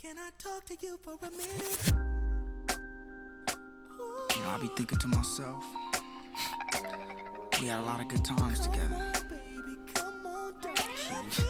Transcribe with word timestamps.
Can 0.00 0.16
I 0.16 0.30
talk 0.38 0.64
to 0.64 0.76
you 0.80 0.98
for 1.02 1.12
a 1.12 1.30
minute? 1.30 1.92
You 4.34 4.42
know, 4.42 4.48
I 4.48 4.58
be 4.58 4.68
thinking 4.68 4.96
to 4.96 5.08
myself, 5.08 5.62
we 7.60 7.66
had 7.66 7.80
a 7.80 7.82
lot 7.82 8.00
of 8.00 8.08
good 8.08 8.24
times 8.24 8.60
together. 8.60 9.12
Baby, 9.28 9.76
come 9.92 10.24
on, 10.24 10.54
don't 10.62 10.78
Shit, 10.96 11.44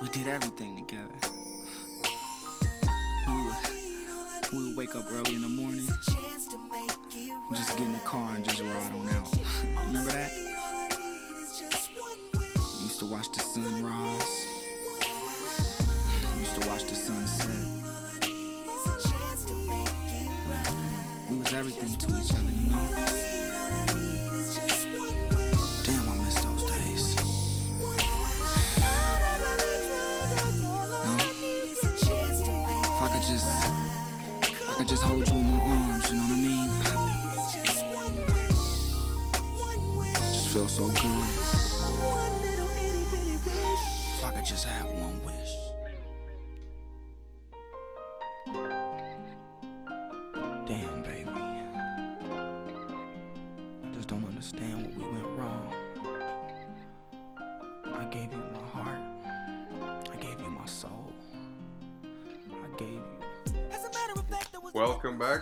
we 0.00 0.08
did 0.10 0.28
everything 0.28 0.86
together. 0.86 1.12
We 3.26 3.34
would, 3.34 4.52
we 4.52 4.68
would 4.68 4.76
wake 4.76 4.94
up 4.94 5.06
early 5.10 5.34
in 5.34 5.42
the 5.42 5.48
morning, 5.48 5.88
chance 5.88 6.46
to 6.52 6.58
make 6.70 6.90
it 7.16 7.32
just 7.56 7.76
get 7.76 7.84
in 7.84 7.94
the 7.94 7.98
car 8.00 8.32
and 8.36 8.44
just 8.44 8.60
ride 8.60 8.92
on 8.92 9.08
out. 9.08 9.34
Remember 9.88 10.12
that? 10.12 10.30
All 10.30 10.76
I 10.76 10.88
need 10.88 11.42
is 11.42 11.58
just 11.58 11.90
one 11.98 12.40
wish. 12.40 12.74
We 12.76 12.84
used 12.84 13.00
to 13.00 13.06
watch 13.06 13.32
the 13.32 13.40
sun 13.40 13.84
rise. 13.84 14.47
Everything 21.58 21.92
to 21.98 22.06
each 22.20 22.30
other, 22.30 22.52
you 22.52 22.70
know? 22.70 23.37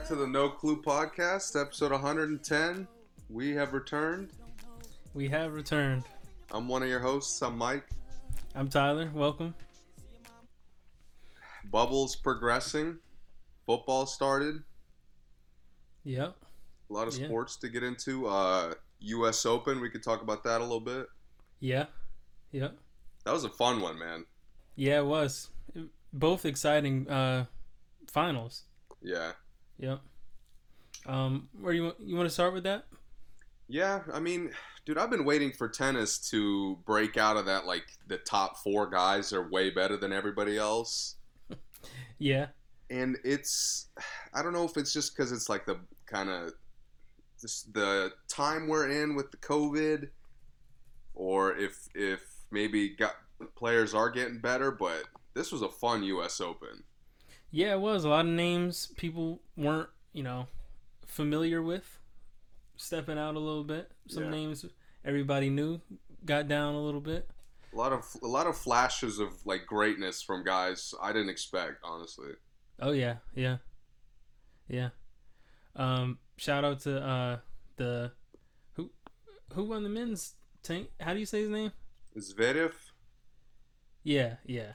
Back 0.07 0.09
to 0.09 0.15
the 0.17 0.27
No 0.27 0.49
Clue 0.49 0.81
Podcast, 0.83 1.61
episode 1.61 1.91
110. 1.91 2.87
We 3.29 3.51
have 3.55 3.73
returned. 3.73 4.31
We 5.15 5.29
have 5.29 5.53
returned. 5.53 6.05
I'm 6.53 6.69
one 6.69 6.83
of 6.85 6.89
your 6.89 7.01
hosts. 7.01 7.43
I'm 7.43 7.59
Mike. 7.59 7.85
I'm 8.55 8.69
Tyler. 8.69 9.11
Welcome. 9.12 9.55
Bubbles 11.71 12.15
progressing. 12.15 12.99
Football 13.67 14.07
started. 14.07 14.62
Yep. 16.05 16.37
A 16.89 16.93
lot 16.93 17.09
of 17.09 17.17
Yeah. 17.19 17.27
sports 17.27 17.57
to 17.57 17.69
get 17.69 17.83
into. 17.83 18.29
Uh, 18.29 18.75
U.S. 19.01 19.45
Open. 19.45 19.81
We 19.81 19.91
could 19.91 20.05
talk 20.05 20.23
about 20.23 20.45
that 20.45 20.61
a 20.61 20.65
little 20.65 20.79
bit. 20.81 21.09
Yeah. 21.59 21.87
Yep. 22.53 22.79
That 23.25 23.33
was 23.33 23.43
a 23.43 23.49
fun 23.51 23.81
one, 23.81 23.99
man. 23.99 24.25
Yeah, 24.77 24.99
it 25.01 25.07
was. 25.07 25.49
Both 26.12 26.45
exciting 26.45 27.09
uh 27.11 27.47
finals. 28.07 28.62
Yeah. 29.03 29.33
Yep. 29.79 30.01
Um 31.07 31.49
where 31.61 31.73
you 31.73 31.85
want 31.85 31.97
you 32.01 32.17
want 32.17 32.29
to 32.29 32.33
start 32.35 32.53
with 32.55 32.65
that? 32.65 32.87
Yeah, 33.69 34.03
I 34.13 34.21
mean, 34.21 34.51
dude, 34.85 34.97
I've 34.97 35.11
been 35.11 35.25
waiting 35.25 35.51
for 35.53 35.69
tennis 35.69 36.19
to 36.31 36.77
break 36.87 37.17
out 37.17 37.37
of 37.37 37.47
that. 37.47 37.67
Like 37.67 37.85
the 38.07 38.19
top 38.19 38.59
four 38.59 38.89
guys 38.89 39.33
are 39.33 39.49
way 39.51 39.71
better 39.71 39.97
than 39.97 40.13
everybody 40.13 40.57
else. 40.57 41.17
Yeah. 42.19 42.47
and 42.89 43.17
it's 43.25 43.89
i 44.33 44.43
don't 44.43 44.53
know 44.53 44.65
if 44.65 44.77
it's 44.77 44.93
just 44.93 45.15
because 45.15 45.33
it's 45.33 45.49
like 45.49 45.67
the 45.67 45.79
kind 46.07 46.29
of 46.31 46.53
the 47.73 48.11
time 48.29 48.67
we're 48.69 48.89
in 48.89 49.15
with 49.15 49.31
the 49.31 49.37
covid 49.37 50.09
or 51.15 51.56
if 51.56 51.89
if 51.95 52.23
maybe 52.50 52.89
got 52.97 53.17
players 53.55 53.93
are 53.95 54.09
getting 54.09 54.39
better 54.41 54.71
but 54.71 55.03
this 55.34 55.53
was 55.53 55.62
a 55.62 55.69
fun 55.69 56.03
us 56.05 56.41
open 56.41 56.83
Yeah, 57.51 57.73
it 57.73 57.81
was 57.81 58.05
a 58.05 58.09
lot 58.09 58.27
of 58.27 58.33
names 58.33 58.89
people 58.97 59.41
weren't, 59.57 59.89
you 60.12 60.23
know, 60.23 60.49
familiar 61.07 61.62
with 61.62 61.99
stepping 62.77 63.19
out 63.19 63.34
a 63.34 63.39
little 63.39 63.65
bit. 63.65 63.91
Some 64.09 64.25
Yeah. 64.25 64.31
names 64.31 64.65
everybody 65.05 65.49
knew 65.51 65.81
got 66.25 66.49
down 66.49 66.75
a 66.75 66.81
little 66.83 67.01
bit. 67.01 67.29
a 67.73 67.77
lot 67.77 67.93
of 67.93 68.05
a 68.23 68.27
lot 68.27 68.47
of 68.47 68.56
flashes 68.56 69.19
of 69.19 69.45
like 69.45 69.67
greatness 69.67 70.23
from 70.23 70.43
guys 70.43 70.95
i 71.03 71.12
didn't 71.12 71.29
expect 71.29 71.79
honestly 71.85 72.33
Oh 72.81 72.93
yeah, 72.93 73.17
yeah. 73.35 73.59
Yeah. 74.69 74.91
Um 75.75 76.19
shout 76.39 76.65
out 76.65 76.81
to 76.81 77.01
uh 77.05 77.39
the 77.77 78.12
who 78.75 78.91
who 79.53 79.65
won 79.65 79.83
the 79.83 79.89
men's 79.91 80.35
tank 80.62 80.89
how 81.01 81.12
do 81.12 81.21
you 81.21 81.27
say 81.27 81.41
his 81.43 81.51
name? 81.51 81.73
zverev 82.19 82.73
Yeah, 84.03 84.37
yeah. 84.47 84.73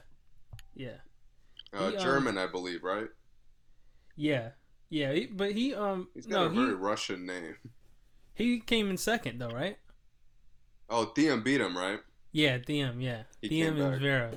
Yeah. 0.74 0.98
Uh, 1.72 1.90
He, 1.90 1.96
um, 1.96 2.02
german 2.02 2.38
i 2.38 2.46
believe 2.46 2.82
right 2.82 3.08
Yeah. 4.16 4.50
Yeah, 4.90 5.12
he, 5.14 5.24
but 5.26 5.52
he 5.52 5.74
um 5.74 6.08
he's 6.14 6.26
got 6.26 6.40
no, 6.40 6.46
a 6.46 6.50
he 6.50 6.56
very 6.56 6.74
russian 6.74 7.24
name 7.24 7.56
he 8.34 8.60
came 8.60 8.90
in 8.90 8.96
second 8.98 9.38
though, 9.38 9.48
right? 9.50 9.78
oh 10.90 11.12
Thiem 11.16 11.42
beat 11.42 11.60
him 11.62 11.76
right 11.76 12.00
Yeah, 12.32 12.58
Thiem, 12.58 13.00
yeah. 13.02 13.22
He 13.40 13.48
came 13.48 13.78
and 13.80 13.92
back. 13.92 14.00
Zverev. 14.00 14.34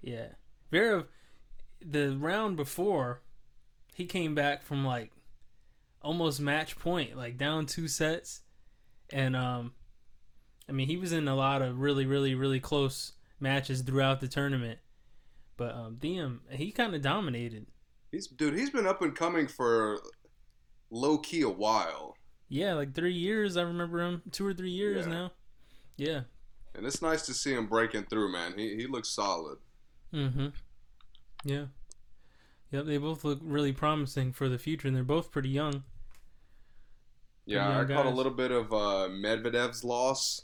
Yeah. 0.00 0.26
Zverev 0.72 1.06
the 1.84 2.16
round 2.16 2.56
before 2.56 3.22
he 3.94 4.04
came 4.06 4.34
back 4.36 4.62
from 4.62 4.84
like 4.84 5.10
almost 6.02 6.40
match 6.40 6.78
point, 6.78 7.16
like 7.16 7.36
down 7.38 7.66
two 7.66 7.88
sets. 7.88 8.42
And 9.12 9.34
um 9.34 9.72
I 10.68 10.72
mean, 10.72 10.86
he 10.86 10.96
was 10.96 11.12
in 11.12 11.26
a 11.26 11.34
lot 11.34 11.60
of 11.62 11.80
really 11.80 12.06
really 12.06 12.34
really 12.36 12.60
close 12.60 13.12
matches 13.40 13.82
throughout 13.82 14.20
the 14.20 14.28
tournament. 14.28 14.78
But 15.58 15.74
um 15.74 15.96
Thiem, 16.00 16.38
he 16.50 16.72
kind 16.72 16.94
of 16.94 17.02
dominated. 17.02 17.66
he's 18.10 18.26
dude 18.28 18.54
he's 18.54 18.70
been 18.70 18.86
up 18.86 19.02
and 19.02 19.14
coming 19.14 19.46
for 19.46 20.00
low 20.90 21.18
key 21.18 21.42
a 21.42 21.50
while 21.50 22.16
Yeah, 22.48 22.72
like 22.72 22.94
3 22.94 23.12
years 23.12 23.58
I 23.58 23.62
remember 23.62 24.00
him, 24.00 24.22
2 24.32 24.46
or 24.46 24.54
3 24.54 24.70
years 24.70 25.04
Yeah. 25.04 25.12
now. 25.12 25.32
Yeah. 25.98 26.20
And 26.74 26.86
it's 26.86 27.02
nice 27.02 27.26
to 27.26 27.34
see 27.34 27.52
him 27.52 27.66
breaking 27.66 28.04
through, 28.04 28.32
man. 28.32 28.54
He 28.56 28.74
he 28.76 28.86
looks 28.86 29.10
solid. 29.10 29.58
Mm-hmm. 30.14 30.48
Yeah. 31.44 31.66
Yep, 32.70 32.84
they 32.86 32.98
both 32.98 33.24
look 33.24 33.40
really 33.42 33.72
promising 33.72 34.32
for 34.32 34.48
the 34.48 34.58
future, 34.58 34.86
and 34.88 34.96
they're 34.96 35.02
both 35.04 35.30
pretty 35.32 35.48
young. 35.48 35.84
Yeah, 37.46 37.66
I 37.68 37.78
young 37.78 37.88
caught 37.88 38.06
a 38.06 38.10
little 38.10 38.32
bit 38.32 38.50
of 38.50 38.72
uh, 38.72 39.08
Medvedev's 39.08 39.82
loss, 39.84 40.42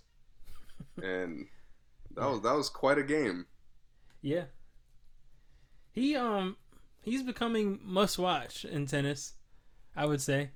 and 1.03 1.47
that 2.17 2.27
was 2.31 2.41
that 2.43 2.55
was 2.57 2.69
quite 2.71 2.97
a 2.99 3.03
game. 3.03 3.47
Yeah. 4.23 4.45
He 5.95 6.17
um 6.17 6.57
he's 7.03 7.23
becoming 7.23 7.79
must 7.83 8.19
watch 8.19 8.65
in 8.65 8.87
tennis, 8.87 9.35
I 9.97 10.07
would 10.07 10.21
say. 10.21 10.51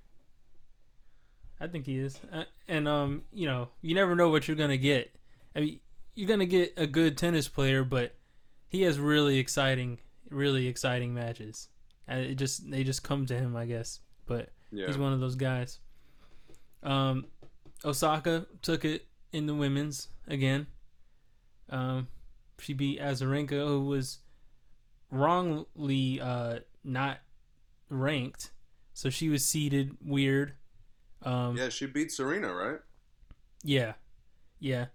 I 1.60 1.66
think 1.66 1.86
he 1.86 1.98
is, 1.98 2.20
uh, 2.32 2.44
and 2.66 2.86
um 2.86 3.22
you 3.32 3.46
know 3.46 3.68
you 3.80 3.94
never 3.94 4.14
know 4.14 4.28
what 4.28 4.46
you're 4.48 4.56
gonna 4.56 4.76
get. 4.76 5.14
I 5.54 5.60
mean 5.60 5.80
you're 6.14 6.28
gonna 6.28 6.46
get 6.46 6.74
a 6.76 6.86
good 6.86 7.16
tennis 7.16 7.46
player, 7.48 7.84
but 7.84 8.16
he 8.68 8.82
has 8.82 8.98
really 8.98 9.38
exciting, 9.38 9.98
really 10.30 10.66
exciting 10.66 11.14
matches. 11.14 11.68
And 12.08 12.20
it 12.20 12.34
just 12.34 12.68
they 12.70 12.82
just 12.84 13.02
come 13.04 13.26
to 13.26 13.34
him, 13.36 13.54
I 13.54 13.66
guess. 13.66 14.00
But 14.26 14.50
Yeah, 14.72 14.86
He's 14.86 14.98
one 14.98 15.12
of 15.12 15.20
those 15.20 15.36
guys. 15.36 15.78
Um, 16.82 17.26
Osaka 17.84 18.46
took 18.62 18.84
it 18.84 19.06
in 19.32 19.46
the 19.46 19.54
women's 19.54 20.08
again. 20.26 20.66
Um, 21.70 22.08
she 22.58 22.72
beat 22.72 23.00
Azarenka, 23.00 23.66
who 23.66 23.84
was 23.84 24.18
wrongly 25.10 26.20
uh, 26.20 26.60
not 26.84 27.18
ranked, 27.90 28.52
so 28.92 29.10
she 29.10 29.28
was 29.28 29.44
seated 29.44 29.96
weird. 30.04 30.54
Um, 31.22 31.56
yeah. 31.56 31.68
She 31.68 31.86
beat 31.86 32.12
Serena, 32.12 32.52
right? 32.54 32.78
yeah, 33.64 33.94
yeah, 34.60 34.86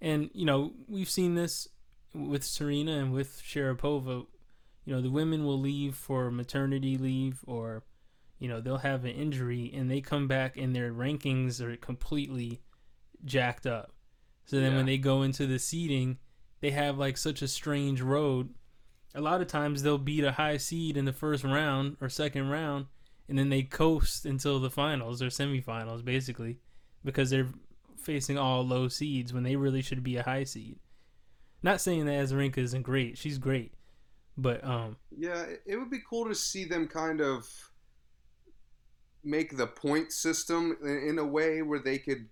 and 0.00 0.30
you 0.32 0.44
know 0.46 0.72
we've 0.88 1.10
seen 1.10 1.34
this 1.34 1.68
with 2.14 2.44
Serena 2.44 2.92
and 2.98 3.12
with 3.12 3.42
Sharapova. 3.42 4.26
You 4.84 4.94
know 4.94 5.02
the 5.02 5.10
women 5.10 5.44
will 5.44 5.58
leave 5.60 5.94
for 5.96 6.30
maternity 6.30 6.96
leave, 6.96 7.40
or 7.46 7.82
you 8.38 8.48
know 8.48 8.60
they'll 8.60 8.78
have 8.78 9.04
an 9.04 9.10
injury 9.12 9.70
and 9.74 9.90
they 9.90 10.00
come 10.00 10.28
back 10.28 10.56
and 10.56 10.74
their 10.74 10.92
rankings 10.92 11.60
are 11.60 11.76
completely 11.76 12.60
jacked 13.24 13.66
up. 13.66 13.92
So 14.44 14.60
then 14.60 14.72
Yeah. 14.72 14.76
when 14.76 14.86
they 14.86 14.98
go 14.98 15.22
into 15.22 15.46
the 15.46 15.58
seeding, 15.58 16.18
they 16.60 16.70
have 16.70 16.96
like 16.98 17.16
such 17.16 17.42
a 17.42 17.48
strange 17.48 18.00
road. 18.00 18.54
A 19.14 19.20
lot 19.20 19.40
of 19.40 19.46
times 19.46 19.82
they'll 19.82 19.96
beat 19.98 20.24
a 20.24 20.32
high 20.32 20.56
seed 20.58 20.96
in 20.96 21.04
the 21.06 21.12
first 21.12 21.42
round 21.44 21.96
or 22.00 22.08
second 22.08 22.50
round, 22.50 22.86
and 23.28 23.38
then 23.38 23.48
they 23.48 23.62
coast 23.62 24.26
until 24.26 24.60
the 24.60 24.70
finals 24.70 25.22
or 25.22 25.26
semifinals, 25.28 26.04
basically, 26.04 26.58
because 27.04 27.30
they're 27.30 27.48
facing 27.96 28.36
all 28.36 28.62
low 28.66 28.88
seeds 28.88 29.32
when 29.32 29.42
they 29.42 29.56
really 29.56 29.80
should 29.82 30.02
be 30.02 30.16
a 30.16 30.22
high 30.22 30.44
seed. 30.44 30.78
Not 31.62 31.80
saying 31.80 32.04
that 32.06 32.12
Azarenka 32.24 32.58
isn't 32.58 32.82
great; 32.82 33.16
she's 33.18 33.38
great, 33.38 33.72
But 34.36 34.62
um, 34.62 34.96
Yeah, 35.16 35.46
it- 35.64 35.76
would 35.78 35.90
be 35.90 36.02
cool 36.08 36.26
to 36.28 36.34
see 36.34 36.64
them 36.66 36.86
kind 36.86 37.20
of 37.22 37.48
make 39.24 39.56
the 39.56 39.66
point 39.66 40.12
system 40.12 40.76
in 40.84 41.18
a 41.18 41.24
way 41.24 41.62
where 41.62 41.78
they 41.80 41.98
could 41.98 42.28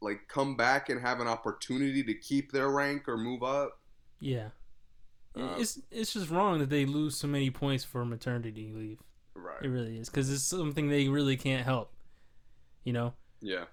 like 0.00 0.28
come 0.28 0.54
back 0.56 0.90
and 0.90 1.00
have 1.00 1.18
an 1.20 1.26
opportunity 1.26 2.02
to 2.04 2.14
keep 2.14 2.52
their 2.52 2.68
rank 2.70 3.08
or 3.08 3.16
move 3.16 3.42
up. 3.42 3.80
yeah, 4.20 4.48
Uh, 5.36 5.56
it's 5.58 5.78
it's 5.90 6.12
just 6.14 6.30
wrong 6.30 6.58
that 6.60 6.70
they 6.70 6.86
lose 6.86 7.16
so 7.16 7.26
many 7.28 7.50
points 7.50 7.84
for 7.84 8.04
maternity 8.04 8.72
leave. 8.74 8.98
Right. 9.34 9.62
It 9.62 9.68
really 9.68 9.98
is 9.98 10.08
because 10.08 10.32
it's 10.32 10.42
something 10.42 10.88
they 10.88 11.08
really 11.08 11.36
can't 11.36 11.64
help. 11.64 11.92
You 12.84 12.92
know, 12.94 13.14
Yeah. 13.40 13.64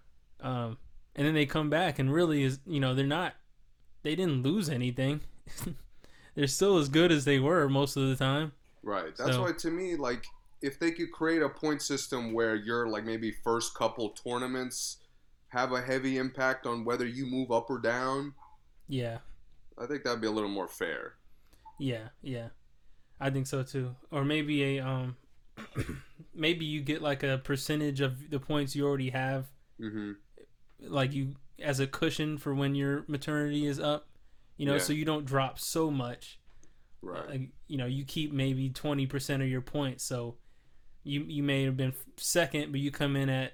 um, 0.41 0.77
and 1.15 1.25
then 1.27 1.33
they 1.35 1.45
come 1.45 1.69
back 1.69 1.99
and 1.99 2.11
really 2.11 2.43
is 2.43 2.59
you 2.65 2.79
know 2.79 2.93
they're 2.93 3.05
not 3.05 3.35
they 4.01 4.15
didn't 4.15 4.43
lose 4.43 4.69
anything. 4.69 5.21
they're 6.35 6.47
still 6.47 6.77
as 6.77 6.89
good 6.89 7.11
as 7.11 7.23
they 7.25 7.39
were 7.39 7.69
most 7.69 7.95
of 7.95 8.07
the 8.09 8.15
time. 8.15 8.51
Right. 8.81 9.15
That's 9.15 9.31
So- 9.31 9.43
why 9.43 9.51
to 9.53 9.71
me, 9.71 9.95
like, 9.95 10.25
if 10.61 10.79
they 10.79 10.91
could 10.91 11.11
create 11.11 11.41
a 11.41 11.47
point 11.49 11.81
system 11.81 12.33
where 12.33 12.55
your 12.55 12.87
like 12.87 13.05
maybe 13.05 13.31
first 13.31 13.73
couple 13.75 14.09
tournaments 14.09 14.97
have 15.49 15.71
a 15.71 15.81
heavy 15.81 16.17
impact 16.17 16.65
on 16.65 16.83
whether 16.83 17.05
you 17.05 17.25
move 17.25 17.51
up 17.51 17.69
or 17.69 17.77
down, 17.79 18.33
Yeah, 18.89 19.19
I 19.77 19.85
think 19.85 20.03
that'd 20.03 20.19
be 20.19 20.27
a 20.27 20.31
little 20.31 20.49
more 20.49 20.67
fair. 20.67 21.13
Yeah, 21.83 22.09
yeah. 22.21 22.47
I 23.19 23.29
think 23.29 23.47
so 23.47 23.63
too. 23.63 23.95
Or 24.11 24.23
maybe 24.25 24.77
a 24.77 24.85
um, 24.85 25.15
maybe 26.33 26.65
you 26.65 26.81
get 26.81 27.01
like 27.01 27.23
a 27.23 27.37
percentage 27.43 28.01
of 28.01 28.29
the 28.29 28.39
points 28.39 28.75
you 28.75 28.85
already 28.87 29.09
have, 29.11 29.45
Mm-hmm. 29.81 30.11
like 30.87 31.13
you 31.13 31.35
as 31.59 31.79
a 31.79 31.87
cushion 31.87 32.37
for 32.37 32.53
when 32.53 32.75
your 32.75 33.03
maternity 33.07 33.65
is 33.65 33.79
up. 33.79 34.07
You 34.57 34.65
know, 34.67 34.73
Yeah. 34.73 34.79
so 34.79 34.93
you 34.93 35.03
don't 35.05 35.25
drop 35.25 35.59
so 35.59 35.89
much. 35.91 36.39
Right. 37.01 37.29
Like, 37.29 37.41
you 37.67 37.77
know, 37.77 37.85
you 37.85 38.05
keep 38.05 38.31
maybe 38.31 38.69
twenty 38.69 39.05
percent 39.07 39.43
of 39.43 39.49
your 39.49 39.61
points. 39.61 40.03
So 40.03 40.37
you 41.03 41.25
you 41.27 41.43
may 41.43 41.63
have 41.65 41.75
been 41.75 41.93
second, 42.17 42.71
but 42.71 42.79
you 42.79 42.91
come 42.91 43.15
in 43.15 43.29
at 43.29 43.53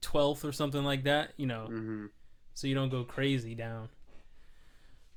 twelfth 0.00 0.44
or 0.44 0.52
something 0.52 0.84
like 0.84 1.04
that. 1.04 1.32
You 1.36 1.46
know, 1.46 1.68
mm-hmm. 1.70 2.06
so 2.54 2.66
you 2.66 2.74
don't 2.74 2.88
go 2.88 3.04
crazy 3.04 3.54
down. 3.54 3.88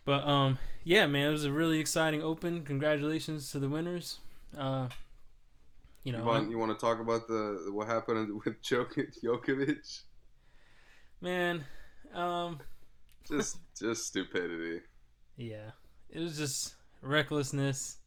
But 0.10 0.28
um, 0.28 0.58
yeah, 0.84 1.06
man, 1.06 1.28
it 1.28 1.32
was 1.32 1.46
a 1.46 1.52
really 1.52 1.78
exciting 1.80 2.24
Open. 2.24 2.64
Congratulations 2.64 3.52
to 3.52 3.60
the 3.60 3.70
winners. 3.70 4.18
Uh, 4.58 4.88
you 6.04 6.12
know, 6.12 6.18
you 6.18 6.26
want 6.26 6.50
you 6.50 6.58
want 6.58 6.72
to 6.72 6.84
talk 6.84 7.00
about 7.00 7.28
the 7.28 7.70
what 7.72 7.86
happened 7.86 8.42
with 8.44 8.60
Djokovic? 8.64 10.02
man, 11.22 11.64
um, 12.16 12.60
Just 13.28 13.58
just 13.80 14.08
stupidity. 14.08 14.82
yeah, 15.38 15.74
it 16.10 16.20
was 16.20 16.36
just 16.40 16.74
recklessness, 17.04 17.98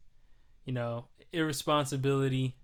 you 0.65 0.73
know, 0.73 1.05
irresponsibility. 1.31 2.57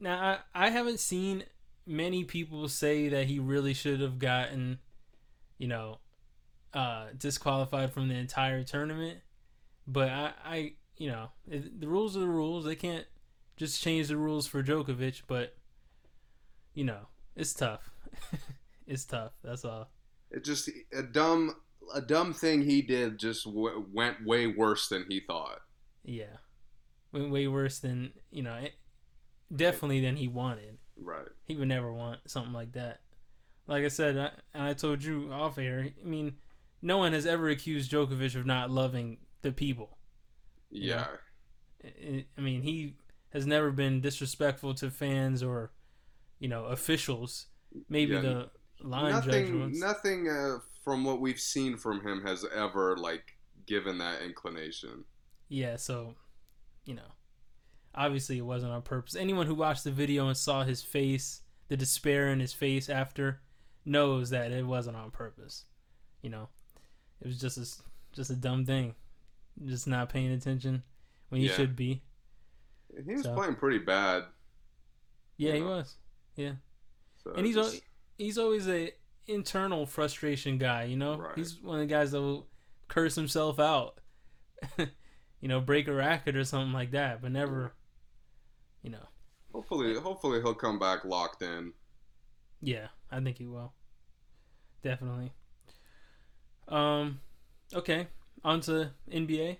Now, 0.00 0.38
I, 0.54 0.68
I 0.68 0.70
haven't 0.70 1.00
seen 1.00 1.44
many 1.84 2.24
people 2.24 2.66
say 2.70 3.10
that 3.10 3.26
he 3.26 3.38
really 3.38 3.74
should 3.74 4.00
have 4.00 4.18
gotten, 4.18 4.78
you 5.58 5.68
know, 5.68 5.98
uh, 6.74 7.06
disqualified 7.16 7.92
from 7.92 8.08
the 8.08 8.14
entire 8.14 8.62
tournament. 8.62 9.18
But 9.86 10.08
I, 10.08 10.32
I 10.44 10.72
you 10.96 11.08
know, 11.08 11.30
it, 11.50 11.80
the 11.80 11.88
rules 11.88 12.16
are 12.16 12.20
the 12.20 12.26
rules. 12.26 12.64
They 12.64 12.76
can't 12.76 13.06
just 13.56 13.82
change 13.82 14.08
the 14.08 14.16
rules 14.16 14.46
for 14.46 14.62
Djokovic, 14.62 15.22
but, 15.26 15.56
you 16.74 16.84
know, 16.84 17.08
it's 17.36 17.52
tough. 17.52 17.90
it's 18.86 19.04
tough. 19.04 19.32
That's 19.42 19.64
all. 19.64 19.90
It 20.30 20.44
just 20.44 20.70
a 20.96 21.02
dumb 21.02 21.54
a 21.94 22.00
dumb 22.00 22.32
thing 22.32 22.62
he 22.62 22.80
did 22.80 23.18
just 23.18 23.44
w- 23.44 23.84
went 23.92 24.24
way 24.24 24.46
worse 24.46 24.88
than 24.88 25.04
he 25.08 25.20
thought. 25.20 25.60
Yeah, 26.04 26.36
went 27.12 27.30
way 27.30 27.46
worse 27.48 27.78
than 27.78 28.12
you 28.30 28.42
know, 28.42 28.54
it, 28.54 28.72
definitely 29.54 30.00
than 30.00 30.16
he 30.16 30.28
wanted. 30.28 30.78
Right. 30.96 31.28
He 31.44 31.56
would 31.56 31.68
never 31.68 31.92
want 31.92 32.20
something 32.26 32.52
like 32.52 32.72
that. 32.72 33.00
Like 33.66 33.84
I 33.84 33.88
said, 33.88 34.16
I, 34.16 34.30
and 34.54 34.62
I 34.62 34.72
told 34.72 35.02
you 35.02 35.30
off 35.32 35.58
air. 35.58 35.86
I 36.02 36.06
mean, 36.06 36.36
no 36.82 36.98
one 36.98 37.12
has 37.12 37.24
ever 37.26 37.48
accused 37.48 37.90
Djokovic 37.90 38.34
of 38.34 38.44
not 38.44 38.70
loving 38.70 39.18
the 39.42 39.52
people. 39.52 39.96
Yeah. 40.70 41.06
I, 41.84 42.24
I 42.36 42.40
mean, 42.40 42.62
he 42.62 42.96
has 43.32 43.46
never 43.46 43.70
been 43.70 44.00
disrespectful 44.00 44.74
to 44.74 44.90
fans 44.90 45.42
or, 45.42 45.72
you 46.38 46.48
know, 46.48 46.64
officials. 46.66 47.46
Maybe 47.88 48.14
Yeah, 48.14 48.20
the 48.20 48.50
line 48.82 49.12
nothing 49.12 49.46
judgments. 49.46 49.80
nothing 49.80 50.28
uh, 50.28 50.58
from 50.84 51.04
what 51.04 51.20
we've 51.20 51.40
seen 51.40 51.76
from 51.76 52.06
him 52.06 52.22
has 52.26 52.44
ever 52.54 52.96
like 52.96 53.38
given 53.66 53.98
that 53.98 54.22
inclination. 54.22 55.04
Yeah, 55.48 55.76
so, 55.76 56.14
you 56.84 56.94
know, 56.94 57.12
obviously 57.94 58.38
it 58.38 58.42
wasn't 58.46 58.72
on 58.72 58.82
purpose. 58.82 59.14
Anyone 59.16 59.46
who 59.46 59.54
watched 59.54 59.84
the 59.84 59.90
video 59.90 60.26
and 60.26 60.36
saw 60.36 60.64
his 60.64 60.82
face, 60.82 61.42
the 61.68 61.76
despair 61.76 62.28
in 62.30 62.40
his 62.40 62.52
face 62.52 62.88
after, 62.88 63.40
knows 63.84 64.30
that 64.30 64.50
it 64.52 64.66
wasn't 64.66 64.96
on 64.96 65.10
purpose. 65.10 65.64
You 66.22 66.30
know, 66.30 66.48
it 67.22 67.26
was 67.26 67.40
just 67.40 67.56
a, 67.58 67.82
just 68.14 68.30
a 68.30 68.36
dumb 68.36 68.66
thing, 68.66 68.94
just 69.64 69.86
not 69.86 70.10
paying 70.10 70.30
attention 70.32 70.82
when 71.30 71.40
you 71.40 71.48
Yeah. 71.48 71.54
should 71.54 71.74
be. 71.76 72.02
He 73.06 73.14
was 73.14 73.22
So- 73.22 73.34
playing 73.34 73.54
pretty 73.56 73.78
bad. 73.78 74.24
Yeah, 75.38 75.52
he 75.52 75.58
Yeah. 75.58 75.64
was. 75.64 75.96
So 76.36 77.32
And 77.34 77.46
he's 77.46 77.54
just- 77.54 77.74
al- 77.76 77.80
he's 78.18 78.36
always 78.38 78.68
a 78.68 78.92
internal 79.26 79.86
frustration 79.86 80.58
guy. 80.58 80.84
You 80.84 80.96
know, 80.96 81.16
Right. 81.18 81.36
he's 81.36 81.58
one 81.60 81.76
of 81.80 81.80
the 81.88 81.92
guys 81.94 82.10
that 82.10 82.20
will 82.20 82.48
curse 82.88 83.14
himself 83.14 83.58
out. 83.60 84.00
you 84.78 85.48
know, 85.48 85.60
break 85.60 85.86
a 85.88 85.92
racket 85.94 86.36
or 86.36 86.44
something 86.44 86.72
like 86.72 86.90
that, 86.90 87.22
but 87.22 87.30
never. 87.32 87.72
You 88.82 88.90
know. 88.90 89.08
hopefully 89.52 89.94
hopefully 89.98 90.40
he'll 90.40 90.54
come 90.54 90.78
back 90.78 91.04
locked 91.04 91.42
in. 91.42 91.72
Yeah, 92.60 92.88
I 93.10 93.20
think 93.20 93.38
he 93.38 93.46
will. 93.46 93.74
Definitely. 94.82 95.32
Um, 96.72 97.20
okay, 97.74 98.08
on 98.44 98.60
to 98.62 98.90
NBA. 99.10 99.58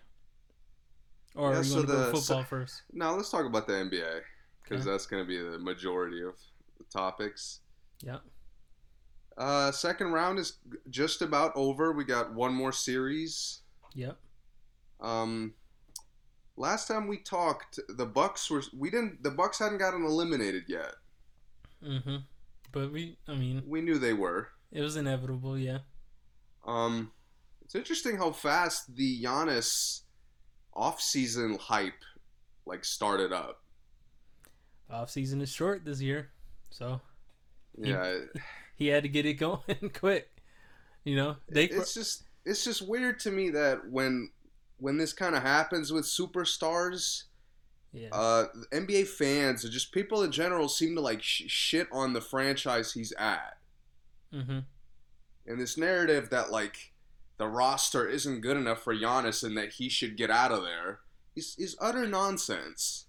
Or 1.35 1.53
Yeah, 1.53 1.59
you 1.59 1.65
so 1.65 1.77
want 1.77 1.89
to 1.89 1.93
go 1.95 1.99
the- 2.07 2.13
football 2.19 2.45
first? 2.45 2.83
Now 2.93 3.15
let's 3.15 3.31
talk 3.31 3.47
about 3.47 3.67
the 3.67 3.75
NBA 3.75 4.21
because 4.63 4.83
Okay. 4.83 4.91
that's 4.91 5.07
going 5.07 5.23
to 5.23 5.27
be 5.29 5.39
the 5.39 5.59
majority 5.59 6.23
of 6.23 6.35
the 6.79 6.85
topics. 6.85 7.61
Yeah. 8.01 8.19
Uh, 9.37 9.73
second 9.73 10.13
round 10.13 10.39
is 10.39 10.59
just 10.91 11.23
about 11.23 11.53
over. 11.55 11.93
We 11.93 12.05
got 12.05 12.35
one 12.35 12.53
more 12.53 12.73
series. 12.73 13.61
Yep. 13.95 14.19
Um, 15.01 15.55
last 16.57 16.87
time 16.87 17.09
we 17.09 17.17
talked, 17.19 17.81
the 17.89 18.05
Bucks 18.07 18.51
were 18.51 18.63
we 18.77 18.91
didn't 18.91 19.23
the 19.23 19.31
Bucks 19.31 19.59
hadn't 19.59 19.79
gotten 19.79 20.05
eliminated 20.05 20.65
yet. 20.69 20.95
Mm-hmm. 21.83 22.17
But 22.73 22.93
we, 22.93 23.19
I 23.27 23.35
mean, 23.35 23.63
We 23.67 23.81
knew 23.81 23.99
they 23.99 24.13
were. 24.13 24.49
it 24.71 24.81
was 24.83 24.97
inevitable. 24.97 25.59
Yeah. 25.59 25.79
Um, 26.65 27.13
it's 27.65 27.75
interesting 27.75 28.17
how 28.17 28.33
fast 28.33 28.95
the 28.97 29.23
Giannis 29.23 30.03
off-season 30.75 31.59
hype 31.61 32.05
like 32.67 32.85
started 32.85 33.33
up. 33.33 33.63
Off 34.91 35.11
season 35.11 35.41
is 35.41 35.51
short 35.51 35.85
this 35.85 36.01
year, 36.01 36.31
so 36.71 37.01
Yeah, 37.77 38.19
he 38.77 38.89
had 38.89 39.03
to 39.05 39.09
get 39.09 39.27
it 39.27 39.35
going 39.39 39.91
quick. 39.95 40.29
You 41.05 41.17
know, 41.17 41.37
they 41.49 41.65
it's 41.65 41.95
just 41.95 42.25
it's 42.45 42.65
just 42.65 42.87
weird 42.87 43.19
to 43.21 43.31
me 43.31 43.51
that 43.51 43.89
when 43.91 44.31
when 44.79 44.99
this 44.99 45.13
kind 45.13 45.35
of 45.35 45.43
happens 45.43 45.93
with 45.93 46.05
superstars, 46.05 47.25
yeah. 47.93 48.09
uh, 48.13 48.47
NBA 48.73 49.07
fans 49.07 49.65
or 49.65 49.69
just 49.69 49.93
people 49.93 50.23
in 50.25 50.33
general 50.33 50.69
seem 50.69 50.95
to 50.97 51.01
like 51.01 51.23
sh- 51.23 51.45
shit 51.47 51.89
on 51.93 52.13
the 52.13 52.21
franchise 52.21 52.93
he's 52.93 53.13
at, 53.13 53.59
mm-hmm. 54.35 54.61
And 55.47 55.61
this 55.61 55.77
narrative 55.77 56.31
that 56.31 56.51
like 56.51 56.93
the 57.39 57.49
roster 57.49 58.09
isn't 58.09 58.41
good 58.41 58.57
enough 58.57 58.83
for 58.83 58.95
Giannis 58.95 59.43
and 59.43 59.57
that 59.57 59.73
he 59.73 59.89
should 59.89 60.17
get 60.17 60.31
out 60.31 60.53
of 60.53 60.63
there 60.63 61.01
is 61.35 61.57
is 61.59 61.77
utter 61.81 62.07
nonsense. 62.07 63.07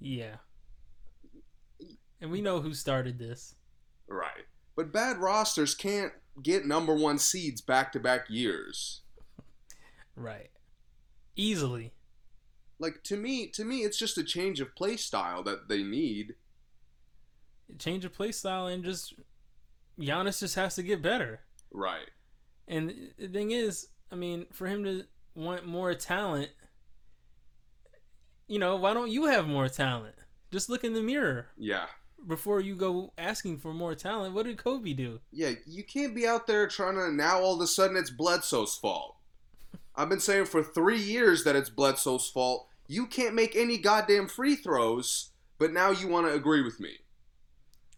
Yeah. 0.00 0.36
And 2.20 2.30
we 2.30 2.40
know 2.40 2.60
who 2.60 2.74
started 2.74 3.18
this. 3.18 3.56
Right. 4.08 4.46
But 4.76 4.92
bad 4.92 5.18
rosters 5.18 5.74
can't 5.74 6.12
get 6.42 6.66
number 6.66 6.94
one 6.94 7.18
seeds 7.18 7.60
back 7.60 7.92
to 7.92 8.00
back 8.00 8.26
years. 8.28 9.02
Right. 10.16 10.50
Easily. 11.36 11.92
Like 12.78 13.02
to 13.04 13.16
me, 13.16 13.48
to 13.48 13.64
me, 13.64 13.78
it's 13.78 13.98
just 13.98 14.18
a 14.18 14.24
change 14.24 14.60
of 14.60 14.74
play 14.74 14.96
style 14.96 15.42
that 15.44 15.68
they 15.68 15.82
need. 15.82 16.34
Change 17.78 18.04
of 18.04 18.12
play 18.12 18.32
style 18.32 18.66
and 18.66 18.84
just 18.84 19.14
Giannis 20.02 20.40
just 20.40 20.54
has 20.56 20.74
to 20.74 20.82
get 20.82 21.00
better. 21.02 21.40
Right. 21.70 22.10
And 22.68 22.92
the 23.18 23.28
thing 23.28 23.50
is, 23.52 23.88
I 24.10 24.14
mean, 24.16 24.46
for 24.52 24.66
him 24.66 24.84
to 24.84 25.04
want 25.34 25.66
more 25.66 25.94
talent, 25.94 26.50
you 28.48 28.58
know, 28.58 28.76
why 28.76 28.94
don't 28.94 29.10
you 29.10 29.26
have 29.26 29.46
more 29.46 29.68
talent? 29.68 30.14
Just 30.50 30.68
look 30.68 30.84
in 30.84 30.92
the 30.92 31.02
mirror 31.02 31.46
Yeah. 31.56 31.86
before 32.26 32.60
you 32.60 32.74
go 32.74 33.12
asking 33.16 33.58
for 33.58 33.72
more 33.72 33.94
talent. 33.94 34.34
What 34.34 34.44
did 34.46 34.58
Kobe 34.58 34.92
do? 34.92 35.20
Yeah. 35.30 35.52
You 35.66 35.84
can't 35.84 36.14
be 36.14 36.26
out 36.26 36.46
there 36.46 36.66
trying 36.66 36.96
to 36.96 37.10
now 37.12 37.40
all 37.40 37.54
of 37.54 37.60
a 37.60 37.66
sudden 37.66 37.96
it's 37.96 38.10
Bledsoe's 38.10 38.76
fault. 38.76 39.16
I've 39.94 40.08
been 40.08 40.20
saying 40.20 40.46
for 40.46 40.62
three 40.62 41.00
years 41.00 41.44
that 41.44 41.56
it's 41.56 41.70
Bledsoe's 41.70 42.28
fault. 42.28 42.68
You 42.88 43.06
can't 43.06 43.34
make 43.34 43.54
any 43.56 43.78
goddamn 43.78 44.26
free 44.28 44.56
throws, 44.56 45.30
but 45.58 45.72
now 45.72 45.90
you 45.90 46.08
want 46.08 46.26
to 46.26 46.34
agree 46.34 46.62
with 46.62 46.80
me. 46.80 46.98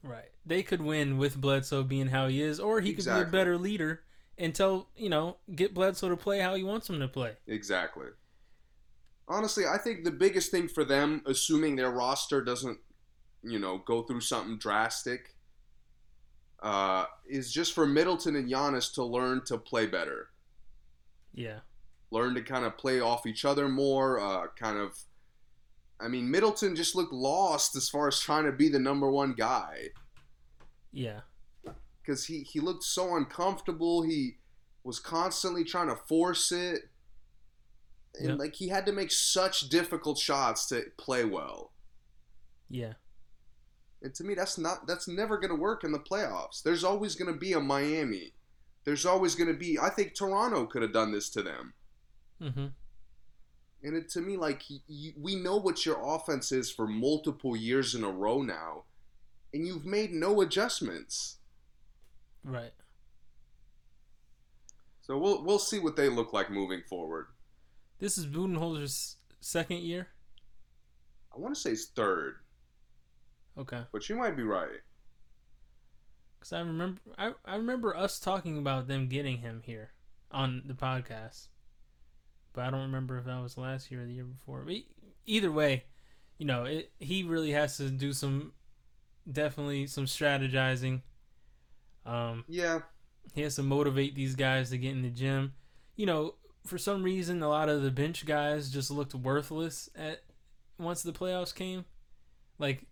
Right. 0.03 0.31
They 0.47 0.63
could 0.63 0.83
win 0.83 1.17
with 1.17 1.41
Bledsoe 1.41 1.83
being 1.83 2.09
how 2.09 2.29
he 2.29 2.43
is, 2.43 2.61
or 2.61 2.81
he 2.81 2.93
could 2.95 3.05
be 3.05 3.11
a 3.11 3.25
better 3.25 3.57
leader 3.57 4.03
until, 4.39 4.89
you 4.97 5.09
know, 5.09 5.39
get 5.55 5.73
Bledsoe 5.73 6.09
to 6.11 6.17
play 6.17 6.41
how 6.41 6.55
he 6.55 6.63
wants 6.63 6.91
him 6.91 7.01
to 7.01 7.09
play. 7.09 7.33
Exactly. 7.47 8.09
Honestly, 9.27 9.65
I 9.67 9.79
think 9.79 10.05
the 10.05 10.11
biggest 10.11 10.51
thing 10.51 10.69
for 10.69 10.85
them, 10.85 11.23
assuming 11.25 11.77
their 11.77 11.91
roster 11.91 12.43
doesn't, 12.43 12.79
you 13.43 13.59
know, 13.59 13.79
go 13.79 14.03
through 14.03 14.21
something 14.21 14.59
drastic, 14.59 15.35
uh, 16.63 17.07
is 17.27 17.53
just 17.53 17.73
for 17.73 17.87
Middleton 17.87 18.37
and 18.37 18.51
Giannis 18.51 18.93
to 18.95 19.05
learn 19.05 19.45
to 19.47 19.57
play 19.57 19.87
better. 19.87 20.29
Yeah. 21.33 21.61
learn 22.11 22.35
to 22.35 22.43
kind 22.43 22.65
of 22.65 22.77
play 22.77 23.01
off 23.01 23.27
each 23.27 23.45
other 23.45 23.69
more. 23.69 24.21
Uh, 24.21 24.47
kind 24.57 24.79
of, 24.79 24.97
I 26.01 26.09
mean, 26.09 26.31
Middleton 26.31 26.77
just 26.77 26.95
looked 26.95 27.13
lost 27.13 27.77
as 27.77 27.89
far 27.89 28.09
as 28.09 28.21
trying 28.21 28.45
to 28.45 28.53
be 28.53 28.69
the 28.69 28.79
number 28.79 29.11
one 29.11 29.33
guy 29.33 29.89
Yeah. 30.95 31.21
because 32.01 32.25
he 32.27 32.43
he 32.43 32.61
looked 32.61 32.85
so 32.85 33.17
uncomfortable. 33.17 34.03
He 34.03 34.39
was 34.85 34.99
constantly 35.01 35.65
trying 35.65 35.89
to 35.89 35.97
force 35.97 36.53
it, 36.53 36.83
and 38.19 38.29
Yep. 38.31 38.39
like 38.39 38.55
he 38.55 38.69
had 38.69 38.87
to 38.87 38.93
make 38.93 39.11
such 39.11 39.69
difficult 39.69 40.19
shots 40.19 40.67
to 40.67 40.85
play 40.99 41.25
well. 41.25 41.73
Yeah. 42.69 42.95
And 44.03 44.15
to 44.17 44.25
me, 44.25 44.35
that's 44.35 44.59
not 44.59 44.87
that's 44.87 45.09
never 45.09 45.39
going 45.39 45.51
to 45.51 45.57
work 45.61 45.83
in 45.85 45.93
the 45.93 45.99
playoffs. 45.99 46.63
There's 46.63 46.85
always 46.85 47.15
going 47.15 47.33
to 47.33 47.39
be 47.39 47.53
a 47.55 47.61
Miami. 47.61 48.35
There's 48.85 49.07
always 49.07 49.35
going 49.35 49.49
to 49.49 49.59
be. 49.59 49.79
I 49.79 49.89
think 49.89 50.15
Toronto 50.15 50.67
could 50.67 50.83
have 50.83 50.93
done 50.93 51.11
this 51.13 51.31
to 51.31 51.43
them. 51.43 51.73
Mm-hmm. 52.41 52.67
And 53.83 53.97
it, 53.97 54.11
to 54.11 54.21
me, 54.21 54.37
like 54.37 54.63
y- 54.71 54.77
y- 54.89 55.15
we 55.19 55.37
know 55.37 55.57
what 55.57 55.85
your 55.87 55.99
offense 56.05 56.53
is 56.53 56.71
for 56.71 56.87
multiple 56.87 57.57
years 57.57 57.95
in 57.95 58.05
a 58.05 58.11
row 58.11 58.43
now, 58.43 58.85
and 59.55 59.67
you've 59.67 59.87
made 59.87 60.13
no 60.13 60.43
adjustments. 60.43 61.39
Right. 62.43 62.73
So 65.01 65.17
we'll 65.19 65.45
we'll 65.45 65.59
see 65.59 65.79
what 65.79 65.97
they 65.97 66.09
look 66.09 66.33
like 66.33 66.51
moving 66.51 66.83
forward. 66.89 67.27
This 67.99 68.19
is 68.19 68.27
Budenholzer's 68.27 69.17
second 69.41 69.79
year. 69.79 70.09
I 71.35 71.39
want 71.39 71.55
to 71.55 71.61
say 71.61 71.71
it's 71.71 71.87
third, 71.87 72.37
Okay. 73.59 73.83
but 73.93 74.09
you 74.09 74.17
might 74.17 74.37
be 74.37 74.43
right. 74.43 74.81
Because 76.39 76.53
I 76.53 76.61
remember, 76.61 77.01
I, 77.19 77.33
I 77.45 77.57
remember 77.57 77.97
us 77.97 78.21
talking 78.21 78.59
about 78.59 78.87
them 78.87 79.09
getting 79.09 79.39
him 79.39 79.63
here 79.65 79.93
on 80.31 80.63
the 80.67 80.75
podcast, 80.75 81.49
but 82.53 82.65
I 82.65 82.71
don't 82.71 82.83
remember 82.83 83.19
if 83.19 83.25
that 83.25 83.43
was 83.43 83.57
last 83.59 83.91
year 83.91 84.03
or 84.03 84.07
the 84.07 84.13
year 84.13 84.25
before. 84.25 84.63
But 84.65 84.77
either 85.27 85.51
way, 85.51 85.85
you 86.39 86.47
know, 86.47 86.65
it, 86.65 86.93
he 87.01 87.23
really 87.25 87.51
has 87.53 87.77
to 87.79 87.91
do 87.91 88.13
some, 88.13 88.53
definitely 89.31 89.87
some 89.87 90.07
strategizing. 90.07 91.03
Um, 92.07 92.45
Yeah, 92.49 92.81
he 93.35 93.43
has 93.43 93.57
to 93.57 93.63
motivate 93.63 94.15
these 94.15 94.35
guys 94.35 94.71
to 94.71 94.79
get 94.79 94.93
in 94.93 95.03
the 95.03 95.11
gym. 95.11 95.55
You 95.97 96.07
know, 96.07 96.35
for 96.67 96.79
some 96.79 97.03
reason, 97.03 97.43
a 97.43 97.49
lot 97.49 97.69
of 97.69 97.83
the 97.83 97.91
bench 97.91 98.27
guys 98.27 98.71
just 98.71 98.91
looked 98.91 99.15
worthless 99.15 99.89
at 99.97 100.23
once 100.79 101.03
the 101.03 101.13
playoffs 101.13 101.55
came. 101.55 101.85
Like, 102.59 102.87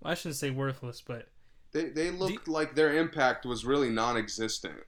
well, 0.00 0.12
I 0.12 0.14
shouldn't 0.14 0.36
say 0.36 0.50
worthless, 0.50 1.00
but 1.06 1.28
they 1.72 1.90
they 1.90 2.10
looked 2.10 2.48
like 2.48 2.74
their 2.74 2.96
impact 2.96 3.44
was 3.46 3.64
really 3.64 3.90
non-existent. 3.90 4.80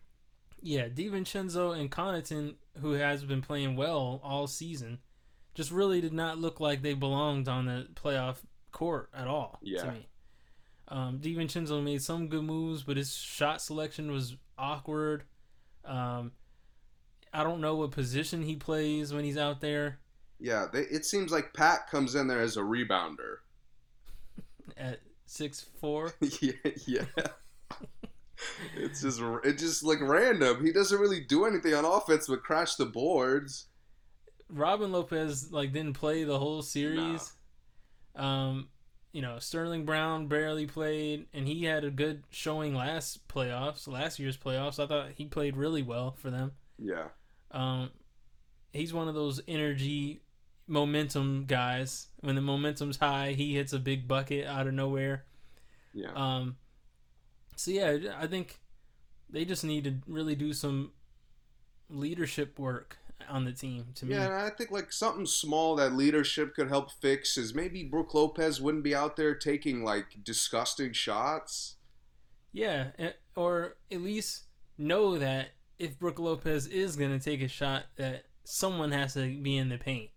yeah, 0.60 0.88
DiVincenzo 0.88 1.78
and 1.78 1.90
Connaughton, 1.90 2.54
who 2.80 2.92
has 2.92 3.24
been 3.24 3.42
playing 3.42 3.76
well 3.76 4.20
all 4.24 4.46
season, 4.46 4.98
just 5.54 5.70
really 5.70 6.00
did 6.00 6.12
not 6.12 6.38
look 6.38 6.60
like 6.60 6.82
they 6.82 6.94
belonged 6.94 7.48
on 7.48 7.66
the 7.66 7.88
playoff 7.94 8.38
court 8.72 9.10
at 9.14 9.26
all. 9.28 9.58
Yeah. 9.62 9.82
To 9.84 9.92
me. 9.92 10.08
Um, 10.88 11.18
DiVincenzo 11.18 11.82
made 11.82 12.02
some 12.02 12.28
good 12.28 12.44
moves, 12.44 12.82
but 12.82 12.96
his 12.96 13.14
shot 13.14 13.60
selection 13.60 14.10
was 14.10 14.36
awkward. 14.56 15.24
Um, 15.84 16.32
I 17.32 17.42
don't 17.42 17.60
know 17.60 17.76
what 17.76 17.90
position 17.90 18.42
he 18.42 18.56
plays 18.56 19.12
when 19.12 19.24
he's 19.24 19.36
out 19.36 19.60
there 19.60 19.98
Yeah, 20.40 20.66
they, 20.72 20.80
it 20.80 21.04
seems 21.04 21.30
like 21.30 21.52
Pat 21.52 21.90
comes 21.90 22.14
in 22.14 22.26
there 22.26 22.40
as 22.40 22.56
a 22.56 22.60
rebounder. 22.60 23.38
at 24.76 25.00
six 25.26 25.64
four. 25.80 26.14
yeah, 26.40 26.52
yeah. 26.86 27.04
it's 28.76 29.02
just 29.02 29.20
it's 29.44 29.62
just 29.62 29.84
like 29.84 30.00
random. 30.00 30.64
He 30.64 30.72
doesn't 30.72 30.98
really 30.98 31.20
do 31.20 31.44
anything 31.44 31.74
on 31.74 31.84
offense 31.84 32.28
but 32.28 32.42
crash 32.42 32.76
the 32.76 32.86
boards. 32.86 33.66
Robin 34.48 34.90
Lopez 34.92 35.52
like 35.52 35.72
didn't 35.72 35.94
play 35.94 36.24
the 36.24 36.38
whole 36.38 36.62
series. 36.62 37.32
Um, 38.16 38.68
you 39.12 39.22
know, 39.22 39.38
Sterling 39.38 39.84
Brown 39.84 40.26
barely 40.26 40.66
played, 40.66 41.26
and 41.32 41.46
he 41.48 41.64
had 41.64 41.84
a 41.84 41.90
good 41.90 42.24
showing 42.30 42.74
last 42.74 43.26
playoffs, 43.28 43.88
last 43.88 44.18
year's 44.18 44.36
playoffs. 44.36 44.82
I 44.82 44.86
thought 44.86 45.10
he 45.16 45.24
played 45.26 45.56
really 45.56 45.82
well 45.82 46.12
for 46.12 46.30
them. 46.30 46.52
Yeah, 46.78 47.08
Um, 47.50 47.90
he's 48.72 48.92
one 48.92 49.08
of 49.08 49.14
those 49.14 49.40
energy, 49.48 50.20
momentum 50.66 51.46
guys. 51.46 52.08
When 52.20 52.34
the 52.34 52.40
momentum's 52.42 52.98
high, 52.98 53.32
he 53.32 53.54
hits 53.54 53.72
a 53.72 53.78
big 53.78 54.06
bucket 54.06 54.46
out 54.46 54.66
of 54.66 54.74
nowhere. 54.74 55.24
yeah. 55.94 56.12
Um, 56.14 56.56
so 57.56 57.70
yeah, 57.72 57.96
I 58.20 58.26
think 58.28 58.60
they 59.28 59.44
just 59.44 59.64
need 59.64 59.84
to 59.84 59.94
really 60.06 60.36
do 60.36 60.52
some 60.52 60.92
leadership 61.90 62.58
work 62.58 62.98
on 63.28 63.44
the 63.44 63.52
team. 63.52 63.86
To 63.96 64.06
me, 64.06 64.14
Yeah, 64.14 64.26
and 64.26 64.34
I 64.34 64.50
think 64.50 64.70
like 64.70 64.92
something 64.92 65.26
small 65.26 65.76
that 65.76 65.94
leadership 65.94 66.54
could 66.54 66.68
help 66.68 66.90
fix 66.90 67.36
is 67.36 67.54
maybe 67.54 67.84
Brook 67.84 68.14
Lopez 68.14 68.60
wouldn't 68.60 68.84
be 68.84 68.94
out 68.94 69.16
there 69.16 69.34
taking 69.34 69.84
like 69.84 70.22
disgusting 70.22 70.92
shots. 70.92 71.76
Yeah, 72.52 72.90
or 73.36 73.76
at 73.90 74.00
least 74.00 74.44
know 74.76 75.18
that 75.18 75.48
if 75.78 75.98
Brook 75.98 76.18
Lopez 76.18 76.66
is 76.66 76.96
gonna 76.96 77.18
take 77.18 77.42
a 77.42 77.48
shot, 77.48 77.84
that 77.96 78.24
someone 78.44 78.92
has 78.92 79.14
to 79.14 79.20
be 79.42 79.56
in 79.56 79.68
the 79.68 79.78
paint. 79.78 80.10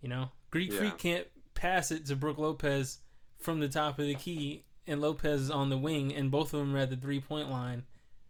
You 0.00 0.08
know, 0.08 0.30
Greek 0.50 0.72
Yeah. 0.72 0.78
Freak 0.78 0.98
can't 0.98 1.26
pass 1.54 1.90
it 1.90 2.06
to 2.06 2.16
Brook 2.16 2.38
Lopez 2.38 3.00
from 3.38 3.60
the 3.60 3.68
top 3.68 3.98
of 3.98 4.06
the 4.06 4.14
key, 4.14 4.64
and 4.86 5.00
Lopez 5.00 5.42
is 5.42 5.50
on 5.50 5.68
the 5.68 5.78
wing, 5.78 6.14
and 6.14 6.30
both 6.30 6.54
of 6.54 6.60
them 6.60 6.74
are 6.74 6.78
at 6.78 6.90
the 6.90 6.96
three 6.96 7.20
point 7.20 7.50
line 7.50 7.84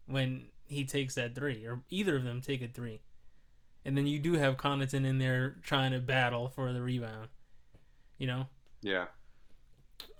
when 0.06 0.48
he 0.64 0.84
takes 0.84 1.14
that 1.14 1.34
three, 1.34 1.64
or 1.66 1.82
either 1.90 2.16
of 2.16 2.24
them 2.24 2.40
take 2.40 2.60
a 2.62 2.68
three, 2.68 3.00
and 3.88 3.96
then 3.96 4.06
you 4.06 4.18
do 4.18 4.34
have 4.34 4.58
Connaughton 4.58 5.04
in 5.06 5.18
there 5.18 5.56
trying 5.62 5.92
to 5.92 5.98
battle 5.98 6.48
for 6.48 6.72
the 6.72 6.82
rebound. 6.82 7.28
You 8.18 8.26
know, 8.26 8.46
Yeah, 8.82 9.06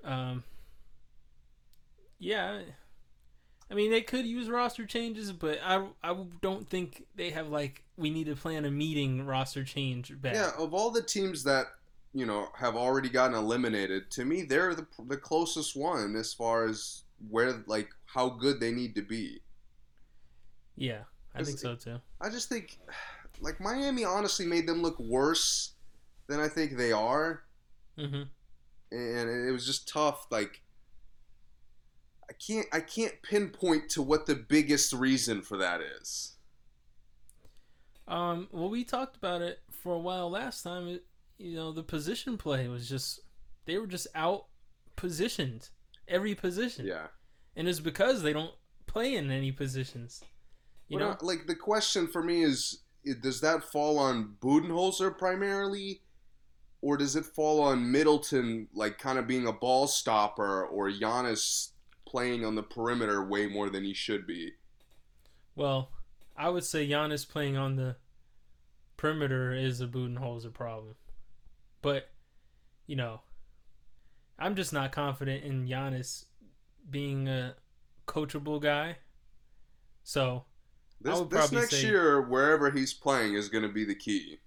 um, 0.05 0.43
yeah, 2.19 2.61
I 3.71 3.75
mean 3.75 3.91
they 3.91 4.01
could 4.01 4.25
use 4.25 4.49
roster 4.49 4.87
changes, 4.87 5.33
but 5.33 5.59
I 5.65 5.87
I 6.03 6.17
don't 6.41 6.69
think 6.69 7.05
they 7.15 7.31
have 7.31 7.49
like 7.49 7.85
we 7.97 8.11
need 8.11 8.25
to 8.27 8.37
plan 8.37 8.65
a 8.65 8.71
meeting 8.71 9.27
roster 9.27 9.65
change 9.65 10.19
back. 10.21 10.35
yeah. 10.35 10.51
Of 10.59 10.73
all 10.73 10.91
the 10.91 11.03
teams 11.03 11.43
that 11.45 11.67
you 12.15 12.25
know 12.25 12.49
have 12.57 12.75
already 12.77 13.09
gotten 13.11 13.37
eliminated, 13.37 14.11
to 14.13 14.25
me 14.25 14.43
they're 14.43 14.75
the 14.75 14.87
the 15.07 15.17
closest 15.17 15.77
one 15.77 16.17
as 16.17 16.33
far 16.33 16.65
as 16.67 17.03
where 17.29 17.63
like 17.67 17.91
how 18.07 18.31
good 18.31 18.61
they 18.61 18.71
need 18.73 18.95
to 18.95 19.03
be. 19.03 19.43
Yeah, 20.77 21.03
I 21.35 21.43
think 21.43 21.59
so 21.59 21.75
too. 21.75 22.01
I 22.21 22.31
just 22.31 22.49
think 22.49 22.79
like 23.41 23.61
Miami 23.61 24.05
honestly 24.05 24.47
made 24.47 24.67
them 24.67 24.83
look 24.83 24.99
worse 24.99 25.75
than 26.29 26.41
I 26.41 26.49
think 26.49 26.77
they 26.77 26.93
are. 26.93 27.43
hmm 27.97 28.23
and 28.91 29.29
it 29.49 29.53
was 29.53 29.67
just 29.67 29.87
tough 29.87 30.27
like 30.31 30.63
i 32.31 32.33
can't 32.33 32.67
i 32.73 32.81
can't 32.81 33.21
pinpoint 33.23 33.91
to 33.91 34.01
what 34.01 34.25
the 34.25 34.35
biggest 34.35 34.95
reason 34.95 35.43
for 35.43 35.59
that 35.59 35.83
is 35.83 36.37
Um, 38.07 38.49
well, 38.51 38.71
we 38.71 38.85
talked 38.85 39.17
about 39.17 39.43
it 39.43 39.61
for 39.71 39.93
a 39.93 39.99
while 39.99 40.31
last 40.31 40.63
time. 40.63 40.89
It, 40.89 41.05
you 41.37 41.55
know, 41.55 41.73
the 41.73 41.83
position 41.83 42.39
play 42.39 42.67
was 42.69 42.89
just 42.89 43.21
they 43.67 43.77
were 43.79 43.87
just 43.87 44.07
out 44.15 44.47
positioned 44.97 45.69
every 46.09 46.35
position, 46.35 46.87
yeah 46.87 47.09
and 47.55 47.69
it's 47.69 47.81
because 47.81 48.23
they 48.23 48.33
don't 48.33 48.55
play 48.87 49.15
in 49.15 49.31
any 49.31 49.53
positions. 49.53 50.23
You 50.89 50.99
know, 50.99 51.17
like 51.21 51.47
the 51.47 51.55
question 51.55 52.07
for 52.07 52.23
me 52.23 52.43
is 52.43 52.81
does 53.15 53.41
that 53.41 53.65
fall 53.65 53.99
on 53.99 54.35
budenholzer 54.41 55.17
primarily 55.17 56.01
or 56.81 56.97
does 56.97 57.17
it 57.17 57.25
fall 57.25 57.61
on 57.61 57.91
middleton 57.91 58.69
like 58.75 58.99
kind 58.99 59.19
of 59.19 59.27
being 59.27 59.47
a 59.47 59.53
ball 59.53 59.87
stopper 59.87 60.65
or 60.65 60.91
Giannis 60.91 61.71
playing 62.07 62.45
on 62.45 62.55
the 62.55 62.63
perimeter 62.63 63.25
way 63.25 63.47
more 63.47 63.69
than 63.71 63.85
he 63.85 63.93
should 63.95 64.27
be 64.27 64.53
Well, 65.55 65.91
I 66.37 66.51
would 66.51 66.65
say 66.65 66.89
Giannis 66.89 67.29
playing 67.29 67.57
on 67.57 67.75
the 67.75 67.97
perimeter 68.97 69.53
is 69.53 69.81
a 69.81 69.87
Budenholzer 69.87 70.53
problem. 70.53 70.95
But, 71.81 72.11
you 72.87 72.95
know, 72.95 73.23
I'm 74.39 74.55
just 74.55 74.73
not 74.73 74.93
confident 74.93 75.43
in 75.43 75.67
Giannis 75.67 76.27
being 76.89 77.29
a 77.29 77.55
coachable 78.07 78.61
guy. 78.61 78.99
So, 80.05 80.45
This, 81.01 81.21
this 81.31 81.53
next 81.53 81.71
say- 81.71 81.83
year, 81.87 82.21
wherever 82.23 82.71
he's 82.71 82.93
playing, 82.93 83.35
is 83.35 83.49
going 83.49 83.63
to 83.63 83.69
be 83.73 83.85
the 83.85 83.95
key. 83.95 84.39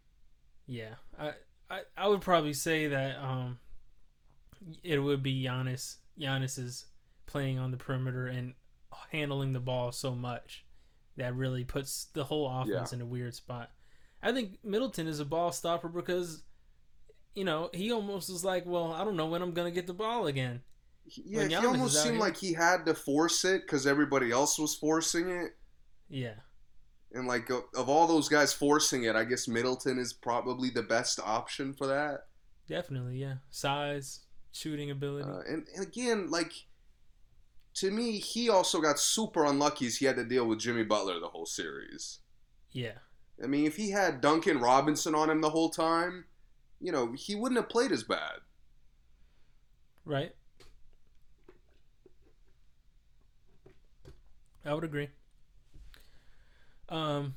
Yeah, 0.67 0.95
I, 1.19 1.33
I 1.69 1.81
I 1.97 2.07
would 2.07 2.21
probably 2.21 2.53
say 2.53 2.87
that 2.87 3.17
um, 3.23 3.57
it 4.83 4.99
would 4.99 5.23
be 5.23 5.43
Giannis. 5.43 5.97
Giannis 6.19 6.57
is 6.59 6.85
playing 7.25 7.57
on 7.59 7.71
the 7.71 7.77
perimeter 7.77 8.27
and 8.27 8.53
handling 9.11 9.53
the 9.53 9.59
ball 9.59 9.91
so 9.91 10.13
much 10.13 10.65
that 11.17 11.35
really 11.35 11.63
puts 11.63 12.05
the 12.13 12.23
whole 12.23 12.49
offense 12.49 12.91
Yeah. 12.91 12.95
in 12.97 13.01
a 13.01 13.05
weird 13.05 13.33
spot. 13.33 13.71
I 14.21 14.31
think 14.31 14.59
Middleton 14.63 15.07
is 15.07 15.19
a 15.19 15.25
ball 15.25 15.51
stopper 15.51 15.89
because, 15.89 16.43
you 17.33 17.43
know, 17.43 17.69
he 17.73 17.91
almost 17.91 18.29
is 18.29 18.43
like, 18.45 18.65
well, 18.65 18.91
I 18.93 19.03
don't 19.03 19.15
know 19.17 19.25
when 19.27 19.41
I'm 19.41 19.51
gonna 19.53 19.71
get 19.71 19.87
the 19.87 19.93
ball 19.93 20.27
again. 20.27 20.61
Yeah, 21.05 21.47
he 21.47 21.55
almost 21.55 22.01
seemed 22.03 22.15
here- 22.15 22.21
like 22.21 22.37
he 22.37 22.53
had 22.53 22.85
to 22.85 22.93
force 22.93 23.43
it 23.45 23.63
because 23.63 23.87
everybody 23.87 24.31
else 24.31 24.59
was 24.59 24.75
forcing 24.75 25.29
it. 25.29 25.57
Yeah, 26.13 26.33
And 27.13 27.25
like 27.25 27.49
of 27.49 27.87
all 27.89 28.05
those 28.05 28.27
guys 28.27 28.51
forcing 28.51 29.05
it, 29.05 29.15
I 29.15 29.23
guess 29.23 29.47
Middleton 29.47 29.97
is 29.97 30.11
probably 30.11 30.69
the 30.69 30.83
best 30.83 31.19
option 31.19 31.73
for 31.73 31.87
that. 31.87 32.25
definitely. 32.67 33.17
Yeah, 33.17 33.35
size, 33.49 34.19
shooting 34.51 34.91
ability. 34.91 35.29
Uh, 35.29 35.39
and, 35.47 35.65
and 35.73 35.85
again, 35.87 36.29
like 36.29 36.51
to 37.75 37.89
me, 37.91 38.19
he 38.19 38.49
also 38.49 38.81
got 38.81 38.99
super 38.99 39.45
unlucky 39.45 39.87
as 39.87 39.97
he 39.97 40.05
had 40.05 40.17
to 40.17 40.25
deal 40.25 40.45
with 40.45 40.59
Jimmy 40.59 40.83
Butler 40.83 41.19
the 41.19 41.29
whole 41.29 41.45
series. 41.45 42.19
yeah, 42.73 42.97
I 43.41 43.47
mean, 43.47 43.65
if 43.65 43.77
he 43.77 43.91
had 43.91 44.19
Duncan 44.19 44.59
Robinson 44.59 45.15
on 45.15 45.29
him 45.29 45.39
the 45.39 45.49
whole 45.51 45.69
time, 45.69 46.25
you 46.81 46.91
know, 46.91 47.13
he 47.13 47.35
wouldn't 47.35 47.59
have 47.59 47.69
played 47.69 47.93
as 47.93 48.03
bad. 48.03 48.39
right. 50.03 50.35
I 54.65 54.73
would 54.75 54.83
agree. 54.83 55.09
Um, 56.91 57.35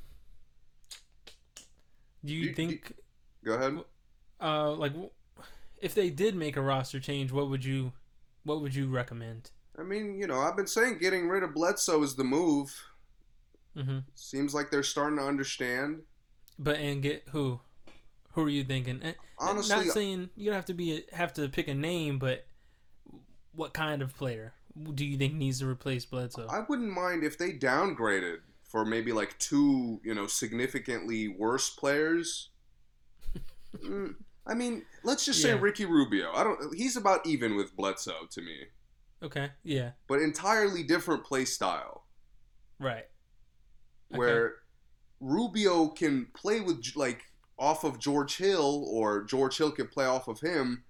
do 2.23 2.33
you 2.33 2.49
Do- 2.49 2.55
think, 2.55 2.93
Go 3.43 3.53
ahead. 3.53 3.79
uh, 4.41 4.71
like, 4.73 4.93
if 5.81 5.95
they 5.95 6.09
did 6.09 6.35
make 6.35 6.57
a 6.57 6.61
roster 6.61 6.99
change, 6.99 7.31
what 7.31 7.49
would 7.49 7.63
you, 7.63 7.93
what 8.43 8.61
would 8.61 8.75
you 8.75 8.87
recommend? 8.87 9.51
I 9.77 9.83
mean, 9.83 10.17
you 10.19 10.27
know, 10.27 10.39
I've 10.39 10.55
been 10.55 10.67
saying 10.67 10.99
getting 10.99 11.27
rid 11.27 11.43
of 11.43 11.53
Bledsoe 11.53 12.03
is 12.03 12.15
the 12.15 12.23
move. 12.23 12.73
Mm-hmm. 13.75 13.99
Seems 14.15 14.53
like 14.53 14.71
they're 14.71 14.83
starting 14.83 15.17
to 15.19 15.25
understand. 15.25 16.01
But 16.57 16.77
and 16.77 17.01
get 17.01 17.23
who? 17.31 17.59
Who 18.33 18.45
are 18.45 18.49
you 18.49 18.63
thinking? 18.63 19.01
Honestly, 19.37 19.75
not 19.75 19.85
saying 19.87 20.29
you 20.37 20.53
have 20.53 20.65
to 20.65 20.73
be 20.73 21.03
have 21.11 21.33
to 21.33 21.49
pick 21.49 21.67
a 21.67 21.73
name, 21.73 22.19
but 22.19 22.45
what 23.53 23.73
kind 23.73 24.01
of 24.01 24.15
player 24.17 24.53
do 24.93 25.05
you 25.05 25.17
think 25.17 25.33
needs 25.33 25.59
to 25.59 25.67
replace 25.67 26.05
Bledsoe? 26.05 26.47
I 26.49 26.63
wouldn't 26.69 26.91
mind 26.91 27.23
if 27.25 27.37
they 27.37 27.51
downgraded 27.51 28.37
for 28.75 28.83
maybe 28.83 29.13
like 29.13 29.39
two, 29.39 30.01
you 30.03 30.13
know, 30.13 30.27
significantly 30.27 31.29
worse 31.29 31.69
players. 31.69 32.49
Mm, 33.81 34.15
I 34.47 34.53
mean, 34.53 34.83
let's 35.03 35.25
just 35.25 35.41
say 35.41 35.49
Yeah. 35.49 35.59
Ricky 35.59 35.85
Rubio. 35.85 36.31
I 36.33 36.43
don't. 36.45 36.73
He's 36.75 36.95
about 36.95 37.25
even 37.25 37.55
with 37.57 37.75
Bledsoe 37.75 38.25
to 38.31 38.41
me, 38.41 38.57
okay, 39.21 39.49
yeah, 39.63 39.91
but 40.07 40.21
entirely 40.21 40.81
different 40.83 41.25
play 41.25 41.43
style. 41.43 42.05
right. 42.79 43.03
Okay. 44.11 44.17
Where 44.17 44.53
Rubio 45.19 45.89
can 45.89 46.27
play 46.33 46.61
with 46.61 46.85
like 46.95 47.21
off 47.59 47.83
of 47.83 47.99
George 47.99 48.37
Hill, 48.37 48.85
or 48.89 49.23
George 49.25 49.57
Hill 49.57 49.71
can 49.71 49.87
play 49.87 50.05
off 50.05 50.29
of 50.29 50.39
him, 50.39 50.85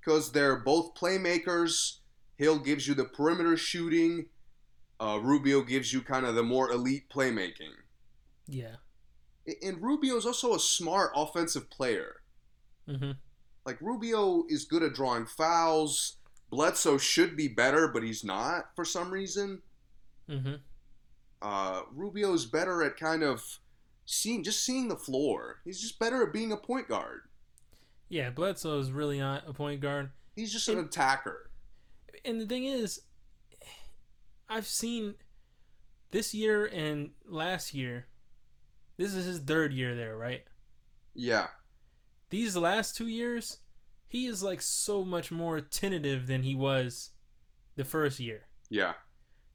because 0.00 0.30
they're 0.32 0.56
both 0.56 0.94
playmakers. 0.94 2.00
Hill 2.36 2.58
gives 2.58 2.86
you 2.86 2.92
the 2.92 3.04
perimeter 3.06 3.56
shooting. 3.56 4.26
Uh, 5.00 5.18
Rubio 5.22 5.62
gives 5.62 5.92
you 5.92 6.00
kind 6.02 6.24
of 6.24 6.34
the 6.34 6.42
more 6.42 6.70
elite 6.70 7.08
playmaking. 7.10 7.72
yeah, 8.46 8.76
And 9.62 9.82
Rubio 9.82 10.16
is 10.16 10.24
also 10.26 10.54
a 10.54 10.58
smart 10.60 11.10
offensive 11.16 11.68
player. 11.70 12.16
mm-hmm. 12.88 13.12
Like 13.66 13.80
Rubio 13.80 14.44
is 14.48 14.64
good 14.66 14.82
at 14.82 14.92
drawing 14.94 15.24
fouls. 15.26 16.18
Bledsoe 16.50 16.98
should 16.98 17.34
be 17.36 17.48
better, 17.48 17.88
but 17.88 18.02
he's 18.02 18.22
not 18.22 18.66
for 18.76 18.84
some 18.84 19.10
reason. 19.10 19.62
Mm-hmm. 20.28 20.54
Uh, 21.42 21.80
Rubio's 21.92 22.44
better 22.46 22.82
at 22.82 22.96
kind 22.98 23.22
of 23.22 23.42
seeing 24.06 24.44
just 24.44 24.64
seeing 24.64 24.88
the 24.88 24.96
floor. 24.96 25.60
He's 25.64 25.80
just 25.80 25.98
better 25.98 26.22
at 26.22 26.32
being 26.32 26.52
a 26.52 26.56
point 26.58 26.88
guard. 26.88 27.22
Yeah, 28.10 28.30
Bledsoe 28.30 28.78
is 28.78 28.92
really 28.92 29.18
not 29.18 29.44
a 29.48 29.52
point 29.54 29.80
guard. 29.80 30.10
He's 30.36 30.52
just 30.52 30.68
an 30.68 30.78
And- 30.78 30.86
attacker. 30.88 31.50
And 32.24 32.40
the 32.40 32.46
thing 32.46 32.64
is, 32.64 33.00
I've 34.48 34.66
seen 34.66 35.14
this 36.10 36.34
year 36.34 36.66
and 36.66 37.10
last 37.26 37.74
year. 37.74 38.06
This 38.96 39.14
is 39.14 39.24
his 39.26 39.38
third 39.40 39.72
year 39.72 39.94
there, 39.96 40.16
right? 40.16 40.44
Yeah, 41.14 41.48
these 42.30 42.56
last 42.56 42.96
two 42.96 43.06
years, 43.08 43.58
he 44.06 44.26
is 44.26 44.42
like 44.42 44.60
so 44.62 45.04
much 45.04 45.30
more 45.30 45.60
tentative 45.60 46.26
than 46.26 46.42
he 46.42 46.54
was 46.54 47.10
the 47.76 47.84
first 47.84 48.18
year. 48.20 48.46
yeah, 48.70 48.94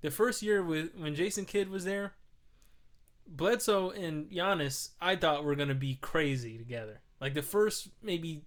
The 0.02 0.12
first 0.12 0.41
year 0.41 0.62
with 0.63 0.93
when 0.95 1.15
Jason 1.15 1.45
Kidd 1.45 1.69
was 1.69 1.84
there, 1.86 2.13
Bledsoe 3.28 3.91
and 3.91 4.30
Giannis, 4.32 4.89
I 4.99 5.15
thought 5.15 5.43
were 5.43 5.56
gonna 5.56 5.75
be 5.75 5.95
crazy 5.95 6.58
together. 6.58 7.02
Like 7.21 7.34
the 7.34 7.41
first 7.41 7.89
maybe 8.02 8.43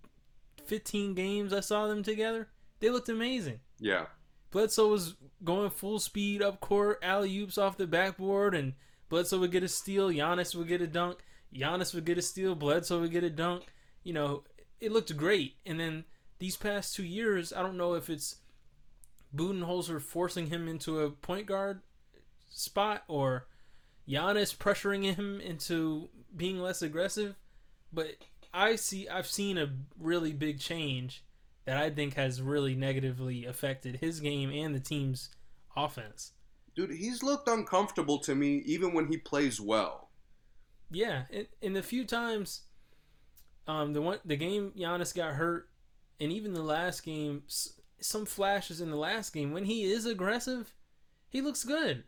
fifteen 0.64 1.14
games 1.14 1.52
I 1.52 1.60
saw 1.60 1.86
them 1.86 2.02
together, 2.02 2.48
they 2.80 2.90
looked 2.90 3.08
amazing. 3.08 3.60
yeah. 3.78 4.06
Bledsoe 4.52 4.88
was 4.88 5.16
going 5.42 5.70
full 5.70 5.98
speed 5.98 6.42
up 6.42 6.60
court, 6.60 7.00
alley 7.02 7.36
oops 7.38 7.58
off 7.58 7.78
the 7.78 7.86
backboard, 7.86 8.54
and 8.54 8.74
Bledsoe 9.08 9.40
would 9.40 9.50
get 9.50 9.62
a 9.62 9.68
steal. 9.68 10.10
Giannis 10.10 10.54
would 10.54 10.68
get 10.68 10.82
a 10.82 10.86
dunk. 10.86 11.18
Giannis 11.52 11.94
would 11.94 12.04
get 12.04 12.18
a 12.18 12.22
steal. 12.22 12.54
Bledsoe 12.54 13.00
would 13.00 13.10
get 13.10 13.24
a 13.24 13.30
dunk. 13.30 13.64
You 14.04 14.12
know, 14.12 14.44
it 14.78 14.92
looked 14.92 15.16
great. 15.16 15.56
And 15.66 15.80
then 15.80 16.04
these 16.38 16.56
past 16.56 16.94
two 16.94 17.02
years, 17.02 17.52
I 17.52 17.62
don't 17.62 17.78
know 17.78 17.94
if 17.94 18.10
it's 18.10 18.36
Budenholzer 19.34 20.00
forcing 20.00 20.48
him 20.48 20.68
into 20.68 21.00
a 21.00 21.10
point 21.10 21.46
guard 21.46 21.80
spot 22.50 23.04
or 23.08 23.46
Giannis 24.06 24.54
pressuring 24.54 25.14
him 25.14 25.40
into 25.40 26.10
being 26.36 26.58
less 26.60 26.82
aggressive, 26.82 27.36
but 27.90 28.16
I 28.52 28.76
see 28.76 29.08
I've 29.08 29.26
seen 29.26 29.56
a 29.56 29.72
really 29.98 30.34
big 30.34 30.60
change 30.60 31.24
that 31.64 31.76
I 31.76 31.90
think 31.90 32.14
has 32.14 32.42
really 32.42 32.74
negatively 32.74 33.44
affected 33.44 33.96
his 33.96 34.20
game 34.20 34.50
and 34.50 34.74
the 34.74 34.80
team's 34.80 35.30
offense. 35.76 36.32
Dude, 36.74 36.90
he's 36.90 37.22
looked 37.22 37.48
uncomfortable 37.48 38.18
to 38.20 38.34
me 38.34 38.62
even 38.64 38.94
when 38.94 39.08
he 39.08 39.16
plays 39.16 39.60
well. 39.60 40.10
Yeah, 40.90 41.22
in, 41.30 41.46
in 41.60 41.72
the 41.74 41.82
few 41.82 42.04
times, 42.04 42.62
um, 43.66 43.92
the 43.92 44.02
one 44.02 44.18
the 44.24 44.36
game 44.36 44.72
Giannis 44.76 45.14
got 45.14 45.34
hurt, 45.34 45.68
and 46.20 46.32
even 46.32 46.52
the 46.52 46.62
last 46.62 47.04
game, 47.04 47.42
some 48.00 48.26
flashes 48.26 48.80
in 48.80 48.90
the 48.90 48.96
last 48.96 49.32
game 49.32 49.52
when 49.52 49.64
he 49.64 49.84
is 49.84 50.06
aggressive, 50.06 50.74
he 51.28 51.40
looks 51.40 51.64
good. 51.64 52.04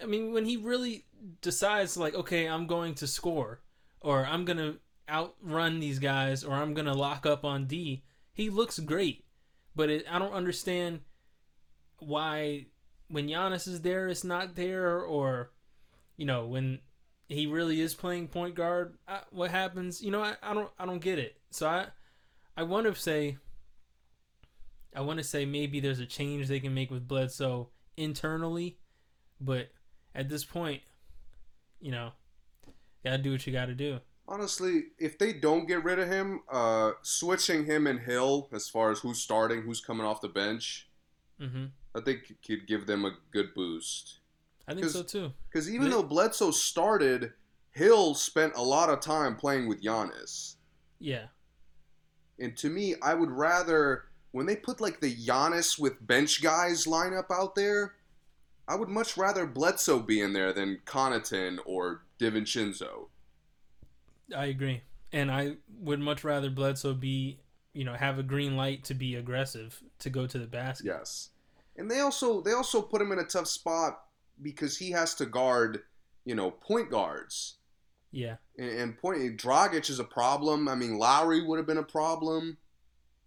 I 0.00 0.06
mean, 0.06 0.32
when 0.32 0.44
he 0.44 0.56
really 0.56 1.06
decides 1.40 1.96
like, 1.96 2.14
okay, 2.14 2.46
I'm 2.46 2.66
going 2.66 2.94
to 2.96 3.06
score, 3.06 3.62
or 4.00 4.24
I'm 4.24 4.44
gonna 4.44 4.76
outrun 5.08 5.80
these 5.80 5.98
guys, 5.98 6.44
or 6.44 6.54
I'm 6.54 6.74
gonna 6.74 6.94
lock 6.94 7.26
up 7.26 7.44
on 7.44 7.66
D, 7.66 8.04
he 8.36 8.50
looks 8.50 8.78
great. 8.78 9.24
But 9.74 9.88
it, 9.88 10.04
I 10.10 10.18
don't 10.18 10.34
understand 10.34 11.00
why 11.98 12.66
when 13.08 13.28
Giannis 13.28 13.66
is 13.66 13.80
there, 13.80 14.08
it's 14.08 14.24
not 14.24 14.54
there, 14.54 15.00
or 15.00 15.52
you 16.18 16.26
know 16.26 16.46
when 16.46 16.80
he 17.28 17.46
really 17.46 17.80
is 17.80 17.94
playing 17.94 18.28
point 18.28 18.54
guard. 18.54 18.98
I, 19.08 19.20
what 19.30 19.50
happens? 19.50 20.02
You 20.02 20.10
know, 20.10 20.22
I, 20.22 20.36
I 20.42 20.52
don't 20.52 20.70
I 20.78 20.84
don't 20.84 21.00
get 21.00 21.18
it. 21.18 21.38
So 21.50 21.66
I 21.66 21.86
I 22.56 22.62
want 22.62 22.86
to 22.86 22.94
say 22.94 23.38
I 24.94 25.00
want 25.00 25.18
to 25.18 25.24
say 25.24 25.46
maybe 25.46 25.80
there's 25.80 26.00
a 26.00 26.06
change 26.06 26.48
they 26.48 26.60
can 26.60 26.74
make 26.74 26.90
with 26.90 27.08
Bledsoe 27.08 27.70
internally, 27.96 28.76
but 29.40 29.70
at 30.14 30.28
this 30.28 30.44
point, 30.44 30.82
you 31.80 31.90
know, 31.90 32.10
gotta 33.02 33.18
do 33.18 33.32
what 33.32 33.46
you 33.46 33.52
gotta 33.52 33.74
do. 33.74 34.00
Honestly, 34.28 34.86
if 34.98 35.18
they 35.18 35.32
don't 35.32 35.66
get 35.66 35.84
rid 35.84 35.98
of 35.98 36.08
him, 36.08 36.40
uh, 36.50 36.92
switching 37.02 37.64
him 37.64 37.86
and 37.86 38.00
Hill 38.00 38.48
as 38.52 38.68
far 38.68 38.90
as 38.90 38.98
who's 39.00 39.20
starting, 39.20 39.62
who's 39.62 39.80
coming 39.80 40.06
off 40.06 40.20
the 40.20 40.28
bench, 40.28 40.88
hmm 41.38 41.66
I 41.94 42.00
think 42.00 42.36
could 42.46 42.66
give 42.66 42.86
them 42.86 43.04
a 43.06 43.16
good 43.30 43.54
boost. 43.54 44.18
I 44.68 44.74
think 44.74 44.86
so 44.88 45.02
too. 45.02 45.32
Because 45.48 45.70
even 45.70 45.84
They- 45.88 45.90
though 45.96 46.02
Bledsoe 46.02 46.50
started, 46.50 47.32
Hill 47.70 48.14
spent 48.14 48.54
a 48.56 48.62
lot 48.62 48.90
of 48.90 49.00
time 49.00 49.36
playing 49.36 49.66
with 49.68 49.82
Giannis. 49.82 50.56
Yeah, 50.98 51.28
And 52.38 52.54
to 52.58 52.68
me, 52.68 52.94
I 53.00 53.14
would 53.14 53.30
rather 53.30 54.04
when 54.32 54.44
they 54.44 54.56
put 54.56 54.80
like 54.80 55.00
the 55.00 55.14
Giannis 55.14 55.78
with 55.78 56.06
bench 56.06 56.42
guys 56.42 56.84
lineup 56.84 57.30
out 57.30 57.54
there, 57.54 57.94
I 58.68 58.74
would 58.74 58.88
much 58.90 59.16
rather 59.16 59.46
Bledsoe 59.46 60.00
be 60.00 60.20
in 60.20 60.32
there 60.34 60.52
than 60.52 60.80
Connaughton 60.84 61.58
or 61.64 62.02
DiVincenzo. 62.18 63.08
I 64.34 64.46
agree, 64.46 64.82
and 65.12 65.30
I 65.30 65.56
would 65.80 66.00
much 66.00 66.24
rather 66.24 66.50
Bledsoe 66.50 66.94
be 66.94 67.40
you 67.72 67.84
know 67.84 67.94
have 67.94 68.18
a 68.18 68.22
green 68.22 68.56
light 68.56 68.84
to 68.84 68.94
be 68.94 69.16
aggressive 69.16 69.82
to 69.98 70.10
go 70.10 70.26
to 70.26 70.38
the 70.38 70.46
basket. 70.46 70.86
Yes. 70.86 71.30
And 71.76 71.90
they 71.90 72.00
also 72.00 72.40
they 72.40 72.52
also 72.52 72.80
put 72.80 73.02
him 73.02 73.12
in 73.12 73.18
a 73.18 73.24
tough 73.24 73.48
spot 73.48 74.00
because 74.40 74.78
he 74.78 74.90
has 74.92 75.14
to 75.16 75.26
guard 75.26 75.82
you 76.26 76.34
know, 76.34 76.50
point 76.50 76.90
guards. 76.90 77.54
Yeah. 78.10 78.36
And, 78.58 78.68
and 78.68 78.98
point 78.98 79.38
Dragic 79.38 79.88
is 79.88 80.00
a 80.00 80.04
problem. 80.04 80.68
I 80.68 80.74
mean, 80.74 80.98
Lowry 80.98 81.42
would 81.46 81.56
have 81.56 81.66
been 81.66 81.78
a 81.78 81.82
problem. 81.82 82.58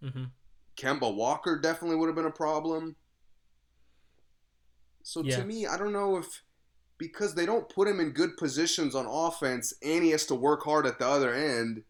hmm 0.04 0.26
Kemba 0.78 1.14
Walker 1.14 1.60
definitely 1.60 1.98
would 1.98 2.08
have 2.08 2.16
been 2.16 2.26
a 2.26 2.32
problem. 2.32 2.96
So 5.04 5.22
Yeah. 5.24 5.38
to 5.38 5.46
me, 5.46 5.66
I 5.66 5.78
don't 5.78 5.92
know 5.94 6.18
if 6.18 6.44
because 7.00 7.34
they 7.34 7.48
don't 7.48 7.68
put 7.70 7.88
him 7.88 8.00
in 8.00 8.12
good 8.12 8.38
positions 8.38 8.94
on 8.94 9.08
offense 9.08 9.74
and 9.82 10.04
he 10.04 10.12
has 10.12 10.28
to 10.28 10.36
work 10.36 10.64
hard 10.64 10.86
at 10.86 11.00
the 11.00 11.08
other 11.08 11.34
end, 11.34 11.84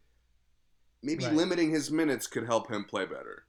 maybe 1.03 1.25
Right. 1.25 1.33
limiting 1.33 1.71
his 1.71 1.91
minutes 1.91 2.27
could 2.27 2.45
help 2.45 2.69
him 2.71 2.85
play 2.85 3.05
better. 3.05 3.45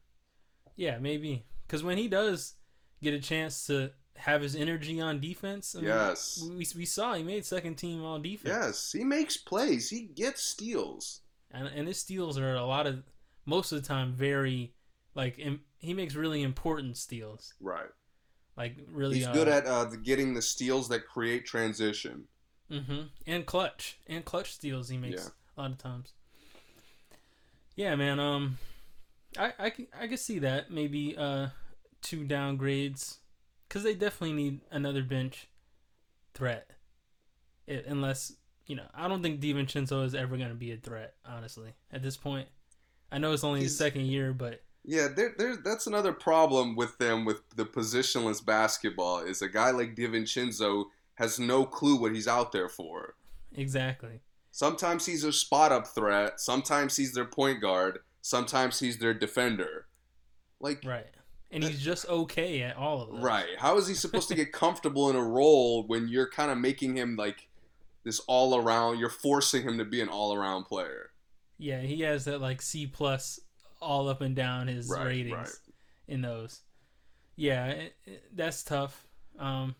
Yeah, 0.75 0.99
maybe. 0.99 1.45
Because 1.67 1.85
when 1.85 1.99
he 1.99 2.09
does 2.09 2.55
get 3.03 3.15
a 3.15 3.21
chance 3.21 3.67
to 3.67 3.93
have 4.17 4.43
his 4.43 4.57
energy 4.57 5.01
on 5.01 5.21
defense, 5.21 5.75
I 5.75 5.79
mean, 5.79 5.89
Yes. 5.89 6.43
we, 6.43 6.67
we 6.77 6.85
saw 6.85 7.15
he 7.15 7.23
made 7.23 7.45
second 7.45 7.77
team 7.77 8.03
all 8.03 8.19
defense. 8.19 8.49
Yes, 8.53 8.93
he 8.93 9.05
makes 9.05 9.37
plays. 9.37 9.91
He 9.91 10.07
gets 10.07 10.43
steals. 10.43 11.21
and 11.53 11.67
and 11.69 11.89
his 11.89 11.99
steals 11.99 12.39
are 12.39 12.55
a 12.55 12.65
lot 12.65 12.87
of 12.87 13.03
most 13.45 13.73
of 13.73 13.83
the 13.83 13.87
time 13.89 14.13
very 14.13 14.73
like 15.17 15.39
im- 15.39 15.65
he 15.79 15.93
makes 15.95 16.15
really 16.15 16.43
important 16.43 16.97
steals. 16.97 17.55
Right. 17.61 17.91
Like 18.57 18.77
really, 18.93 19.17
He's 19.17 19.27
good 19.29 19.49
at 19.49 19.67
uh, 19.67 19.85
the, 19.85 19.97
getting 19.97 20.35
the 20.35 20.43
steals 20.43 20.89
that 20.91 21.07
create 21.07 21.47
transition. 21.47 22.25
hmm 22.71 23.03
and 23.27 23.47
clutch 23.47 23.97
and 24.07 24.25
clutch 24.25 24.53
steals 24.55 24.89
he 24.89 24.97
makes 24.99 25.23
Yeah. 25.25 25.29
a 25.57 25.61
lot 25.63 25.71
of 25.73 25.79
times. 25.79 26.13
Yeah, 27.77 27.95
man. 27.97 28.21
Um, 28.21 28.59
I 29.39 29.53
I 29.59 29.71
can 29.71 29.87
I 29.99 30.07
can 30.07 30.17
see 30.17 30.39
that 30.41 30.71
maybe 30.71 31.17
uh 31.17 31.49
two 32.03 32.25
downgrades 32.25 33.17
because 33.69 33.83
they 33.83 33.95
definitely 33.95 34.35
need 34.37 34.61
another 34.71 35.03
bench 35.03 35.47
threat. 36.35 36.71
It, 37.67 37.87
unless 37.87 38.33
you 38.67 38.77
know, 38.77 38.87
I 38.95 39.09
don't 39.09 39.23
think 39.23 39.41
DiVincenzo 39.41 40.05
is 40.05 40.15
ever 40.15 40.37
going 40.37 40.49
to 40.51 40.55
be 40.55 40.73
a 40.73 40.77
threat. 40.77 41.15
Honestly, 41.25 41.73
at 41.93 42.03
this 42.03 42.17
point, 42.17 42.49
I 43.11 43.19
know 43.19 43.33
it's 43.33 43.45
only 43.45 43.63
his 43.63 43.77
second 43.77 44.07
year, 44.07 44.33
but 44.33 44.63
Yeah, 44.85 45.09
there, 45.15 45.35
there, 45.37 45.57
that's 45.57 45.87
another 45.87 46.13
problem 46.13 46.75
with 46.75 46.97
them 46.99 47.25
with 47.25 47.43
the 47.55 47.67
positionless 47.67 48.45
basketball. 48.45 49.21
Is 49.21 49.43
a 49.43 49.49
guy 49.49 49.71
like 49.71 49.95
DiVincenzo 49.95 50.87
has 51.17 51.39
no 51.39 51.65
clue 51.67 51.97
what 51.97 52.15
he's 52.15 52.29
out 52.29 52.53
there 52.53 52.69
for. 52.69 53.15
exactly. 53.55 54.21
Sometimes 54.53 55.07
he's 55.07 55.23
a 55.23 55.33
spot 55.33 55.71
up 55.71 55.87
threat. 55.87 56.41
Sometimes 56.41 56.97
he's 56.97 57.13
their 57.15 57.25
point 57.25 57.61
guard. 57.61 58.01
Sometimes 58.21 58.81
he's 58.81 58.99
their 58.99 59.15
defender. 59.15 59.87
Like, 60.61 60.83
Right. 60.85 61.07
And 61.53 61.65
he's 61.65 61.83
just 61.83 62.09
okay 62.09 62.63
at 62.63 62.77
all 62.77 63.03
of 63.03 63.11
them. 63.11 63.23
right? 63.23 63.59
How 63.59 63.77
is 63.77 63.87
he 63.89 63.95
supposed 63.95 64.29
to 64.29 64.35
get 64.35 64.53
comfortable 64.65 65.11
in 65.11 65.17
a 65.17 65.23
role 65.23 65.85
when 65.87 66.09
you're 66.09 66.29
kind 66.29 66.51
of 66.51 66.59
making 66.59 66.97
him 66.97 67.17
like 67.17 67.49
this 68.05 68.21
all 68.27 68.57
around? 68.57 68.99
You're 68.99 69.09
forcing 69.09 69.63
him 69.63 69.79
to 69.79 69.85
be 69.85 70.01
an 70.01 70.09
all 70.09 70.35
around 70.35 70.65
player. 70.65 71.11
Yeah, 71.59 71.81
he 71.81 72.01
has 72.03 72.25
that 72.25 72.41
like 72.41 72.63
C 72.63 72.87
plus 72.87 73.41
all 73.81 74.09
up 74.09 74.21
and 74.21 74.35
down 74.37 74.69
his 74.69 74.89
Right, 74.89 75.07
ratings 75.07 75.33
right. 75.37 75.75
in 76.09 76.23
those. 76.23 76.61
Yeah, 77.37 77.67
it, 77.67 77.95
it- 78.07 78.25
that's 78.37 78.63
tough. 78.63 79.07
Um, 79.39 79.75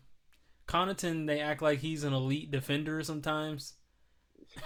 Connaughton, 0.67 1.27
they 1.27 1.39
act 1.41 1.61
like 1.61 1.79
he's 1.79 2.03
an 2.03 2.13
elite 2.13 2.49
defender 2.51 3.03
sometimes, 3.03 3.73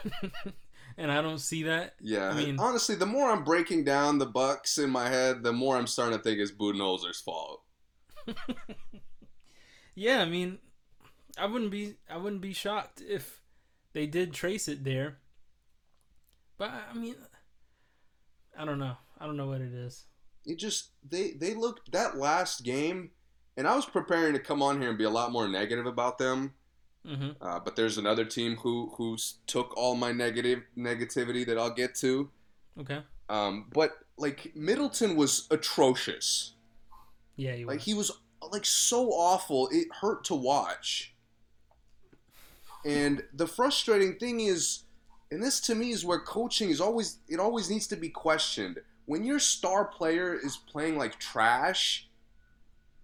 and 0.97 1.11
I 1.11 1.21
don't 1.21 1.39
see 1.39 1.63
that. 1.63 1.95
Yeah, 1.99 2.29
I 2.29 2.33
mean- 2.33 2.59
honestly, 2.59 2.95
the 2.95 3.05
more 3.05 3.29
I'm 3.31 3.43
breaking 3.43 3.83
down 3.83 4.17
the 4.19 4.25
Bucks 4.25 4.77
in 4.77 4.89
my 4.89 5.09
head, 5.09 5.43
the 5.43 5.53
more 5.53 5.75
I'm 5.77 5.87
starting 5.87 6.17
to 6.17 6.23
think 6.23 6.39
it's 6.39 6.51
Budenholzer's 6.51 7.19
fault. 7.19 7.63
Yeah, 9.95 10.19
I 10.21 10.25
mean, 10.25 10.59
I 11.37 11.45
wouldn't 11.45 11.71
be 11.71 11.95
I 12.09 12.17
wouldn't 12.17 12.41
be 12.41 12.53
shocked 12.53 13.01
if 13.01 13.41
they 13.93 14.07
did 14.07 14.33
trace 14.33 14.67
it 14.67 14.83
there. 14.83 15.19
But 16.57 16.71
I 16.91 16.93
mean, 16.93 17.15
I 18.57 18.65
don't 18.65 18.79
know. 18.79 18.97
I 19.19 19.25
don't 19.25 19.37
know 19.37 19.47
what 19.47 19.61
it 19.61 19.73
is. 19.73 20.05
it 20.45 20.57
just 20.57 20.89
they 21.09 21.31
they 21.31 21.53
looked 21.53 21.91
that 21.91 22.17
last 22.17 22.63
game 22.63 23.09
and 23.57 23.67
i 23.67 23.75
was 23.75 23.85
preparing 23.85 24.33
to 24.33 24.39
come 24.39 24.61
on 24.61 24.79
here 24.79 24.89
and 24.89 24.97
be 24.97 25.03
a 25.05 25.09
lot 25.09 25.31
more 25.31 25.47
negative 25.47 25.85
about 25.85 26.17
them 26.17 26.53
hmm 27.05 27.29
uh, 27.41 27.59
but 27.59 27.75
there's 27.75 27.97
another 27.97 28.25
team 28.25 28.57
who 28.57 28.91
who's 28.97 29.35
took 29.47 29.75
all 29.77 29.95
my 29.95 30.11
negative 30.11 30.61
negativity 30.77 31.45
that 31.45 31.57
i'll 31.57 31.73
get 31.83 31.95
to 31.95 32.29
Okay. 32.79 33.01
um, 33.29 33.67
but 33.73 33.91
like 34.17 34.51
middleton 34.55 35.15
was 35.15 35.47
atrocious 35.49 36.53
Yeah, 37.37 37.53
he 37.55 37.63
was. 37.65 37.73
like 37.75 37.81
he 37.81 37.93
was 37.93 38.11
like 38.51 38.65
so 38.65 39.09
awful 39.11 39.69
it 39.71 39.87
hurt 40.01 40.23
to 40.25 40.35
watch 40.35 41.13
and 42.83 43.23
the 43.33 43.47
frustrating 43.47 44.17
thing 44.19 44.39
is 44.41 44.83
and 45.31 45.41
this 45.41 45.59
to 45.61 45.73
me 45.75 45.91
is 45.91 46.05
where 46.05 46.19
coaching 46.19 46.69
is 46.69 46.79
always 46.81 47.17
it 47.27 47.39
always 47.39 47.69
needs 47.69 47.87
to 47.87 47.95
be 47.95 48.09
questioned 48.09 48.79
when 49.05 49.23
your 49.23 49.39
star 49.39 49.85
player 49.85 50.33
is 50.33 50.57
playing 50.57 50.97
like 50.97 51.19
trash 51.19 52.07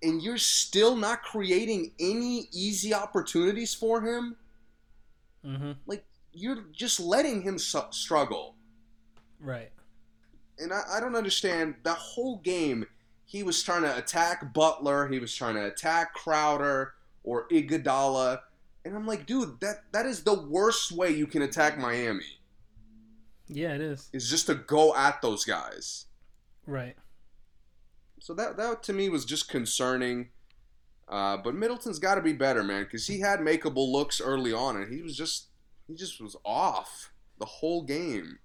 and 0.04 0.22
you're 0.22 0.38
still 0.38 0.96
not 0.96 1.22
creating 1.24 1.92
any 2.00 2.48
easy 2.52 2.94
opportunities 2.94 3.74
for 3.74 4.02
him 4.02 4.36
hmm 5.44 5.72
like 5.86 6.06
you're 6.34 6.64
just 6.72 7.00
letting 7.00 7.42
him 7.42 7.58
su- 7.58 7.82
struggle 7.92 8.56
Right. 9.40 9.72
and 10.60 10.72
I, 10.72 10.84
I 10.94 11.00
don't 11.00 11.16
understand 11.16 11.76
that 11.84 11.98
whole 11.98 12.38
game. 12.38 12.86
He 13.26 13.44
was 13.44 13.64
trying 13.64 13.82
to 13.84 13.98
attack 13.98 14.54
Butler. 14.54 15.08
He 15.08 15.20
was 15.20 15.34
trying 15.34 15.56
to 15.56 15.66
attack 15.66 16.14
Crowder 16.14 16.94
or 17.24 17.48
Iguodala, 17.50 18.42
and 18.86 18.96
I'm 18.96 19.08
like, 19.08 19.26
dude, 19.26 19.60
that 19.62 19.84
that 19.94 20.06
is 20.06 20.24
the 20.24 20.40
worst 20.40 20.92
way 20.92 21.12
you 21.12 21.26
can 21.28 21.42
attack 21.42 21.78
Miami. 21.80 22.40
Yeah, 23.52 23.76
it 23.76 23.82
is. 23.82 24.10
Is 24.14 24.30
just 24.30 24.48
to 24.48 24.56
go 24.56 24.96
at 24.96 25.22
those 25.22 25.44
guys. 25.44 26.06
Right. 26.66 26.96
So 28.20 28.34
that 28.36 28.58
that 28.58 28.84
to 28.84 28.94
me 28.94 29.10
was 29.10 29.26
just 29.26 29.50
concerning. 29.50 30.30
Uh, 31.10 31.36
but 31.38 31.54
Middleton's 31.54 32.00
got 32.00 32.16
to 32.16 32.22
be 32.22 32.32
better, 32.32 32.64
man, 32.64 32.84
because 32.84 33.06
he 33.08 33.20
had 33.20 33.40
makeable 33.40 33.92
looks 33.92 34.22
early 34.22 34.54
on, 34.54 34.78
and 34.78 34.94
he 34.94 35.02
was 35.02 35.18
just 35.18 35.48
he 35.88 35.96
just 35.96 36.22
was 36.22 36.38
off 36.46 37.12
the 37.40 37.46
whole 37.46 37.84
game. 37.84 38.40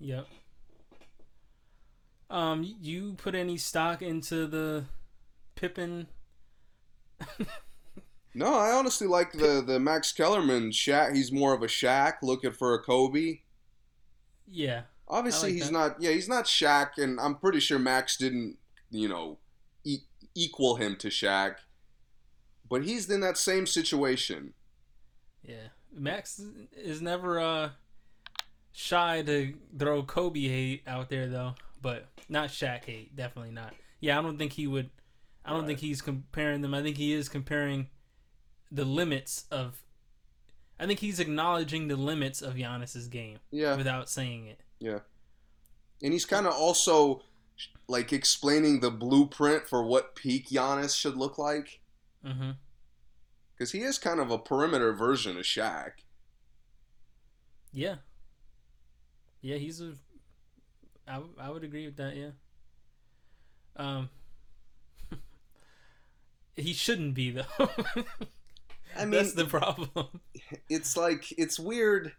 Yep. 0.00 0.26
Um, 2.28 2.76
you 2.80 3.14
put 3.14 3.36
any 3.36 3.56
stock 3.56 4.02
into 4.02 4.48
the 4.48 4.86
Pippen? 5.54 6.08
No, 8.36 8.54
I 8.54 8.72
honestly 8.72 9.06
like 9.06 9.32
the 9.32 9.64
the 9.66 9.80
Max 9.80 10.12
Kellerman 10.12 10.70
Shaq. 10.70 11.14
He's 11.14 11.32
more 11.32 11.54
of 11.54 11.62
a 11.62 11.66
Shaq 11.68 12.16
looking 12.22 12.52
for 12.52 12.74
a 12.74 12.82
Kobe. 12.82 13.38
Yeah. 14.48 14.82
Obviously, 15.08 15.50
like 15.50 15.54
he's 15.56 15.66
that. 15.66 15.72
not. 15.72 16.02
Yeah, 16.02 16.10
he's 16.10 16.28
not 16.28 16.44
Shaq, 16.46 16.98
and 16.98 17.20
I'm 17.20 17.36
pretty 17.36 17.60
sure 17.60 17.78
Max 17.78 18.16
didn't, 18.16 18.56
you 18.90 19.08
know, 19.08 19.38
e- 19.84 20.00
equal 20.34 20.76
him 20.76 20.96
to 20.96 21.08
Shaq. 21.08 21.56
But 22.68 22.82
he's 22.84 23.08
in 23.08 23.20
that 23.20 23.36
same 23.38 23.66
situation. 23.66 24.52
Yeah. 25.44 25.68
Max 25.92 26.40
is 26.76 27.00
never 27.00 27.38
uh 27.40 27.70
shy 28.72 29.22
to 29.22 29.54
throw 29.78 30.02
Kobe 30.02 30.48
hate 30.48 30.82
out 30.86 31.08
there 31.08 31.28
though, 31.28 31.54
but 31.80 32.08
not 32.28 32.48
Shaq 32.50 32.84
hate. 32.84 33.14
Definitely 33.14 33.52
not. 33.52 33.72
Yeah, 34.00 34.18
I 34.18 34.22
don't 34.22 34.36
think 34.38 34.52
he 34.54 34.66
would. 34.66 34.90
I 35.44 35.50
don't 35.50 35.60
Right. 35.60 35.68
think 35.68 35.78
he's 35.80 36.02
comparing 36.02 36.60
them. 36.62 36.74
I 36.74 36.82
think 36.82 36.96
he 36.96 37.12
is 37.12 37.28
comparing 37.28 37.88
the 38.72 38.84
limits 38.84 39.44
of. 39.52 39.80
I 40.78 40.86
think 40.86 41.00
he's 41.00 41.18
acknowledging 41.20 41.88
the 41.88 41.96
limits 41.96 42.42
of 42.42 42.54
Giannis's 42.54 43.08
game 43.08 43.38
Yeah, 43.50 43.76
without 43.76 44.08
saying 44.10 44.46
it. 44.46 44.60
yeah. 44.78 44.98
And 46.02 46.12
he's 46.12 46.26
kind 46.26 46.46
of 46.46 46.52
also 46.52 47.22
like 47.88 48.12
explaining 48.12 48.80
the 48.80 48.90
blueprint 48.90 49.66
for 49.66 49.82
what 49.82 50.14
peak 50.14 50.48
Giannis 50.50 50.94
should 50.96 51.16
look 51.16 51.38
like, 51.38 51.80
Mm-hmm. 52.24 52.50
because 53.54 53.72
he 53.72 53.80
is 53.82 53.96
kind 53.98 54.20
of 54.20 54.30
a 54.30 54.38
perimeter 54.38 54.92
version 54.92 55.36
of 55.38 55.44
Shaq. 55.44 55.92
Yeah. 57.72 57.96
Yeah, 59.40 59.56
he's 59.56 59.80
a. 59.80 59.92
I, 61.08 61.20
I 61.38 61.50
would 61.50 61.62
agree 61.64 61.86
with 61.86 61.96
that. 61.96 62.16
Yeah. 62.16 62.30
Um. 63.76 64.10
he 66.56 66.72
shouldn't 66.72 67.14
be 67.14 67.30
though. 67.30 67.44
I 68.98 69.00
mean, 69.04 69.12
that's 69.12 69.34
the 69.34 69.44
problem. 69.44 69.90
it's 70.68 70.96
like 70.96 71.32
it's 71.38 71.58
weird. 71.58 72.12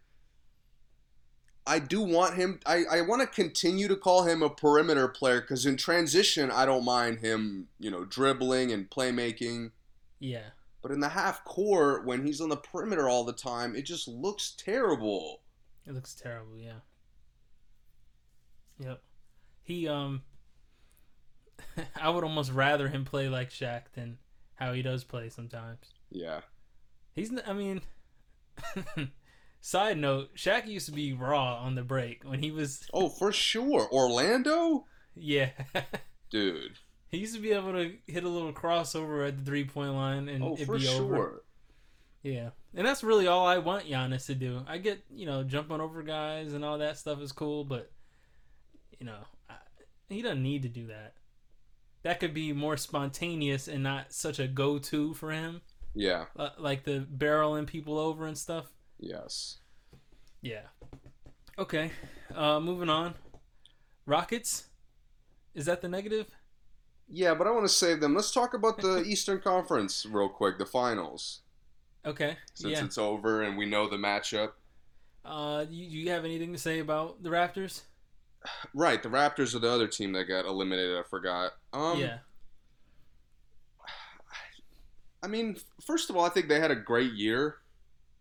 I 1.65 1.79
do 1.79 2.01
want 2.01 2.35
him. 2.35 2.59
I, 2.65 2.85
I 2.89 3.01
want 3.01 3.21
to 3.21 3.27
continue 3.27 3.89
to 3.89 3.97
call 3.97 4.23
him 4.23 4.41
a 4.41 4.49
perimeter 4.49 5.09
player 5.09 5.41
because 5.41 5.65
in 5.65 5.75
transition, 5.75 6.49
I 6.49 6.65
don't 6.65 6.85
mind 6.85 7.19
him, 7.19 7.67
you 7.77 7.91
know, 7.91 8.05
dribbling 8.05 8.71
and 8.71 8.89
playmaking. 8.89 9.71
Yeah. 10.19 10.49
But 10.81 10.91
in 10.91 11.01
the 11.01 11.09
half 11.09 11.43
court, 11.43 12.05
when 12.05 12.25
he's 12.25 12.39
on 12.39 12.47
the 12.47 12.55
perimeter 12.55 13.09
all 13.09 13.25
the 13.25 13.33
time, 13.33 13.75
it 13.75 13.81
just 13.81 14.07
looks 14.07 14.55
terrible. 14.57 15.41
It 15.85 15.93
looks 15.93 16.15
terrible. 16.15 16.57
Yeah. 16.57 16.79
Yep. 18.79 19.01
He 19.63 19.87
um. 19.87 20.21
I 22.01 22.09
would 22.09 22.23
almost 22.23 22.51
rather 22.51 22.87
him 22.87 23.03
play 23.03 23.27
like 23.27 23.49
Shaq 23.49 23.83
than 23.93 24.19
how 24.55 24.73
he 24.73 24.81
does 24.81 25.03
play 25.03 25.29
sometimes. 25.29 25.79
Yeah. 26.09 26.41
He's. 27.17 27.31
I 27.45 27.51
mean, 27.51 27.81
Side 29.61 29.97
note: 29.97 30.35
Shaq 30.35 30.67
used 30.67 30.85
to 30.85 30.91
be 30.93 31.11
raw 31.13 31.57
on 31.57 31.75
the 31.75 31.83
break 31.83 32.23
when 32.23 32.41
he 32.41 32.51
was. 32.51 32.87
Oh, 32.93 33.09
for 33.09 33.31
sure. 33.33 33.89
Orlando, 33.91 34.85
Yeah, 35.15 35.49
dude. 36.29 36.77
he 37.09 37.17
used 37.17 37.35
to 37.35 37.41
be 37.41 37.51
able 37.51 37.73
to 37.73 37.95
hit 38.07 38.23
a 38.23 38.29
little 38.29 38.53
crossover 38.53 39.27
at 39.27 39.37
the 39.37 39.43
three 39.43 39.65
point 39.65 39.93
line 39.93 40.29
and 40.29 40.43
Oh, 40.43 40.53
it'd 40.53 40.67
be 40.67 40.87
over. 40.87 41.15
sure. 41.15 41.41
Yeah, 42.23 42.49
and 42.75 42.85
that's 42.85 43.03
really 43.03 43.27
all 43.27 43.45
I 43.47 43.57
want 43.57 43.85
Giannis 43.85 44.25
to 44.27 44.35
do. 44.35 44.61
I 44.67 44.77
get 44.77 45.03
you 45.13 45.25
know 45.25 45.43
jumping 45.43 45.81
over 45.81 46.03
guys 46.03 46.53
and 46.53 46.63
all 46.63 46.77
that 46.77 46.97
stuff 46.97 47.19
is 47.21 47.31
cool, 47.31 47.63
but 47.65 47.91
you 48.99 49.05
know 49.05 49.19
I, 49.49 49.55
he 50.07 50.21
doesn't 50.21 50.43
need 50.43 50.61
to 50.63 50.69
do 50.69 50.87
that. 50.87 51.15
That 52.03 52.19
could 52.19 52.33
be 52.33 52.53
more 52.53 52.77
spontaneous 52.77 53.67
and 53.67 53.83
not 53.83 54.13
such 54.13 54.39
a 54.39 54.47
go-to 54.47 55.13
for 55.15 55.31
him, 55.31 55.61
Yeah. 55.93 56.25
uh, 56.37 56.49
like 56.57 56.83
the 56.83 57.05
barreling 57.17 57.67
people 57.67 57.97
over 57.97 58.25
and 58.25 58.37
stuff. 58.37 58.65
Yes. 58.99 59.57
Yeah. 60.41 60.67
Okay. 61.57 61.91
Uh, 62.33 62.59
moving 62.59 62.89
on. 62.89 63.15
Rockets. 64.05 64.65
Is 65.55 65.65
that 65.65 65.81
the 65.81 65.89
negative? 65.89 66.27
Yeah, 67.09 67.33
but 67.33 67.47
I 67.47 67.51
want 67.51 67.65
to 67.65 67.73
save 67.73 67.99
them. 67.99 68.13
Let's 68.13 68.31
talk 68.31 68.53
about 68.53 68.79
the 68.79 69.03
Eastern 69.07 69.39
Conference 69.39 70.05
real 70.05 70.29
quick, 70.29 70.57
the 70.59 70.65
finals, 70.65 71.41
Okay. 72.05 72.37
since 72.53 72.73
yeah. 72.73 72.85
it's 72.85 72.97
over 72.97 73.41
and 73.43 73.57
we 73.57 73.65
know 73.65 73.89
the 73.89 73.95
matchup. 73.97 74.51
Uh, 75.25 75.65
you, 75.69 75.89
do 75.89 75.97
you 75.97 76.09
have 76.11 76.25
anything 76.25 76.53
to 76.53 76.59
say 76.59 76.79
about 76.79 77.23
the 77.23 77.29
Raptors? 77.29 77.81
Right, 78.73 79.01
the 79.01 79.09
Raptors 79.09 79.55
are 79.55 79.59
the 79.59 79.69
other 79.69 79.87
team 79.87 80.13
that 80.13 80.25
got 80.25 80.45
eliminated. 80.45 80.97
I 80.97 81.03
forgot. 81.09 81.53
Um, 81.73 81.99
yeah. 81.99 82.19
I 85.27 85.29
mean, 85.29 85.57
first 85.85 86.09
of 86.09 86.15
all, 86.15 86.23
I 86.23 86.29
think 86.29 86.47
they 86.47 86.61
had 86.61 86.71
a 86.71 86.75
great 86.75 87.11
year. 87.11 87.57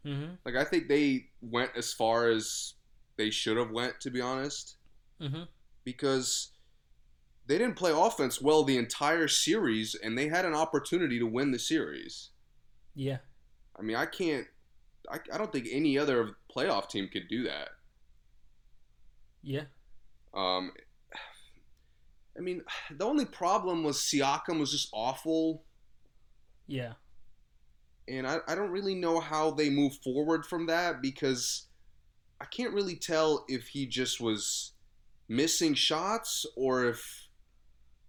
Mm-hmm. 0.04 0.32
Like, 0.44 0.56
I 0.56 0.64
think 0.64 0.88
they 0.88 1.26
went 1.40 1.70
as 1.76 1.92
far 1.92 2.28
as 2.28 2.74
they 3.16 3.30
should 3.30 3.56
have 3.56 3.70
went, 3.70 4.00
to 4.00 4.10
be 4.10 4.20
honest, 4.20 4.76
Mm-hmm. 5.20 5.44
because 5.84 6.50
they 7.46 7.58
didn't 7.58 7.76
play 7.76 7.92
offense 7.94 8.42
well 8.42 8.64
the 8.64 8.76
entire 8.76 9.28
series, 9.28 9.94
and 9.94 10.18
they 10.18 10.26
had 10.26 10.44
an 10.44 10.54
opportunity 10.54 11.20
to 11.20 11.26
win 11.26 11.52
the 11.52 11.60
series. 11.60 12.30
Yeah. 12.94 13.18
I 13.78 13.82
mean, 13.82 13.96
I 13.96 14.06
can't. 14.06 14.46
I, 15.08 15.20
I 15.32 15.38
don't 15.38 15.52
think 15.52 15.68
any 15.70 15.96
other 15.96 16.32
playoff 16.54 16.90
team 16.90 17.08
could 17.10 17.28
do 17.28 17.44
that. 17.44 17.68
Yeah. 19.42 19.64
Um, 20.34 20.72
I 22.36 22.40
mean, 22.40 22.62
the 22.90 23.04
only 23.06 23.26
problem 23.26 23.84
was 23.84 23.98
Siakam 23.98 24.58
was 24.58 24.72
just 24.72 24.88
awful, 24.92 25.62
Yeah. 26.66 26.92
and 28.08 28.26
I, 28.26 28.38
I 28.48 28.54
don't 28.54 28.70
really 28.70 28.94
know 28.94 29.20
how 29.20 29.50
they 29.50 29.70
move 29.70 29.94
forward 30.02 30.44
from 30.46 30.66
that 30.66 31.00
because 31.02 31.66
I 32.40 32.44
can't 32.44 32.72
really 32.74 32.96
tell 32.96 33.44
if 33.48 33.68
he 33.68 33.86
just 33.86 34.20
was 34.20 34.72
missing 35.28 35.74
shots 35.74 36.44
or 36.56 36.84
if 36.86 37.28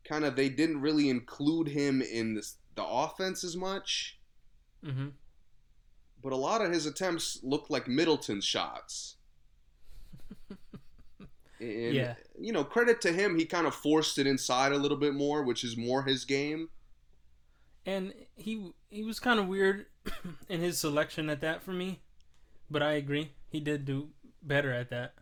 kind 0.08 0.24
of 0.26 0.36
they 0.36 0.50
didn't 0.50 0.82
really 0.82 1.10
include 1.10 1.68
him 1.70 2.02
in 2.02 2.36
this, 2.36 2.58
the 2.76 2.86
offense 2.86 3.44
as 3.44 3.56
much. 3.56 4.20
Mm-hmm. 4.86 5.10
But 6.24 6.32
a 6.34 6.38
lot 6.38 6.62
of 6.62 6.72
his 6.72 6.86
attempts 6.86 7.40
looked 7.44 7.70
like 7.72 7.88
Middleton's 7.88 8.46
shots. 8.46 9.16
And, 11.60 11.94
Yeah. 11.96 12.16
you 12.40 12.52
know, 12.54 12.64
credit 12.64 13.02
to 13.02 13.12
him, 13.12 13.38
he 13.38 13.46
kind 13.46 13.66
of 13.66 13.74
forced 13.74 14.20
it 14.20 14.28
inside 14.28 14.72
a 14.74 14.78
little 14.78 14.98
bit 14.98 15.16
more, 15.16 15.42
which 15.44 15.64
is 15.64 15.76
more 15.76 16.04
his 16.04 16.24
game. 16.24 16.70
And 17.88 18.14
he 18.36 18.72
he 18.90 19.04
was 19.04 19.20
kind 19.20 19.40
of 19.40 19.48
weird 19.48 19.86
in 20.50 20.62
his 20.62 20.78
selection 20.78 21.30
at 21.30 21.42
that 21.42 21.64
for 21.64 21.72
me, 21.72 22.02
but 22.70 22.84
I 22.84 22.92
agree 22.94 23.32
he 23.50 23.60
did 23.62 23.86
do 23.86 24.10
better 24.44 24.72
at 24.72 24.90
that. 24.92 25.14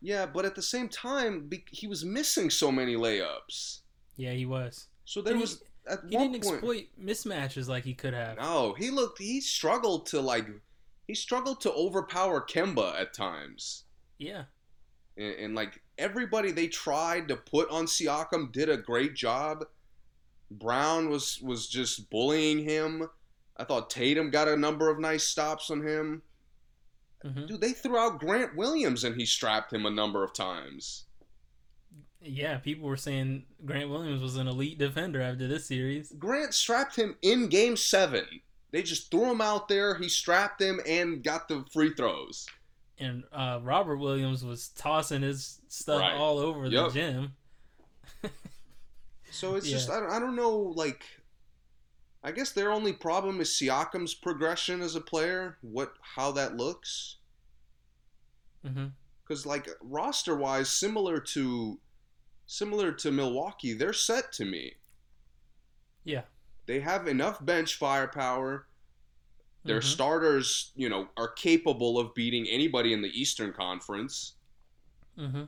Yeah, 0.00 0.26
but 0.26 0.44
at 0.44 0.54
the 0.54 0.62
same 0.62 0.88
time, 0.88 1.50
he 1.70 1.86
was 1.86 2.04
missing 2.04 2.48
so 2.48 2.72
many 2.72 2.94
layups. 2.96 3.80
Yeah, 4.16 4.32
he 4.32 4.46
was. 4.46 4.86
So 5.04 5.20
there 5.20 5.32
And 5.34 5.38
he- 5.38 5.42
was 5.42 5.62
at 5.88 6.00
He 6.08 6.16
one 6.16 6.30
didn't 6.32 6.44
point. 6.44 6.54
exploit 6.56 6.86
mismatches 7.00 7.68
like 7.68 7.84
he 7.84 7.94
could 7.94 8.14
have. 8.14 8.36
No, 8.38 8.74
he 8.74 8.90
looked. 8.90 9.18
He 9.18 9.40
struggled 9.40 10.06
to 10.06 10.20
like. 10.20 10.46
He 11.08 11.14
struggled 11.16 11.60
to 11.62 11.72
overpower 11.72 12.40
Kemba 12.46 13.00
at 13.00 13.12
times, 13.12 13.84
Yeah. 14.18 14.44
and, 15.16 15.34
and 15.34 15.54
like 15.56 15.82
everybody 15.98 16.52
they 16.52 16.68
tried 16.68 17.26
to 17.28 17.36
put 17.36 17.68
on 17.70 17.86
Siakam 17.86 18.52
did 18.52 18.68
a 18.68 18.76
great 18.76 19.14
job. 19.16 19.64
Brown 20.58 21.08
was 21.10 21.40
was 21.42 21.66
just 21.68 22.10
bullying 22.10 22.58
him. 22.64 23.08
I 23.56 23.64
thought 23.64 23.90
Tatum 23.90 24.30
got 24.30 24.48
a 24.48 24.56
number 24.56 24.88
of 24.90 24.98
nice 24.98 25.24
stops 25.24 25.70
on 25.70 25.86
him. 25.86 26.22
hmm 27.22 27.46
Dude, 27.46 27.60
they 27.60 27.72
threw 27.72 27.96
out 27.98 28.18
Grant 28.20 28.56
Williams 28.56 29.04
and 29.04 29.14
he 29.16 29.26
strapped 29.26 29.72
him 29.72 29.86
a 29.86 29.90
number 29.90 30.24
of 30.24 30.32
times. 30.32 31.04
Yeah, 32.20 32.58
people 32.58 32.88
were 32.88 32.96
saying 32.96 33.44
Grant 33.64 33.90
Williams 33.90 34.22
was 34.22 34.36
an 34.36 34.46
elite 34.46 34.78
defender 34.78 35.20
after 35.20 35.48
this 35.48 35.66
series. 35.66 36.12
Grant 36.18 36.54
strapped 36.54 36.94
him 36.96 37.16
in 37.22 37.48
game 37.48 37.76
seven. 37.76 38.24
They 38.70 38.82
just 38.82 39.10
threw 39.10 39.30
him 39.30 39.40
out 39.40 39.68
there. 39.68 39.96
He 39.96 40.08
strapped 40.08 40.62
him 40.62 40.80
and 40.86 41.22
got 41.22 41.48
the 41.48 41.64
free 41.72 41.92
throws. 41.94 42.46
and 42.98 43.24
uh, 43.32 43.58
Robert 43.62 43.96
Williams 43.96 44.44
was 44.44 44.68
tossing 44.68 45.22
his 45.22 45.60
stuff 45.68 46.00
Right. 46.00 46.14
all 46.14 46.38
over 46.38 46.66
Yep. 46.66 46.88
the 46.88 46.94
gym. 46.94 47.32
So 49.32 49.54
it's 49.56 49.66
Yeah. 49.66 49.72
just 49.72 49.90
I 49.90 49.98
don't, 50.00 50.10
I 50.10 50.18
don't 50.18 50.36
know 50.36 50.56
like 50.58 51.04
I 52.22 52.32
guess 52.32 52.52
their 52.52 52.70
only 52.72 52.92
problem 52.92 53.40
is 53.40 53.50
Siakam's 53.50 54.14
progression 54.14 54.80
as 54.80 54.94
a 54.94 55.00
player, 55.00 55.58
what 55.62 55.94
how 56.02 56.32
that 56.32 56.56
looks 56.56 57.16
hmm 58.64 58.86
cuz 59.26 59.46
like 59.46 59.68
roster-wise 59.80 60.68
similar 60.70 61.20
to 61.20 61.80
similar 62.46 62.92
to 62.92 63.10
Milwaukee, 63.10 63.72
they're 63.72 63.92
set 63.92 64.32
to 64.32 64.44
me. 64.44 64.76
Yeah. 66.04 66.22
They 66.66 66.80
have 66.80 67.06
enough 67.06 67.44
bench 67.44 67.76
firepower. 67.76 68.66
Their 69.64 69.80
Mhm. 69.80 69.84
starters, 69.84 70.72
you 70.76 70.88
know, 70.88 71.08
are 71.16 71.28
capable 71.28 71.98
of 71.98 72.14
beating 72.14 72.48
anybody 72.48 72.92
in 72.92 73.02
the 73.02 73.10
Eastern 73.20 73.52
Conference. 73.52 74.36
hmm 75.16 75.44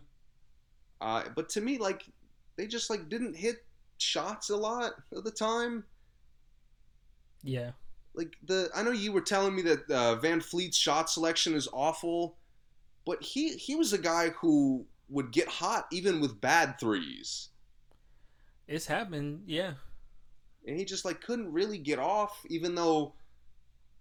Uh, 1.00 1.28
but 1.34 1.48
to 1.50 1.60
me, 1.60 1.78
like, 1.78 2.02
they 2.56 2.66
just 2.66 2.90
like 2.90 3.08
didn't 3.08 3.34
hit 3.34 3.66
shots 3.98 4.50
a 4.50 4.56
lot 4.56 4.92
of 5.12 5.24
the 5.24 5.30
time. 5.30 5.84
Yeah. 7.42 7.72
Like 8.14 8.36
the, 8.44 8.70
I 8.74 8.82
know 8.82 8.92
you 8.92 9.12
were 9.12 9.20
telling 9.20 9.54
me 9.54 9.62
that 9.62 9.90
uh, 9.90 10.16
VanVleet's 10.20 10.76
shot 10.76 11.10
selection 11.10 11.54
is 11.54 11.68
awful, 11.72 12.38
but 13.06 13.22
he 13.22 13.56
he 13.56 13.76
was 13.76 13.92
a 13.92 13.98
guy 13.98 14.30
who 14.30 14.86
would 15.08 15.32
get 15.32 15.48
hot 15.48 15.86
even 15.92 16.20
with 16.20 16.40
bad 16.40 16.78
threes, 16.80 17.50
It's 18.66 18.86
happened. 18.86 19.44
Yeah. 19.46 19.74
and 20.66 20.78
he 20.78 20.84
just 20.84 21.04
like 21.04 21.20
couldn't 21.20 21.52
really 21.52 21.78
get 21.78 21.98
off. 21.98 22.44
Even 22.48 22.74
though 22.74 23.14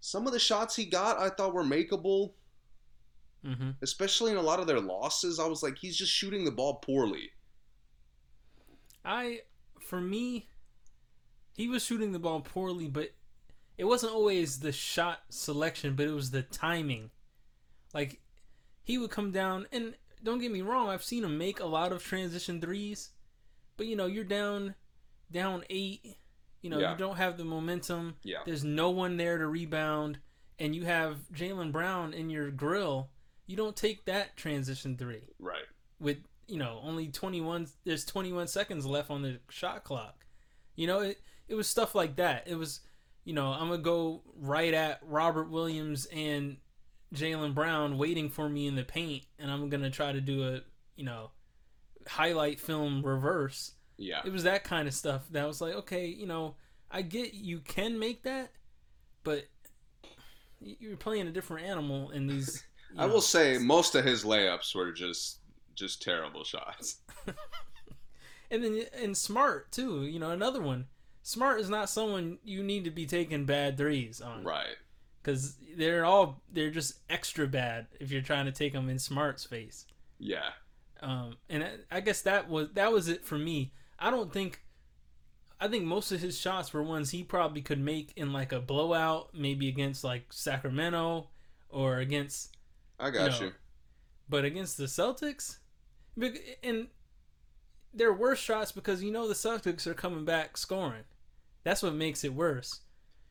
some 0.01 0.27
of 0.27 0.33
the 0.33 0.39
shots 0.39 0.75
he 0.75 0.85
got, 0.85 1.19
I 1.19 1.29
thought 1.29 1.53
were 1.53 1.63
makeable, 1.63 2.33
hmm 3.43 3.75
especially 3.83 4.31
in 4.31 4.37
a 4.37 4.41
lot 4.41 4.59
of 4.59 4.65
their 4.67 4.79
losses. 4.79 5.39
I 5.39 5.45
was 5.45 5.61
like, 5.63 5.77
he's 5.77 5.97
just 5.97 6.11
shooting 6.11 6.43
the 6.45 6.51
ball 6.51 6.75
poorly. 6.75 7.31
I, 9.05 9.41
for 9.93 10.01
me, 10.01 10.47
he 11.55 11.67
was 11.67 11.85
shooting 11.85 12.13
the 12.13 12.17
ball 12.19 12.41
poorly, 12.41 12.87
but 12.87 13.11
it 13.77 13.83
wasn't 13.83 14.11
always 14.11 14.59
the 14.59 14.71
shot 14.71 15.19
selection, 15.29 15.95
but 15.95 16.07
it 16.07 16.11
was 16.13 16.31
the 16.31 16.41
timing. 16.41 17.11
Like, 17.93 18.19
he 18.83 18.97
would 18.97 19.11
come 19.11 19.29
down, 19.29 19.67
and 19.71 19.93
don't 20.23 20.39
get 20.39 20.51
me 20.51 20.63
wrong, 20.63 20.89
I've 20.89 21.03
seen 21.03 21.23
him 21.23 21.37
make 21.37 21.59
a 21.59 21.67
lot 21.67 21.91
of 21.91 22.03
transition 22.03 22.59
threes, 22.59 23.11
but 23.77 23.85
you 23.85 23.95
know, 23.95 24.07
you're 24.07 24.23
down, 24.23 24.73
down 25.31 25.63
eight. 25.69 26.17
You 26.63 26.71
know, 26.71 26.79
Yeah. 26.79 26.93
you 26.93 26.97
don't 26.97 27.17
have 27.17 27.37
the 27.37 27.45
momentum. 27.45 28.15
Yeah. 28.23 28.39
There's 28.47 28.63
no 28.63 28.89
one 28.89 29.17
there 29.17 29.37
to 29.37 29.45
rebound, 29.45 30.17
and 30.57 30.75
you 30.75 30.85
have 30.85 31.19
Jaylen 31.31 31.71
Brown 31.71 32.15
in 32.15 32.31
your 32.31 32.49
grill. 32.49 33.11
You 33.45 33.57
don't 33.57 33.75
take 33.75 34.05
that 34.05 34.37
transition 34.37 34.97
three 34.97 35.21
Right. 35.37 35.67
with 35.99 36.23
you 36.47 36.57
know 36.57 36.79
only 36.83 37.07
21 37.07 37.67
there's 37.85 38.05
21 38.05 38.47
seconds 38.47 38.85
left 38.85 39.09
on 39.09 39.21
the 39.21 39.39
shot 39.49 39.83
clock. 39.83 40.25
You 40.75 40.87
know 40.87 40.99
it, 40.99 41.19
it 41.47 41.55
was 41.55 41.67
stuff 41.67 41.95
like 41.95 42.15
that. 42.17 42.47
It 42.47 42.55
was 42.55 42.81
you 43.25 43.33
know 43.33 43.47
i'm 43.47 43.69
gonna 43.69 43.77
go 43.77 44.21
right 44.39 44.73
at 44.73 44.99
robert 45.03 45.49
williams 45.49 46.05
and 46.07 46.57
jaylen 47.13 47.53
brown 47.53 47.97
waiting 47.97 48.29
for 48.29 48.49
me 48.49 48.67
in 48.67 48.75
the 48.75 48.83
paint 48.83 49.23
and 49.39 49.51
i'm 49.51 49.69
gonna 49.69 49.89
try 49.89 50.11
to 50.11 50.21
do 50.21 50.47
a 50.47 50.61
you 50.95 51.05
know 51.05 51.31
highlight 52.07 52.59
film 52.59 53.01
reverse. 53.01 53.73
Yeah. 53.97 54.21
it 54.25 54.33
was 54.33 54.43
that 54.43 54.63
kind 54.63 54.87
of 54.87 54.93
stuff 54.93 55.21
that 55.31 55.47
was 55.47 55.61
like 55.61 55.75
okay 55.75 56.07
you 56.07 56.25
know 56.25 56.55
i 56.91 57.01
get 57.01 57.33
you 57.33 57.59
can 57.59 57.97
make 57.99 58.23
that 58.23 58.51
but 59.23 59.45
you're 60.59 60.97
playing 60.97 61.27
a 61.27 61.31
different 61.31 61.65
animal 61.65 62.09
in 62.09 62.27
these 62.27 62.63
I 62.97 63.07
know, 63.07 63.13
will 63.13 63.21
say 63.21 63.57
most 63.57 63.95
of 63.95 64.03
his 64.03 64.23
layups 64.23 64.75
were 64.75 64.91
just 64.91 65.39
just 65.75 66.01
terrible 66.01 66.43
shots. 66.43 66.97
And 68.51 68.63
then 68.63 68.83
and 69.01 69.17
smart 69.17 69.71
too, 69.71 70.03
you 70.03 70.19
know, 70.19 70.29
another 70.29 70.61
one. 70.61 70.85
Smart 71.23 71.59
is 71.59 71.69
not 71.69 71.89
someone 71.89 72.37
you 72.43 72.61
need 72.61 72.83
to 72.83 72.91
be 72.91 73.05
taking 73.07 73.45
bad 73.45 73.77
threes 73.77 74.21
on. 74.21 74.43
Right. 74.43 74.75
because 75.23 75.55
they're 75.75 76.05
all 76.05 76.41
they're 76.51 76.69
just 76.69 76.99
extra 77.09 77.47
bad 77.47 77.87
if 77.99 78.11
you're 78.11 78.21
trying 78.21 78.45
to 78.45 78.51
take 78.51 78.73
them 78.73 78.89
in 78.89 78.99
Smart's 78.99 79.43
face. 79.43 79.87
Yeah. 80.19 80.49
Um, 81.01 81.37
and 81.49 81.63
I, 81.63 81.71
I 81.91 81.99
guess 82.01 82.21
that 82.21 82.47
was 82.47 82.67
that 82.73 82.91
was 82.91 83.07
it 83.07 83.25
for 83.25 83.37
me. 83.39 83.73
I 83.97 84.11
don't 84.11 84.31
think. 84.31 84.61
I 85.59 85.67
think 85.69 85.85
most 85.85 86.11
of 86.11 86.19
his 86.19 86.37
shots 86.37 86.73
were 86.73 86.83
ones 86.83 87.09
he 87.11 87.23
probably 87.23 87.61
could 87.61 87.79
make 87.79 88.11
in 88.17 88.33
like 88.33 88.51
a 88.51 88.59
blowout, 88.59 89.29
maybe 89.33 89.67
against 89.69 90.03
like 90.03 90.31
Sacramento 90.31 91.29
or 91.69 91.97
against 91.97 92.55
I 92.99 93.09
got 93.09 93.31
No. 93.39 93.47
you. 93.47 93.51
But 94.29 94.45
against 94.45 94.77
the 94.77 94.85
Celtics, 94.85 95.57
and 96.63 96.87
they're 97.93 98.13
worse 98.13 98.39
shots 98.39 98.71
because 98.71 99.03
you 99.03 99.11
know 99.11 99.27
the 99.27 99.33
Celtics 99.33 99.85
are 99.87 99.93
coming 99.93 100.25
back 100.25 100.57
scoring. 100.57 101.03
That's 101.63 101.83
what 101.83 101.93
makes 101.93 102.23
it 102.23 102.33
worse. 102.33 102.81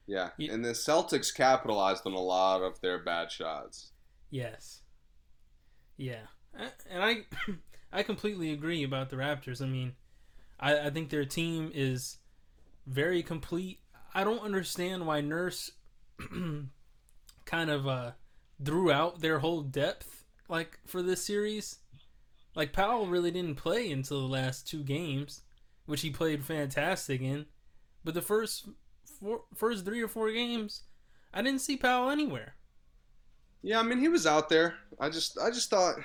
Yeah. 0.07 0.31
You- 0.37 0.53
And 0.53 0.65
the 0.65 0.71
Celtics 0.71 1.35
capitalized 1.35 2.07
on 2.07 2.13
a 2.13 2.21
lot 2.21 2.63
of 2.63 2.81
their 2.81 2.99
bad 3.03 3.31
shots. 3.31 3.93
Yes. 4.31 4.81
Yeah, 5.97 6.23
and 6.91 7.03
I, 7.03 7.17
I 7.93 8.03
completely 8.03 8.51
agree 8.53 8.83
about 8.83 9.11
the 9.11 9.17
Raptors. 9.17 9.63
I 9.63 9.67
mean, 9.67 9.93
I, 10.59 10.87
I 10.87 10.91
think 10.91 11.11
their 11.11 11.25
team 11.27 11.71
is 11.75 12.17
very 12.87 13.23
complete. 13.23 13.81
I 14.15 14.25
don't 14.25 14.41
understand 14.41 15.07
why 15.07 15.21
Nurse 15.21 15.71
kind 17.45 17.71
of 17.71 17.87
uh, 17.87 18.13
threw 18.65 18.91
out 18.91 19.21
their 19.21 19.39
whole 19.41 19.63
depth 19.63 20.25
like 20.49 20.79
for 20.87 21.03
this 21.03 21.25
series. 21.25 21.79
Like 22.55 22.73
Powell 22.73 23.07
really 23.07 23.31
didn't 23.31 23.57
play 23.57 23.91
until 23.91 24.21
the 24.21 24.27
last 24.33 24.67
two 24.69 24.83
games, 24.83 25.43
which 25.87 26.03
he 26.03 26.11
played 26.11 26.45
fantastic 26.45 27.21
in. 27.23 27.47
But 28.05 28.15
the 28.15 28.23
first 28.23 28.69
four, 29.21 29.43
first 29.55 29.85
three 29.85 30.03
or 30.03 30.09
four 30.09 30.31
games, 30.33 30.83
I 31.33 31.41
didn't 31.43 31.61
see 31.61 31.77
Powell 31.77 32.11
anywhere. 32.11 32.57
Yeah, 33.63 33.79
I 33.81 33.83
mean 33.85 33.99
he 33.99 34.09
was 34.09 34.27
out 34.27 34.49
there. 34.49 34.75
I 35.01 35.09
just 35.09 35.39
I 35.39 35.51
just 35.51 35.71
thought 35.71 35.97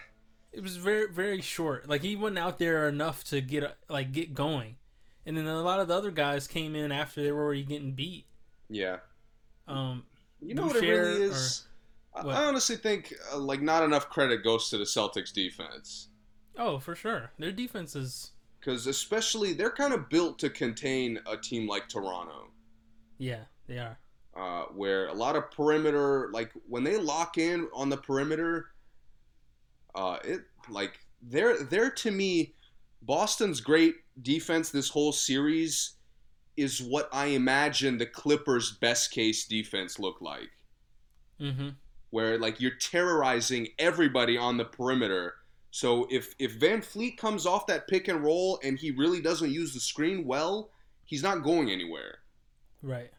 It 0.53 0.61
was 0.61 0.77
very 0.77 1.11
very 1.11 1.41
short. 1.41 1.89
Like 1.89 2.01
he 2.01 2.15
wasn't 2.15 2.39
out 2.39 2.59
there 2.59 2.87
enough 2.87 3.23
to 3.25 3.41
get 3.41 3.75
like 3.89 4.11
get 4.11 4.33
going, 4.33 4.77
and 5.25 5.35
then 5.35 5.47
a 5.47 5.61
lot 5.61 5.79
of 5.79 5.87
the 5.87 5.95
other 5.95 6.11
guys 6.11 6.47
came 6.47 6.75
in 6.75 6.91
after 6.91 7.21
they 7.21 7.31
were 7.31 7.43
already 7.43 7.63
getting 7.63 7.91
beat. 7.93 8.25
yeah. 8.69 8.97
Um, 9.67 10.03
You 10.39 10.53
know 10.55 10.67
what 10.67 10.77
it 10.77 10.81
really 10.87 11.23
is? 11.23 11.65
I, 12.15 12.25
what? 12.25 12.35
I 12.35 12.45
honestly 12.45 12.77
think 12.77 13.13
uh, 13.33 13.37
like 13.37 13.61
not 13.61 13.83
enough 13.83 14.09
credit 14.09 14.43
goes 14.43 14.69
to 14.69 14.77
the 14.77 14.85
Celtics 14.85 15.33
defense. 15.33 16.07
Oh, 16.57 16.79
for 16.79 16.95
sure, 16.95 17.31
their 17.39 17.51
defense 17.51 17.95
is 17.95 18.31
Because 18.59 18.87
especially 18.87 19.53
they're 19.53 19.71
kind 19.71 19.93
of 19.93 20.09
built 20.09 20.39
to 20.39 20.49
contain 20.49 21.19
a 21.25 21.37
team 21.37 21.67
like 21.67 21.87
Toronto. 21.89 22.51
yeah, 23.17 23.45
they 23.67 23.77
are. 23.79 23.99
uh, 24.35 24.63
where 24.73 25.07
a 25.07 25.13
lot 25.13 25.35
of 25.35 25.49
perimeter, 25.51 26.29
like 26.33 26.51
when 26.67 26.83
they 26.83 26.97
lock 26.97 27.37
in 27.37 27.67
on 27.73 27.89
the 27.89 27.97
perimeter, 27.97 28.71
uh, 29.95 30.17
it 30.23 30.41
like 30.69 30.99
they're 31.21 31.63
they're 31.63 31.89
to 31.91 32.11
me, 32.11 32.53
Boston's 33.01 33.61
great 33.61 33.95
defense 34.21 34.69
this 34.69 34.89
whole 34.89 35.11
series 35.11 35.93
is 36.55 36.81
what 36.81 37.09
I 37.13 37.27
imagine 37.27 37.97
the 37.97 38.05
Clippers' 38.05 38.71
best 38.71 39.11
case 39.11 39.45
defense 39.45 39.99
looked 39.99 40.21
like, 40.21 40.49
Mm-hmm. 41.39 41.69
where 42.09 42.37
like 42.39 42.59
you're 42.61 42.75
terrorizing 42.75 43.67
everybody 43.79 44.37
on 44.37 44.57
the 44.57 44.65
perimeter. 44.65 45.35
So 45.77 46.07
if 46.09 46.33
if 46.39 46.59
VanVleet 46.59 47.17
comes 47.17 47.45
off 47.45 47.67
that 47.67 47.87
pick 47.87 48.07
and 48.07 48.23
roll 48.23 48.59
and 48.63 48.79
he 48.79 48.89
really 48.89 49.21
doesn't 49.21 49.51
use 49.51 49.75
the 49.75 49.79
screen 49.79 50.25
well, 50.25 50.71
he's 51.05 51.21
not 51.21 51.43
going 51.43 51.69
anywhere. 51.69 52.17
Right. 52.81 53.11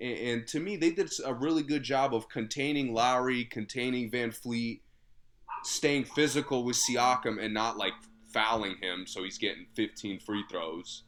And, 0.00 0.18
and 0.18 0.46
to 0.46 0.58
me, 0.58 0.76
they 0.76 0.92
did 0.92 1.10
a 1.22 1.34
really 1.34 1.62
good 1.62 1.82
job 1.82 2.14
of 2.14 2.30
containing 2.30 2.94
Lowry, 2.94 3.44
containing 3.44 4.10
VanVleet, 4.10 4.80
staying 5.64 6.04
physical 6.04 6.64
with 6.64 6.76
Siakam, 6.76 7.38
and 7.38 7.52
not 7.52 7.76
like 7.76 7.92
fouling 8.32 8.76
him 8.80 9.06
so 9.06 9.22
he's 9.22 9.36
getting 9.36 9.66
15 9.74 10.20
free 10.20 10.44
throws. 10.50 11.02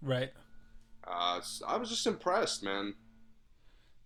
Right. 0.00 0.30
Uh, 1.02 1.40
I 1.66 1.76
was 1.78 1.88
just 1.88 2.06
impressed, 2.06 2.62
man. 2.62 2.94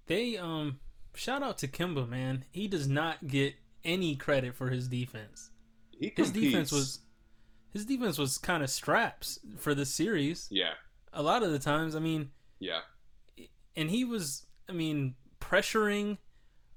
They 0.06 0.38
um 0.38 0.80
shout 1.14 1.42
out 1.42 1.58
to 1.58 1.68
Kemba, 1.68 2.08
man. 2.08 2.46
He 2.50 2.68
does 2.68 2.88
not 2.88 3.26
get 3.26 3.52
any 3.84 4.16
credit 4.16 4.54
for 4.54 4.70
his 4.70 4.88
defense. 4.88 5.50
He 5.98 6.12
His 6.16 6.30
competes. 6.30 6.52
defense 6.52 6.72
was 6.72 6.98
his 7.72 7.86
defense 7.86 8.18
was 8.18 8.36
kind 8.38 8.62
of 8.62 8.68
straps 8.70 9.38
for 9.56 9.74
the 9.74 9.86
series. 9.86 10.46
yeah, 10.50 10.72
A 11.12 11.22
lot 11.22 11.42
of 11.42 11.50
the 11.52 11.58
times, 11.58 11.96
I 11.96 12.00
mean, 12.00 12.30
yeah, 12.58 12.80
and 13.76 13.90
he 13.90 14.04
was 14.04 14.46
i 14.68 14.72
mean 14.72 15.14
pressuring 15.40 16.18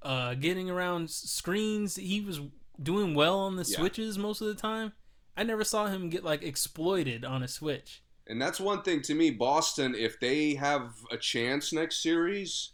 uh 0.01 0.33
getting 0.35 0.69
around 0.69 1.09
screens 1.09 1.95
he 1.97 2.19
was 2.21 2.39
doing 2.81 3.13
well 3.13 3.37
on 3.39 3.55
the 3.57 3.63
Yeah. 3.67 3.77
switches 3.77 4.17
most 4.17 4.41
of 4.41 4.47
the 4.47 4.55
time 4.55 4.93
i 5.37 5.43
never 5.43 5.63
saw 5.63 5.85
him 5.87 6.09
get 6.09 6.23
like 6.23 6.41
exploited 6.41 7.23
on 7.23 7.43
a 7.43 7.47
switch 7.47 8.01
and 8.27 8.41
that's 8.41 8.59
one 8.59 8.81
thing 8.81 9.03
to 9.03 9.13
me. 9.13 9.29
Boston, 9.29 9.93
if 9.93 10.19
they 10.19 10.55
have 10.55 10.95
a 11.11 11.17
chance 11.17 11.71
next 11.71 12.01
series, 12.01 12.71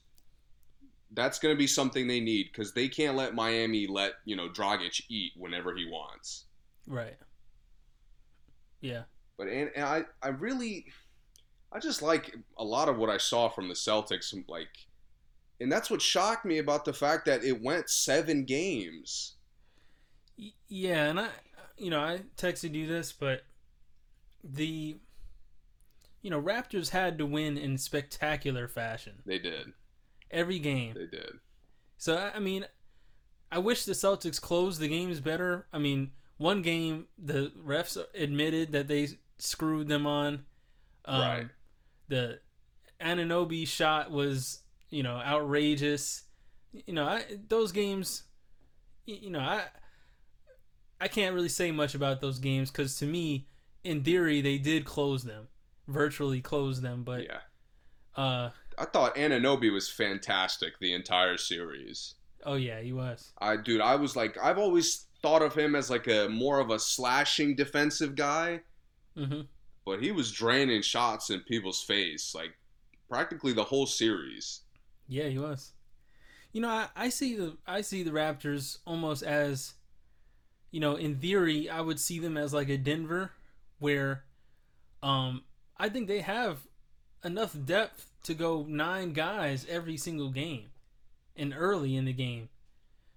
that's 1.13 1.39
going 1.39 1.53
to 1.53 1.57
be 1.59 1.67
something 1.67 2.07
they 2.07 2.19
need 2.19 2.47
because 2.51 2.73
they 2.73 2.87
can't 2.87 3.17
let 3.17 3.35
Miami 3.35 3.87
let 3.87 4.13
you 4.25 4.35
know 4.35 4.49
Dragic 4.49 5.01
eat 5.09 5.33
whenever 5.35 5.75
he 5.75 5.85
wants. 5.85 6.45
right 6.87 7.17
yeah 8.81 9.03
But 9.37 9.47
and, 9.47 9.71
and 9.75 9.85
I, 9.85 10.03
I 10.21 10.29
really, 10.29 10.85
I 11.71 11.79
just 11.79 12.01
like 12.01 12.35
a 12.57 12.63
lot 12.63 12.89
of 12.89 12.97
what 12.97 13.09
I 13.09 13.17
saw 13.17 13.49
from 13.49 13.67
the 13.67 13.73
Celtics. 13.73 14.33
Like, 14.47 14.87
and 15.59 15.71
that's 15.71 15.89
what 15.89 16.01
shocked 16.01 16.45
me 16.45 16.57
about 16.57 16.85
the 16.85 16.93
fact 16.93 17.25
that 17.25 17.43
it 17.43 17.61
went 17.61 17.89
seven 17.89 18.45
games. 18.45 19.35
Yeah 20.67 21.05
and 21.09 21.19
i 21.19 21.27
you 21.77 21.89
know 21.89 21.99
i 21.99 22.21
texted 22.37 22.73
you 22.73 22.87
this 22.87 23.11
but 23.11 23.41
the 24.43 24.97
you 26.21 26.29
know 26.29 26.41
raptors 26.41 26.89
had 26.89 27.17
to 27.17 27.25
win 27.25 27.57
in 27.57 27.77
spectacular 27.77 28.67
fashion 28.67 29.21
They 29.25 29.39
did. 29.39 29.73
Every 30.31 30.59
game 30.59 30.93
They 30.93 31.05
did. 31.05 31.39
So 31.97 32.31
I 32.33 32.39
mean, 32.39 32.65
I 33.51 33.59
wish 33.59 33.85
the 33.85 33.91
Celtics 33.93 34.41
closed 34.41 34.79
the 34.79 34.87
games 34.87 35.19
better. 35.19 35.67
I 35.73 35.77
mean, 35.77 36.11
one 36.37 36.61
game 36.61 37.05
the 37.17 37.51
refs 37.63 37.97
admitted 38.15 38.71
that 38.71 38.87
they 38.87 39.09
screwed 39.37 39.87
them 39.87 40.07
on. 40.07 40.45
Um, 41.05 41.21
Right. 41.21 41.47
The 42.07 42.39
Anunoby 42.99 43.67
shot 43.67 44.11
was 44.11 44.61
you 44.89 45.03
know 45.03 45.15
outrageous. 45.15 46.23
You 46.71 46.93
know 46.93 47.05
I, 47.05 47.25
those 47.47 47.71
games. 47.71 48.23
You 49.05 49.29
know 49.29 49.39
I. 49.39 49.63
I 50.99 51.07
can't 51.07 51.33
really 51.33 51.49
say 51.49 51.71
much 51.71 51.95
about 51.95 52.21
those 52.21 52.37
games 52.37 52.69
because 52.69 52.95
to 52.97 53.07
me, 53.07 53.47
in 53.83 54.03
theory, 54.03 54.39
they 54.41 54.59
did 54.59 54.85
close 54.85 55.23
them, 55.23 55.47
virtually 55.87 56.41
close 56.41 56.81
them. 56.81 57.03
But 57.03 57.23
yeah. 57.23 57.39
uh, 58.15 58.49
I 58.81 58.85
thought 58.85 59.15
Anunoby 59.15 59.71
was 59.71 59.89
fantastic 59.89 60.77
the 60.79 60.93
entire 60.93 61.37
series. 61.37 62.15
oh 62.45 62.53
yeah, 62.55 62.79
he 62.81 62.93
was. 62.93 63.33
I, 63.39 63.57
dude, 63.57 63.81
I 63.81 63.95
was 63.95 64.15
like, 64.15 64.37
I've 64.41 64.57
always 64.57 65.07
thought 65.21 65.41
of 65.41 65.53
him 65.55 65.75
as 65.75 65.89
like 65.89 66.07
a 66.07 66.29
more 66.29 66.59
of 66.59 66.69
a 66.69 66.79
slashing 66.79 67.55
defensive 67.55 68.15
guy, 68.15 68.61
hmm 69.15 69.41
but 69.85 70.01
he 70.01 70.11
was 70.11 70.31
draining 70.31 70.81
shots 70.81 71.29
in 71.29 71.39
people's 71.41 71.83
face 71.83 72.33
like 72.33 72.57
practically 73.09 73.53
the 73.53 73.65
whole 73.65 73.85
series. 73.85 74.61
Yeah, 75.07 75.27
he 75.27 75.37
was. 75.37 75.73
You 76.53 76.61
know, 76.61 76.69
I, 76.69 76.89
I 76.95 77.09
see 77.09 77.35
the 77.35 77.57
I 77.67 77.81
see 77.81 78.03
the 78.03 78.11
Raptors 78.11 78.79
almost 78.85 79.23
as, 79.23 79.75
you 80.71 80.79
know, 80.79 80.95
in 80.95 81.17
theory, 81.17 81.69
I 81.69 81.81
would 81.81 81.99
see 81.99 82.19
them 82.19 82.37
as 82.37 82.53
like 82.53 82.69
a 82.69 82.77
Denver, 82.77 83.31
where, 83.79 84.25
um, 85.03 85.43
I 85.77 85.89
think 85.89 86.07
they 86.07 86.21
have 86.21 86.59
enough 87.23 87.57
depth 87.65 88.10
to 88.23 88.33
go 88.33 88.65
nine 88.67 89.13
guys 89.13 89.65
every 89.69 89.97
single 89.97 90.29
game, 90.29 90.69
and 91.35 91.53
early 91.55 91.95
in 91.95 92.05
the 92.05 92.13
game. 92.13 92.49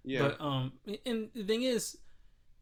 Yeah. 0.04 0.22
But 0.22 0.40
um, 0.40 0.72
and 1.06 1.30
the 1.34 1.44
thing 1.44 1.62
is, 1.62 1.98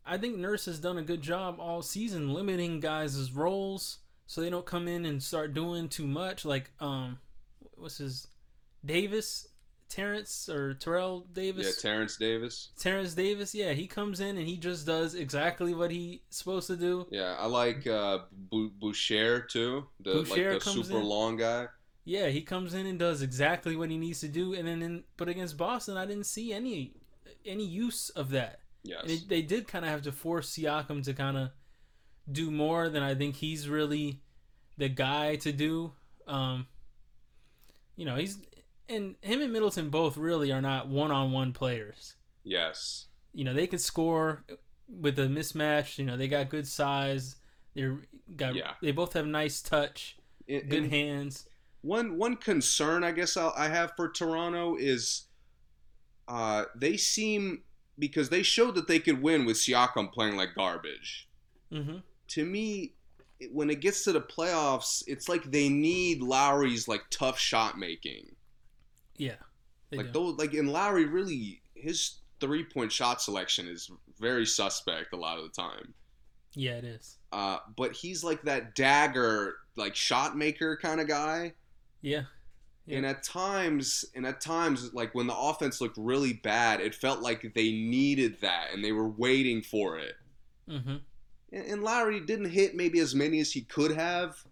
I 0.07 0.18
think 0.18 0.36
Nurse 0.36 0.66
has 0.66 0.78
done 0.78 0.99
a 0.99 1.03
good 1.03 1.22
job 1.22 1.57
all 1.59 1.82
season 1.82 2.32
limiting 2.32 2.80
guys' 2.80 3.32
roles 3.32 3.99
so 4.26 4.40
they 4.40 4.49
don't 4.49 4.64
come 4.64 4.88
in 4.88 5.05
and 5.05 5.22
start 5.22 5.53
doing 5.53 5.88
too 5.88 6.07
much. 6.07 6.45
Like 6.45 6.70
um, 6.80 7.18
what's 7.76 7.99
his 7.99 8.28
Davis, 8.84 9.49
Terrence 9.88 10.49
or 10.49 10.74
Terrell 10.74 11.26
Davis. 11.32 11.66
yeah, 11.66 11.90
Terrence 11.90 12.16
Davis. 12.16 12.70
Terrence 12.78 13.14
Davis, 13.14 13.55
yeah, 13.55 13.72
he 13.72 13.86
comes 13.86 14.20
in 14.20 14.38
and 14.38 14.47
he 14.49 14.57
just 14.57 14.86
does 14.86 15.14
exactly 15.14 15.74
what 15.74 15.90
he's 15.90 16.20
supposed 16.30 16.66
to 16.68 16.76
do. 16.76 17.07
Yeah, 17.11 17.36
I 17.38 17.47
like 17.47 17.86
uh, 17.86 18.20
Boucher 18.51 19.40
too. 19.40 19.86
The 20.01 20.14
Boucher 20.14 20.55
like 20.55 20.64
the 20.64 20.70
super 20.70 20.99
in. 20.99 21.05
long 21.05 21.36
guy. 21.36 21.66
Yeah, 22.05 22.28
he 22.28 22.42
comes 22.42 22.74
in 22.74 22.86
and 22.86 22.98
does 22.98 23.22
exactly 23.22 23.76
what 23.76 23.90
he 23.90 23.96
needs 23.96 24.20
to 24.20 24.28
do. 24.28 24.55
And 24.55 24.66
then, 24.66 24.82
in, 24.82 25.05
but 25.16 25.28
against 25.28 25.57
Boston, 25.57 25.96
I 25.96 26.07
didn't 26.07 26.26
see 26.26 26.53
any 26.53 26.94
any 27.44 27.64
use 27.64 28.09
of 28.11 28.30
that. 28.30 28.61
Yes. 28.82 29.03
And 29.03 29.11
it, 29.11 29.28
they 29.28 29.42
did 29.42 29.68
kind 29.68 29.84
of 29.84 29.90
have 29.90 30.03
to 30.03 30.12
force 30.12 30.50
Siakam 30.50 31.05
to 31.05 31.14
kind 31.14 31.36
of 31.36 31.50
do 32.30 32.50
more 32.50 32.88
than 32.88 33.03
I 33.03 33.14
think 33.14 33.36
he's 33.36 33.68
really 33.68 34.20
the 34.78 34.88
guy 34.88 35.36
to 35.36 35.53
do. 35.53 35.92
Um, 36.26 36.66
you 37.96 38.05
know, 38.05 38.16
he's 38.16 38.38
and 38.88 39.14
him 39.20 39.40
and 39.40 39.53
Middleton 39.53 39.90
both 39.90 40.16
really 40.16 40.50
are 40.53 40.61
not 40.61 40.88
one-on-one 40.88 41.53
players. 41.53 42.16
Yes. 42.42 43.07
You 43.32 43.44
know, 43.44 43.55
they 43.55 43.66
can 43.68 43.78
score 43.78 44.44
with 44.88 45.18
a 45.18 45.22
mismatch. 45.26 45.98
You 45.98 46.05
know, 46.05 46.16
they 46.16 46.28
got 46.28 46.48
good 46.48 46.66
size. 46.66 47.36
They're 47.74 47.98
got. 48.34 48.57
Yeah. 48.57 48.72
They 48.82 48.90
both 48.90 49.12
have 49.12 49.26
nice 49.26 49.62
touch, 49.62 50.16
And- 50.48 50.68
good 50.68 50.82
and 50.84 50.92
hands. 50.92 51.46
One 51.83 52.16
one 52.16 52.37
concern 52.37 53.05
I 53.05 53.12
guess 53.12 53.37
I'll, 53.37 53.53
I 53.57 53.68
have 53.68 53.93
for 53.97 54.09
Toronto 54.09 54.76
is 54.76 55.26
uh, 56.28 56.64
they 56.76 56.97
seem 56.97 57.62
because 57.99 58.28
they 58.30 58.43
showed 58.43 58.74
that 58.76 58.89
they 58.89 58.99
could 58.99 59.20
win 59.20 59.45
with 59.45 59.57
Siakam 59.57 60.11
playing 60.12 60.37
like 60.37 60.55
garbage. 60.57 61.28
Mm-hmm. 61.72 61.99
To 62.28 62.45
me, 62.45 62.95
it- 63.41 63.53
when 63.53 63.68
it 63.70 63.80
gets 63.80 64.05
to 64.05 64.12
the 64.12 64.20
playoffs, 64.20 65.03
it's 65.07 65.28
like 65.28 65.51
they 65.51 65.68
need 65.68 66.22
Lowry's 66.22 66.89
like 66.89 67.03
tough 67.11 67.39
shot 67.39 67.78
making. 67.78 68.35
Yeah. 69.16 69.35
Like 69.91 70.07
do. 70.07 70.12
those 70.12 70.37
like 70.39 70.55
and 70.55 70.70
Lowry 70.72 71.05
really 71.07 71.61
his 71.74 72.20
three 72.41 72.64
point 72.64 72.91
shot 72.93 73.20
selection 73.20 73.66
is 73.68 73.91
very 74.18 74.47
suspect 74.47 75.12
a 75.12 75.16
lot 75.16 75.39
of 75.39 75.45
the 75.45 75.51
time. 75.51 75.93
yeah, 76.55 76.72
it 76.72 76.85
is. 76.85 77.18
Uh, 77.33 77.59
but 77.76 77.93
he's 77.93 78.22
like 78.24 78.43
that 78.43 78.74
dagger 78.74 79.57
like 79.76 79.95
shot 79.97 80.37
maker 80.37 80.76
kind 80.76 81.01
of 81.01 81.09
guy. 81.09 81.53
Yeah. 82.03 82.24
Yeah. 82.86 82.96
And 82.98 83.07
at 83.07 83.22
times, 83.22 84.05
and 84.14 84.26
at 84.26 84.40
times, 84.40 84.92
like 84.92 85.14
when 85.14 85.28
the 85.28 85.36
offense 85.36 85.80
looked 85.80 85.96
really 85.96 86.32
bad, 86.34 86.80
it 86.80 86.94
felt 86.94 87.20
like 87.20 87.55
they 87.55 87.72
needed 87.72 88.40
that 88.40 88.72
and 88.74 88.84
they 88.84 88.92
were 88.92 89.09
waiting 89.09 89.62
for 89.62 89.98
it. 89.98 90.14
Mm-hmm. 90.68 90.96
And, 91.53 91.64
and 91.66 91.82
Lowry 91.82 92.20
didn't 92.20 92.50
hit 92.50 92.74
maybe 92.74 92.98
as 93.00 93.14
many 93.14 93.40
as 93.40 93.53
he 93.53 93.62
could 93.62 93.92
have, 93.92 94.44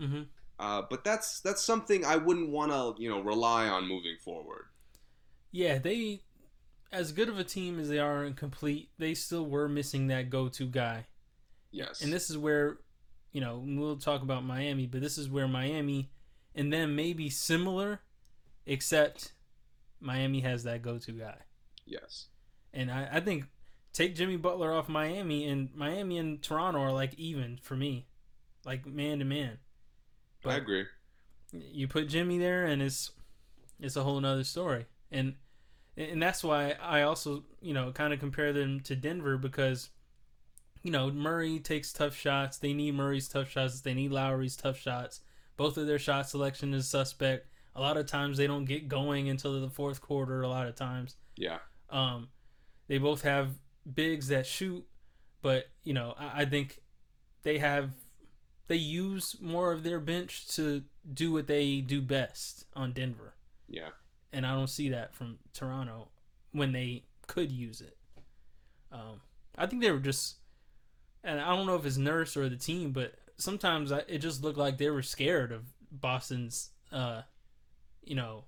Mm-hmm. 0.00 0.22
uh, 0.58 0.82
but 0.88 1.04
that's 1.04 1.40
that's 1.40 1.62
something 1.62 2.04
I 2.04 2.16
wouldn't 2.16 2.50
want 2.50 2.72
to 2.72 3.02
you 3.02 3.10
know 3.10 3.20
rely 3.20 3.68
on 3.68 3.86
moving 3.86 4.16
forward. 4.24 4.66
Yeah, 5.52 5.78
they, 5.78 6.22
as 6.92 7.12
good 7.12 7.28
of 7.28 7.38
a 7.38 7.44
team 7.44 7.78
as 7.80 7.88
they 7.88 7.98
are 7.98 8.24
and 8.24 8.36
complete, 8.36 8.90
they 8.98 9.14
still 9.14 9.46
were 9.46 9.68
missing 9.68 10.06
that 10.08 10.30
go-to 10.30 10.66
guy. 10.66 11.06
Yes, 11.72 12.02
And 12.02 12.12
this 12.12 12.30
is 12.30 12.38
where, 12.38 12.78
you 13.32 13.40
know, 13.40 13.62
we'll 13.64 13.96
talk 13.96 14.22
about 14.22 14.44
Miami, 14.44 14.86
but 14.86 15.00
this 15.00 15.18
is 15.18 15.28
where 15.28 15.46
Miami 15.48 16.10
and 16.54 16.72
then 16.72 16.94
maybe 16.96 17.30
similar, 17.30 18.00
except 18.66 19.32
Miami 20.00 20.40
has 20.40 20.64
that 20.64 20.82
go-to 20.82 21.12
guy. 21.12 21.38
yes, 21.86 22.26
And 22.72 22.90
I, 22.90 23.08
I 23.12 23.20
think 23.20 23.44
take 23.92 24.14
Jimmy 24.14 24.36
Butler 24.36 24.72
off 24.72 24.88
Miami, 24.88 25.46
and 25.48 25.74
Miami 25.74 26.18
and 26.18 26.42
Toronto 26.42 26.80
are 26.80 26.92
like 26.92 27.14
even 27.14 27.58
for 27.62 27.76
me, 27.76 28.06
like 28.64 28.86
man 28.86 29.18
to 29.18 29.24
man. 29.24 29.58
But 30.42 30.50
I 30.50 30.56
agree. 30.56 30.86
you 31.52 31.88
put 31.88 32.08
Jimmy 32.08 32.38
there, 32.38 32.64
and 32.66 32.82
it's 32.82 33.10
it's 33.78 33.96
a 33.96 34.02
whole 34.04 34.20
nother 34.20 34.44
story. 34.44 34.86
And 35.10 35.34
and 35.96 36.22
that's 36.22 36.42
why 36.44 36.76
I 36.80 37.02
also 37.02 37.44
you 37.60 37.74
know 37.74 37.92
kind 37.92 38.12
of 38.12 38.20
compare 38.20 38.52
them 38.52 38.80
to 38.80 38.96
Denver 38.96 39.36
because 39.36 39.90
you 40.82 40.90
know 40.90 41.10
Murray 41.10 41.58
takes 41.58 41.92
tough 41.92 42.14
shots. 42.16 42.58
They 42.58 42.72
need 42.72 42.94
Murray's 42.94 43.28
tough 43.28 43.50
shots. 43.50 43.80
They 43.80 43.94
need 43.94 44.12
Lowry's 44.12 44.56
tough 44.56 44.78
shots. 44.78 45.20
Both 45.60 45.76
of 45.76 45.86
their 45.86 45.98
shot 45.98 46.26
selection 46.26 46.72
is 46.72 46.88
suspect. 46.88 47.46
A 47.76 47.82
lot 47.82 47.98
of 47.98 48.06
times 48.06 48.38
they 48.38 48.46
don't 48.46 48.64
get 48.64 48.88
going 48.88 49.28
until 49.28 49.60
the 49.60 49.68
fourth 49.68 50.00
quarter. 50.00 50.40
A 50.40 50.48
lot 50.48 50.66
of 50.66 50.74
times, 50.74 51.16
Yeah, 51.36 51.58
um, 51.90 52.28
they 52.88 52.96
both 52.96 53.20
have 53.20 53.50
bigs 53.94 54.28
that 54.28 54.46
shoot, 54.46 54.86
but 55.42 55.68
you 55.84 55.92
know 55.92 56.14
I, 56.18 56.40
I 56.40 56.44
think 56.46 56.80
they 57.42 57.58
have 57.58 57.90
they 58.68 58.76
use 58.76 59.36
more 59.38 59.70
of 59.70 59.82
their 59.82 60.00
bench 60.00 60.48
to 60.56 60.82
do 61.12 61.30
what 61.30 61.46
they 61.46 61.82
do 61.82 62.00
best 62.00 62.64
on 62.74 62.92
Denver, 62.92 63.34
yeah, 63.68 63.90
and 64.32 64.46
I 64.46 64.54
don't 64.54 64.70
see 64.70 64.88
that 64.88 65.14
from 65.14 65.40
Toronto 65.52 66.08
when 66.52 66.72
they 66.72 67.04
could 67.26 67.52
use 67.52 67.82
it. 67.82 67.98
Um, 68.90 69.20
I 69.58 69.66
think 69.66 69.82
they 69.82 69.90
were 69.90 69.98
just, 69.98 70.36
and 71.22 71.38
I 71.38 71.54
don't 71.54 71.66
know 71.66 71.76
if 71.76 71.84
it's 71.84 71.98
Nurse 71.98 72.34
or 72.34 72.48
the 72.48 72.56
team, 72.56 72.92
but 72.92 73.19
sometimes 73.40 73.92
I, 73.92 74.02
it 74.08 74.18
just 74.18 74.42
looked 74.42 74.58
like 74.58 74.78
they 74.78 74.90
were 74.90 75.02
scared 75.02 75.52
of 75.52 75.64
Boston's, 75.90 76.70
uh, 76.92 77.22
you 78.02 78.14
know, 78.14 78.44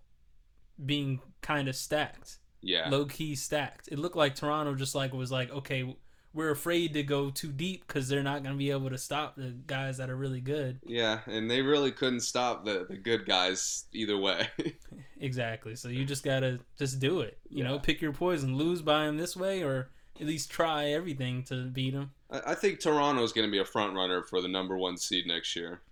being 0.84 1.20
kind 1.40 1.68
of 1.68 1.76
stacked 1.76 2.38
yeah. 2.62 2.88
low 2.88 3.04
key 3.04 3.34
stacked. 3.34 3.88
It 3.88 3.98
looked 3.98 4.16
like 4.16 4.34
Toronto 4.34 4.74
just 4.74 4.94
like 4.94 5.12
was 5.12 5.30
like, 5.30 5.50
okay, 5.50 5.96
we're 6.32 6.50
afraid 6.50 6.94
to 6.94 7.02
go 7.02 7.30
too 7.30 7.52
deep 7.52 7.86
because 7.86 8.08
they're 8.08 8.22
not 8.22 8.42
going 8.42 8.54
to 8.54 8.58
be 8.58 8.70
able 8.70 8.88
to 8.88 8.96
stop 8.96 9.36
the 9.36 9.54
guys 9.66 9.98
that 9.98 10.08
are 10.08 10.16
really 10.16 10.40
good. 10.40 10.80
Yeah, 10.86 11.20
and 11.26 11.50
they 11.50 11.60
really 11.60 11.92
couldn't 11.92 12.20
stop 12.20 12.64
the, 12.64 12.86
the 12.88 12.96
good 12.96 13.26
guys 13.26 13.84
either 13.92 14.16
way. 14.16 14.48
Exactly. 15.20 15.76
So 15.76 15.86
you 15.86 16.04
just 16.04 16.24
gotta 16.24 16.58
just 16.76 16.98
do 16.98 17.20
it. 17.20 17.38
You 17.48 17.62
know, 17.62 17.78
pick 17.78 18.02
your 18.02 18.12
poison. 18.12 18.56
Lose 18.56 18.82
by 18.82 19.06
him 19.06 19.18
this 19.18 19.36
way, 19.36 19.62
or 19.62 19.92
at 20.20 20.26
least 20.26 20.50
try 20.50 20.86
everything 20.86 21.44
to 21.44 21.66
beat 21.66 21.94
him. 21.94 22.10
I, 22.32 22.54
think 22.54 22.80
Toronto's 22.80 23.32
going 23.32 23.46
to 23.46 23.50
be 23.52 23.58
a 23.58 23.64
front 23.64 23.94
runner 23.94 24.22
for 24.22 24.40
the 24.40 24.48
number 24.48 24.76
one 24.76 24.96
seed 24.96 25.26
next 25.26 25.54
year. 25.54 25.82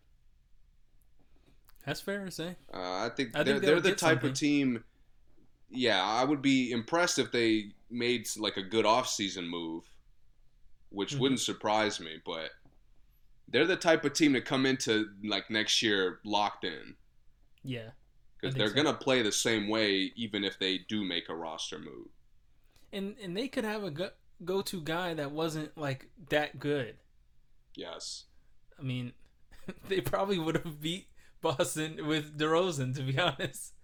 That's 1.87 2.01
fair 2.01 2.25
to 2.25 2.31
say. 2.31 2.57
Uh, 2.73 2.79
I 2.79 3.11
think 3.15 3.31
I 3.37 3.43
they're, 3.43 3.55
think 3.55 3.65
they're 3.67 3.81
the 3.81 3.91
type 3.95 4.17
something. 4.23 4.31
of 4.31 4.37
team. 4.39 4.85
Yeah, 5.71 6.03
I 6.03 6.25
would 6.25 6.43
be 6.43 6.73
impressed 6.73 7.19
if 7.19 7.31
they 7.33 7.73
made 7.91 8.27
like 8.37 8.57
a 8.57 8.63
good 8.63 8.85
offseason 8.85 9.49
move, 9.49 9.85
which 10.91 11.15
Mhm. 11.15 11.19
wouldn't 11.21 11.41
surprise 11.41 12.01
me. 12.01 12.21
But 12.25 12.51
they're 13.49 13.67
the 13.67 13.77
type 13.77 14.05
of 14.05 14.13
team 14.13 14.33
to 14.35 14.41
come 14.41 14.67
into 14.67 15.11
like 15.25 15.51
next 15.51 15.83
year 15.83 16.21
locked 16.25 16.65
in 16.65 16.97
Yeah. 17.63 17.91
because 18.41 18.55
they're 18.55 18.69
so. 18.69 18.75
gonna 18.75 18.95
play 18.95 19.23
the 19.23 19.33
same 19.33 19.69
way 19.69 20.13
even 20.17 20.45
if 20.45 20.59
they 20.59 20.79
do 20.79 21.03
make 21.05 21.29
a 21.29 21.35
roster 21.35 21.79
move. 21.79 22.09
And 22.93 23.17
and 23.19 23.37
they 23.37 23.49
could 23.49 23.65
have 23.65 23.85
a 23.85 23.91
go 23.91 24.11
go 24.45 24.63
to 24.63 24.81
guy 24.81 25.15
that 25.15 25.33
wasn't 25.33 25.77
like 25.77 26.09
that 26.29 26.59
good. 26.59 26.97
Yes. 27.75 28.25
I 28.79 28.83
mean, 28.83 29.13
they 29.89 30.01
probably 30.01 30.39
would 30.39 30.57
have 30.57 30.81
beat 30.81 31.09
Boston 31.41 32.07
with 32.07 32.39
DeRozan. 32.39 32.95
To 32.97 33.03
be 33.03 33.19
honest. 33.19 33.75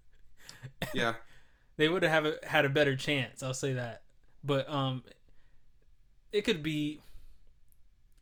Yeah. 0.95 1.15
they 1.77 1.89
would 1.89 2.03
have 2.03 2.27
a, 2.27 2.37
had 2.45 2.65
a 2.65 2.71
better 2.71 2.97
chance. 2.97 3.43
I'll 3.43 3.55
say 3.55 3.75
that. 3.75 4.03
But 4.43 4.69
um, 4.69 5.05
it 6.33 6.43
could 6.43 6.63
be. 6.63 7.01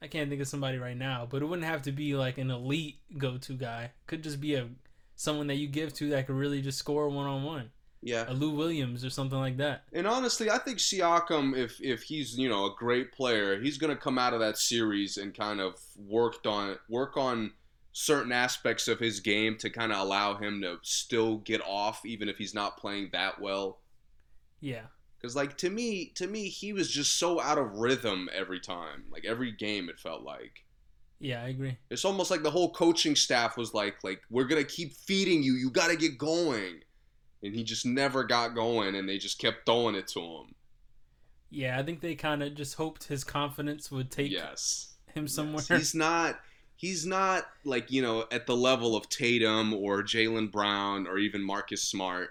I 0.02 0.06
can't 0.06 0.28
think 0.28 0.42
of 0.42 0.48
somebody 0.48 0.76
right 0.76 0.96
now, 0.96 1.26
but 1.28 1.40
it 1.40 1.46
wouldn't 1.46 1.66
have 1.66 1.82
to 1.82 1.92
be 1.92 2.14
like 2.14 2.36
an 2.36 2.50
elite 2.50 2.98
go-to 3.16 3.54
guy. 3.54 3.92
Could 4.06 4.22
just 4.22 4.38
be 4.38 4.54
a 4.54 4.68
someone 5.16 5.46
that 5.46 5.54
you 5.54 5.66
give 5.66 5.94
to 5.94 6.10
that 6.10 6.26
could 6.26 6.36
really 6.36 6.60
just 6.60 6.78
score 6.78 7.08
one 7.08 7.26
on 7.26 7.42
one. 7.42 7.70
Yeah. 8.06 8.26
A 8.28 8.34
Lou 8.34 8.50
Williams 8.50 9.02
or 9.02 9.08
something 9.10 9.38
like 9.38 9.56
that. 9.56 9.84
And 9.94 10.06
honestly, 10.06 10.50
I 10.50 10.58
think 10.58 10.78
Siakam, 10.78 11.56
if 11.56 11.80
if 11.80 12.02
he's 12.02 12.36
you 12.38 12.50
know 12.50 12.66
a 12.66 12.74
great 12.78 13.12
player, 13.12 13.58
he's 13.60 13.78
gonna 13.78 13.96
come 13.96 14.18
out 14.18 14.34
of 14.34 14.40
that 14.40 14.58
series 14.58 15.16
and 15.16 15.34
kind 15.34 15.58
of 15.60 15.80
worked 15.96 16.46
on 16.46 16.76
work 16.88 17.16
on 17.16 17.52
certain 17.92 18.30
aspects 18.32 18.88
of 18.88 18.98
his 18.98 19.20
game 19.20 19.56
to 19.56 19.70
kind 19.70 19.90
of 19.92 19.98
allow 20.00 20.34
him 20.36 20.60
to 20.60 20.76
still 20.82 21.38
get 21.38 21.62
off, 21.66 22.04
even 22.04 22.28
if 22.28 22.36
he's 22.36 22.52
not 22.54 22.76
playing 22.76 23.08
that 23.12 23.40
well. 23.40 23.80
Yeah. 24.60 24.86
Because 25.16 25.34
like 25.34 25.56
to 25.58 25.70
me, 25.70 26.12
to 26.16 26.26
me, 26.26 26.48
he 26.50 26.74
was 26.74 26.90
just 26.90 27.18
so 27.18 27.40
out 27.40 27.56
of 27.56 27.72
rhythm 27.72 28.28
every 28.34 28.60
time. 28.60 29.04
Like 29.10 29.24
every 29.24 29.52
game, 29.52 29.88
it 29.88 29.98
felt 29.98 30.22
like 30.22 30.66
Yeah, 31.20 31.42
I 31.42 31.48
agree. 31.48 31.78
it's 31.88 32.04
almost 32.04 32.30
like 32.30 32.42
the 32.42 32.50
whole 32.50 32.70
coaching 32.72 33.16
staff 33.16 33.56
was 33.56 33.72
like, 33.72 34.04
like 34.04 34.20
we're 34.28 34.44
gonna 34.44 34.64
keep 34.64 34.92
feeding 34.94 35.42
you. 35.42 35.54
You 35.54 35.70
got 35.70 35.88
to 35.88 35.96
get 35.96 36.18
going. 36.18 36.80
And 37.44 37.54
he 37.54 37.62
just 37.62 37.84
never 37.84 38.24
got 38.24 38.54
going, 38.54 38.94
and 38.96 39.06
they 39.08 39.18
just 39.18 39.38
kept 39.38 39.66
throwing 39.66 39.94
it 39.94 40.08
to 40.08 40.20
him. 40.20 40.54
Yeah, 41.50 41.78
I 41.78 41.82
think 41.82 42.00
they 42.00 42.14
kind 42.14 42.42
of 42.42 42.54
just 42.54 42.74
hoped 42.74 43.04
his 43.04 43.22
confidence 43.22 43.90
would 43.90 44.10
take 44.10 44.32
Yes. 44.32 44.94
him 45.14 45.28
somewhere. 45.28 45.62
Yes. 45.68 45.78
He's 45.78 45.94
not. 45.94 46.40
He's 46.76 47.06
not 47.06 47.44
like 47.64 47.90
you 47.92 48.02
know 48.02 48.24
at 48.32 48.46
the 48.46 48.56
level 48.56 48.96
of 48.96 49.08
Tatum 49.08 49.72
or 49.74 50.02
Jaylen 50.02 50.50
Brown 50.50 51.06
or 51.06 51.18
even 51.18 51.42
Marcus 51.42 51.82
Smart. 51.82 52.30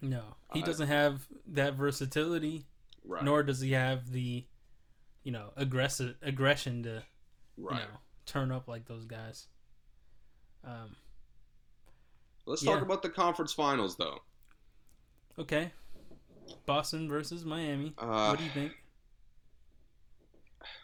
no, 0.00 0.36
he 0.54 0.62
Uh, 0.62 0.66
doesn't 0.66 0.86
have 0.88 1.26
that 1.48 1.74
versatility, 1.74 2.64
Right. 3.04 3.24
nor 3.24 3.42
does 3.42 3.60
he 3.60 3.72
have 3.72 4.10
the, 4.12 4.46
you 5.24 5.32
know, 5.32 5.52
aggressive 5.56 6.16
aggression 6.22 6.84
to 6.84 7.04
right. 7.56 7.80
you 7.82 7.88
know, 7.88 7.98
turn 8.24 8.52
up 8.52 8.68
like 8.68 8.86
those 8.86 9.04
guys. 9.06 9.48
Um, 10.62 10.94
Let's 12.46 12.62
Yeah. 12.62 12.72
talk 12.74 12.82
about 12.82 13.02
the 13.02 13.10
conference 13.10 13.52
finals 13.52 13.96
though. 13.96 14.22
Okay. 15.38 15.72
Boston 16.66 17.08
versus 17.08 17.44
Miami. 17.44 17.94
Uh, 17.98 18.28
what 18.28 18.38
do 18.38 18.44
you 18.44 18.50
think? 18.50 18.72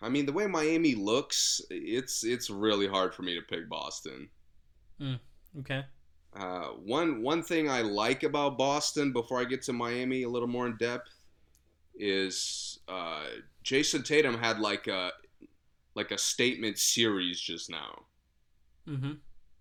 I 0.00 0.09
mean, 0.09 0.26
the 0.26 0.32
way 0.32 0.46
Miami 0.46 0.94
looks, 0.94 1.61
it's 1.70 2.24
it's 2.24 2.50
really 2.50 2.86
hard 2.86 3.14
for 3.14 3.22
me 3.22 3.34
to 3.34 3.42
pick 3.42 3.68
Boston. 3.68 4.28
Okay. 5.61 5.84
Uh, 6.36 6.68
one 6.84 7.22
one 7.22 7.42
thing 7.42 7.68
I 7.70 7.82
like 7.82 8.22
about 8.22 8.59
Boston 8.59 9.12
before 9.12 9.40
I 9.40 9.44
get 9.44 9.62
to 9.62 9.72
Miami 9.72 10.22
a 10.22 10.28
little 10.28 10.48
more 10.48 10.66
in 10.66 10.76
depth 10.76 11.11
is 11.94 12.80
uh, 12.88 13.24
Jayson 13.62 14.02
Tatum 14.02 14.36
had 14.36 14.59
like 14.61 14.86
a 14.86 15.12
like 15.94 16.11
a 16.11 16.18
statement 16.18 16.78
series 16.78 17.40
just 17.40 17.70
now. 17.70 18.05
Mm-hmm. 18.86 19.12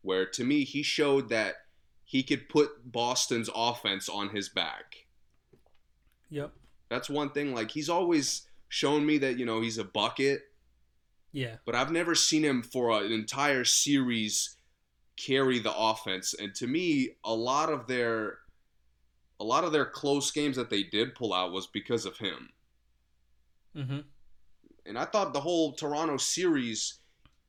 where 0.01 0.25
to 0.25 0.43
me 0.43 0.65
he 0.65 0.83
showed 0.83 1.29
that 1.29 1.55
he 2.13 2.21
could 2.21 2.47
put 2.47 2.69
Boston's 2.91 3.49
offense 3.55 4.07
on 4.07 4.29
his 4.29 4.47
back. 4.47 5.07
Yep. 6.29 6.53
That's 6.87 7.09
one 7.09 7.31
thing. 7.31 7.55
Like 7.55 7.71
he's 7.71 7.89
always 7.89 8.43
shown 8.69 9.03
me 9.03 9.17
that 9.17 9.39
you 9.39 9.47
know 9.47 9.61
he's 9.61 9.79
a 9.79 9.83
bucket, 9.83 10.43
Yeah. 11.31 11.55
but 11.65 11.73
I've 11.73 11.91
never 11.91 12.13
seen 12.13 12.43
him 12.43 12.61
for 12.61 12.91
an 13.01 13.11
entire 13.11 13.65
series 13.65 14.57
carry 15.17 15.57
the 15.57 15.75
offense. 15.75 16.35
And 16.35 16.53
to 16.53 16.67
me, 16.67 17.15
a 17.23 17.33
lot 17.33 17.71
of 17.71 17.87
their 17.87 18.37
a 19.39 19.43
lot 19.43 19.63
of 19.63 19.71
their 19.71 19.87
close 19.87 20.29
games 20.29 20.55
that 20.55 20.69
they 20.69 20.83
did 20.83 21.15
pull 21.15 21.33
out 21.33 21.51
was 21.51 21.65
because 21.65 22.05
of 22.05 22.19
him. 22.19 22.49
Mm-hmm. 23.75 23.99
And 24.85 24.99
I 24.99 25.05
thought 25.05 25.33
the 25.33 25.41
whole 25.41 25.73
Toronto 25.73 26.17
series, 26.17 26.99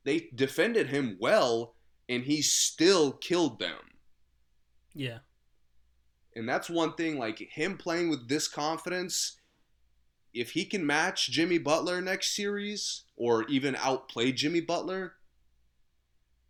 they 0.04 0.30
defended 0.34 0.88
him 0.88 1.18
well, 1.20 1.74
and 2.08 2.22
he 2.24 2.40
still 2.40 3.12
killed 3.12 3.58
them. 3.58 3.76
Yeah. 4.94 5.18
And 6.36 6.48
that's 6.48 6.70
one 6.70 6.94
thing, 6.94 7.18
like 7.18 7.38
him 7.38 7.76
playing 7.76 8.10
with 8.10 8.28
this 8.28 8.48
confidence. 8.48 9.40
If 10.32 10.50
he 10.50 10.64
can 10.64 10.84
match 10.84 11.30
Jimmy 11.30 11.58
Butler 11.58 12.00
next 12.00 12.34
series, 12.34 13.04
or 13.16 13.44
even 13.44 13.76
outplay 13.76 14.32
Jimmy 14.32 14.60
Butler, 14.60 15.14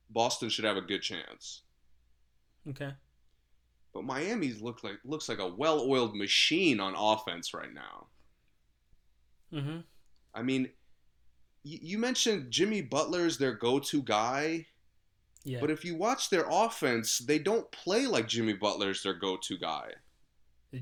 Boston 0.09 0.49
should 0.49 0.65
have 0.65 0.77
a 0.77 0.83
good 0.83 1.03
chance. 1.03 1.63
Okay. 2.69 2.93
But 3.93 4.05
Miami's 4.05 4.63
look 4.63 4.83
like 4.83 4.99
looks 5.05 5.29
like 5.29 5.39
a 5.39 5.47
well-oiled 5.47 6.17
machine 6.17 6.81
on 6.81 6.95
offense 6.97 7.53
right 7.53 7.73
now. 7.73 8.07
Mm-hmm. 9.53 9.79
I 10.35 10.43
mean, 10.43 10.71
you, 11.63 11.79
you 11.83 11.99
mentioned 11.99 12.51
Jimmy 12.51 12.81
Butler's 12.81 13.39
their 13.39 13.53
go-to 13.53 14.03
guy. 14.03 14.67
Yeah. 15.45 15.61
But 15.61 15.71
if 15.71 15.85
you 15.85 15.95
watch 15.97 16.31
their 16.31 16.47
offense, 16.51 17.19
they 17.19 17.39
don't 17.39 17.71
play 17.71 18.07
like 18.07 18.27
Jimmy 18.29 18.55
Butler's 18.55 19.03
their 19.03 19.15
go-to 19.15 19.59
guy. 19.59 19.91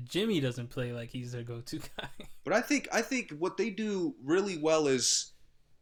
Jimmy 0.05 0.39
doesn't 0.39 0.69
play 0.69 0.91
like 0.91 1.09
he's 1.09 1.31
their 1.33 1.43
go-to 1.43 1.79
guy. 1.97 2.09
But 2.43 2.53
I 2.53 2.61
think 2.61 2.87
I 2.91 3.01
think 3.01 3.31
what 3.37 3.57
they 3.57 3.69
do 3.69 4.15
really 4.23 4.57
well 4.57 4.87
is 4.87 5.33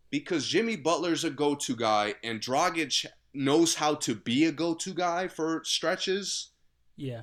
because 0.09 0.47
Jimmy 0.47 0.75
Butler's 0.75 1.23
a 1.23 1.29
go-to 1.29 1.75
guy 1.75 2.15
and 2.23 2.41
Dragic 2.41 3.05
knows 3.34 3.75
how 3.75 3.95
to 3.95 4.15
be 4.15 4.45
a 4.45 4.51
go-to 4.51 4.93
guy 4.93 5.27
for 5.27 5.61
stretches. 5.63 6.49
yeah. 6.97 7.21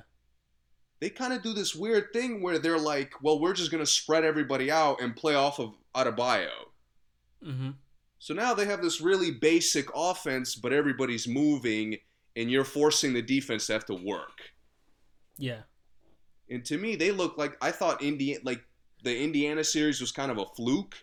They 1.01 1.09
kind 1.09 1.31
of 1.31 1.41
do 1.41 1.53
this 1.53 1.73
weird 1.73 2.11
thing 2.11 2.41
where 2.41 2.59
they're 2.59 2.77
like, 2.77 3.13
"Well, 3.21 3.39
we're 3.39 3.53
just 3.53 3.71
gonna 3.71 3.85
spread 3.85 4.25
everybody 4.25 4.69
out 4.69 4.99
and 4.99 5.15
play 5.15 5.33
off 5.33 5.57
of 5.57 5.75
Adebayo." 5.95 6.49
Mm-hmm. 7.41 7.69
So 8.19 8.33
now 8.33 8.53
they 8.53 8.65
have 8.65 8.81
this 8.81 9.01
really 9.01 9.31
basic 9.31 9.87
offense, 9.95 10.55
but 10.55 10.73
everybody's 10.73 11.27
moving, 11.27 11.97
and 12.35 12.51
you're 12.51 12.65
forcing 12.65 13.13
the 13.13 13.21
defense 13.21 13.67
to 13.67 13.73
have 13.73 13.85
to 13.85 13.95
work. 13.95 14.51
Yeah. 15.37 15.61
And 16.49 16.65
to 16.65 16.77
me, 16.77 16.95
they 16.95 17.11
look 17.11 17.37
like 17.37 17.57
I 17.61 17.71
thought 17.71 18.01
Indiana, 18.03 18.41
like 18.43 18.61
the 19.03 19.17
Indiana 19.17 19.63
series 19.63 20.01
was 20.01 20.11
kind 20.11 20.31
of 20.31 20.37
a 20.37 20.45
fluke, 20.55 20.95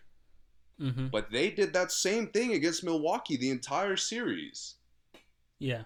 Mm-hmm. 0.79 1.07
but 1.07 1.31
they 1.31 1.51
did 1.51 1.73
that 1.73 1.91
same 1.91 2.27
thing 2.27 2.53
against 2.53 2.85
Milwaukee 2.85 3.39
the 3.39 3.49
entire 3.49 3.97
series. 3.97 4.75
Yeah. 5.59 5.85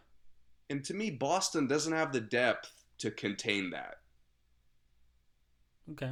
And 0.69 0.85
to 0.85 0.95
me, 0.95 1.11
Boston 1.13 1.69
doesn't 1.69 1.93
have 1.93 2.13
the 2.13 2.21
depth 2.21 2.73
to 2.99 3.13
contain 3.13 3.71
that. 3.71 3.99
Okay. 5.93 6.11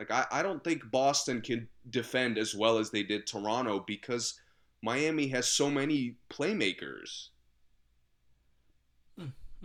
Like 0.00 0.10
I, 0.10 0.26
I 0.32 0.42
don't 0.42 0.64
think 0.64 0.90
Boston 0.90 1.42
can 1.42 1.68
defend 1.90 2.38
as 2.38 2.54
well 2.54 2.78
as 2.78 2.90
they 2.90 3.02
did 3.02 3.26
Toronto 3.26 3.84
because 3.86 4.40
Miami 4.82 5.28
has 5.28 5.46
so 5.46 5.70
many 5.70 6.16
playmakers. 6.30 7.28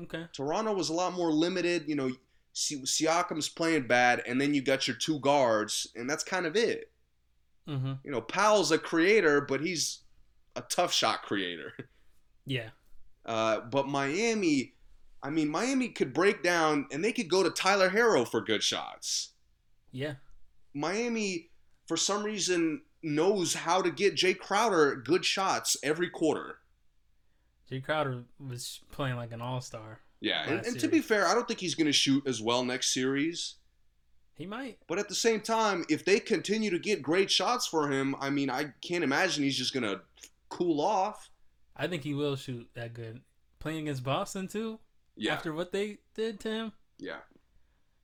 Okay. 0.02 0.26
Toronto 0.34 0.74
was 0.74 0.90
a 0.90 0.94
lot 0.94 1.14
more 1.14 1.32
limited. 1.32 1.88
You 1.88 1.96
know, 1.96 2.12
Si- 2.52 2.82
Siakam's 2.82 3.48
playing 3.48 3.88
bad, 3.88 4.24
and 4.28 4.40
then 4.40 4.54
you 4.54 4.62
got 4.62 4.88
your 4.88 4.98
two 4.98 5.20
guards, 5.20 5.88
and 5.96 6.10
that's 6.10 6.24
kind 6.24 6.46
of 6.46 6.58
it. 6.58 6.92
Mm-hmm. 7.68 7.94
You 8.04 8.12
know, 8.12 8.20
Powell's 8.20 8.72
a 8.72 8.78
creator, 8.78 9.40
but 9.40 9.62
he's 9.62 10.00
a 10.58 10.62
tough 10.62 10.94
shot 10.94 11.24
creator. 11.24 11.74
Yeah. 12.48 12.70
Uh, 13.26 13.62
but 13.62 13.88
Miami, 13.88 14.76
I 15.24 15.32
mean, 15.32 15.50
Miami 15.50 15.88
could 15.88 16.14
break 16.14 16.44
down, 16.44 16.86
and 16.92 17.04
they 17.04 17.12
could 17.12 17.28
go 17.28 17.42
to 17.42 17.50
Tyler 17.50 17.90
Herro 17.90 18.24
for 18.24 18.40
good 18.40 18.62
shots. 18.62 19.30
Yeah. 19.92 20.14
Miami, 20.76 21.50
for 21.88 21.98
some 21.98 22.24
reason, 22.24 22.82
knows 23.02 23.54
how 23.54 23.82
to 23.82 23.90
get 23.90 24.16
Jae 24.16 24.38
Crowder 24.38 24.96
good 24.96 25.26
shots 25.26 25.78
every 25.82 26.10
quarter. 26.10 26.60
Jae 27.72 27.84
Crowder 27.84 28.24
was 28.40 28.82
playing 28.92 29.16
like 29.16 29.32
an 29.32 29.42
all-star. 29.42 30.02
Yeah, 30.20 30.48
and, 30.48 30.66
and 30.66 30.80
to 30.80 30.88
be 30.88 31.00
fair, 31.00 31.28
I 31.28 31.34
don't 31.34 31.48
think 31.48 31.60
he's 31.60 31.76
going 31.76 31.88
to 31.88 31.94
shoot 31.94 32.26
as 32.28 32.42
well 32.42 32.64
next 32.64 32.94
series. 32.94 33.56
He 34.36 34.46
might. 34.46 34.80
But 34.88 35.00
at 35.00 35.08
the 35.08 35.16
same 35.16 35.40
time, 35.40 35.86
if 35.90 36.04
they 36.04 36.20
continue 36.20 36.70
to 36.70 36.80
get 36.80 37.02
great 37.02 37.32
shots 37.32 37.68
for 37.68 37.92
him, 37.92 38.16
I 38.20 38.30
mean, 38.30 38.50
I 38.50 38.74
can't 38.82 39.04
imagine 39.04 39.44
he's 39.44 39.58
just 39.58 39.74
going 39.74 39.84
to 39.84 40.02
cool 40.50 40.82
off. 40.82 41.30
I 41.76 41.88
think 41.88 42.04
he 42.04 42.14
will 42.14 42.36
shoot 42.36 42.68
that 42.74 42.94
good. 42.94 43.22
Playing 43.60 43.80
against 43.80 44.04
Boston 44.04 44.48
too. 44.48 44.80
Yeah, 45.16 45.34
After 45.34 45.54
what 45.54 45.72
they 45.72 46.00
did 46.14 46.40
to 46.42 46.50
him, 46.50 46.72
yeah, 46.98 47.20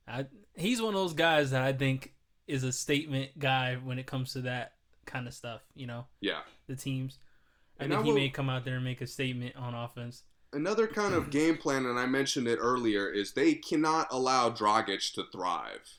I 0.08 0.26
he's 0.54 0.80
one 0.80 0.94
of 0.94 1.00
those 1.00 1.12
guys 1.12 1.50
that 1.50 1.62
I 1.62 1.74
think 1.74 2.14
is 2.46 2.64
a 2.64 2.72
statement 2.72 3.38
guy 3.38 3.76
when 3.76 3.98
it 3.98 4.06
comes 4.06 4.32
to 4.32 4.42
that 4.42 4.74
kind 5.06 5.26
of 5.26 5.34
stuff. 5.34 5.62
You 5.74 5.86
know, 5.86 6.06
yeah. 6.20 6.40
the 6.66 6.76
teams. 6.76 7.18
I 7.80 7.84
And 7.84 7.92
think 7.92 8.04
I 8.04 8.06
he 8.06 8.12
may 8.12 8.28
come 8.28 8.50
out 8.50 8.64
there 8.64 8.76
and 8.76 8.84
make 8.84 9.00
a 9.00 9.06
statement 9.06 9.56
on 9.56 9.74
offense. 9.74 10.24
Another 10.52 10.86
kind 10.86 11.14
of 11.14 11.30
game 11.30 11.56
plan, 11.56 11.86
and 11.86 11.98
I 11.98 12.04
mentioned 12.06 12.46
it 12.46 12.58
earlier, 12.60 13.08
is 13.10 13.32
they 13.32 13.54
cannot 13.54 14.08
allow 14.10 14.50
Dragic 14.50 15.14
to 15.14 15.24
thrive. 15.32 15.98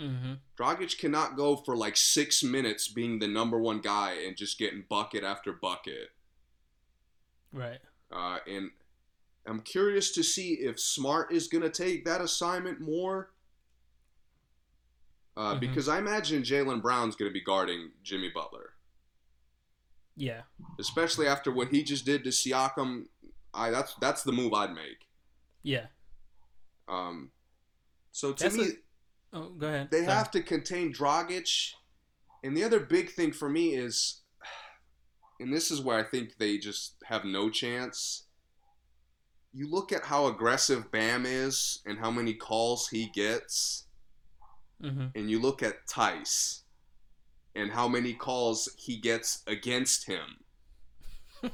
Mm-hmm. 0.00 0.32
Dragic 0.58 0.98
cannot 0.98 1.36
go 1.36 1.56
for 1.56 1.76
like 1.76 1.96
six 1.96 2.42
minutes 2.42 2.88
being 2.88 3.18
the 3.18 3.28
number 3.28 3.58
one 3.58 3.80
guy 3.80 4.14
and 4.26 4.36
just 4.36 4.58
getting 4.58 4.84
bucket 4.88 5.22
after 5.22 5.52
bucket. 5.52 6.08
Right. 7.52 7.78
Uh, 8.10 8.38
and 8.48 8.70
I'm 9.46 9.60
curious 9.60 10.12
to 10.12 10.22
see 10.22 10.54
if 10.54 10.80
Smart 10.80 11.32
is 11.32 11.48
going 11.48 11.62
to 11.62 11.70
take 11.70 12.04
that 12.04 12.20
assignment 12.20 12.80
more. 12.80 13.30
Uh, 15.36 15.54
Mhm. 15.54 15.60
Because 15.60 15.88
I 15.88 15.98
imagine 15.98 16.42
Jaylen 16.42 16.82
Brown's 16.82 17.16
going 17.16 17.28
to 17.30 17.32
be 17.32 17.40
guarding 17.40 17.92
Jimmy 18.02 18.28
Butler, 18.28 18.74
Yeah. 20.14 20.42
especially 20.78 21.26
after 21.26 21.50
what 21.50 21.68
he 21.68 21.82
just 21.82 22.04
did 22.04 22.22
to 22.24 22.30
Siakam. 22.30 23.08
I 23.54 23.70
that's 23.70 23.94
that's 23.96 24.22
the 24.22 24.32
move 24.32 24.52
I'd 24.52 24.74
make. 24.74 25.06
Yeah. 25.62 25.86
Um, 26.88 27.32
so 28.10 28.32
to 28.32 28.42
That's 28.42 28.56
me, 28.56 28.68
a- 28.68 29.36
Oh, 29.36 29.48
go 29.50 29.68
ahead. 29.68 29.90
they 29.90 30.04
Sorry. 30.04 30.12
have 30.14 30.30
to 30.32 30.42
contain 30.42 30.92
Dragic, 30.92 31.72
and 32.42 32.54
the 32.56 32.64
other 32.64 32.80
big 32.80 33.10
thing 33.12 33.32
for 33.32 33.48
me 33.48 33.74
is, 33.74 34.20
and 35.40 35.52
this 35.54 35.70
is 35.70 35.80
where 35.80 35.98
I 35.98 36.02
think 36.02 36.36
they 36.36 36.58
just 36.58 36.96
have 37.04 37.24
no 37.24 37.48
chance. 37.48 38.26
You 39.54 39.68
look 39.68 39.92
at 39.92 40.04
how 40.06 40.26
aggressive 40.26 40.90
Bam 40.90 41.24
is 41.24 41.80
and 41.86 41.98
how 41.98 42.10
many 42.10 42.34
calls 42.34 42.88
he 42.88 43.08
gets, 43.10 43.86
Mm-hmm. 44.82 45.06
and 45.14 45.30
you 45.30 45.38
look 45.40 45.62
at 45.62 45.86
Theis 45.86 46.62
and 47.54 47.70
how 47.70 47.86
many 47.86 48.14
calls 48.14 48.68
he 48.76 48.96
gets 48.96 49.42
against 49.46 50.06
him. 50.06 50.40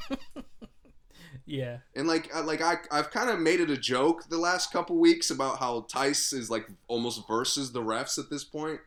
Yeah. 1.46 1.78
And 1.96 2.06
like, 2.06 2.34
I- 2.34 2.40
like 2.40 2.60
I, 2.60 2.76
I've 2.90 3.10
kind 3.10 3.30
of 3.30 3.38
made 3.40 3.60
it 3.60 3.70
a 3.70 3.76
joke 3.76 4.24
the 4.28 4.36
last 4.38 4.70
couple 4.72 4.98
weeks 4.98 5.30
about 5.30 5.58
how 5.58 5.86
Theis 5.90 6.32
is 6.34 6.50
like 6.50 6.68
almost 6.88 7.26
versus 7.26 7.72
the 7.72 7.82
refs 7.82 8.18
at 8.18 8.30
this 8.30 8.44
point. 8.44 8.80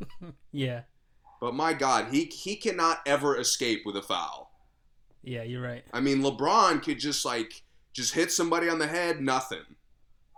Yeah. 0.52 0.82
But 1.40 1.54
my 1.54 1.72
God, 1.74 2.08
he 2.12 2.24
he 2.24 2.56
cannot 2.56 3.00
ever 3.06 3.36
escape 3.38 3.82
with 3.84 3.96
a 3.96 4.02
foul. 4.02 4.50
Yeah. 5.22 5.42
You're 5.42 5.62
right. 5.62 5.84
I 5.92 6.00
mean, 6.00 6.22
LeBron 6.22 6.82
could 6.82 6.98
just 6.98 7.24
like 7.24 7.62
just 7.92 8.14
hit 8.14 8.30
somebody 8.32 8.68
on 8.68 8.78
the 8.78 8.86
head, 8.86 9.20
nothing, 9.20 9.64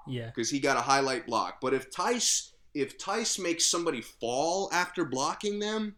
Yeah. 0.06 0.26
because 0.26 0.50
he 0.50 0.58
got 0.60 0.76
a 0.76 0.80
highlight 0.82 1.26
block. 1.26 1.58
But 1.60 1.74
if 1.74 1.90
Theis 1.90 2.52
if 2.80 2.98
Theis 2.98 3.38
makes 3.38 3.64
somebody 3.66 4.00
fall 4.00 4.70
after 4.72 5.04
blocking 5.04 5.58
them, 5.58 5.96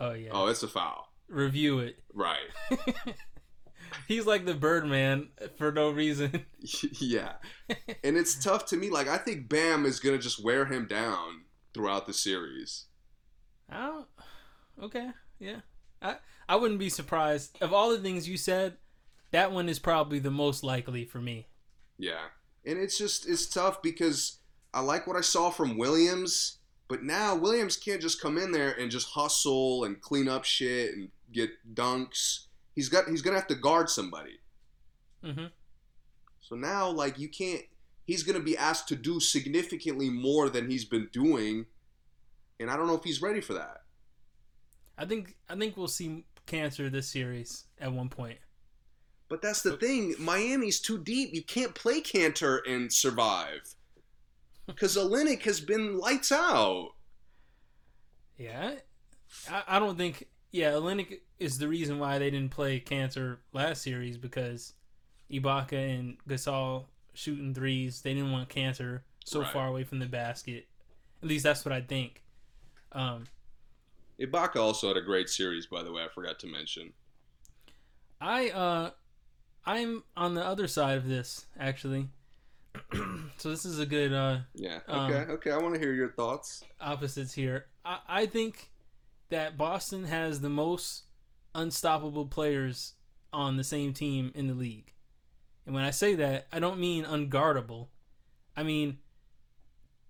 Oh 0.00 0.12
yeah. 0.12 0.30
oh, 0.32 0.46
it's 0.46 0.62
a 0.62 0.68
foul. 0.68 1.12
Review 1.28 1.78
it. 1.78 1.96
Right. 2.12 2.50
He's 4.08 4.26
like 4.26 4.44
the 4.44 4.54
Birdman 4.54 5.28
for 5.56 5.70
no 5.70 5.90
reason. 5.90 6.44
yeah. 7.00 7.34
And 8.02 8.16
it's 8.16 8.42
tough 8.42 8.66
to 8.66 8.76
me. 8.76 8.90
Like 8.90 9.08
I 9.08 9.18
think 9.18 9.48
Bam 9.48 9.86
is 9.86 10.00
gonna 10.00 10.18
just 10.18 10.44
wear 10.44 10.64
him 10.66 10.86
down 10.86 11.42
throughout 11.72 12.06
the 12.06 12.12
series. 12.12 12.86
Don't. 13.70 14.06
Okay. 14.82 15.10
Yeah. 15.38 15.60
I 16.02 16.16
I 16.48 16.56
wouldn't 16.56 16.80
be 16.80 16.90
surprised 16.90 17.56
of 17.60 17.72
all 17.72 17.90
the 17.90 17.98
things 17.98 18.28
you 18.28 18.36
said. 18.36 18.76
That 19.30 19.52
one 19.52 19.68
is 19.68 19.78
probably 19.78 20.18
the 20.18 20.30
most 20.30 20.62
likely 20.62 21.04
for 21.04 21.20
me. 21.20 21.48
Yeah. 21.98 22.26
And 22.66 22.78
it's 22.78 22.98
just 22.98 23.28
it's 23.28 23.46
tough 23.46 23.80
because 23.80 24.38
I 24.74 24.80
like 24.80 25.06
what 25.06 25.16
I 25.16 25.22
saw 25.22 25.50
from 25.50 25.78
Williams, 25.78 26.58
but 26.88 27.02
now 27.02 27.34
Williams 27.34 27.76
can't 27.76 28.02
just 28.02 28.20
come 28.20 28.36
in 28.36 28.52
there 28.52 28.72
and 28.72 28.90
just 28.90 29.08
hustle 29.08 29.84
and 29.84 30.00
clean 30.00 30.28
up 30.28 30.44
shit 30.44 30.94
and 30.94 31.08
get 31.32 31.50
dunks. 31.74 32.46
He's 32.74 32.88
got 32.88 33.08
he's 33.08 33.22
gonna 33.22 33.36
have 33.36 33.46
to 33.48 33.54
guard 33.54 33.88
somebody. 33.88 34.38
Mm-hmm. 35.24 35.46
So 36.42 36.56
now 36.56 36.90
like 36.90 37.18
you 37.18 37.28
can't 37.28 37.62
he's 38.06 38.22
going 38.22 38.38
to 38.38 38.44
be 38.44 38.56
asked 38.56 38.88
to 38.88 38.96
do 38.96 39.20
significantly 39.20 40.10
more 40.10 40.48
than 40.48 40.70
he's 40.70 40.84
been 40.84 41.08
doing, 41.12 41.66
and 42.60 42.70
I 42.70 42.76
don't 42.76 42.86
know 42.86 42.94
if 42.94 43.04
he's 43.04 43.22
ready 43.22 43.40
for 43.40 43.54
that. 43.54 43.82
I 44.96 45.04
think 45.04 45.36
I 45.48 45.56
think 45.56 45.76
we'll 45.76 45.88
see 45.88 46.24
Kanter 46.46 46.90
this 46.90 47.08
series 47.08 47.64
at 47.80 47.92
one 47.92 48.08
point. 48.08 48.38
But 49.28 49.42
that's 49.42 49.62
the 49.62 49.76
thing. 49.78 50.14
Miami's 50.18 50.80
too 50.80 50.98
deep. 50.98 51.34
You 51.34 51.42
can't 51.42 51.74
play 51.74 52.00
Kanter 52.00 52.60
and 52.68 52.92
survive. 52.92 53.74
Because 54.66 54.96
Olynyk 54.96 55.42
has 55.42 55.60
been 55.60 55.98
lights 55.98 56.32
out. 56.32 56.92
Yeah, 58.38 58.74
I, 59.50 59.62
I 59.68 59.78
don't 59.78 59.96
think. 59.98 60.28
Yeah, 60.50 60.72
Olynyk 60.72 61.20
is 61.38 61.58
the 61.58 61.68
reason 61.68 61.98
why 61.98 62.18
they 62.18 62.30
didn't 62.30 62.50
play 62.52 62.80
Kanter 62.80 63.38
last 63.52 63.82
series 63.82 64.16
because 64.16 64.72
Ibaka 65.30 65.72
and 65.98 66.16
Gasol 66.28 66.86
shooting 67.12 67.52
threes. 67.54 68.00
They 68.02 68.14
didn't 68.14 68.32
want 68.32 68.48
Kanter 68.48 69.00
so 69.24 69.40
Right. 69.40 69.52
far 69.52 69.66
away 69.68 69.84
from 69.84 69.98
the 69.98 70.06
basket. 70.06 70.66
At 71.22 71.28
least 71.28 71.42
that's 71.44 71.64
what 71.64 71.72
I 71.72 71.80
think. 71.80 72.22
Um, 72.92 73.24
Ibaka 74.20 74.56
also 74.56 74.88
had 74.88 74.96
a 74.96 75.02
great 75.02 75.28
series, 75.28 75.66
by 75.66 75.82
the 75.82 75.92
way. 75.92 76.02
I 76.04 76.08
forgot 76.08 76.38
to 76.40 76.46
mention. 76.46 76.92
I 78.20 78.50
uh, 78.50 78.90
I'm 79.66 80.04
on 80.16 80.34
the 80.34 80.44
other 80.44 80.68
side 80.68 80.96
of 80.98 81.08
this 81.08 81.46
actually. 81.58 82.08
so 83.38 83.50
this 83.50 83.64
is 83.64 83.78
a 83.78 83.86
good 83.86 84.12
uh, 84.12 84.38
Yeah. 84.54 84.80
Um, 84.88 85.12
Okay. 85.12 85.32
okay. 85.32 85.50
I 85.50 85.58
want 85.58 85.74
to 85.74 85.80
hear 85.80 85.92
your 85.92 86.10
thoughts. 86.12 86.64
opposites 86.80 87.32
here. 87.32 87.66
I, 87.84 87.98
I 88.08 88.26
think 88.26 88.70
that 89.30 89.56
Boston 89.56 90.04
has 90.04 90.40
the 90.40 90.48
most 90.50 91.04
unstoppable 91.54 92.26
players 92.26 92.94
on 93.32 93.56
the 93.56 93.64
same 93.64 93.92
team 93.92 94.32
in 94.34 94.46
the 94.46 94.54
league. 94.54 94.92
And 95.66 95.74
when 95.74 95.84
I 95.84 95.90
say 95.90 96.14
that, 96.16 96.46
I 96.52 96.58
don't 96.60 96.78
mean 96.78 97.04
unguardable. 97.04 97.88
I 98.56 98.62
mean 98.62 98.98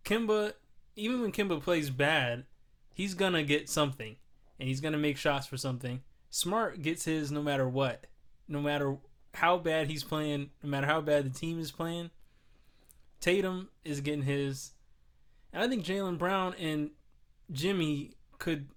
Kemba 0.04 0.52
even 0.96 1.20
when 1.22 1.32
Kemba 1.32 1.60
plays 1.60 1.90
bad, 1.90 2.44
he's 2.92 3.14
gonna 3.14 3.42
get 3.42 3.68
something. 3.68 4.16
And 4.58 4.68
he's 4.68 4.80
gonna 4.80 4.98
make 4.98 5.16
shots 5.16 5.46
for 5.46 5.56
something. 5.56 6.02
Smart 6.30 6.82
gets 6.82 7.04
his 7.04 7.30
no 7.32 7.42
matter 7.42 7.68
what. 7.68 8.06
No 8.48 8.60
matter 8.60 8.98
how 9.34 9.58
bad 9.58 9.88
he's 9.88 10.04
playing, 10.04 10.50
no 10.62 10.68
matter 10.70 10.86
how 10.86 11.00
bad 11.00 11.24
the 11.24 11.36
team 11.38 11.58
is 11.58 11.70
playing. 11.72 12.10
Tatum 13.20 13.68
is 13.84 14.00
getting 14.00 14.22
his. 14.22 14.72
And 15.52 15.62
I 15.62 15.68
think 15.68 15.84
Jaylen 15.84 16.18
Brown 16.18 16.54
and 16.54 16.90
Jimmy 17.50 18.12
could 18.38 18.68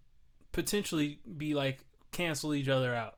potentially 0.52 1.20
be 1.38 1.54
like 1.54 1.86
cancel 2.12 2.54
each 2.54 2.70
other 2.70 2.94
out. 2.94 3.16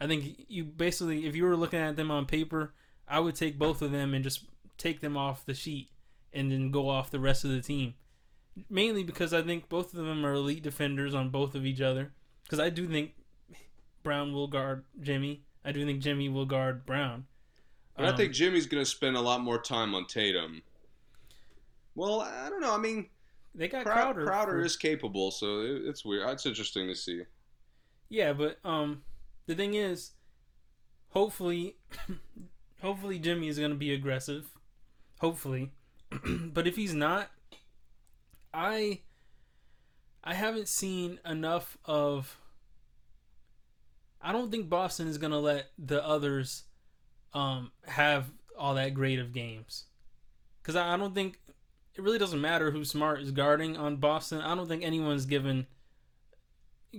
I 0.00 0.06
think 0.06 0.44
you 0.48 0.64
basically, 0.64 1.26
if 1.26 1.36
you 1.36 1.44
were 1.44 1.56
looking 1.56 1.80
at 1.80 1.96
them 1.96 2.10
on 2.10 2.26
paper, 2.26 2.74
I 3.06 3.20
would 3.20 3.34
take 3.34 3.58
both 3.58 3.82
of 3.82 3.92
them 3.92 4.14
and 4.14 4.24
just 4.24 4.44
take 4.76 5.00
them 5.00 5.16
off 5.16 5.46
the 5.46 5.54
sheet 5.54 5.90
and 6.32 6.50
then 6.50 6.70
go 6.70 6.88
off 6.88 7.10
the 7.10 7.20
rest 7.20 7.44
of 7.44 7.50
the 7.50 7.60
team. 7.60 7.94
Mainly 8.68 9.02
because 9.02 9.32
I 9.32 9.42
think 9.42 9.68
both 9.68 9.94
of 9.94 10.04
them 10.04 10.24
are 10.24 10.34
elite 10.34 10.62
defenders 10.62 11.14
on 11.14 11.30
both 11.30 11.54
of 11.54 11.64
each 11.64 11.80
other. 11.80 12.12
Because 12.42 12.60
I 12.60 12.70
do 12.70 12.86
think 12.86 13.12
Brown 14.02 14.32
will 14.32 14.48
guard 14.48 14.84
Jimmy. 15.00 15.44
I 15.64 15.72
do 15.72 15.84
think 15.84 16.00
Jimmy 16.00 16.28
will 16.28 16.44
guard 16.44 16.84
Brown. 16.84 17.26
But 17.96 18.06
I 18.06 18.08
Um, 18.08 18.16
think 18.16 18.32
Jimmy's 18.32 18.66
going 18.66 18.82
to 18.82 18.90
spend 18.90 19.16
a 19.16 19.20
lot 19.20 19.40
more 19.40 19.60
time 19.60 19.94
on 19.94 20.06
Tatum. 20.06 20.62
Well, 21.94 22.20
I 22.22 22.48
don't 22.50 22.60
know. 22.60 22.74
I 22.74 22.78
mean, 22.78 23.08
they 23.54 23.68
got 23.68 23.84
Crowder, 23.84 24.24
Crowder. 24.24 24.26
Crowder 24.26 24.52
for- 24.52 24.64
is 24.64 24.76
capable, 24.76 25.30
so 25.30 25.60
it, 25.60 25.82
it's 25.86 26.04
weird. 26.04 26.28
It's 26.30 26.44
interesting 26.46 26.88
to 26.88 26.94
see. 26.96 27.22
Yeah, 28.08 28.32
but 28.32 28.58
um, 28.64 29.02
the 29.46 29.54
thing 29.54 29.74
is, 29.74 30.12
hopefully, 31.10 31.76
hopefully 32.82 33.18
Jimmy 33.20 33.46
is 33.48 33.58
gonna 33.58 33.74
be 33.76 33.92
aggressive. 33.94 34.50
Hopefully, 35.20 35.70
but 36.26 36.66
if 36.66 36.74
he's 36.76 36.94
not, 36.94 37.30
I, 38.52 39.00
I 40.24 40.34
haven't 40.34 40.66
seen 40.68 41.20
enough 41.24 41.78
of. 41.84 42.38
I 44.20 44.32
don't 44.32 44.50
think 44.50 44.68
Boston 44.68 45.06
is 45.06 45.18
gonna 45.18 45.38
let 45.38 45.70
the 45.78 46.04
others, 46.04 46.64
um, 47.34 47.72
have 47.86 48.30
all 48.56 48.74
that 48.74 48.94
great 48.94 49.18
of 49.18 49.32
games, 49.32 49.84
because 50.62 50.76
I, 50.76 50.94
I 50.94 50.96
don't 50.96 51.14
think 51.14 51.40
it 51.94 52.02
really 52.02 52.18
doesn't 52.18 52.40
matter 52.40 52.70
who 52.70 52.84
Smart 52.84 53.20
is 53.20 53.30
guarding 53.30 53.76
on 53.76 53.96
Boston. 53.96 54.40
I 54.40 54.54
don't 54.54 54.68
think 54.68 54.82
anyone's 54.82 55.26
given 55.26 55.66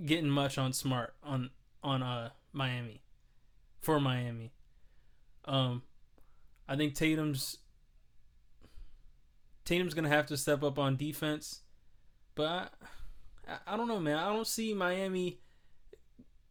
getting 0.04 0.30
much 0.30 0.58
on 0.58 0.72
Smart 0.72 1.14
on 1.22 1.50
on 1.82 2.02
uh 2.02 2.30
Miami 2.52 3.02
for 3.80 4.00
Miami. 4.00 4.52
Um, 5.44 5.82
I 6.68 6.76
think 6.76 6.94
Tatum's 6.94 7.58
Tatum's 9.64 9.94
gonna 9.94 10.08
have 10.08 10.26
to 10.26 10.36
step 10.36 10.62
up 10.62 10.78
on 10.78 10.96
defense, 10.96 11.60
but 12.34 12.72
I, 13.46 13.58
I, 13.66 13.76
don't 13.76 13.88
know, 13.88 14.00
man. 14.00 14.16
I 14.16 14.32
don't 14.32 14.46
see 14.46 14.74
Miami 14.74 15.40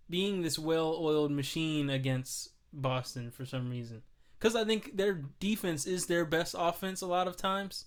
being 0.09 0.41
this 0.41 0.59
well-oiled 0.59 1.31
machine 1.31 1.89
against 1.89 2.51
Boston 2.81 3.31
for 3.31 3.45
some 3.45 3.69
reason. 3.69 4.01
Because 4.37 4.55
I 4.55 4.65
think 4.65 4.97
their 4.97 5.23
defense 5.39 5.85
is 5.85 6.07
their 6.07 6.25
best 6.25 6.55
offense 6.57 7.01
a 7.01 7.07
lot 7.07 7.27
of 7.27 7.37
times, 7.37 7.85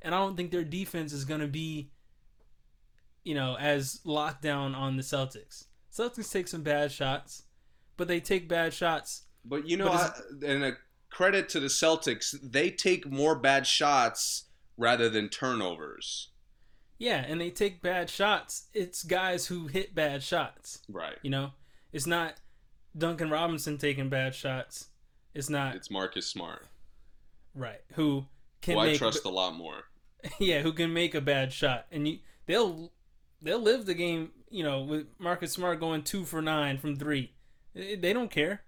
and 0.00 0.14
I 0.14 0.18
don't 0.18 0.36
think 0.36 0.50
their 0.50 0.64
defense 0.64 1.12
is 1.12 1.24
gonna 1.24 1.48
be 1.48 1.90
you 3.24 3.34
know, 3.34 3.56
as 3.58 4.00
lockdown 4.04 4.76
on 4.76 4.96
the 4.96 5.02
Celtics. 5.02 5.66
Celtics 5.92 6.32
take 6.32 6.48
some 6.48 6.62
bad 6.62 6.90
shots, 6.90 7.44
but 7.96 8.08
they 8.08 8.20
take 8.20 8.48
bad 8.48 8.74
shots. 8.74 9.24
But 9.44 9.68
you 9.68 9.76
know, 9.76 9.88
But 9.88 10.16
I, 10.44 10.46
and 10.46 10.64
a 10.64 10.72
credit 11.10 11.48
to 11.50 11.60
the 11.60 11.68
Celtics, 11.68 12.34
they 12.42 12.70
take 12.70 13.10
more 13.10 13.34
bad 13.34 13.66
shots 13.66 14.44
rather 14.76 15.08
than 15.08 15.28
turnovers. 15.28 16.30
Yeah, 16.98 17.24
and 17.26 17.40
they 17.40 17.50
take 17.50 17.82
bad 17.82 18.08
shots. 18.08 18.68
It's 18.72 19.02
guys 19.02 19.46
who 19.46 19.66
hit 19.66 19.94
bad 19.94 20.22
shots. 20.22 20.80
Right. 20.88 21.18
You 21.22 21.30
know, 21.30 21.50
it's 21.92 22.06
not 22.06 22.34
Duncan 22.96 23.30
Robinson 23.30 23.78
taking 23.78 24.08
bad 24.08 24.34
shots. 24.34 24.88
It's 25.34 25.48
not 25.48 25.76
It's 25.76 25.90
Marcus 25.90 26.26
Smart, 26.26 26.66
right 27.54 27.80
who 27.94 28.26
can 28.60 28.74
who 28.74 28.80
I 28.80 28.86
make 28.86 28.98
trust 28.98 29.24
a 29.24 29.30
lot 29.30 29.54
more. 29.54 29.84
yeah 30.38 30.60
who 30.60 30.72
can 30.72 30.92
make 30.92 31.14
a 31.14 31.20
bad 31.20 31.52
shot, 31.52 31.86
and 31.90 32.06
you 32.06 32.18
they'll 32.46 32.92
they'll 33.40 33.60
live 33.60 33.86
the 33.86 33.94
game. 33.94 34.30
You 34.50 34.64
know, 34.64 34.82
with 34.82 35.06
Marcus 35.18 35.52
Smart 35.52 35.80
going 35.80 36.02
two 36.02 36.24
for 36.24 36.42
nine 36.42 36.78
from 36.78 36.96
three, 36.96 37.32
they 37.74 37.96
they 37.96 38.12
don't 38.12 38.30
care 38.30 38.62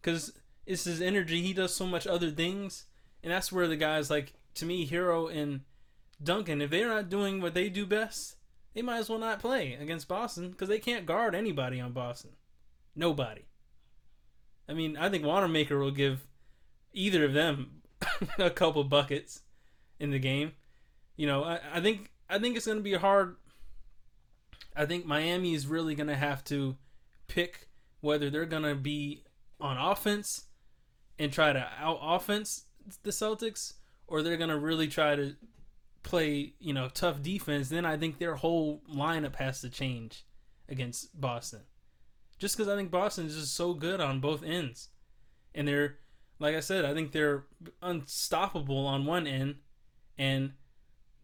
because 0.00 0.32
it's 0.66 0.84
his 0.84 1.02
energy. 1.02 1.42
He 1.42 1.52
does 1.52 1.74
so 1.74 1.86
much 1.86 2.06
other 2.06 2.30
things, 2.30 2.86
and 3.22 3.32
that's 3.32 3.52
where 3.52 3.68
the 3.68 3.76
guys 3.76 4.10
like 4.10 4.32
to 4.54 4.64
me, 4.64 4.88
Herro 4.88 5.34
and 5.34 5.60
Duncan, 6.22 6.60
if 6.60 6.70
they're 6.70 6.88
not 6.88 7.08
doing 7.10 7.40
what 7.40 7.54
they 7.54 7.68
do 7.68 7.86
best, 7.86 8.36
they 8.74 8.82
might 8.82 8.98
as 8.98 9.08
well 9.08 9.18
not 9.18 9.40
play 9.40 9.74
against 9.74 10.08
Boston 10.08 10.50
because 10.50 10.68
they 10.68 10.78
can't 10.78 11.06
guard 11.06 11.34
anybody 11.34 11.80
on 11.80 11.92
Boston. 11.92 12.32
Nobody. 12.94 13.42
I 14.68 14.74
mean, 14.74 14.96
I 14.96 15.08
think 15.08 15.24
Wanamaker 15.24 15.78
will 15.78 15.90
give 15.90 16.26
either 16.92 17.24
of 17.24 17.32
them 17.32 17.82
a 18.38 18.50
couple 18.50 18.84
buckets 18.84 19.42
in 19.98 20.10
the 20.10 20.18
game. 20.18 20.52
You 21.16 21.26
know, 21.26 21.44
I, 21.44 21.60
I 21.74 21.80
think 21.80 22.10
I 22.28 22.38
think 22.38 22.56
it's 22.56 22.66
going 22.66 22.78
to 22.78 22.84
be 22.84 22.94
hard. 22.94 23.36
I 24.76 24.86
think 24.86 25.06
Miami 25.06 25.54
is 25.54 25.66
really 25.66 25.94
going 25.94 26.08
to 26.08 26.16
have 26.16 26.44
to 26.44 26.76
pick 27.26 27.68
whether 28.00 28.30
they're 28.30 28.46
going 28.46 28.62
to 28.62 28.74
be 28.74 29.24
on 29.60 29.76
offense 29.76 30.44
and 31.18 31.32
try 31.32 31.52
to 31.52 31.68
out 31.80 31.98
offense 32.00 32.66
the 33.02 33.10
Celtics 33.10 33.74
or 34.06 34.22
they're 34.22 34.36
going 34.36 34.50
to 34.50 34.58
really 34.58 34.86
try 34.86 35.16
to 35.16 35.34
play, 36.02 36.54
you 36.60 36.72
know, 36.72 36.88
tough 36.88 37.22
defense. 37.22 37.68
Then 37.68 37.84
I 37.84 37.96
think 37.96 38.18
their 38.18 38.36
whole 38.36 38.82
lineup 38.92 39.36
has 39.36 39.60
to 39.62 39.68
change 39.68 40.24
against 40.68 41.20
Boston. 41.20 41.62
Just 42.38 42.56
because 42.56 42.72
I 42.72 42.76
think 42.76 42.90
Boston 42.90 43.26
is 43.26 43.34
just 43.34 43.54
so 43.54 43.74
good 43.74 44.00
on 44.00 44.20
both 44.20 44.42
ends. 44.42 44.88
And 45.54 45.66
they're, 45.66 45.96
like 46.38 46.54
I 46.54 46.60
said, 46.60 46.84
I 46.84 46.94
think 46.94 47.12
they're 47.12 47.44
unstoppable 47.82 48.86
on 48.86 49.06
one 49.06 49.26
end 49.26 49.56
and 50.16 50.52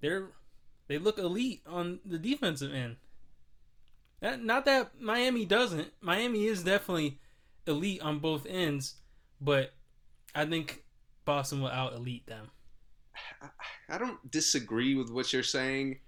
they're 0.00 0.30
they 0.86 0.98
look 0.98 1.18
elite 1.18 1.62
on 1.66 2.00
the 2.04 2.18
defensive 2.18 2.74
end. 2.74 2.96
That, 4.20 4.42
not 4.42 4.64
that 4.66 5.00
Miami 5.00 5.44
doesn't. 5.44 5.88
Miami 6.00 6.46
is 6.46 6.62
definitely 6.62 7.20
elite 7.66 8.02
on 8.02 8.18
both 8.18 8.46
ends, 8.46 8.96
but 9.40 9.72
I 10.34 10.44
think 10.44 10.84
Boston 11.24 11.60
will 11.60 11.68
out 11.68 11.94
elite 11.94 12.26
them. 12.26 12.50
I 13.88 13.98
don't 13.98 14.30
disagree 14.30 14.94
with 14.94 15.10
what 15.10 15.32
you're 15.32 15.42
saying, 15.42 16.00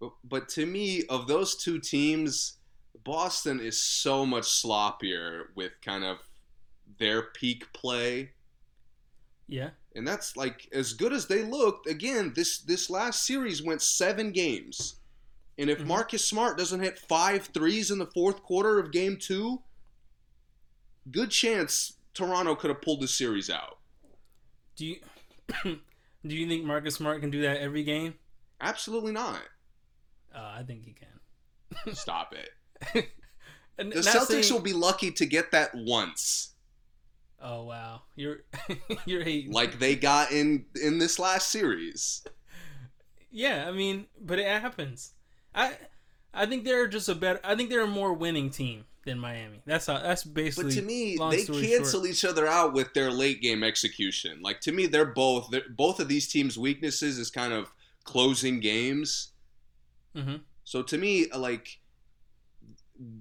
but, 0.00 0.12
but 0.24 0.48
to 0.50 0.66
me, 0.66 1.04
of 1.08 1.26
those 1.26 1.56
two 1.56 1.78
teams, 1.78 2.58
Boston 3.04 3.60
is 3.60 3.80
so 3.80 4.24
much 4.26 4.44
sloppier 4.44 5.44
with 5.54 5.72
kind 5.82 6.04
of 6.04 6.18
their 6.98 7.22
peak 7.22 7.72
play. 7.72 8.30
Yeah. 9.48 9.70
And 9.96 10.06
that's 10.06 10.36
like 10.36 10.68
as 10.72 10.92
good 10.92 11.12
as 11.12 11.26
they 11.26 11.42
looked. 11.42 11.86
Again, 11.88 12.32
this 12.34 12.58
this 12.58 12.88
last 12.90 13.24
series 13.26 13.62
went 13.62 13.82
seven 13.82 14.30
games, 14.32 15.00
and 15.58 15.68
if 15.68 15.78
Mhm. 15.80 15.86
Marcus 15.86 16.26
Smart 16.26 16.56
doesn't 16.56 16.80
hit 16.80 16.98
five 16.98 17.46
threes 17.46 17.90
in 17.90 17.98
the 17.98 18.06
fourth 18.06 18.42
quarter 18.42 18.78
of 18.78 18.92
Game 18.92 19.16
Two, 19.16 19.62
good 21.10 21.30
chance 21.30 21.94
Toronto 22.14 22.54
could 22.54 22.70
have 22.70 22.82
pulled 22.82 23.00
the 23.00 23.08
series 23.08 23.50
out. 23.50 23.78
Do 24.76 24.86
you 24.86 25.00
Do 25.64 26.36
you 26.36 26.46
think 26.46 26.64
Marcus 26.64 26.94
Smart 26.96 27.20
can 27.20 27.30
do 27.30 27.42
that 27.42 27.56
every 27.60 27.82
game? 27.82 28.14
Absolutely 28.60 29.12
not. 29.12 29.40
Uh, 30.32 30.52
I 30.58 30.62
think 30.64 30.84
he 30.84 30.92
can. 30.92 31.94
Stop 31.94 32.34
it. 32.34 32.50
The 33.76 33.84
Celtics 34.02 34.26
saying- 34.44 34.52
will 34.52 34.60
be 34.60 34.72
lucky 34.74 35.10
to 35.12 35.24
get 35.26 35.52
that 35.52 35.74
once, 35.74 36.48
Oh 37.42 37.64
wow, 37.64 38.02
you're 38.16 38.40
you're 39.06 39.22
hating. 39.24 39.52
like 39.52 39.78
they 39.78 39.96
got 39.96 40.30
in 40.32 40.66
in 40.82 40.98
this 40.98 41.18
last 41.18 41.50
series. 41.50 42.22
Yeah, 43.30 43.66
I 43.66 43.70
mean, 43.72 44.06
but 44.20 44.38
it 44.38 44.46
happens. 44.46 45.12
I 45.54 45.76
I 46.34 46.44
think 46.46 46.64
they're 46.64 46.86
just 46.88 47.08
a 47.08 47.14
better. 47.14 47.40
I 47.42 47.54
think 47.56 47.70
they're 47.70 47.80
a 47.82 47.86
more 47.86 48.12
winning 48.12 48.50
team 48.50 48.84
than 49.06 49.18
Miami. 49.18 49.62
That's 49.64 49.86
how. 49.86 49.98
That's 49.98 50.22
basically. 50.24 50.70
But 50.74 50.74
to 50.80 50.82
me, 50.82 51.16
they 51.30 51.44
cancel 51.46 52.00
short. 52.00 52.10
each 52.10 52.24
other 52.26 52.46
out 52.46 52.74
with 52.74 52.92
their 52.92 53.10
late 53.10 53.40
game 53.40 53.62
execution. 53.64 54.42
Like 54.42 54.60
to 54.62 54.72
me, 54.72 54.84
they're 54.86 55.06
both 55.06 55.48
they're, 55.50 55.64
both 55.70 55.98
of 56.00 56.08
these 56.08 56.28
teams' 56.28 56.58
weaknesses 56.58 57.18
is 57.18 57.30
kind 57.30 57.54
of 57.54 57.72
closing 58.04 58.60
games. 58.60 59.32
Mhm. 60.14 60.40
So 60.64 60.82
to 60.82 60.98
me, 60.98 61.26
like 61.34 61.78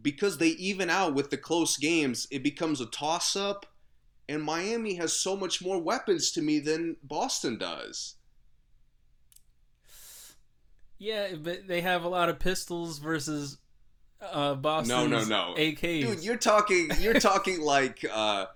because 0.01 0.38
they 0.38 0.49
even 0.49 0.89
out 0.89 1.13
with 1.13 1.30
the 1.30 1.38
close 1.38 1.77
games, 1.77 2.27
it 2.32 2.43
becomes 2.43 2.82
a 2.82 2.86
toss 2.88 3.36
up. 3.36 3.65
And 4.27 4.43
Miami 4.43 4.93
has 4.95 5.13
so 5.13 5.36
much 5.36 5.61
more 5.61 5.82
weapons 5.82 6.32
to 6.34 6.41
me 6.41 6.59
than 6.59 6.97
Boston 7.03 7.57
does. 7.57 8.15
Yeah, 10.97 11.30
but 11.41 11.67
they 11.67 11.82
have 11.82 12.03
a 12.03 12.09
lot 12.09 12.30
of 12.30 12.39
pistols 12.39 12.99
versus 12.99 13.57
uh 14.21 14.55
Boston. 14.55 15.09
no, 15.09 15.19
no. 15.19 15.25
No. 15.25 15.55
AKs. 15.57 16.01
Dude, 16.01 16.23
you're 16.23 16.36
talking 16.38 16.89
you're 16.99 17.19
talking 17.19 17.61
like 17.75 18.05
uh 18.11 18.47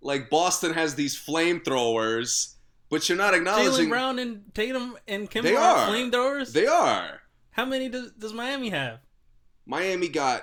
like 0.00 0.30
Boston 0.30 0.72
has 0.74 0.94
these 0.94 1.14
flamethrowers, 1.16 2.54
but 2.90 3.08
you're 3.08 3.18
not 3.18 3.34
acknowledging 3.34 3.86
Jalen 3.86 3.90
Brown 3.90 4.18
and 4.18 4.54
Tatum 4.54 4.96
and 5.06 5.30
Kemba 5.30 5.42
They 5.42 5.56
are. 5.56 5.88
flamethrowers. 5.88 6.52
they 6.52 6.66
are. 6.66 7.20
How 7.50 7.64
many 7.66 7.88
does, 7.88 8.10
does 8.12 8.32
Miami 8.32 8.70
have? 8.70 8.98
Miami 9.66 10.08
got 10.08 10.42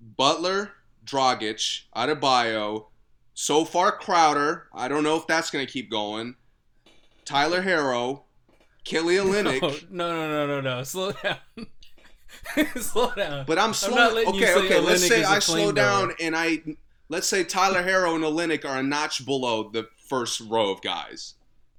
Butler, 0.00 0.72
Dragic, 1.04 1.82
Adebayo, 1.96 2.86
so 3.34 3.64
far 3.64 3.92
Crowder. 3.92 4.66
I 4.74 4.88
don't 4.88 5.02
know 5.02 5.16
if 5.16 5.26
that's 5.26 5.50
going 5.50 5.66
to 5.66 5.72
keep 5.72 5.90
going. 5.90 6.36
Tyler 7.24 7.62
Herro, 7.62 8.22
Kelly 8.84 9.16
Olynyk. 9.18 9.90
No, 9.90 10.08
no, 10.08 10.28
no, 10.28 10.46
no, 10.46 10.60
no. 10.60 10.82
Slow 10.82 11.12
down. 11.12 11.38
Slow 12.76 13.12
down. 13.14 13.44
But 13.46 13.58
I'm 13.58 13.72
letting 13.90 14.34
you 14.34 14.44
Okay, 14.44 14.54
okay. 14.54 14.80
Let's 14.80 15.06
say 15.06 15.24
I 15.24 15.38
slow 15.38 15.72
down 15.72 16.12
and 16.20 16.36
I 16.36 16.62
let's 17.08 17.26
say 17.26 17.44
Tyler 17.44 17.82
Herro 17.82 18.14
and 18.14 18.24
Olynyk 18.24 18.64
are 18.64 18.78
a 18.78 18.82
notch 18.82 19.24
below 19.24 19.70
the 19.70 19.88
first 20.08 20.40
row 20.40 20.70
of 20.70 20.82
guys. 20.82 21.34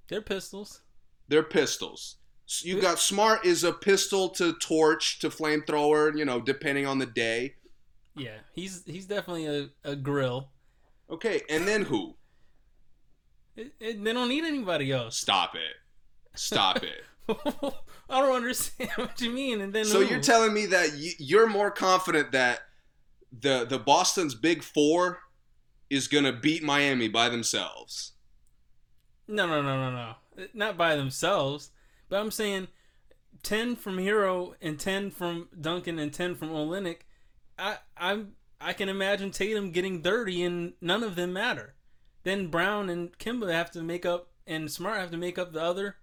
They're 0.08 0.22
pistols. 0.22 0.82
They're 1.28 1.44
pistols. 1.44 2.16
So 2.46 2.68
you 2.68 2.82
got 2.82 2.98
Smart 2.98 3.46
is 3.46 3.64
a 3.64 3.72
pistol 3.72 4.30
to 4.30 4.54
torch 4.54 5.20
to 5.20 5.30
flamethrower, 5.30 6.18
you 6.18 6.26
know, 6.26 6.40
depending 6.40 6.88
on 6.88 6.98
the 6.98 7.06
day. 7.06 7.56
Yeah, 8.20 8.38
he's 8.54 8.84
he's 8.86 9.06
definitely 9.06 9.46
a, 9.48 9.70
a 9.84 9.96
grill. 9.96 10.50
Okay, 11.10 11.42
and 11.50 11.68
then 11.68 11.84
who? 11.84 12.16
It, 13.56 13.74
it, 13.80 14.04
they 14.04 14.14
don't 14.14 14.30
need 14.30 14.44
anybody 14.46 14.92
else. 14.92 15.18
Stop 15.18 15.56
it. 15.56 15.76
Stop 16.36 16.84
it. 16.84 17.04
I 18.10 18.22
don't 18.22 18.36
understand 18.36 18.92
what 18.96 19.20
you 19.22 19.32
mean. 19.32 19.62
And 19.62 19.74
then 19.74 19.86
So 19.86 20.02
who? 20.02 20.08
you're 20.08 20.22
telling 20.22 20.54
me 20.54 20.66
that 20.68 20.92
y- 20.94 21.14
you're 21.20 21.48
more 21.48 21.72
confident 21.72 22.32
that 22.32 22.62
the 23.38 23.66
the 23.66 23.80
Boston's 23.80 24.36
Big 24.36 24.64
Four 24.64 25.20
is 25.90 26.08
gonna 26.08 26.34
beat 26.34 26.64
Miami 26.64 27.08
by 27.08 27.30
themselves? 27.30 28.14
no, 29.28 29.46
no, 29.46 29.62
no, 29.62 29.92
no, 29.92 29.92
no, 30.38 30.46
not 30.54 30.76
by 30.78 30.96
themselves. 30.96 31.70
But 32.08 32.20
I'm 32.20 32.32
saying 32.32 32.68
ten 33.44 33.76
from 33.76 33.98
Herro 33.98 34.54
and 34.62 34.80
ten 34.80 35.12
from 35.12 35.50
Duncan 35.60 36.00
and 36.00 36.12
ten 36.14 36.36
from 36.36 36.50
Olynyk. 36.50 37.02
I 37.60 37.78
I'm 37.98 38.34
I 38.62 38.74
can 38.74 38.90
imagine 38.90 39.32
Tatum 39.32 39.72
getting 39.72 40.02
thirty 40.02 40.44
and 40.44 40.74
none 40.82 41.04
of 41.04 41.16
them 41.16 41.34
matter. 41.34 41.76
Then 42.24 42.48
Brown 42.48 42.90
and 42.90 43.18
Kemba 43.18 43.52
have 43.52 43.72
to 43.72 43.84
make 43.84 44.06
up, 44.06 44.30
and 44.48 44.72
Smart 44.72 45.00
have 45.00 45.12
to 45.12 45.18
make 45.18 45.38
up 45.38 45.54
the 45.54 45.62
other. 45.62 45.98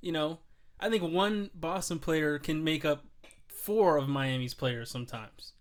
You 0.00 0.12
know, 0.12 0.40
I 0.78 0.90
think 0.90 1.02
one 1.02 1.50
Boston 1.54 1.98
player 1.98 2.38
can 2.38 2.62
make 2.62 2.84
up 2.84 3.04
four 3.48 3.96
of 3.96 4.08
Miami's 4.08 4.54
players 4.54 4.90
sometimes. 4.90 5.52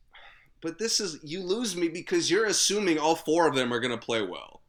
But 0.61 0.79
this 0.79 0.99
is 0.99 1.19
you 1.23 1.41
lose 1.41 1.75
me 1.75 1.87
because 1.87 2.29
you're 2.29 2.45
assuming 2.45 2.97
all 2.97 3.15
four 3.15 3.47
of 3.47 3.55
them 3.55 3.73
are 3.73 3.79
gonna 3.79 3.97
play 3.97 4.21
well. 4.21 4.61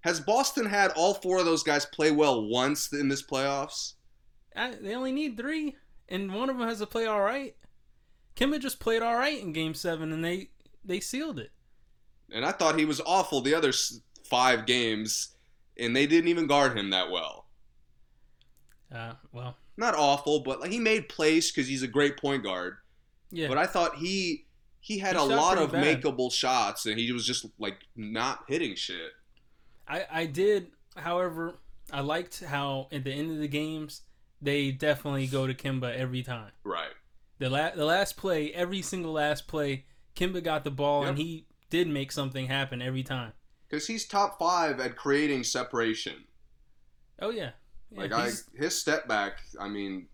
Has 0.00 0.20
Boston 0.20 0.66
had 0.66 0.92
all 0.92 1.14
four 1.14 1.38
of 1.38 1.44
those 1.44 1.62
guys 1.62 1.84
play 1.84 2.10
well 2.10 2.48
once 2.48 2.92
in 2.92 3.08
this 3.08 3.22
playoffs? 3.22 3.94
I, 4.56 4.74
they 4.80 4.94
only 4.94 5.12
need 5.12 5.36
three, 5.36 5.76
and 6.08 6.34
one 6.34 6.48
of 6.48 6.58
them 6.58 6.66
has 6.66 6.78
to 6.78 6.86
play 6.86 7.06
all 7.06 7.20
right. 7.20 7.54
Kemba 8.36 8.58
just 8.60 8.80
played 8.80 9.02
all 9.02 9.16
right 9.16 9.40
in 9.40 9.52
Game 9.52 9.74
Seven, 9.74 10.12
and 10.12 10.24
they 10.24 10.50
they 10.84 11.00
sealed 11.00 11.38
it. 11.38 11.50
And 12.32 12.44
I 12.44 12.52
thought 12.52 12.78
he 12.78 12.84
was 12.84 13.00
awful 13.04 13.40
the 13.40 13.54
other 13.54 13.72
five 14.24 14.64
games, 14.66 15.36
and 15.76 15.94
they 15.94 16.06
didn't 16.06 16.28
even 16.28 16.46
guard 16.46 16.76
him 16.76 16.90
that 16.90 17.10
well. 17.10 17.46
Uh, 18.94 19.14
well, 19.32 19.56
Not 19.76 19.94
awful, 19.94 20.40
but 20.40 20.60
like 20.60 20.70
he 20.72 20.78
made 20.78 21.08
plays 21.08 21.50
because 21.50 21.68
he's 21.68 21.82
a 21.82 21.88
great 21.88 22.16
point 22.16 22.42
guard. 22.42 22.76
yeah, 23.30 23.48
But 23.48 23.58
I 23.58 23.66
thought 23.66 23.96
he 23.96 24.46
he 24.80 24.98
had 24.98 25.14
He 25.16 25.22
a 25.22 25.24
lot 25.24 25.58
of 25.58 25.72
bad. 25.72 26.02
makeable 26.02 26.32
shots, 26.32 26.86
and 26.86 26.98
he 26.98 27.12
was 27.12 27.26
just 27.26 27.46
like 27.58 27.78
not 27.96 28.44
hitting 28.48 28.74
shit. 28.74 29.12
I 29.86 30.06
I 30.10 30.26
did. 30.26 30.72
However, 30.96 31.54
I 31.92 32.00
liked 32.00 32.42
how 32.44 32.88
at 32.90 33.04
the 33.04 33.12
end 33.12 33.30
of 33.30 33.38
the 33.38 33.48
games 33.48 34.02
they 34.42 34.70
definitely 34.72 35.26
go 35.26 35.46
to 35.46 35.54
Kemba 35.54 35.94
every 35.94 36.22
time. 36.22 36.50
Right. 36.64 36.90
The 37.40 37.50
la- 37.50 37.74
the 37.74 37.84
last 37.84 38.16
play, 38.16 38.52
every 38.52 38.82
single 38.82 39.12
last 39.12 39.48
play, 39.48 39.86
Kemba 40.14 40.44
got 40.44 40.62
the 40.62 40.70
ball, 40.70 41.04
and 41.06 41.18
he 41.18 41.46
did 41.70 41.88
make 41.88 42.12
something 42.12 42.46
happen 42.46 42.80
every 42.80 43.02
time. 43.02 43.32
Because 43.68 43.86
he's 43.88 44.06
top 44.06 44.38
five 44.38 44.78
at 44.78 44.94
creating 44.96 45.42
separation. 45.44 46.24
Oh 47.20 47.30
yeah, 47.30 47.50
yeah 47.90 48.00
Like 48.00 48.12
I, 48.12 48.30
his 48.54 48.78
step 48.78 49.08
back. 49.08 49.38
I 49.58 49.68
mean, 49.68 50.06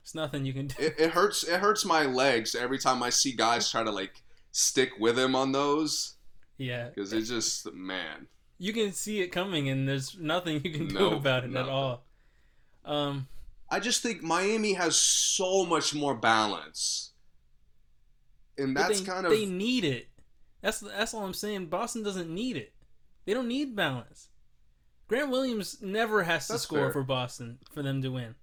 it's 0.00 0.14
nothing 0.14 0.44
you 0.46 0.52
can 0.52 0.68
do. 0.68 0.76
it, 0.82 0.94
it 0.98 1.10
hurts. 1.10 1.42
It 1.44 1.60
hurts 1.60 1.84
my 1.84 2.04
legs 2.06 2.54
every 2.54 2.78
time 2.78 3.02
I 3.02 3.10
see 3.10 3.32
guys 3.32 3.70
try 3.70 3.82
to 3.82 3.90
like 3.90 4.22
stick 4.52 4.90
with 5.00 5.18
him 5.18 5.34
on 5.34 5.52
those. 5.52 6.14
yeah, 6.58 6.88
Because 6.88 7.12
it's 7.12 7.28
just 7.28 7.72
man. 7.74 8.28
you 8.58 8.72
can 8.72 8.92
see 8.92 9.20
it 9.20 9.28
coming, 9.32 9.68
and 9.68 9.88
there's 9.88 10.16
nothing 10.18 10.62
you 10.64 10.70
can 10.70 10.86
do 10.88 10.94
No, 10.94 11.12
about 11.16 11.44
it 11.44 11.54
at 11.56 11.68
all. 11.68 12.04
Um, 12.84 13.26
I 13.70 13.80
just 13.80 14.02
think 14.02 14.22
Miami 14.22 14.74
has 14.74 14.96
so 14.96 15.64
much 15.64 15.94
more 15.94 16.14
balance, 16.14 17.12
and 18.56 18.76
that's 18.76 19.00
they, 19.00 19.06
kind 19.06 19.26
of 19.26 19.32
they 19.32 19.46
need 19.46 19.84
it. 19.84 20.08
That's 20.62 20.80
that's 20.80 21.14
all 21.14 21.24
I'm 21.24 21.34
saying. 21.34 21.66
Boston 21.66 22.02
doesn't 22.02 22.32
need 22.32 22.56
it. 22.56 22.72
They 23.24 23.34
don't 23.34 23.48
need 23.48 23.74
balance. 23.74 24.28
Grant 25.08 25.30
Williams 25.30 25.78
never 25.80 26.24
has 26.24 26.48
to 26.48 26.58
score 26.58 26.78
fair. 26.78 26.92
for 26.92 27.02
Boston 27.02 27.58
for 27.72 27.82
them 27.82 28.02
to 28.02 28.08
win. 28.08 28.34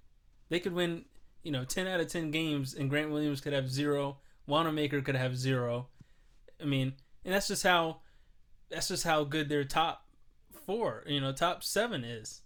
They 0.49 0.59
could 0.59 0.73
win, 0.73 1.05
you 1.41 1.51
know, 1.51 1.63
ten 1.63 1.87
out 1.87 1.99
of 1.99 2.07
ten 2.07 2.31
games, 2.31 2.73
and 2.73 2.89
Grant 2.89 3.11
Williams 3.11 3.41
could 3.41 3.53
have 3.53 3.69
zero. 3.69 4.17
Wanamaker 4.45 5.01
could 5.01 5.15
have 5.15 5.37
zero. 5.37 5.87
I 6.61 6.65
mean, 6.65 6.93
and 7.23 7.33
that's 7.33 7.47
just 7.47 7.63
how 7.63 8.01
that's 8.69 8.89
just 8.89 9.03
how 9.03 9.23
good 9.23 9.49
their 9.49 9.63
top 9.63 10.05
four, 10.65 11.03
you 11.07 11.21
know, 11.21 11.31
top 11.31 11.63
seven 11.63 12.03
is. 12.03 12.41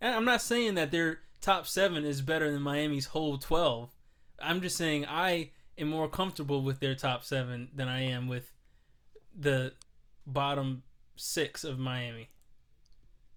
And 0.00 0.14
I'm 0.14 0.24
not 0.24 0.42
saying 0.42 0.74
that 0.74 0.90
their 0.90 1.20
top 1.42 1.66
seven 1.66 2.06
is 2.06 2.22
better 2.22 2.50
than 2.50 2.62
Miami's 2.62 3.06
whole 3.06 3.36
twelve. 3.36 3.90
I'm 4.40 4.62
just 4.62 4.76
saying 4.76 5.04
I 5.06 5.50
am 5.76 5.88
more 5.88 6.08
comfortable 6.08 6.62
with 6.62 6.80
their 6.80 6.94
top 6.94 7.24
seven 7.24 7.68
than 7.74 7.88
I 7.88 8.02
am 8.02 8.28
with 8.28 8.52
the 9.38 9.74
bottom 10.26 10.82
six 11.16 11.64
of 11.64 11.78
Miami. 11.78 12.30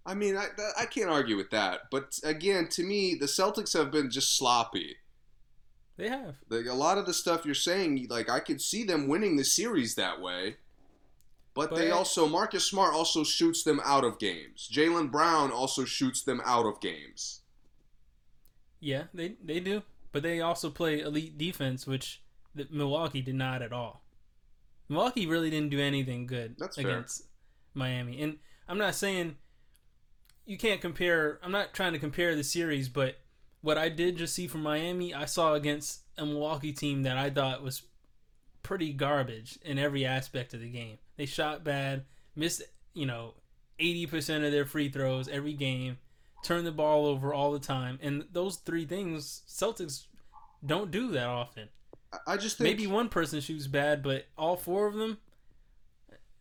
I 0.06 0.14
mean, 0.14 0.38
I, 0.38 0.48
I 0.80 0.86
can't 0.86 1.10
argue 1.10 1.36
with 1.36 1.50
that. 1.50 1.82
But 1.90 2.20
again, 2.24 2.68
to 2.70 2.84
me, 2.84 3.16
the 3.16 3.26
Celtics 3.26 3.76
have 3.76 3.92
been 3.92 4.12
just 4.12 4.38
sloppy. 4.38 4.98
They 5.98 6.10
have. 6.10 6.36
Like 6.50 6.68
a 6.68 6.74
lot 6.74 6.98
of 6.98 7.06
the 7.06 7.14
stuff 7.14 7.46
you're 7.46 7.56
saying, 7.56 8.08
like 8.10 8.30
I 8.30 8.40
could 8.40 8.62
see 8.62 8.84
them 8.84 9.08
winning 9.08 9.36
the 9.36 9.44
series 9.44 9.96
that 9.96 10.22
way. 10.22 10.58
But, 11.56 11.74
they 11.74 11.90
also 11.90 12.28
Marcus 12.28 12.66
Smart 12.66 12.94
also 12.94 13.24
shoots 13.24 13.64
them 13.64 13.80
out 13.86 14.04
of 14.04 14.20
games. 14.20 14.70
Jaylen 14.72 15.10
Brown 15.10 15.52
also 15.52 15.86
shoots 15.86 16.22
them 16.22 16.42
out 16.46 16.66
of 16.66 16.82
games. 16.82 17.42
Yeah, 18.86 19.06
they 19.16 19.34
they 19.44 19.60
do, 19.60 19.82
but 20.12 20.22
they 20.22 20.42
also 20.42 20.70
play 20.70 21.00
elite 21.00 21.40
defense, 21.40 21.88
which 21.88 22.22
the, 22.54 22.68
Milwaukee 22.70 23.24
did 23.24 23.34
not 23.34 23.64
at 23.64 23.74
all. 23.74 24.04
Milwaukee 24.88 25.26
really 25.26 25.50
didn't 25.50 25.72
do 25.72 25.80
anything 25.80 26.28
good 26.28 26.56
That's 26.60 26.76
fair. 26.76 26.88
against 26.88 27.24
Miami, 27.74 28.22
and 28.22 28.38
I'm 28.70 28.78
not 28.78 28.94
saying 28.94 29.38
you 30.46 30.60
can't 30.60 30.82
compare. 30.82 31.40
I'm 31.42 31.52
not 31.52 31.74
trying 31.74 31.94
to 31.94 32.00
compare 32.00 32.36
the 32.36 32.44
series, 32.44 32.88
but 32.88 33.16
what 33.62 33.80
I 33.80 33.90
did 33.90 34.18
just 34.18 34.36
see 34.36 34.46
from 34.46 34.62
Miami, 34.62 35.16
I 35.16 35.26
saw 35.26 35.56
against 35.56 36.02
a 36.16 36.24
Milwaukee 36.24 36.72
team 36.72 37.02
that 37.04 37.18
I 37.18 37.32
thought 37.32 37.64
was 37.64 37.82
pretty 38.62 38.94
garbage 38.94 39.58
in 39.64 39.80
every 39.80 40.06
aspect 40.06 40.54
of 40.54 40.60
the 40.60 40.70
game. 40.70 41.00
They 41.18 41.26
shot 41.26 41.64
bad, 41.64 42.04
missed 42.36 42.62
you 42.94 43.08
know 43.08 43.34
80% 43.80 44.46
of 44.46 44.52
their 44.52 44.68
free 44.68 44.90
throws 44.90 45.28
every 45.28 45.54
game, 45.54 45.98
turn 46.46 46.64
the 46.64 46.72
ball 46.72 47.06
over 47.06 47.34
all 47.34 47.52
the 47.52 47.60
time, 47.60 48.00
and 48.02 48.26
those 48.32 48.58
three 48.58 48.86
things 48.86 49.42
Celtics 49.48 50.06
don't 50.66 50.92
do 50.92 51.12
that 51.12 51.28
often. 51.28 51.70
I- 52.28 52.38
just 52.38 52.58
think 52.58 52.70
Maybe 52.70 52.88
one 52.88 53.10
person 53.10 53.42
shoots 53.42 53.68
bad, 53.68 54.02
but 54.02 54.28
all 54.38 54.56
four 54.56 54.88
of 54.88 54.94
them 54.94 55.18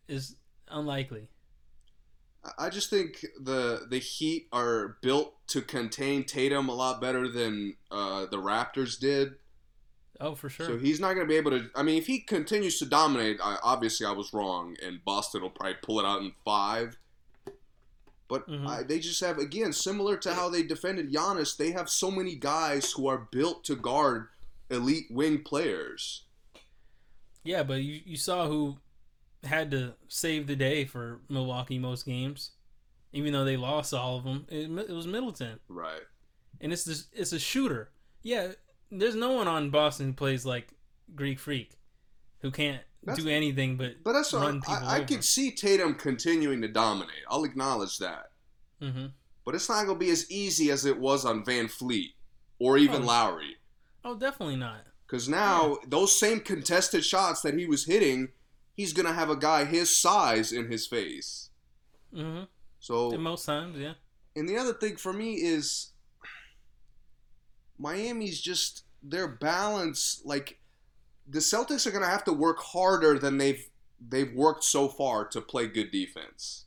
is 0.07 0.35
unlikely. 0.69 1.29
I 2.59 2.69
just 2.69 2.91
think 2.91 3.25
the 3.41 3.87
the 3.89 3.97
Heat 3.97 4.47
are 4.51 4.97
built 5.01 5.33
to 5.47 5.61
contain 5.61 6.23
Tatum 6.23 6.69
a 6.69 6.75
lot 6.75 7.01
better 7.01 7.27
than 7.27 7.75
uh, 7.89 8.27
the 8.27 8.37
Raptors 8.37 8.99
did. 8.99 9.33
Oh, 10.21 10.35
for 10.35 10.49
sure. 10.49 10.67
So 10.67 10.77
he's 10.77 10.99
not 10.99 11.15
going 11.15 11.25
to 11.25 11.29
be 11.29 11.35
able 11.35 11.51
to. 11.51 11.69
I 11.75 11.81
mean, 11.83 11.97
if 11.97 12.05
he 12.07 12.19
continues 12.19 12.77
to 12.79 12.85
dominate, 12.85 13.39
I, 13.43 13.57
obviously 13.63 14.05
I 14.05 14.11
was 14.11 14.31
wrong, 14.33 14.77
and 14.85 15.03
Boston 15.03 15.41
will 15.41 15.49
probably 15.49 15.77
pull 15.81 15.99
it 15.99 16.05
out 16.05 16.21
in 16.21 16.33
five. 16.45 16.97
But 18.27 18.47
Mhm. 18.49 18.67
I, 18.67 18.83
they 18.83 18.99
just 18.99 19.21
have 19.21 19.37
again 19.37 19.71
similar 19.71 20.17
to 20.17 20.33
how 20.33 20.49
they 20.49 20.63
defended 20.63 21.11
Giannis. 21.11 21.55
They 21.55 21.71
have 21.71 21.89
so 21.89 22.09
many 22.09 22.35
guys 22.35 22.91
who 22.91 23.07
are 23.07 23.27
built 23.31 23.63
to 23.65 23.75
guard 23.75 24.27
elite 24.69 25.07
wing 25.11 25.43
players. 25.43 26.23
yeah, 27.43 27.61
but 27.61 27.83
you, 27.83 28.01
you 28.05 28.17
saw 28.17 28.47
who 28.47 28.77
had 29.43 29.69
to 29.71 29.93
save 30.07 30.47
the 30.47 30.55
day 30.55 30.85
for 30.85 31.21
Milwaukee 31.29 31.77
most 31.77 32.03
games, 32.05 32.51
even 33.13 33.31
though 33.33 33.45
they 33.45 33.57
lost 33.57 33.93
all 33.93 34.17
of 34.17 34.23
them. 34.23 34.47
It, 34.49 34.71
it 34.89 34.93
was 34.93 35.05
Middleton, 35.05 35.59
Right. 35.67 36.01
and 36.59 36.73
it's 36.73 36.83
this, 36.83 37.05
it's 37.13 37.31
a 37.33 37.37
shooter. 37.39 37.91
Yeah, 38.23 38.53
there's 38.89 39.13
no 39.13 39.33
one 39.33 39.47
on 39.47 39.69
Boston 39.69 40.07
who 40.07 40.13
plays 40.13 40.43
like 40.47 40.69
Greek 41.13 41.37
Freak, 41.37 41.77
who 42.39 42.49
can't 42.49 42.81
That's- 43.05 43.23
do 43.23 43.29
anything 43.29 43.77
but 43.77 44.03
But 44.03 44.13
that's 44.13 44.33
run 44.33 44.61
people 44.61 44.75
I, 44.75 44.97
I 45.01 45.19
see 45.21 45.51
Tatum 45.51 45.95
continuing 45.95 46.61
to 46.61 46.67
dominate. 46.67 47.23
I'll 47.29 47.43
acknowledge 47.43 47.99
that. 47.99 48.31
hmm 48.81 49.07
But 49.45 49.55
it's 49.55 49.69
not 49.69 49.85
going 49.85 49.99
to 49.99 50.05
be 50.05 50.11
as 50.11 50.29
easy 50.31 50.71
as 50.71 50.85
it 50.85 50.99
was 50.99 51.23
on 51.25 51.43
VanVleet 51.45 52.13
or 52.59 52.77
even 52.77 53.03
Oh. 53.03 53.05
Lowry. 53.05 53.57
Oh, 54.03 54.15
definitely 54.15 54.55
not. 54.55 54.81
Because 55.07 55.29
now 55.29 55.77
those 55.87 56.17
same 56.17 56.39
contested 56.39 57.05
shots 57.05 57.41
that 57.41 57.57
he 57.57 57.65
was 57.67 57.85
hitting, 57.85 58.29
he's 58.75 58.91
gonna 58.91 59.13
have 59.13 59.29
a 59.29 59.35
guy 59.35 59.63
his 59.65 59.95
size 59.95 60.51
in 60.51 60.71
his 60.71 60.87
face. 60.87 61.49
hmm 62.13 62.41
So, 62.79 63.11
most 63.17 63.45
times, 63.45 63.77
yeah. 63.77 63.93
and 64.35 64.49
the 64.49 64.57
other 64.57 64.73
thing 64.73 64.95
for 64.97 65.13
me 65.13 65.35
is 65.35 65.91
Miami's 67.77 68.39
just 68.41 68.83
their 69.03 69.27
balance. 69.27 70.21
Like 70.25 70.59
the 71.27 71.39
Celtics 71.39 71.85
are 71.87 71.91
gonna 71.91 72.05
have 72.07 72.23
to 72.25 72.33
work 72.33 72.59
harder 72.59 73.17
than 73.19 73.37
they've 73.37 73.69
they've 73.99 74.33
worked 74.33 74.63
so 74.63 74.87
far 74.87 75.25
to 75.27 75.41
play 75.41 75.67
good 75.67 75.91
defense. 75.91 76.65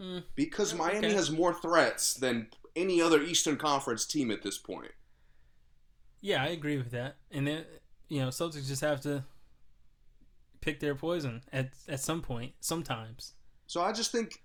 Mm. 0.00 0.24
Because 0.34 0.72
Yeah, 0.72 0.78
Miami 0.78 1.08
okay. 1.08 1.12
has 1.12 1.30
more 1.30 1.52
threats 1.54 2.14
than 2.14 2.48
any 2.76 3.00
other 3.00 3.22
Eastern 3.22 3.56
Conference 3.56 4.06
team 4.06 4.30
at 4.30 4.42
this 4.42 4.58
point. 4.58 4.92
Yeah, 6.20 6.42
I 6.42 6.48
agree 6.48 6.76
with 6.76 6.90
that. 6.90 7.16
And 7.30 7.46
then 7.46 7.64
you 8.08 8.20
know, 8.20 8.28
Celtics 8.28 8.66
just 8.66 8.80
have 8.82 9.00
to 9.02 9.24
pick 10.60 10.80
their 10.80 10.94
poison 10.94 11.42
at 11.52 11.70
at 11.88 12.00
some 12.00 12.22
point, 12.22 12.54
sometimes. 12.60 13.34
So 13.66 13.82
I 13.82 13.92
just 13.92 14.12
think, 14.12 14.42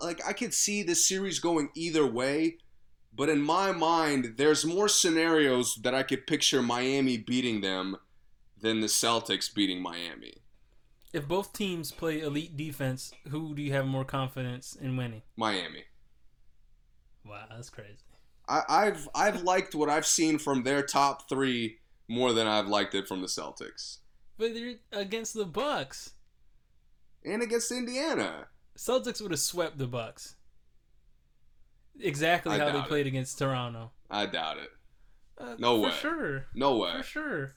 like, 0.00 0.20
I 0.26 0.32
could 0.32 0.54
see 0.54 0.82
this 0.82 1.06
series 1.06 1.40
going 1.40 1.70
either 1.74 2.06
way, 2.06 2.58
but 3.14 3.28
in 3.28 3.40
my 3.42 3.72
mind, 3.72 4.34
there's 4.36 4.64
more 4.64 4.88
scenarios 4.88 5.76
that 5.82 5.94
I 5.94 6.02
could 6.02 6.26
picture 6.26 6.62
Miami 6.62 7.16
beating 7.18 7.60
them 7.60 7.96
than 8.60 8.80
the 8.80 8.86
Celtics 8.86 9.52
beating 9.52 9.82
Miami. 9.82 10.34
If 11.12 11.28
both 11.28 11.52
teams 11.52 11.92
play 11.92 12.20
elite 12.20 12.56
defense, 12.56 13.12
who 13.28 13.54
do 13.54 13.60
you 13.62 13.72
have 13.72 13.86
more 13.86 14.04
confidence 14.04 14.76
in 14.80 14.96
winning? 14.96 15.22
Miami. 15.36 15.84
Wow, 17.26 17.44
that's 17.50 17.70
crazy. 17.70 17.98
I, 18.48 18.62
I've 18.68 19.08
I've 19.14 19.42
liked 19.42 19.74
what 19.74 19.88
I've 19.88 20.06
seen 20.06 20.38
from 20.38 20.62
their 20.62 20.82
top 20.82 21.28
three 21.28 21.78
more 22.08 22.32
than 22.32 22.46
I've 22.46 22.66
liked 22.66 22.94
it 22.94 23.06
from 23.06 23.20
the 23.20 23.28
Celtics 23.28 23.98
But 24.38 24.54
they're 24.54 24.74
against 24.90 25.34
the 25.34 25.44
Bucks. 25.44 26.12
and 27.24 27.42
against 27.42 27.70
Indiana. 27.70 28.48
Celtics 28.76 29.20
would 29.22 29.30
have 29.30 29.40
swept 29.40 29.78
the 29.78 29.86
Bucks. 29.86 30.34
Exactly 32.00 32.54
I 32.54 32.58
how 32.58 32.66
they 32.66 32.72
doubt 32.72 32.84
it. 32.86 32.88
played 32.88 33.06
against 33.06 33.38
Toronto. 33.38 33.90
I 34.10 34.26
doubt 34.26 34.58
it. 34.58 34.70
Uh, 35.38 35.54
No 35.58 35.76
for 35.78 35.88
way. 35.88 35.92
sure. 35.92 36.46
No 36.54 36.76
way. 36.78 36.92
For 36.98 37.02
sure. 37.02 37.54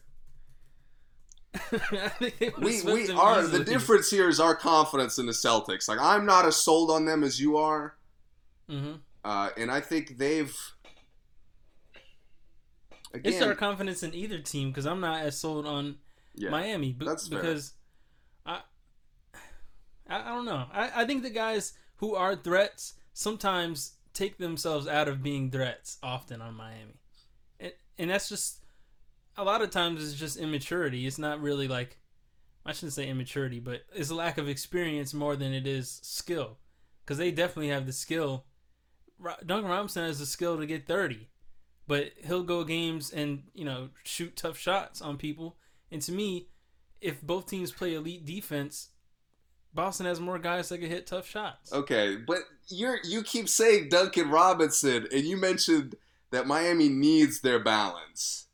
I 1.71 2.09
think 2.09 2.37
they 2.39 2.49
would've 2.49 2.63
We 2.63 2.83
we 2.83 3.11
are 3.11 3.41
the 3.47 3.63
difference 3.63 4.09
here 4.11 4.27
is 4.27 4.39
our 4.41 4.55
confidence 4.55 5.17
in 5.19 5.25
the 5.25 5.31
Celtics. 5.31 5.87
Like 5.87 5.99
I'm 5.99 6.25
not 6.25 6.45
as 6.45 6.57
sold 6.57 6.91
on 6.91 7.05
them 7.05 7.23
as 7.23 7.39
you 7.39 7.55
are. 7.57 7.95
Mhm. 8.69 8.99
Uh, 9.23 9.49
and 9.57 9.71
I 9.71 9.79
think 9.81 10.17
they've 10.17 10.55
It's 13.13 13.37
again. 13.37 13.47
our 13.47 13.55
confidence 13.55 14.03
in 14.03 14.13
either 14.13 14.39
team 14.39 14.69
because 14.69 14.85
I'm 14.85 14.99
not 14.99 15.21
as 15.21 15.39
sold 15.39 15.65
on 15.65 15.97
yeah, 16.35 16.49
Miami 16.49 16.91
b- 16.91 17.05
because 17.29 17.73
I, 18.45 18.61
I 20.09 20.19
I 20.19 20.27
don't 20.29 20.45
know. 20.45 20.65
I, 20.73 21.03
I 21.03 21.05
think 21.05 21.23
the 21.23 21.29
guys 21.29 21.73
who 21.97 22.15
are 22.15 22.35
threats 22.35 22.95
sometimes 23.13 23.93
take 24.15 24.37
themselves 24.37 24.87
out 24.87 25.07
of 25.07 25.21
being 25.21 25.51
threats 25.51 25.97
often 26.01 26.41
on 26.41 26.55
Miami, 26.55 26.99
and 27.59 27.73
and 27.97 28.09
that's 28.09 28.29
just 28.29 28.63
a 29.37 29.43
lot 29.43 29.61
of 29.61 29.69
times 29.69 30.03
it's 30.03 30.19
just 30.19 30.37
immaturity. 30.37 31.05
It's 31.05 31.19
not 31.19 31.41
really 31.41 31.67
like 31.67 31.99
I 32.65 32.71
shouldn't 32.71 32.93
say 32.93 33.07
immaturity, 33.07 33.59
but 33.59 33.81
it's 33.93 34.09
a 34.09 34.15
lack 34.15 34.39
of 34.39 34.49
experience 34.49 35.13
more 35.13 35.35
than 35.35 35.53
it 35.53 35.67
is 35.67 35.99
skill, 36.01 36.57
because 37.03 37.19
they 37.19 37.31
definitely 37.31 37.69
have 37.69 37.85
the 37.85 37.93
skill. 37.93 38.45
Duncan 39.45 39.69
Robinson 39.69 40.03
has 40.03 40.19
the 40.19 40.25
skill 40.25 40.57
to 40.57 40.65
get 40.65 40.87
thirty, 40.87 41.29
but 41.87 42.13
he'll 42.25 42.43
go 42.43 42.63
games 42.63 43.11
and 43.11 43.43
you 43.53 43.65
know 43.65 43.89
shoot 44.03 44.35
tough 44.35 44.57
shots 44.57 45.01
on 45.01 45.17
people. 45.17 45.57
And 45.91 46.01
to 46.01 46.11
me, 46.11 46.49
if 46.99 47.21
both 47.21 47.47
teams 47.47 47.71
play 47.71 47.93
elite 47.93 48.25
defense, 48.25 48.89
Boston 49.75 50.05
has 50.05 50.19
more 50.19 50.39
guys 50.39 50.69
that 50.69 50.77
can 50.79 50.89
hit 50.89 51.05
tough 51.05 51.27
shots. 51.27 51.71
okay, 51.73 52.15
but 52.15 52.39
you're 52.69 52.97
you 53.03 53.21
keep 53.21 53.47
saying 53.49 53.89
Duncan 53.89 54.29
Robinson, 54.31 55.07
and 55.11 55.23
you 55.25 55.37
mentioned 55.37 55.95
that 56.31 56.47
Miami 56.47 56.89
needs 56.89 57.41
their 57.41 57.59
balance. 57.59 58.47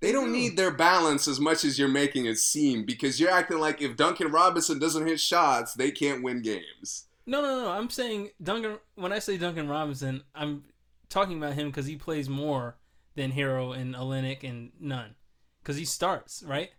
They 0.00 0.12
don't 0.12 0.30
need 0.30 0.56
their 0.56 0.70
balance 0.70 1.26
as 1.26 1.40
much 1.40 1.64
as 1.64 1.76
you're 1.76 1.88
making 1.88 2.26
it 2.26 2.38
seem 2.38 2.84
because 2.84 3.18
you're 3.18 3.32
acting 3.32 3.58
like 3.58 3.82
if 3.82 3.96
Duncan 3.96 4.30
Robinson 4.30 4.78
doesn't 4.78 5.06
hit 5.08 5.18
shots, 5.18 5.74
they 5.74 5.90
can't 5.90 6.22
win 6.22 6.40
games. 6.42 7.06
No, 7.26 7.42
no, 7.42 7.62
no. 7.64 7.70
I'm 7.70 7.90
saying 7.90 8.30
Duncan. 8.40 8.78
When 8.94 9.12
I 9.12 9.18
say 9.18 9.36
Duncan 9.38 9.68
Robinson, 9.68 10.22
I'm 10.36 10.64
talking 11.08 11.36
about 11.38 11.54
him 11.54 11.66
because 11.68 11.86
he 11.86 11.96
plays 11.96 12.28
more 12.28 12.76
than 13.16 13.32
Herro 13.32 13.76
and 13.76 13.94
Olynyk 13.96 14.44
and 14.48 14.70
Nunn. 14.78 15.16
Because 15.62 15.76
he 15.76 15.84
starts 15.84 16.44
right. 16.46 16.70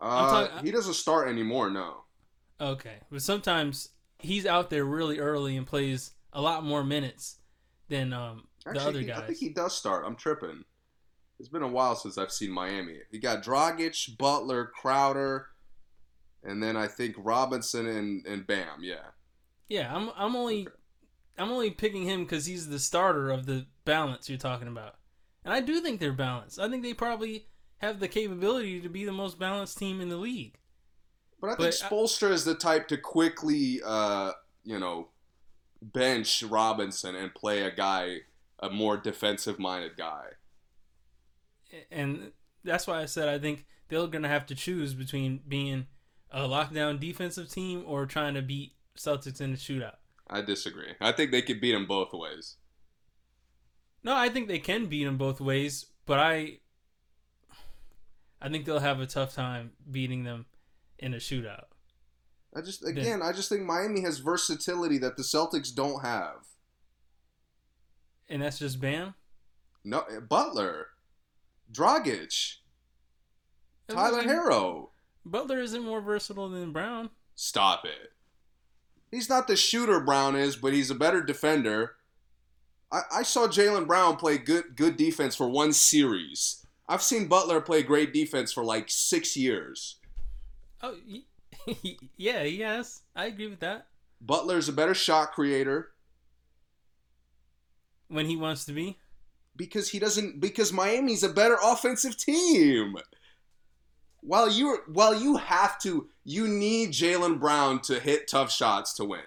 Uh, 0.00 0.46
talking- 0.48 0.66
he 0.66 0.70
doesn't 0.72 0.94
start 0.94 1.28
anymore. 1.28 1.70
No. 1.70 2.02
Okay, 2.60 2.96
but 3.10 3.22
sometimes 3.22 3.90
he's 4.18 4.46
out 4.46 4.70
there 4.70 4.84
really 4.84 5.18
early 5.18 5.56
and 5.56 5.66
plays 5.66 6.12
a 6.32 6.40
lot 6.40 6.64
more 6.64 6.84
minutes 6.84 7.36
than 7.88 8.12
um, 8.12 8.48
the 8.64 8.80
other 8.80 9.00
he- 9.00 9.06
guys. 9.06 9.18
I 9.18 9.26
think 9.26 9.38
he 9.38 9.50
does 9.50 9.76
start. 9.76 10.04
I'm 10.06 10.16
tripping. 10.16 10.64
It's 11.38 11.48
been 11.48 11.62
a 11.62 11.68
while 11.68 11.96
since 11.96 12.16
I've 12.16 12.32
seen 12.32 12.50
Miami. 12.50 12.98
He 13.10 13.18
got 13.18 13.42
Dragic, 13.44 14.16
Butler, 14.16 14.66
Crowder, 14.66 15.48
and 16.42 16.62
then 16.62 16.76
I 16.76 16.86
think 16.86 17.14
Robinson 17.18 17.86
and, 17.86 18.26
and 18.26 18.46
Bam. 18.46 18.80
Yeah. 18.80 19.04
Yeah, 19.68 19.94
I'm 19.94 20.10
I'm 20.16 20.36
only 20.36 20.68
I'm 21.36 21.50
only 21.50 21.70
picking 21.70 22.04
him 22.04 22.22
because 22.22 22.46
he's 22.46 22.68
the 22.68 22.78
starter 22.78 23.30
of 23.30 23.46
the 23.46 23.66
balance 23.84 24.28
you're 24.28 24.38
talking 24.38 24.68
about, 24.68 24.94
and 25.44 25.52
I 25.52 25.60
do 25.60 25.80
think 25.80 26.00
they're 26.00 26.12
balanced. 26.12 26.60
I 26.60 26.70
think 26.70 26.82
they 26.82 26.94
probably 26.94 27.48
have 27.78 28.00
the 28.00 28.08
capability 28.08 28.80
to 28.80 28.88
be 28.88 29.04
the 29.04 29.12
most 29.12 29.38
balanced 29.38 29.76
team 29.76 30.00
in 30.00 30.08
the 30.08 30.16
league. 30.16 30.58
But 31.40 31.50
I 31.50 31.54
think 31.56 31.74
Spoelstra 31.74 32.30
is 32.30 32.44
the 32.44 32.54
type 32.54 32.88
to 32.88 32.96
quickly, 32.96 33.80
uh, 33.84 34.32
you 34.64 34.78
know, 34.78 35.08
bench 35.82 36.42
Robinson 36.42 37.14
and 37.14 37.34
play 37.34 37.62
a 37.62 37.70
guy, 37.70 38.18
a 38.58 38.70
more 38.70 38.96
defensive-minded 38.96 39.96
guy. 39.96 40.24
and 41.90 42.32
that's 42.64 42.86
why 42.86 43.00
I 43.00 43.06
said 43.06 43.28
I 43.28 43.38
think 43.38 43.66
they're 43.88 44.06
gonna 44.06 44.28
have 44.28 44.46
to 44.46 44.54
choose 44.54 44.94
between 44.94 45.40
being 45.46 45.86
a 46.30 46.40
lockdown 46.40 46.98
defensive 46.98 47.50
team 47.50 47.84
or 47.86 48.06
trying 48.06 48.34
to 48.34 48.42
beat 48.42 48.72
Celtics 48.96 49.40
in 49.40 49.52
the 49.52 49.58
shootout. 49.58 49.96
I 50.28 50.40
disagree. 50.42 50.94
I 51.00 51.12
think 51.12 51.30
they 51.30 51.42
could 51.42 51.60
beat 51.60 51.72
them 51.72 51.86
both 51.86 52.12
ways. 52.12 52.56
No, 54.02 54.14
I 54.14 54.28
think 54.28 54.48
they 54.48 54.58
can 54.58 54.86
beat 54.86 55.04
them 55.04 55.18
both 55.18 55.40
ways, 55.40 55.86
but 56.06 56.18
I 56.18 56.58
I 58.40 58.48
think 58.48 58.64
they'll 58.64 58.80
have 58.80 59.00
a 59.00 59.06
tough 59.06 59.34
time 59.34 59.72
beating 59.90 60.24
them 60.24 60.46
in 60.98 61.14
a 61.14 61.18
shootout. 61.18 61.64
I 62.54 62.62
just, 62.62 62.86
again, 62.86 63.20
I 63.22 63.32
just 63.32 63.48
think 63.48 63.62
Miami 63.62 64.00
has 64.00 64.18
versatility 64.18 64.98
that 64.98 65.16
the 65.16 65.22
Celtics 65.22 65.74
don't 65.74 66.02
have. 66.02 66.46
And 68.28 68.42
that's 68.42 68.58
just 68.58 68.80
Bam. 68.80 69.14
No, 69.84 70.04
Butler, 70.28 70.88
Dragic, 71.72 72.54
Tyler 73.88 74.20
mean, 74.20 74.28
Herro. 74.28 74.88
Butler 75.24 75.60
isn't 75.60 75.84
more 75.84 76.00
versatile 76.00 76.48
than 76.48 76.72
Brown. 76.72 77.10
Stop 77.34 77.84
it. 77.84 78.12
he's 79.10 79.28
not 79.28 79.46
the 79.46 79.56
shooter 79.56 80.00
Brown 80.00 80.34
is, 80.34 80.56
but 80.56 80.72
he's 80.72 80.90
a 80.90 80.94
better 80.94 81.22
defender. 81.22 81.96
I, 82.90 83.00
I 83.12 83.22
saw 83.22 83.46
Jaylen 83.46 83.86
Brown 83.86 84.16
play 84.16 84.38
good 84.38 84.76
good 84.76 84.96
defense 84.96 85.36
for 85.36 85.48
one 85.48 85.72
series. 85.72 86.64
I've 86.88 87.02
seen 87.02 87.28
Butler 87.28 87.60
play 87.60 87.82
great 87.82 88.12
defense 88.12 88.52
for 88.52 88.64
like 88.64 88.86
six 88.88 89.36
years. 89.36 89.96
Oh, 90.82 90.96
yeah, 92.16 92.42
yes, 92.42 93.02
I 93.14 93.26
agree 93.26 93.48
with 93.48 93.60
that. 93.60 93.86
Butler's 94.20 94.68
a 94.68 94.72
better 94.72 94.94
shot 94.94 95.32
creator 95.32 95.92
When 98.08 98.26
he 98.26 98.36
wants 98.36 98.64
to 98.66 98.72
be, 98.72 98.98
because 99.56 99.90
he 99.90 99.98
doesn't 99.98 100.40
because 100.40 100.72
Miami's 100.72 101.22
a 101.22 101.28
better 101.28 101.56
offensive 101.62 102.16
team. 102.16 102.96
While 104.20 104.50
you 104.50 104.78
while 104.92 105.14
you 105.14 105.36
have 105.36 105.78
to, 105.82 106.08
you 106.24 106.48
need 106.48 106.90
Jaylen 106.90 107.38
Brown 107.38 107.80
to 107.82 108.00
hit 108.00 108.28
tough 108.28 108.50
shots 108.50 108.92
to 108.94 109.04
win. 109.04 109.20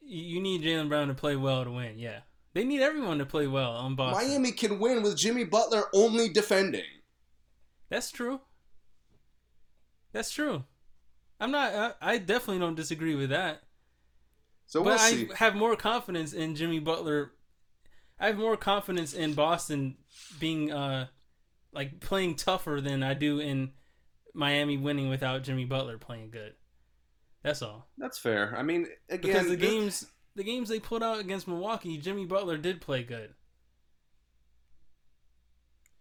you 0.00 0.22
you 0.22 0.40
need 0.40 0.62
Jaylen 0.62 0.88
Brown 0.88 1.08
to 1.08 1.14
play 1.14 1.36
well 1.36 1.64
to 1.64 1.70
win. 1.70 1.98
Yeah, 1.98 2.20
they 2.54 2.64
need 2.64 2.80
everyone 2.82 3.18
to 3.18 3.26
play 3.26 3.46
well 3.46 3.72
on 3.72 3.94
Boston. 3.94 4.28
Miami 4.28 4.52
can 4.52 4.78
win 4.78 5.02
with 5.02 5.16
Jimmy 5.16 5.44
Butler 5.44 5.84
only 5.94 6.28
defending. 6.28 6.84
That's 7.90 8.10
true. 8.10 8.40
That's 10.12 10.30
true. 10.30 10.64
I'm 11.40 11.50
not. 11.50 11.74
I, 11.74 12.14
I 12.14 12.18
definitely 12.18 12.58
don't 12.58 12.74
disagree 12.74 13.14
with 13.14 13.30
that. 13.30 13.62
So 14.66 14.82
we'll 14.82 14.94
but 14.94 15.00
I 15.00 15.10
see. 15.10 15.28
have 15.36 15.54
more 15.54 15.74
confidence 15.76 16.32
in 16.32 16.54
Jimmy 16.54 16.78
Butler. 16.78 17.32
I 18.18 18.26
have 18.26 18.36
more 18.38 18.56
confidence 18.56 19.14
in 19.14 19.34
Boston 19.34 19.96
being 20.38 20.70
uh 20.70 21.06
like 21.72 22.00
playing 22.00 22.36
tougher 22.36 22.80
than 22.80 23.02
I 23.02 23.14
do 23.14 23.38
in 23.40 23.72
Miami 24.34 24.76
winning 24.76 25.08
without 25.08 25.42
Jimmy 25.42 25.64
Butler 25.64 25.98
playing 25.98 26.30
good. 26.30 26.54
That's 27.42 27.62
all. 27.62 27.88
That's 27.96 28.18
fair. 28.18 28.54
I 28.56 28.62
mean, 28.62 28.86
again, 29.08 29.32
Because 29.32 29.48
the 29.48 29.56
games 29.56 30.06
the 30.36 30.44
games 30.44 30.68
they 30.68 30.78
put 30.78 31.02
out 31.02 31.18
against 31.20 31.48
Milwaukee, 31.48 31.98
Jimmy 31.98 32.26
Butler 32.26 32.58
did 32.58 32.80
play 32.80 33.02
good. 33.02 33.34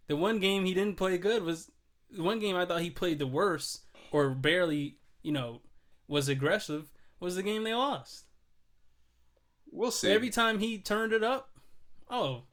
The 0.07 0.15
one 0.15 0.39
game 0.39 0.65
he 0.65 0.73
didn't 0.73 0.97
play 0.97 1.17
good 1.17 1.43
was 1.43 1.71
the 2.11 2.23
one 2.23 2.39
game 2.39 2.55
I 2.55 2.65
thought 2.65 2.81
he 2.81 2.89
played 2.89 3.19
the 3.19 3.27
worst 3.27 3.81
or 4.11 4.29
barely, 4.31 4.97
you 5.21 5.31
know, 5.31 5.61
was 6.07 6.27
aggressive 6.27 6.91
was 7.19 7.35
the 7.35 7.43
game 7.43 7.63
they 7.63 7.73
lost. 7.73 8.25
we'll 9.71 9.91
see. 9.91 10.11
Every 10.11 10.29
time 10.29 10.59
he 10.59 10.77
turned 10.77 11.13
it 11.13 11.23
up, 11.23 11.49
oh, 12.09 12.43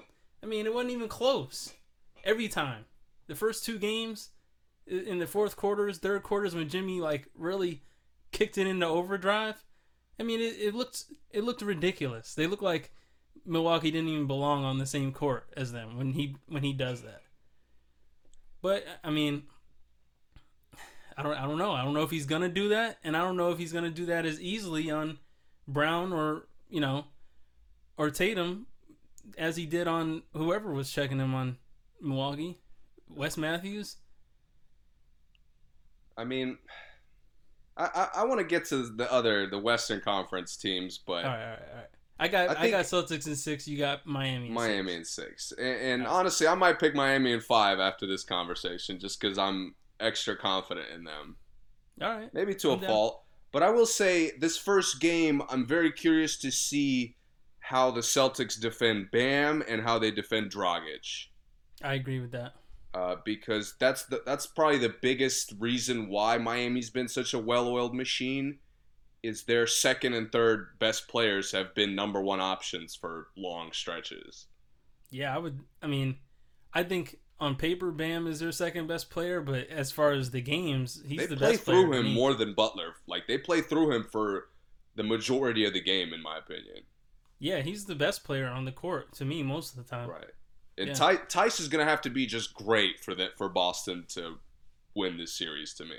I 0.43 0.47
mean, 0.47 0.67
it 0.67 0.75
wasn't 0.75 0.93
even 0.93 1.09
close. 1.09 1.73
Every 2.25 2.49
time. 2.49 2.85
The 3.29 3.35
first 3.35 3.65
two 3.65 3.79
games 3.79 4.31
in 4.87 5.19
the 5.19 5.27
fourth 5.27 5.57
quarters, 5.57 5.99
third 5.99 6.23
quarters, 6.23 6.55
when 6.55 6.69
Jimmy 6.69 7.01
like 7.01 7.29
really 7.35 7.83
kicked 8.31 8.59
it 8.59 8.67
into 8.67 8.87
overdrive, 8.87 9.65
I 10.19 10.23
mean, 10.23 10.41
it, 10.41 10.55
it 10.59 10.75
looked 10.75 11.05
it 11.33 11.43
looked 11.45 11.63
ridiculous. 11.63 12.35
They 12.35 12.47
looked 12.47 12.63
like 12.63 12.93
Milwaukee 13.45 13.91
didn't 13.91 14.09
even 14.09 14.27
belong 14.27 14.65
on 14.65 14.79
the 14.79 14.87
same 14.87 15.13
court 15.13 15.49
as 15.57 15.73
them 15.73 15.97
when 15.97 16.13
he 16.13 16.37
when 16.47 16.63
he 16.63 16.73
does 16.73 17.03
that. 17.03 17.23
But 18.63 18.85
I 19.03 19.11
mean, 19.11 19.45
I 21.17 21.23
don't 21.23 21.35
I 21.35 21.47
don't 21.47 21.59
know. 21.59 21.73
I 21.73 21.83
don't 21.83 21.95
know 21.95 22.03
if 22.03 22.11
he's 22.11 22.27
gonna 22.27 22.49
do 22.49 22.69
that, 22.71 22.99
and 23.03 23.17
I 23.17 23.21
don't 23.21 23.37
know 23.37 23.51
if 23.51 23.59
he's 23.59 23.73
gonna 23.73 23.91
do 23.91 24.07
that 24.07 24.27
as 24.27 24.41
easily 24.41 24.91
on 24.91 25.19
Brown 25.67 26.13
or 26.13 26.49
you 26.69 26.81
know 26.81 27.07
or 27.97 28.11
Tatum 28.11 28.67
as 29.39 29.57
he 29.57 29.67
did 29.67 29.89
on 29.89 30.23
whoever 30.35 30.73
was 30.73 30.91
checking 30.93 31.19
him 31.19 31.35
on 31.35 31.57
Milwaukee, 32.01 32.59
Wes 33.09 33.37
Matthews. 33.37 33.97
I 36.19 36.25
mean, 36.25 36.59
I 37.77 37.85
I, 37.95 38.09
I 38.17 38.25
want 38.25 38.41
to 38.41 38.47
get 38.47 38.67
to 38.67 38.89
the 38.89 39.11
other 39.11 39.47
the 39.47 39.59
Western 39.59 40.01
Conference 40.01 40.57
teams, 40.57 40.99
but 40.99 41.25
All 41.25 41.31
right, 41.31 41.43
all 41.43 41.51
right, 41.51 41.63
all 41.71 41.77
right. 41.77 41.87
I 42.19 42.29
got 42.29 42.57
I 42.57 42.63
I, 42.63 42.71
got 42.71 42.85
Celtics 42.85 43.27
in 43.27 43.37
six. 43.37 43.69
You 43.69 43.79
got 43.79 44.07
Miami. 44.07 44.49
In 44.49 44.55
Miami 44.55 44.93
Six. 44.93 44.97
in 44.97 45.05
six. 45.05 45.53
And, 45.53 46.03
and 46.03 46.07
honestly, 46.07 46.47
I 46.47 46.55
might 46.55 46.79
pick 46.79 46.95
Miami 46.95 47.33
in 47.33 47.41
five 47.41 47.79
after 47.79 48.07
this 48.07 48.25
conversation, 48.25 48.99
just 48.99 49.21
because 49.21 49.39
I'm 49.39 49.75
extra 50.01 50.37
confident 50.37 50.89
in 50.95 51.05
them. 51.05 51.37
All 52.03 52.19
right. 52.19 52.33
Maybe 52.35 52.55
to 52.57 52.71
a 52.71 52.75
I'm 52.75 52.81
down. 52.81 52.89
fault, 52.91 53.25
but 53.53 53.63
I 53.63 53.71
will 53.71 53.87
say 53.87 54.33
this 54.39 54.57
first 54.59 55.01
game, 55.01 55.43
I'm 55.49 55.67
very 55.67 55.93
curious 55.93 56.37
to 56.39 56.51
see 56.51 57.17
how 57.61 57.91
the 57.91 58.01
Celtics 58.03 58.61
defend 58.61 59.11
Bam 59.11 59.63
and 59.69 59.83
how 59.83 59.99
they 59.99 60.11
defend 60.11 60.53
Dragic. 60.53 61.27
I 61.83 61.95
agree 61.95 62.21
with 62.21 62.33
that. 62.33 62.55
uh, 62.95 63.17
because 63.25 63.75
that's 63.79 64.05
the, 64.07 64.23
that's 64.25 64.47
probably 64.47 64.79
the 64.79 64.95
biggest 65.03 65.53
reason 65.59 66.09
why 66.09 66.39
Miami's 66.39 66.91
been 66.91 67.09
such 67.09 67.35
a 67.35 67.39
well-oiled 67.39 67.95
machine. 67.95 68.59
Is 69.23 69.45
their 69.45 69.67
second 69.67 70.13
and 70.15 70.31
third 70.31 70.79
best 70.79 71.09
players 71.09 71.51
have 71.53 71.75
been 71.75 71.95
number 71.97 72.23
one 72.23 72.41
options 72.41 72.95
for 72.95 73.29
long 73.37 73.73
stretches. 73.73 74.47
Yeah, 75.11 75.35
I 75.35 75.39
would. 75.39 75.59
I 75.83 75.89
mean, 75.89 76.19
I 76.73 76.85
think 76.85 77.17
on 77.39 77.57
paper 77.57 77.91
Bam 77.91 78.27
is 78.27 78.41
their 78.41 78.53
second 78.53 78.87
best 78.87 79.11
player, 79.11 79.41
but 79.41 79.69
as 79.69 79.93
far 79.93 80.13
as 80.13 80.31
the 80.31 80.41
games, 80.41 81.03
he's 81.07 81.19
they 81.19 81.27
the 81.27 81.37
play 81.37 81.53
best 81.53 81.65
player. 81.65 81.79
They 81.79 81.85
play 81.87 81.99
through 81.99 82.07
him 82.09 82.15
more 82.15 82.35
than 82.35 82.55
Butler. 82.55 82.95
Like 83.07 83.27
they 83.27 83.39
play 83.39 83.61
through 83.61 83.93
him 83.95 84.07
for 84.11 84.49
the 84.95 85.03
majority 85.03 85.67
of 85.67 85.73
the 85.75 85.83
game, 85.83 86.13
in 86.15 86.23
my 86.23 86.39
opinion. 86.39 86.85
Yeah, 87.39 87.61
he's 87.61 87.85
the 87.85 87.95
best 87.95 88.25
player 88.25 88.47
on 88.49 88.65
the 88.65 88.73
court 88.73 89.13
to 89.17 89.25
me 89.27 89.43
most 89.43 89.77
of 89.77 89.85
the 89.85 89.89
time. 89.91 90.09
Right. 90.09 90.25
And 90.79 90.89
Yeah. 90.89 90.95
Ty- 90.95 91.17
Theis 91.29 91.61
is 91.61 91.69
going 91.69 91.85
to 91.85 91.91
have 91.91 92.01
to 92.03 92.11
be 92.11 92.27
just 92.27 92.55
great 92.55 93.01
for 93.01 93.15
that 93.15 93.37
for 93.37 93.49
Boston 93.51 94.05
to 94.09 94.39
win 94.95 95.19
this 95.19 95.37
series. 95.37 95.75
To 95.75 95.85
me, 95.85 95.97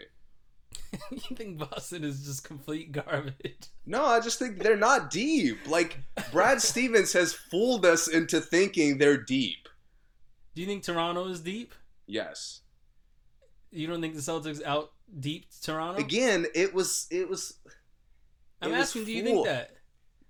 you 1.12 1.36
think 1.36 1.60
Boston 1.60 2.04
is 2.04 2.26
just 2.26 2.44
complete 2.44 2.92
garbage? 2.92 3.68
No, 3.86 4.06
I 4.06 4.20
just 4.20 4.40
think 4.40 4.64
they're 4.64 4.76
not 4.76 5.12
deep. 5.12 5.68
Like 5.68 6.00
Brad 6.32 6.62
Stevens 6.64 7.14
has 7.14 7.34
fooled 7.34 7.86
us 7.86 8.08
into 8.08 8.42
thinking 8.42 8.98
they're 8.98 9.18
deep. 9.24 9.70
Do 10.58 10.62
you 10.62 10.68
think 10.68 10.82
Toronto 10.82 11.28
is 11.28 11.40
deep? 11.40 11.76
Yes. 12.08 12.62
You 13.70 13.86
don't 13.86 14.02
think 14.02 14.16
the 14.16 14.22
Celtics 14.22 14.64
out 14.66 14.92
deep 15.20 15.46
Toronto? 15.62 16.00
Again, 16.02 16.48
it 16.56 16.74
was 16.74 17.06
it 17.12 17.30
was 17.30 17.60
I'm 18.60 18.72
it 18.72 18.78
was 18.78 18.88
asking, 18.88 19.06
do 19.06 19.12
you 19.12 19.24
think 19.24 19.46
that? 19.46 19.76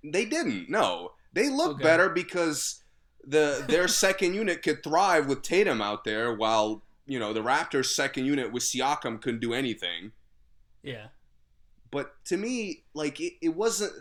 they 0.03 0.25
didn't. 0.25 0.69
No. 0.69 1.13
They 1.32 1.47
look 1.49 1.75
Okay. 1.75 1.84
better 1.84 2.09
because 2.09 2.84
the 3.23 3.63
their 3.69 3.88
second 4.03 4.34
unit 4.34 4.63
could 4.63 4.84
thrive 4.84 5.28
with 5.28 5.43
Tatum 5.43 5.82
out 5.82 6.03
there 6.03 6.34
while, 6.34 6.84
you 7.05 7.19
know, 7.19 7.32
the 7.32 7.39
Raptors 7.41 7.86
second 7.86 8.25
unit 8.25 8.51
with 8.51 8.63
Siakam 8.63 9.21
couldn't 9.21 9.39
do 9.39 9.53
anything. 9.53 10.11
Yeah. 10.84 11.07
But 11.89 12.15
to 12.25 12.36
me, 12.36 12.84
like 12.93 13.21
it, 13.21 13.36
it 13.41 13.55
wasn't 13.55 13.93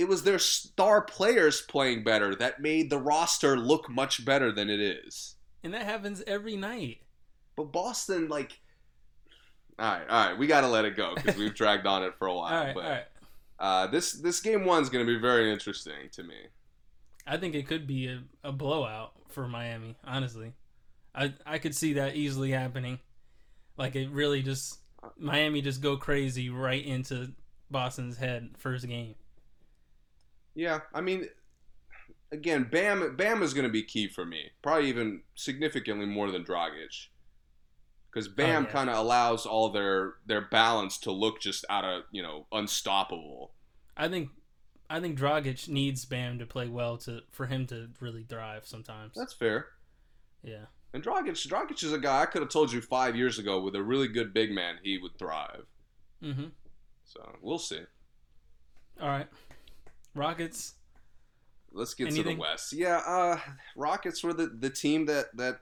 it 0.00 0.08
was 0.08 0.22
their 0.22 0.38
star 0.38 1.02
players 1.02 1.60
playing 1.60 2.02
better 2.02 2.34
that 2.34 2.58
made 2.58 2.88
the 2.88 2.96
roster 2.96 3.54
look 3.58 3.90
much 3.90 4.24
better 4.24 4.50
than 4.50 4.70
it 4.70 4.80
is. 4.80 5.36
And 5.62 5.74
that 5.74 5.82
happens 5.82 6.22
every 6.26 6.56
night. 6.56 7.02
But 7.54 7.64
Boston, 7.64 8.30
like, 8.30 8.58
all 9.78 9.92
right, 9.92 10.08
all 10.08 10.28
right, 10.28 10.38
we 10.38 10.46
got 10.46 10.62
to 10.62 10.68
let 10.68 10.86
it 10.86 10.96
go 10.96 11.14
because 11.14 11.36
we've 11.36 11.54
dragged 11.54 11.86
on 11.86 12.02
it 12.02 12.14
for 12.18 12.28
a 12.28 12.34
while. 12.34 12.50
all 12.50 12.64
right, 12.64 12.74
but 12.74 12.84
all 12.84 12.90
right. 12.90 13.04
Uh, 13.58 13.86
this 13.88 14.12
this 14.12 14.40
game 14.40 14.64
one's 14.64 14.88
going 14.88 15.04
to 15.04 15.12
be 15.12 15.20
very 15.20 15.52
interesting 15.52 16.08
to 16.12 16.22
me. 16.22 16.46
I 17.26 17.36
think 17.36 17.54
it 17.54 17.66
could 17.66 17.86
be 17.86 18.06
a, 18.06 18.22
a 18.42 18.52
blowout 18.52 19.12
for 19.28 19.46
Miami, 19.46 19.98
honestly. 20.02 20.54
I 21.14 21.34
I 21.44 21.58
could 21.58 21.74
see 21.74 21.92
that 21.94 22.16
easily 22.16 22.52
happening. 22.52 23.00
Like 23.76 23.96
it 23.96 24.08
really 24.08 24.42
just 24.42 24.78
Miami 25.18 25.60
just 25.60 25.82
go 25.82 25.98
crazy 25.98 26.48
right 26.48 26.82
into 26.82 27.32
Boston's 27.70 28.16
head 28.16 28.52
first 28.56 28.88
game. 28.88 29.14
Yeah, 30.60 30.80
I 30.92 31.00
mean, 31.00 31.26
again, 32.32 32.68
Bam 32.70 33.16
Bam 33.16 33.42
is 33.42 33.54
going 33.54 33.66
to 33.66 33.72
be 33.72 33.82
key 33.82 34.08
for 34.08 34.26
me. 34.26 34.50
Probably 34.60 34.88
even 34.90 35.22
significantly 35.34 36.04
more 36.04 36.30
than 36.30 36.44
Dragic, 36.44 37.06
because 38.12 38.28
Bam 38.28 38.64
Oh, 38.64 38.66
yeah. 38.66 38.72
kind 38.72 38.90
of 38.90 38.96
allows 38.96 39.46
all 39.46 39.70
their 39.70 40.16
their 40.26 40.42
balance 40.42 40.98
to 40.98 41.12
look 41.12 41.40
just 41.40 41.64
out 41.70 41.84
of 41.86 42.02
you 42.10 42.22
know 42.22 42.46
unstoppable. 42.52 43.52
I 43.96 44.08
think 44.08 44.28
I 44.90 45.00
think 45.00 45.18
Dragic 45.18 45.66
needs 45.68 46.04
Bam 46.04 46.38
to 46.40 46.46
play 46.46 46.68
well 46.68 46.98
to 46.98 47.20
for 47.30 47.46
him 47.46 47.66
to 47.68 47.88
really 47.98 48.24
thrive 48.24 48.66
sometimes. 48.66 49.14
That's 49.16 49.32
fair. 49.32 49.66
yeah. 50.42 50.66
And 50.92 51.02
Dragic, 51.04 51.46
Dragic 51.48 51.82
is 51.84 51.92
a 51.92 51.98
guy 51.98 52.20
I 52.22 52.26
could 52.26 52.42
have 52.42 52.50
told 52.50 52.70
you 52.72 52.80
five 52.82 53.14
years 53.16 53.38
ago 53.38 53.60
with 53.62 53.76
a 53.76 53.82
really 53.82 54.08
good 54.08 54.34
big 54.34 54.50
man 54.50 54.74
he 54.82 54.98
would 54.98 55.16
thrive. 55.18 55.64
Mhm. 56.22 56.50
So 57.04 57.38
we'll 57.40 57.58
see. 57.58 57.82
All 59.00 59.08
right. 59.08 59.28
Rockets. 60.20 60.74
Let's 61.72 61.94
get 61.94 62.08
Anything? 62.08 62.24
to 62.24 62.30
the 62.34 62.40
West. 62.40 62.72
Yeah, 62.72 62.98
uh, 62.98 63.38
Rockets 63.76 64.22
were 64.22 64.32
the, 64.32 64.46
the 64.46 64.70
team 64.70 65.06
that, 65.06 65.36
that 65.36 65.60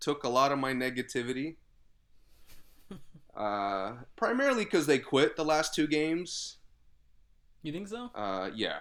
took 0.00 0.24
a 0.24 0.28
lot 0.28 0.52
of 0.52 0.58
my 0.58 0.72
negativity. 0.72 1.56
Uh, 3.36 3.92
primarily 4.16 4.64
because 4.64 4.88
they 4.88 4.98
quit 4.98 5.36
the 5.36 5.44
last 5.44 5.72
two 5.72 5.86
games. 5.86 6.56
You 7.62 7.70
think 7.70 7.86
so? 7.86 8.10
Uh, 8.12 8.50
yeah, 8.52 8.78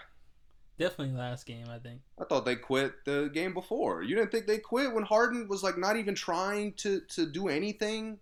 Definitely 0.78 1.18
last 1.18 1.48
game, 1.48 1.66
I 1.70 1.80
think. 1.80 2.02
I 2.20 2.26
thought 2.26 2.46
they 2.46 2.56
quit 2.56 3.04
the 3.04 3.32
game 3.34 3.54
before. 3.54 4.04
You 4.04 4.16
didn't 4.16 4.32
think 4.32 4.46
they 4.46 4.60
quit 4.60 4.94
when 4.94 5.04
Harden 5.04 5.48
was 5.48 5.64
like 5.64 5.78
not 5.78 5.98
even 5.98 6.14
trying 6.14 6.74
to, 6.74 7.02
to 7.10 7.26
do 7.26 7.48
anything? 7.48 8.20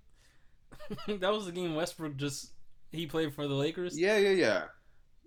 that 1.07 1.33
was 1.33 1.45
the 1.45 1.51
game 1.51 1.75
Westbrook 1.75 2.15
just 2.15 2.53
he 2.91 3.07
played 3.07 3.33
for 3.33 3.45
the 3.45 3.53
Lakers. 3.53 3.99
Yeah, 3.99 4.17
yeah, 4.17 4.29
yeah. 4.29 4.63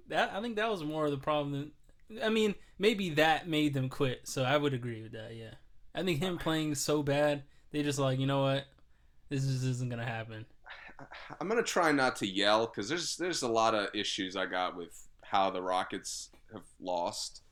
That 0.08 0.32
I 0.34 0.40
think 0.40 0.56
that 0.56 0.70
was 0.70 0.84
more 0.84 1.04
of 1.04 1.10
the 1.10 1.18
problem 1.18 1.52
than 1.52 2.22
I 2.22 2.30
mean, 2.30 2.54
maybe 2.78 3.10
that 3.10 3.48
made 3.48 3.74
them 3.74 3.88
quit. 3.88 4.22
So 4.24 4.42
I 4.42 4.56
would 4.56 4.74
agree 4.74 5.02
with 5.02 5.12
that. 5.12 5.34
Yeah, 5.34 5.54
I 5.94 6.02
think 6.02 6.20
him 6.20 6.38
playing 6.38 6.74
so 6.74 7.02
bad, 7.02 7.44
they 7.70 7.82
just 7.82 7.98
like 7.98 8.18
you 8.18 8.26
know 8.26 8.42
what, 8.42 8.64
this 9.28 9.44
just 9.44 9.64
isn't 9.64 9.88
gonna 9.88 10.04
happen. 10.04 10.46
I'm 11.40 11.48
gonna 11.48 11.62
try 11.62 11.92
not 11.92 12.16
to 12.16 12.26
yell 12.26 12.66
because 12.66 12.88
there's 12.88 13.16
there's 13.16 13.42
a 13.42 13.48
lot 13.48 13.74
of 13.74 13.88
issues 13.94 14.36
I 14.36 14.46
got 14.46 14.76
with 14.76 15.08
how 15.22 15.50
the 15.50 15.62
Rockets 15.62 16.30
have 16.52 16.64
lost. 16.80 17.42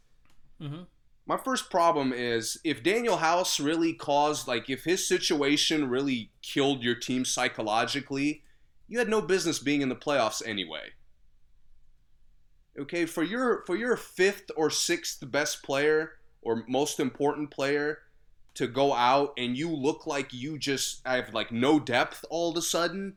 hmm 0.60 0.82
My 1.26 1.36
first 1.36 1.70
problem 1.70 2.12
is 2.12 2.58
if 2.64 2.82
Danuel 2.82 3.18
House 3.18 3.60
really 3.60 3.92
caused 3.92 4.48
like 4.48 4.70
if 4.70 4.84
his 4.84 5.06
situation 5.06 5.90
really 5.90 6.30
killed 6.42 6.82
your 6.82 6.94
team 6.94 7.24
psychologically, 7.24 8.42
you 8.88 8.98
had 8.98 9.08
no 9.08 9.20
business 9.20 9.58
being 9.58 9.82
in 9.82 9.90
the 9.90 9.96
playoffs 9.96 10.42
anyway. 10.46 10.92
Okay, 12.78 13.06
for 13.06 13.22
your 13.22 13.64
for 13.66 13.76
your 13.76 13.96
fifth 13.96 14.50
or 14.56 14.70
sixth 14.70 15.18
best 15.30 15.62
player 15.62 16.12
or 16.42 16.64
most 16.68 17.00
important 17.00 17.50
player 17.50 18.00
to 18.54 18.66
go 18.66 18.92
out 18.94 19.32
and 19.36 19.56
you 19.56 19.70
look 19.74 20.06
like 20.06 20.32
you 20.32 20.58
just 20.58 21.00
have 21.06 21.32
like 21.34 21.52
no 21.52 21.78
depth 21.80 22.24
all 22.30 22.50
of 22.50 22.56
a 22.56 22.62
sudden, 22.62 23.16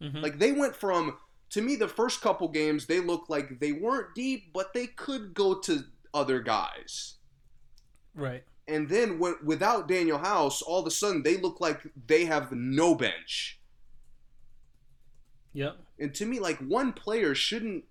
hmm 0.00 0.22
like 0.22 0.38
they 0.38 0.52
went 0.52 0.74
from 0.76 1.18
to 1.50 1.60
me 1.62 1.76
the 1.76 1.88
first 1.88 2.20
couple 2.20 2.48
games 2.48 2.86
they 2.86 3.00
looked 3.00 3.30
like 3.30 3.60
they 3.60 3.72
weren't 3.72 4.14
deep, 4.14 4.52
but 4.52 4.72
they 4.74 4.86
could 4.86 5.34
go 5.34 5.54
to 5.60 5.84
other 6.14 6.40
guys. 6.40 7.16
right. 8.14 8.44
And 8.68 8.88
then 8.88 9.18
when, 9.18 9.36
without 9.42 9.88
Danuel 9.88 10.20
House, 10.20 10.60
all 10.62 10.80
of 10.80 10.86
a 10.86 10.90
sudden 10.90 11.22
they 11.22 11.38
look 11.38 11.60
like 11.60 11.80
they 12.06 12.26
have 12.26 12.52
no 12.52 12.94
bench. 12.94 13.60
Yep. 15.52 15.78
And 15.98 16.14
to 16.14 16.26
me, 16.26 16.38
like 16.40 16.58
one 16.58 16.92
player 16.92 17.34
shouldn't 17.34 17.84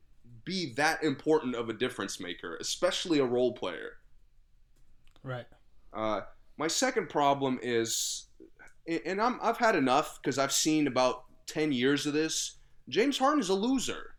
be 0.48 0.74
that 0.76 1.04
important 1.04 1.54
of 1.56 1.70
a 1.70 1.74
difference 1.74 2.20
maker, 2.20 2.58
especially 2.62 3.20
a 3.20 3.26
role 3.26 3.52
player. 3.54 3.98
Right. 5.22 5.46
Uh, 5.94 6.22
my 6.58 6.68
second 6.68 7.10
problem 7.10 7.60
is, 7.62 8.28
and 9.06 9.22
I'm, 9.22 9.38
I've 9.44 9.58
had 9.58 9.76
enough 9.76 10.20
because 10.22 10.40
I've 10.40 10.54
seen 10.54 10.88
about 10.88 11.26
10 11.48 11.74
years 11.74 12.06
of 12.08 12.14
this. 12.14 12.60
James 12.88 13.18
Harden 13.18 13.42
is 13.42 13.50
a 13.50 13.54
loser. 13.54 14.16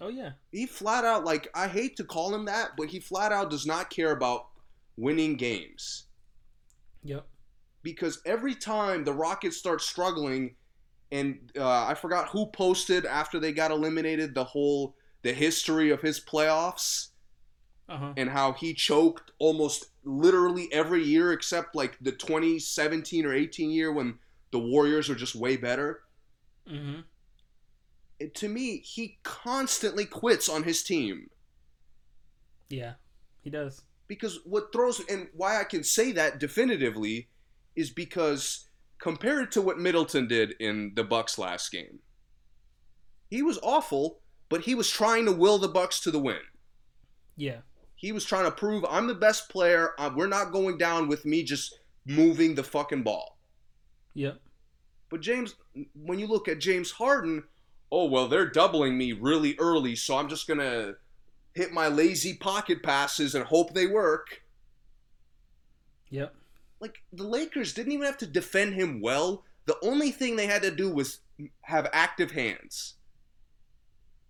Oh 0.00 0.08
yeah. 0.08 0.32
He 0.52 0.66
flat 0.66 1.04
out, 1.04 1.24
like, 1.24 1.48
I 1.54 1.66
hate 1.68 1.96
to 1.96 2.04
call 2.04 2.34
him 2.34 2.44
that, 2.44 2.72
but 2.76 2.88
he 2.88 3.00
flat 3.00 3.32
out 3.32 3.48
does 3.50 3.64
not 3.66 3.88
care 3.88 4.12
about 4.12 4.48
winning 4.96 5.36
games. 5.36 6.04
Yep. 7.06 7.26
because 7.82 8.20
every 8.24 8.54
time 8.54 9.04
the 9.04 9.12
Rockets 9.12 9.58
start 9.58 9.82
struggling, 9.82 10.56
and 11.12 11.50
uh, 11.56 11.86
I 11.86 11.94
forgot 11.94 12.28
who 12.30 12.46
posted 12.46 13.06
after 13.06 13.38
they 13.38 13.52
got 13.52 13.70
eliminated 13.70 14.34
the 14.34 14.44
whole 14.44 14.96
the 15.22 15.32
history 15.32 15.90
of 15.90 16.02
his 16.02 16.20
playoffs 16.20 17.08
Uh 17.88 17.98
huh. 17.98 18.12
and 18.16 18.30
how 18.30 18.52
he 18.52 18.74
choked 18.74 19.32
almost 19.38 19.86
literally 20.04 20.68
every 20.72 21.02
year 21.04 21.32
except 21.32 21.74
like 21.74 21.98
the 22.00 22.12
2017 22.12 23.26
or 23.26 23.32
18 23.34 23.70
year 23.70 23.92
when 23.92 24.18
the 24.52 24.58
Warriors 24.58 25.10
are 25.10 25.14
just 25.14 25.34
way 25.34 25.56
better. 25.56 26.02
Mm-hmm. 26.68 27.00
It, 28.18 28.34
to 28.36 28.48
me, 28.48 28.78
he 28.78 29.18
constantly 29.22 30.04
quits 30.06 30.48
on 30.48 30.62
his 30.64 30.82
team 30.82 31.30
Yeah. 32.68 32.94
He 33.42 33.50
does. 33.50 33.82
because 34.08 34.40
what 34.44 34.72
throws 34.72 35.00
and 35.08 35.28
why 35.34 35.60
I 35.60 35.64
can 35.64 35.84
say 35.84 36.12
that 36.12 36.38
definitively 36.38 37.28
is 37.76 37.90
because 37.90 38.68
compared 38.98 39.52
to 39.52 39.62
what 39.62 39.78
Middleton 39.78 40.26
did 40.28 40.54
in 40.60 40.92
the 40.94 41.04
Bucks 41.04 41.38
last 41.38 41.70
game, 41.70 41.98
he 43.28 43.42
was 43.42 43.58
awful, 43.62 44.20
but 44.48 44.62
he 44.62 44.74
was 44.74 44.90
trying 44.90 45.24
to 45.26 45.32
will 45.32 45.58
the 45.58 45.68
Bucks 45.68 46.00
to 46.00 46.10
the 46.10 46.18
win. 46.18 46.38
Yeah. 47.36 47.58
He 47.96 48.12
was 48.12 48.24
trying 48.24 48.44
to 48.44 48.50
prove 48.50 48.84
I'm 48.88 49.06
the 49.06 49.14
best 49.14 49.48
player. 49.48 49.92
uh, 49.98 50.10
We're 50.14 50.26
not 50.26 50.52
going 50.52 50.78
down 50.78 51.08
with 51.08 51.24
me 51.24 51.42
just 51.42 51.78
moving 52.06 52.54
the 52.54 52.62
fucking 52.62 53.02
ball. 53.02 53.38
Yep. 54.14 54.38
But 55.10 55.20
James, 55.20 55.54
when 55.94 56.18
you 56.18 56.26
look 56.26 56.48
at 56.48 56.60
James 56.60 56.90
Harden, 56.90 57.44
oh 57.90 58.06
well, 58.06 58.28
they're 58.28 58.50
doubling 58.50 58.98
me 58.98 59.12
really 59.12 59.56
early, 59.58 59.96
so 59.96 60.16
I'm 60.16 60.28
just 60.28 60.46
gonna 60.46 60.94
hit 61.54 61.72
my 61.72 61.88
lazy 61.88 62.34
pocket 62.34 62.82
passes 62.82 63.34
and 63.34 63.44
hope 63.44 63.74
they 63.74 63.86
work. 63.86 64.42
Yep. 66.10 66.34
Like 66.84 67.02
the 67.14 67.24
Lakers 67.24 67.72
didn't 67.72 67.92
even 67.92 68.04
have 68.04 68.18
to 68.18 68.26
defend 68.26 68.74
him 68.74 69.00
well. 69.00 69.42
The 69.64 69.78
only 69.82 70.10
thing 70.10 70.36
they 70.36 70.46
had 70.46 70.60
to 70.62 70.70
do 70.70 70.90
was 70.90 71.20
have 71.62 71.88
active 71.94 72.32
hands. 72.32 72.96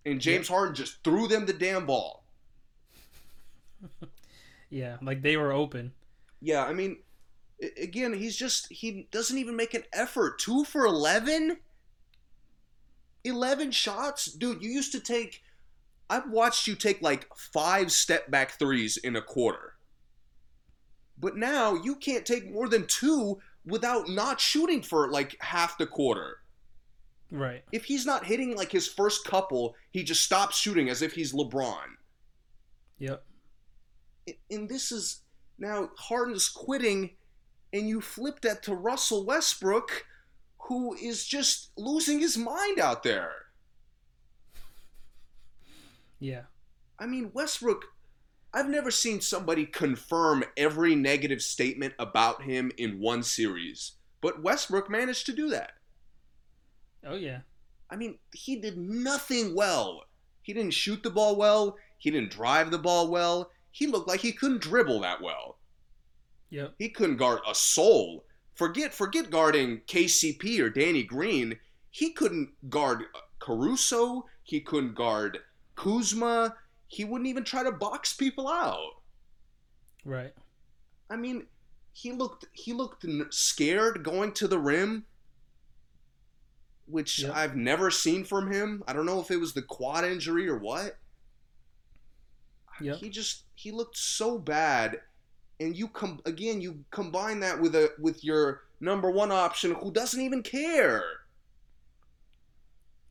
And 0.06 0.20
James 0.20 0.46
Harden 0.46 0.76
just 0.76 1.02
threw 1.02 1.26
them 1.26 1.46
the 1.46 1.52
damn 1.52 1.84
ball. 1.86 2.24
Yeah. 4.70 4.96
Like 5.00 5.22
they 5.22 5.36
were 5.36 5.52
open. 5.52 5.92
Yeah, 6.40 6.64
I 6.64 6.72
mean, 6.72 6.96
again, 7.80 8.12
he's 8.12 8.34
just 8.34 8.72
he 8.72 9.06
doesn't 9.12 9.38
even 9.38 9.54
make 9.54 9.72
an 9.72 9.84
effort. 9.92 10.40
2 10.40 10.64
for 10.64 10.84
11? 10.84 11.58
11 13.22 13.70
shots? 13.70 14.26
Dude, 14.26 14.64
you 14.64 14.70
used 14.70 14.90
to 14.90 14.98
take 14.98 15.44
I've 16.10 16.28
watched 16.28 16.66
you 16.66 16.74
take 16.74 17.00
like 17.02 17.28
5 17.36 17.92
step 17.92 18.30
back 18.32 18.58
threes 18.58 18.96
in 18.96 19.14
a 19.14 19.22
quarter. 19.22 19.73
But 21.18 21.36
now 21.36 21.74
you 21.74 21.96
can't 21.96 22.26
take 22.26 22.52
more 22.52 22.68
than 22.68 22.86
2 22.86 23.38
without 23.66 24.08
not 24.08 24.40
shooting 24.40 24.82
for 24.82 25.10
like 25.10 25.36
half 25.40 25.78
the 25.78 25.86
quarter. 25.86 26.38
Right. 27.30 27.64
if 27.72 27.84
he's 27.84 28.06
not 28.06 28.24
hitting 28.24 28.54
like 28.56 28.70
his 28.70 28.86
first 28.86 29.24
couple, 29.24 29.74
he 29.90 30.04
just 30.04 30.22
stops 30.22 30.56
shooting 30.56 30.88
as 30.88 31.02
if 31.02 31.12
he's 31.14 31.32
LeBron. 31.32 31.96
Yep. 32.98 33.24
And 34.50 34.68
this 34.68 34.92
is 34.92 35.22
now 35.58 35.90
Harden's 35.96 36.48
quitting, 36.48 37.10
and 37.72 37.88
you 37.88 38.00
flip 38.00 38.40
that 38.42 38.62
to 38.64 38.74
Russell 38.74 39.26
Westbrook, 39.26 40.06
who 40.58 40.94
is 40.94 41.26
just 41.26 41.70
losing 41.76 42.20
his 42.20 42.38
mind 42.38 42.78
out 42.78 43.02
there. 43.02 43.32
Yeah. 46.20 46.42
I 46.98 47.06
mean, 47.06 47.32
Westbrook, 47.34 47.84
I've 48.54 48.68
never 48.68 48.92
seen 48.92 49.20
somebody 49.20 49.66
confirm 49.66 50.44
every 50.56 50.94
negative 50.94 51.42
statement 51.42 51.94
about 51.98 52.42
him 52.42 52.70
in 52.78 53.00
one 53.00 53.24
series, 53.24 53.92
but 54.20 54.44
Westbrook 54.44 54.88
managed 54.88 55.26
to 55.26 55.32
do 55.32 55.50
that. 55.50 55.72
Oh 57.04 57.16
yeah. 57.16 57.40
I 57.90 57.96
mean, 57.96 58.18
he 58.32 58.56
did 58.56 58.78
nothing 58.78 59.56
well. 59.56 60.04
He 60.42 60.52
didn't 60.52 60.72
shoot 60.72 61.02
the 61.02 61.10
ball 61.10 61.34
well. 61.34 61.76
He 61.98 62.12
didn't 62.12 62.30
drive 62.30 62.70
the 62.70 62.78
ball 62.78 63.08
well. 63.08 63.50
He 63.72 63.88
looked 63.88 64.06
like 64.06 64.20
he 64.20 64.30
couldn't 64.30 64.62
dribble 64.62 65.00
that 65.00 65.20
well. 65.20 65.58
Yep. 66.50 66.74
He 66.78 66.90
couldn't 66.90 67.16
guard 67.16 67.40
a 67.48 67.54
soul. 67.56 68.24
Forget 68.54 68.94
forget 68.94 69.30
guarding 69.30 69.80
KCP 69.88 70.60
or 70.60 70.70
Danny 70.70 71.02
Green. 71.02 71.58
He 71.90 72.12
couldn't 72.12 72.50
guard 72.70 73.02
Caruso. 73.40 74.26
He 74.44 74.60
couldn't 74.60 74.94
guard 74.94 75.38
Kuzma. 75.74 76.54
He 76.88 77.04
wouldn't 77.04 77.28
even 77.28 77.44
try 77.44 77.62
to 77.62 77.72
box 77.72 78.12
people 78.12 78.48
out. 78.48 79.00
Right. 80.04 80.32
I 81.10 81.16
mean, 81.16 81.46
he 81.92 82.12
looked 82.12 82.46
he 82.52 82.72
looked 82.72 83.06
scared 83.30 84.02
going 84.02 84.32
to 84.34 84.48
the 84.48 84.58
rim, 84.58 85.04
which 86.86 87.20
Yep. 87.20 87.34
I've 87.34 87.56
never 87.56 87.90
seen 87.90 88.24
from 88.24 88.52
him. 88.52 88.82
I 88.86 88.92
don't 88.92 89.06
know 89.06 89.20
if 89.20 89.30
it 89.30 89.38
was 89.38 89.54
the 89.54 89.62
quad 89.62 90.04
injury 90.04 90.48
or 90.48 90.58
what. 90.58 90.98
Yep. 92.80 92.96
He 92.96 93.08
just 93.08 93.44
he 93.54 93.70
looked 93.70 93.96
so 93.96 94.38
bad, 94.38 95.00
and 95.60 95.76
you 95.76 95.88
come 95.88 96.20
again. 96.26 96.60
You 96.60 96.84
combine 96.90 97.40
that 97.40 97.60
with 97.60 97.74
a 97.74 97.92
with 97.98 98.24
your 98.24 98.62
number 98.80 99.10
one 99.10 99.30
option 99.30 99.74
who 99.74 99.92
doesn't 99.92 100.20
even 100.20 100.42
care. 100.42 101.04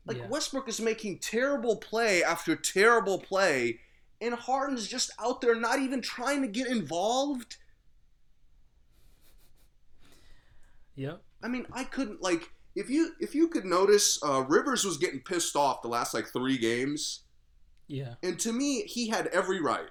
Like 0.06 0.18
Yeah. 0.18 0.28
Westbrook 0.28 0.68
is 0.68 0.82
making 0.82 1.20
terrible 1.20 1.78
play 1.78 2.24
after 2.24 2.56
terrible 2.56 3.20
play, 3.20 3.80
and 4.20 4.34
Harden's 4.34 4.88
just 4.88 5.12
out 5.20 5.42
there 5.42 5.56
not 5.56 5.80
even 5.80 6.02
trying 6.02 6.42
to 6.42 6.48
get 6.48 6.68
involved. 6.68 7.58
Yep. 10.96 11.22
I 11.42 11.48
mean, 11.48 11.66
I 11.74 11.84
couldn't 11.84 12.22
like 12.22 12.52
if 12.76 12.90
you 12.90 13.12
if 13.20 13.36
you 13.36 13.48
could 13.48 13.66
notice, 13.66 14.22
uh, 14.24 14.44
Rivers 14.48 14.84
was 14.86 14.98
getting 14.98 15.20
pissed 15.20 15.56
off 15.56 15.82
the 15.82 15.88
last 15.88 16.14
like 16.14 16.28
three 16.28 16.58
games, 16.58 17.22
Yeah. 17.88 18.16
and 18.24 18.40
to 18.40 18.52
me, 18.52 18.84
he 18.84 19.08
had 19.10 19.28
every 19.28 19.62
right. 19.62 19.90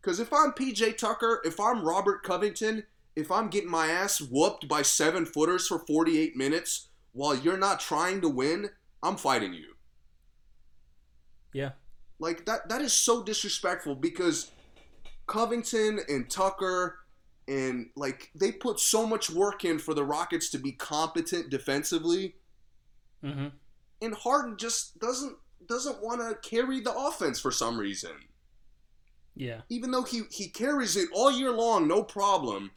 Because 0.00 0.18
if 0.18 0.32
I'm 0.32 0.52
PJ 0.52 0.96
Tucker, 0.98 1.40
if 1.44 1.60
I'm 1.60 1.84
Robert 1.84 2.22
Covington, 2.24 2.84
if 3.14 3.30
I'm 3.30 3.48
getting 3.48 3.70
my 3.70 3.88
ass 3.88 4.20
whooped 4.20 4.66
by 4.66 4.82
seven 4.82 5.26
footers 5.26 5.68
for 5.68 5.78
48 5.78 6.34
minutes 6.36 6.88
while 7.12 7.34
you're 7.34 7.58
not 7.58 7.80
trying 7.80 8.20
to 8.22 8.28
win, 8.28 8.70
I'm 9.02 9.16
fighting 9.16 9.52
you. 9.54 9.74
Yeah. 11.52 11.70
Like 12.18 12.46
that 12.46 12.68
that 12.68 12.80
is 12.82 12.92
so 12.92 13.22
disrespectful 13.22 13.94
because 13.96 14.50
Covington 15.26 16.00
and 16.08 16.30
Tucker 16.30 16.98
and 17.48 17.90
like 17.96 18.30
they 18.34 18.52
put 18.52 18.78
so 18.80 19.06
much 19.06 19.30
work 19.30 19.64
in 19.64 19.78
for 19.78 19.94
the 19.94 20.04
Rockets 20.04 20.50
to 20.50 20.58
be 20.58 20.72
competent 20.72 21.50
defensively 21.50 22.36
Mm-hmm. 23.24 23.48
and 24.00 24.14
Harden 24.14 24.56
just 24.56 24.98
doesn't 24.98 25.36
doesn't 25.68 26.02
want 26.02 26.20
to 26.20 26.48
carry 26.48 26.80
the 26.80 26.92
offense 26.92 27.38
for 27.38 27.52
some 27.52 27.78
reason. 27.78 28.10
Yeah. 29.36 29.60
Even 29.68 29.92
though 29.92 30.02
he 30.02 30.22
he 30.30 30.48
carries 30.48 30.96
it 30.96 31.08
all 31.14 31.30
year 31.30 31.52
long, 31.52 31.86
no 31.86 32.02
problem. 32.02 32.72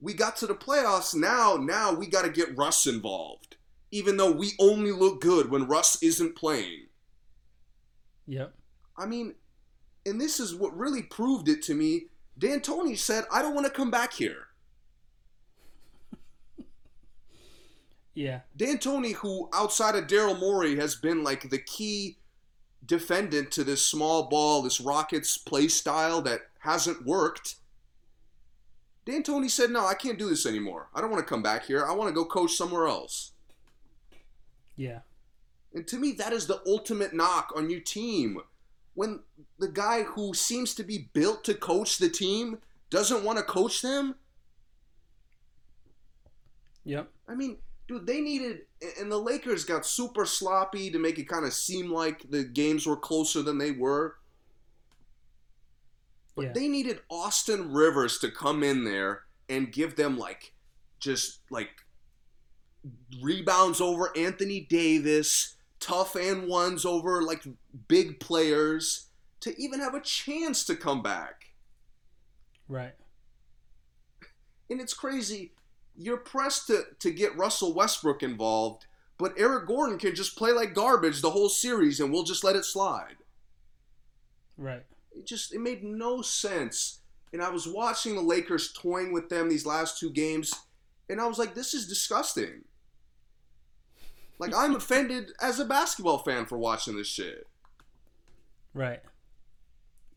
We 0.00 0.14
got 0.14 0.36
to 0.38 0.46
the 0.46 0.54
playoffs 0.54 1.14
now. 1.14 1.56
Now 1.56 1.92
we 1.92 2.06
got 2.06 2.22
to 2.22 2.30
get 2.30 2.56
Russ 2.56 2.86
involved. 2.86 3.56
Even 3.90 4.16
though 4.16 4.30
we 4.30 4.52
only 4.58 4.92
look 4.92 5.20
good 5.20 5.50
when 5.50 5.66
Russ 5.66 6.02
isn't 6.02 6.36
playing. 6.36 6.86
Yep. 8.26 8.54
I 8.96 9.06
mean, 9.06 9.34
and 10.06 10.20
this 10.20 10.38
is 10.38 10.54
what 10.54 10.76
really 10.76 11.02
proved 11.02 11.48
it 11.48 11.62
to 11.62 11.74
me. 11.74 12.06
D'Antoni 12.38 12.96
said, 12.96 13.24
"I 13.32 13.42
don't 13.42 13.54
want 13.54 13.66
to 13.66 13.72
come 13.72 13.90
back 13.90 14.12
here." 14.12 14.48
Yeah. 18.12 18.40
D'Antoni, 18.56 19.14
who 19.14 19.48
outside 19.52 19.94
of 19.94 20.08
Daryl 20.08 20.38
Morey 20.38 20.76
has 20.76 20.96
been 20.96 21.22
like 21.22 21.48
the 21.48 21.58
key 21.58 22.18
defendant 22.84 23.52
to 23.52 23.62
this 23.62 23.86
small 23.86 24.24
ball, 24.28 24.62
this 24.62 24.80
Rockets 24.80 25.38
play 25.38 25.68
style 25.68 26.20
that 26.22 26.40
hasn't 26.58 27.06
worked. 27.06 27.54
D'Antoni 29.06 29.48
said, 29.48 29.70
"No, 29.70 29.86
I 29.86 29.94
can't 29.94 30.18
do 30.18 30.28
this 30.28 30.44
anymore. 30.44 30.88
I 30.92 31.00
don't 31.00 31.10
want 31.10 31.24
to 31.24 31.28
come 31.28 31.42
back 31.42 31.66
here. 31.66 31.86
I 31.86 31.92
want 31.92 32.08
to 32.08 32.14
go 32.14 32.24
coach 32.24 32.52
somewhere 32.52 32.88
else." 32.88 33.32
Yeah. 34.80 35.00
And 35.74 35.86
to 35.88 35.98
me, 35.98 36.12
that 36.12 36.32
is 36.32 36.46
the 36.46 36.62
ultimate 36.66 37.12
knock 37.12 37.52
on 37.54 37.68
your 37.68 37.80
team. 37.80 38.40
When 38.94 39.20
the 39.58 39.68
guy 39.68 40.04
who 40.04 40.32
seems 40.32 40.74
to 40.76 40.82
be 40.82 41.10
built 41.12 41.44
to 41.44 41.54
coach 41.54 41.98
the 41.98 42.08
team 42.08 42.58
doesn't 42.88 43.22
want 43.22 43.38
to 43.38 43.44
coach 43.44 43.82
them, 43.82 44.14
Yep. 46.84 47.10
I 47.28 47.34
mean, 47.34 47.58
dude, 47.88 48.06
they 48.06 48.22
needed, 48.22 48.60
and 48.98 49.12
the 49.12 49.18
Lakers 49.18 49.64
got 49.66 49.84
super 49.84 50.24
sloppy 50.24 50.90
to 50.90 50.98
make 50.98 51.18
it 51.18 51.28
kind 51.28 51.44
of 51.44 51.52
seem 51.52 51.92
like 51.92 52.30
the 52.30 52.42
games 52.42 52.86
were 52.86 52.96
closer 52.96 53.42
than 53.42 53.58
they 53.58 53.70
were. 53.70 54.16
But 56.34 56.46
Yeah. 56.46 56.52
they 56.52 56.68
needed 56.68 57.02
Austin 57.10 57.70
Rivers 57.70 58.18
to 58.20 58.30
come 58.30 58.62
in 58.62 58.84
there 58.84 59.26
and 59.50 59.70
give 59.70 59.96
them 59.96 60.16
like, 60.16 60.54
just 60.98 61.40
like 61.50 61.84
rebounds 63.22 63.80
over 63.80 64.16
Anthony 64.16 64.60
Davis, 64.60 65.56
tough 65.78 66.14
and 66.14 66.48
ones 66.48 66.84
over 66.84 67.22
like 67.22 67.42
big 67.88 68.20
players 68.20 69.06
to 69.40 69.60
even 69.60 69.80
have 69.80 69.94
a 69.94 70.00
chance 70.00 70.64
to 70.64 70.76
come 70.76 71.02
back. 71.02 71.46
Right. 72.68 72.94
And 74.68 74.80
it's 74.80 74.94
crazy. 74.94 75.52
You're 75.96 76.18
pressed 76.18 76.68
to, 76.68 76.84
to 77.00 77.10
get 77.10 77.36
Russell 77.36 77.74
Westbrook 77.74 78.22
involved, 78.22 78.86
but 79.18 79.34
Eric 79.36 79.66
Gordon 79.66 79.98
can 79.98 80.14
just 80.14 80.36
play 80.36 80.52
like 80.52 80.74
garbage 80.74 81.20
the 81.20 81.30
whole 81.30 81.48
series 81.48 82.00
and 82.00 82.12
we'll 82.12 82.22
just 82.22 82.44
let 82.44 82.56
it 82.56 82.64
slide. 82.64 83.16
Right. 84.56 84.84
It 85.12 85.26
just 85.26 85.54
it 85.54 85.60
made 85.60 85.82
no 85.82 86.22
sense. 86.22 87.00
And 87.32 87.42
I 87.42 87.50
was 87.50 87.66
watching 87.66 88.14
the 88.14 88.22
Lakers 88.22 88.72
toying 88.72 89.12
with 89.12 89.28
them 89.28 89.48
these 89.48 89.66
last 89.66 89.98
two 89.98 90.10
games, 90.10 90.52
and 91.08 91.20
I 91.20 91.26
was 91.26 91.38
like, 91.38 91.54
this 91.54 91.74
is 91.74 91.86
disgusting. 91.86 92.64
Like 94.40 94.54
I'm 94.56 94.74
offended 94.74 95.32
as 95.42 95.60
a 95.60 95.66
basketball 95.66 96.18
fan 96.18 96.46
for 96.46 96.56
watching 96.56 96.96
this 96.96 97.06
shit. 97.06 97.46
Right. 98.72 99.02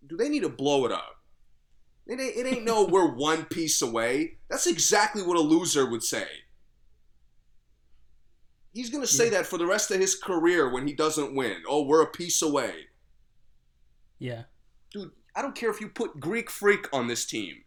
Do 0.07 0.15
they 0.15 0.29
need 0.29 0.43
to 0.43 0.49
blow 0.49 0.85
it 0.85 0.93
up? 0.93 1.17
It 2.07 2.21
ain't, 2.21 2.37
it 2.37 2.45
ain't 2.47 2.63
no 2.63 2.85
we're 2.89 3.13
one 3.13 3.43
piece 3.43 3.81
away. 3.81 4.37
That's 4.49 4.65
exactly 4.65 5.23
what 5.23 5.35
a 5.35 5.41
loser 5.41 5.89
would 5.89 6.03
say. 6.03 6.25
He's 8.73 8.89
gonna 8.89 9.05
say 9.05 9.29
that 9.29 9.45
for 9.45 9.57
the 9.57 9.67
rest 9.67 9.91
of 9.91 9.99
his 9.99 10.15
career 10.15 10.71
when 10.71 10.87
he 10.87 10.93
doesn't 10.93 11.35
win. 11.35 11.57
Oh, 11.67 11.83
we're 11.83 12.01
a 12.01 12.07
piece 12.07 12.41
away. 12.41 12.87
Yeah. 14.19 14.43
Dude, 14.91 15.11
I 15.35 15.41
don't 15.41 15.53
care 15.53 15.69
if 15.69 15.81
you 15.81 15.89
put 15.89 16.21
Greek 16.21 16.49
Freak 16.49 16.87
on 16.93 17.07
this 17.07 17.25
team. 17.25 17.65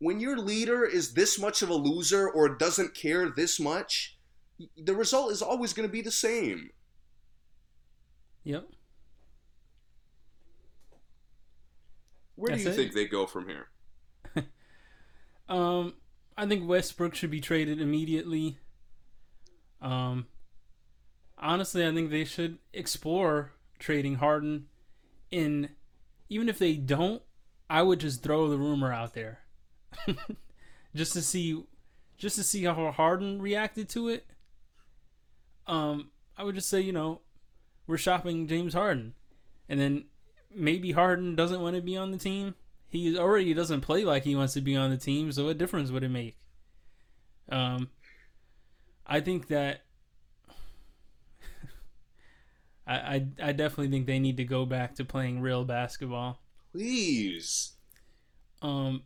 When 0.00 0.18
your 0.18 0.36
leader 0.36 0.84
is 0.84 1.14
this 1.14 1.38
much 1.38 1.62
of 1.62 1.68
a 1.68 1.74
loser 1.74 2.28
or 2.28 2.48
doesn't 2.48 2.96
care 2.96 3.30
this 3.30 3.60
much, 3.60 4.13
the 4.76 4.94
result 4.94 5.32
is 5.32 5.42
always 5.42 5.72
going 5.72 5.88
to 5.88 5.92
be 5.92 6.02
the 6.02 6.10
same. 6.10 6.70
Yep. 8.44 8.68
Where 12.36 12.50
That's 12.50 12.62
do 12.62 12.68
you 12.68 12.74
it. 12.74 12.76
think 12.76 12.92
they 12.94 13.06
go 13.06 13.26
from 13.26 13.48
here? 13.48 13.68
Um, 15.46 15.92
I 16.38 16.46
think 16.46 16.66
Westbrook 16.66 17.14
should 17.14 17.30
be 17.30 17.42
traded 17.42 17.78
immediately. 17.78 18.56
Um, 19.82 20.26
honestly, 21.36 21.86
I 21.86 21.92
think 21.92 22.10
they 22.10 22.24
should 22.24 22.58
explore 22.72 23.52
trading 23.78 24.14
Harden. 24.14 24.68
In 25.30 25.68
even 26.30 26.48
if 26.48 26.58
they 26.58 26.74
don't, 26.76 27.20
I 27.68 27.82
would 27.82 28.00
just 28.00 28.22
throw 28.22 28.48
the 28.48 28.56
rumor 28.56 28.92
out 28.92 29.14
there, 29.14 29.40
just 30.94 31.12
to 31.12 31.22
see, 31.22 31.62
just 32.16 32.36
to 32.36 32.42
see 32.42 32.64
how 32.64 32.90
Harden 32.90 33.42
reacted 33.42 33.88
to 33.90 34.08
it. 34.08 34.26
Um, 35.66 36.10
I 36.36 36.44
would 36.44 36.54
just 36.54 36.68
say, 36.68 36.80
you 36.80 36.92
know, 36.92 37.20
we're 37.86 37.98
shopping 37.98 38.46
James 38.46 38.74
Harden, 38.74 39.14
and 39.68 39.80
then 39.80 40.04
maybe 40.54 40.92
Harden 40.92 41.36
doesn't 41.36 41.60
want 41.60 41.76
to 41.76 41.82
be 41.82 41.96
on 41.96 42.10
the 42.10 42.18
team. 42.18 42.54
He 42.88 43.18
already 43.18 43.54
doesn't 43.54 43.80
play 43.80 44.04
like 44.04 44.24
he 44.24 44.36
wants 44.36 44.54
to 44.54 44.60
be 44.60 44.76
on 44.76 44.90
the 44.90 44.96
team, 44.96 45.32
so 45.32 45.46
what 45.46 45.58
difference 45.58 45.90
would 45.90 46.04
it 46.04 46.10
make? 46.10 46.36
Um, 47.48 47.88
I 49.06 49.20
think 49.20 49.48
that 49.48 49.84
I, 52.86 52.94
I 52.94 53.26
I 53.42 53.52
definitely 53.52 53.88
think 53.90 54.06
they 54.06 54.18
need 54.18 54.36
to 54.38 54.44
go 54.44 54.64
back 54.64 54.94
to 54.96 55.04
playing 55.04 55.40
real 55.40 55.64
basketball. 55.64 56.40
Please. 56.72 57.72
Um, 58.62 59.02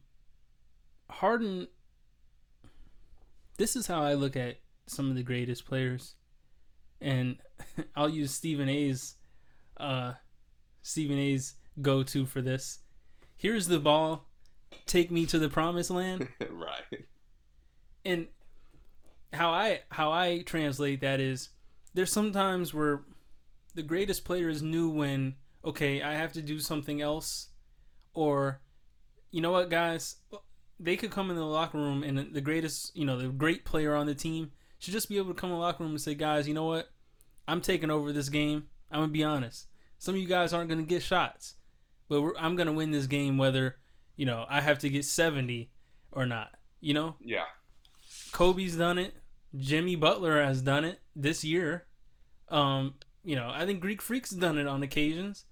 Harden. 1.11 1.69
This 3.57 3.75
is 3.75 3.89
how 3.89 4.03
I 4.03 4.15
look 4.15 4.37
at 4.37 4.61
some 4.87 5.11
of 5.11 5.17
the 5.17 5.23
greatest 5.23 5.67
players, 5.67 6.15
and 7.01 7.37
I'll 7.97 8.09
use 8.09 8.33
Stephen 8.33 8.69
A's, 8.69 9.17
uh, 9.77 10.15
Stephen 10.83 11.19
A's 11.19 11.55
go-to 11.81 12.27
for 12.27 12.43
this. 12.43 12.81
Here's 13.37 13.69
the 13.69 13.79
ball. 13.79 14.27
Take 14.87 15.11
me 15.11 15.27
to 15.27 15.39
the 15.39 15.49
promised 15.49 15.91
land. 15.91 16.29
right. 16.51 17.07
and 18.05 18.27
how 19.33 19.51
I 19.51 19.81
how 19.91 20.11
I 20.11 20.43
translate 20.43 21.01
that 21.03 21.21
is 21.21 21.51
there's 21.95 22.13
sometimes 22.13 22.73
where 22.73 23.03
the 23.75 23.83
greatest 23.83 24.25
players 24.25 24.63
knew 24.63 24.89
when 24.89 25.35
okay 25.65 26.03
I 26.03 26.15
have 26.15 26.33
to 26.33 26.43
do 26.43 26.59
something 26.59 27.01
else 27.01 27.49
or 28.15 28.61
you 29.31 29.41
know 29.41 29.53
what 29.53 29.69
guys 29.69 30.17
they 30.81 30.97
could 30.97 31.11
come 31.11 31.31
in 31.31 31.37
the 31.37 31.45
locker 31.45 31.79
room 31.79 32.03
and 32.03 32.33
the 32.33 32.41
greatest 32.41 32.97
you 32.97 33.05
know 33.05 33.19
the 33.19 33.29
great 33.29 33.65
player 33.65 33.95
on 33.95 34.07
the 34.07 34.15
team 34.15 34.53
should 34.79 34.93
just 34.93 35.09
be 35.09 35.17
able 35.19 35.29
to 35.29 35.35
come 35.41 35.51
in 35.51 35.57
the 35.57 35.61
locker 35.61 35.83
room 35.83 35.93
and 35.93 36.01
say 36.01 36.15
guys 36.15 36.47
you 36.49 36.55
know 36.55 36.65
what 36.65 36.91
I'm 37.47 37.61
taking 37.61 37.91
over 37.91 38.13
this 38.13 38.29
game 38.29 38.65
I'm 38.91 39.01
gonna 39.01 39.13
be 39.13 39.25
honest 39.25 39.67
some 39.99 40.15
of 40.15 40.21
you 40.21 40.29
guys 40.29 40.53
aren't 40.53 40.69
gonna 40.69 40.83
get 40.83 41.03
shots 41.03 41.55
but 42.09 42.23
we're, 42.23 42.37
I'm 42.39 42.57
gonna 42.57 42.73
win 42.73 42.91
this 42.91 43.07
game 43.07 43.39
whether 43.39 43.77
you 44.17 44.27
know 44.27 44.45
I 44.49 44.61
have 44.61 44.79
to 44.81 44.89
get 44.89 45.05
70 45.05 45.71
or 46.13 46.27
not 46.27 46.51
you 46.81 46.95
know 46.95 47.17
Yeah. 47.21 47.45
Kobe's 48.33 48.77
done 48.77 48.99
it. 48.99 49.15
Jimmy 49.57 49.97
Butler 49.97 50.43
has 50.43 50.61
done 50.63 50.85
it 50.85 51.01
this 51.17 51.43
year. 51.45 51.87
Um, 52.51 52.95
you 53.25 53.37
know, 53.37 53.51
I 53.53 53.65
think 53.67 53.81
Greek 53.81 54.01
Freak's 54.03 54.31
done 54.31 54.59
it 54.59 54.67
on 54.67 54.83
occasions. 54.83 55.45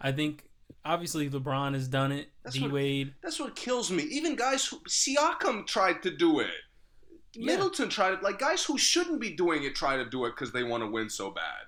I 0.00 0.12
think 0.12 0.48
obviously 0.84 1.28
LeBron 1.30 1.74
has 1.74 1.88
done 1.88 2.12
it. 2.12 2.28
D 2.52 2.68
Wade. 2.68 3.14
That's 3.22 3.40
what 3.40 3.56
kills 3.56 3.90
me. 3.90 4.02
Even 4.04 4.36
guys 4.36 4.66
who 4.66 4.78
Siakam 4.80 5.66
tried 5.66 6.02
to 6.02 6.10
do 6.10 6.40
it. 6.40 6.50
Yeah. 7.34 7.46
Middleton 7.46 7.88
tried 7.88 8.14
it. 8.14 8.22
Like 8.22 8.38
guys 8.38 8.64
who 8.64 8.78
shouldn't 8.78 9.20
be 9.20 9.30
doing 9.30 9.64
it 9.64 9.74
try 9.74 9.96
to 9.96 10.08
do 10.08 10.24
it 10.24 10.30
because 10.30 10.52
they 10.52 10.62
want 10.62 10.82
to 10.82 10.90
win 10.90 11.10
so 11.10 11.30
bad. 11.30 11.66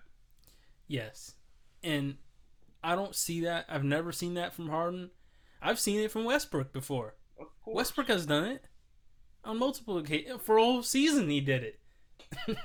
Yes. 0.89 1.35
And 1.83 2.17
I 2.83 2.95
don't 2.95 3.15
see 3.15 3.43
that. 3.43 3.67
I've 3.69 3.85
never 3.85 4.13
seen 4.13 4.35
that 4.35 4.55
from 4.55 4.69
Harden. 4.69 5.11
I've 5.63 5.79
seen 5.79 6.01
it 6.01 6.11
from 6.11 6.25
Westbrook 6.25 6.73
before. 6.73 7.15
Of. 7.39 7.47
Westbrook 7.67 8.09
has 8.09 8.27
done 8.27 8.45
it 8.45 8.65
on 9.45 9.59
multiple 9.59 9.99
occasions. 9.99 10.41
For 10.43 10.57
a 10.57 10.63
whole 10.63 10.83
season, 10.83 11.29
he 11.29 11.41
did 11.41 11.63
it. 11.63 11.81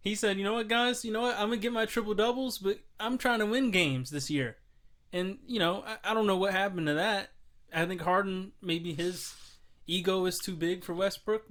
he 0.00 0.14
said, 0.14 0.38
"You 0.38 0.44
know 0.44 0.54
what, 0.54 0.68
guys? 0.68 1.04
You 1.04 1.12
know 1.12 1.22
what? 1.22 1.36
I'm 1.36 1.48
gonna 1.48 1.58
get 1.58 1.72
my 1.72 1.86
triple 1.86 2.14
doubles, 2.14 2.58
but 2.58 2.78
I'm 2.98 3.18
trying 3.18 3.40
to 3.40 3.46
win 3.46 3.70
games 3.70 4.10
this 4.10 4.30
year." 4.30 4.56
And 5.12 5.38
you 5.46 5.58
know, 5.58 5.84
I, 5.86 6.10
I 6.10 6.14
don't 6.14 6.26
know 6.26 6.36
what 6.36 6.52
happened 6.52 6.86
to 6.86 6.94
that. 6.94 7.30
I 7.74 7.86
think 7.86 8.00
Harden 8.00 8.52
maybe 8.60 8.94
his 8.94 9.34
ego 9.86 10.24
is 10.26 10.38
too 10.38 10.56
big 10.56 10.84
for 10.84 10.94
Westbrook, 10.94 11.44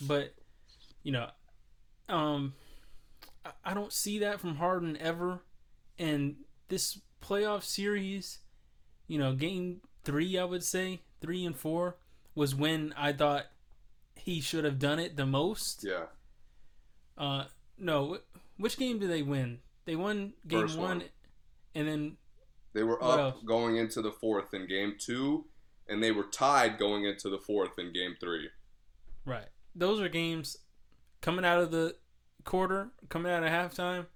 but 0.00 0.34
you 1.02 1.12
know, 1.12 1.28
um, 2.08 2.54
I, 3.44 3.50
I 3.64 3.74
don't 3.74 3.92
see 3.92 4.18
that 4.20 4.40
from 4.40 4.56
Harden 4.56 4.96
ever. 4.98 5.42
And 5.98 6.36
this 6.68 7.00
playoff 7.22 7.62
series, 7.62 8.38
you 9.06 9.18
know, 9.18 9.34
game 9.34 9.80
three, 10.04 10.38
I 10.38 10.44
would 10.44 10.64
say 10.64 11.00
three 11.20 11.44
and 11.44 11.56
four 11.56 11.96
was 12.34 12.54
when 12.54 12.94
I 12.96 13.12
thought 13.12 13.46
he 14.14 14.40
should 14.40 14.64
have 14.64 14.78
done 14.78 14.98
it 14.98 15.16
the 15.16 15.26
most. 15.26 15.84
Yeah. 15.86 16.04
Uh, 17.18 17.44
no, 17.78 18.18
which 18.56 18.78
game 18.78 18.98
did 18.98 19.10
they 19.10 19.22
win? 19.22 19.58
They 19.84 19.96
won 19.96 20.34
game 20.46 20.68
one, 20.68 20.76
one. 20.78 21.02
and 21.74 21.88
then 21.88 22.16
They 22.72 22.82
were 22.82 23.02
up 23.02 23.18
else? 23.18 23.42
going 23.44 23.76
into 23.76 24.00
the 24.00 24.12
fourth 24.12 24.54
in 24.54 24.66
game 24.66 24.94
two, 24.98 25.46
and 25.88 26.02
they 26.02 26.12
were 26.12 26.24
tied 26.24 26.78
going 26.78 27.04
into 27.04 27.28
the 27.28 27.38
fourth 27.38 27.78
in 27.78 27.92
game 27.92 28.16
three. 28.20 28.48
right. 29.24 29.48
Those 29.74 30.00
are 30.00 30.08
games 30.08 30.56
coming 31.20 31.44
out 31.44 31.60
of 31.60 31.70
the 31.70 31.96
quarter, 32.44 32.90
coming 33.08 33.32
out 33.32 33.44
of 33.44 33.50
halftime. 33.50 34.06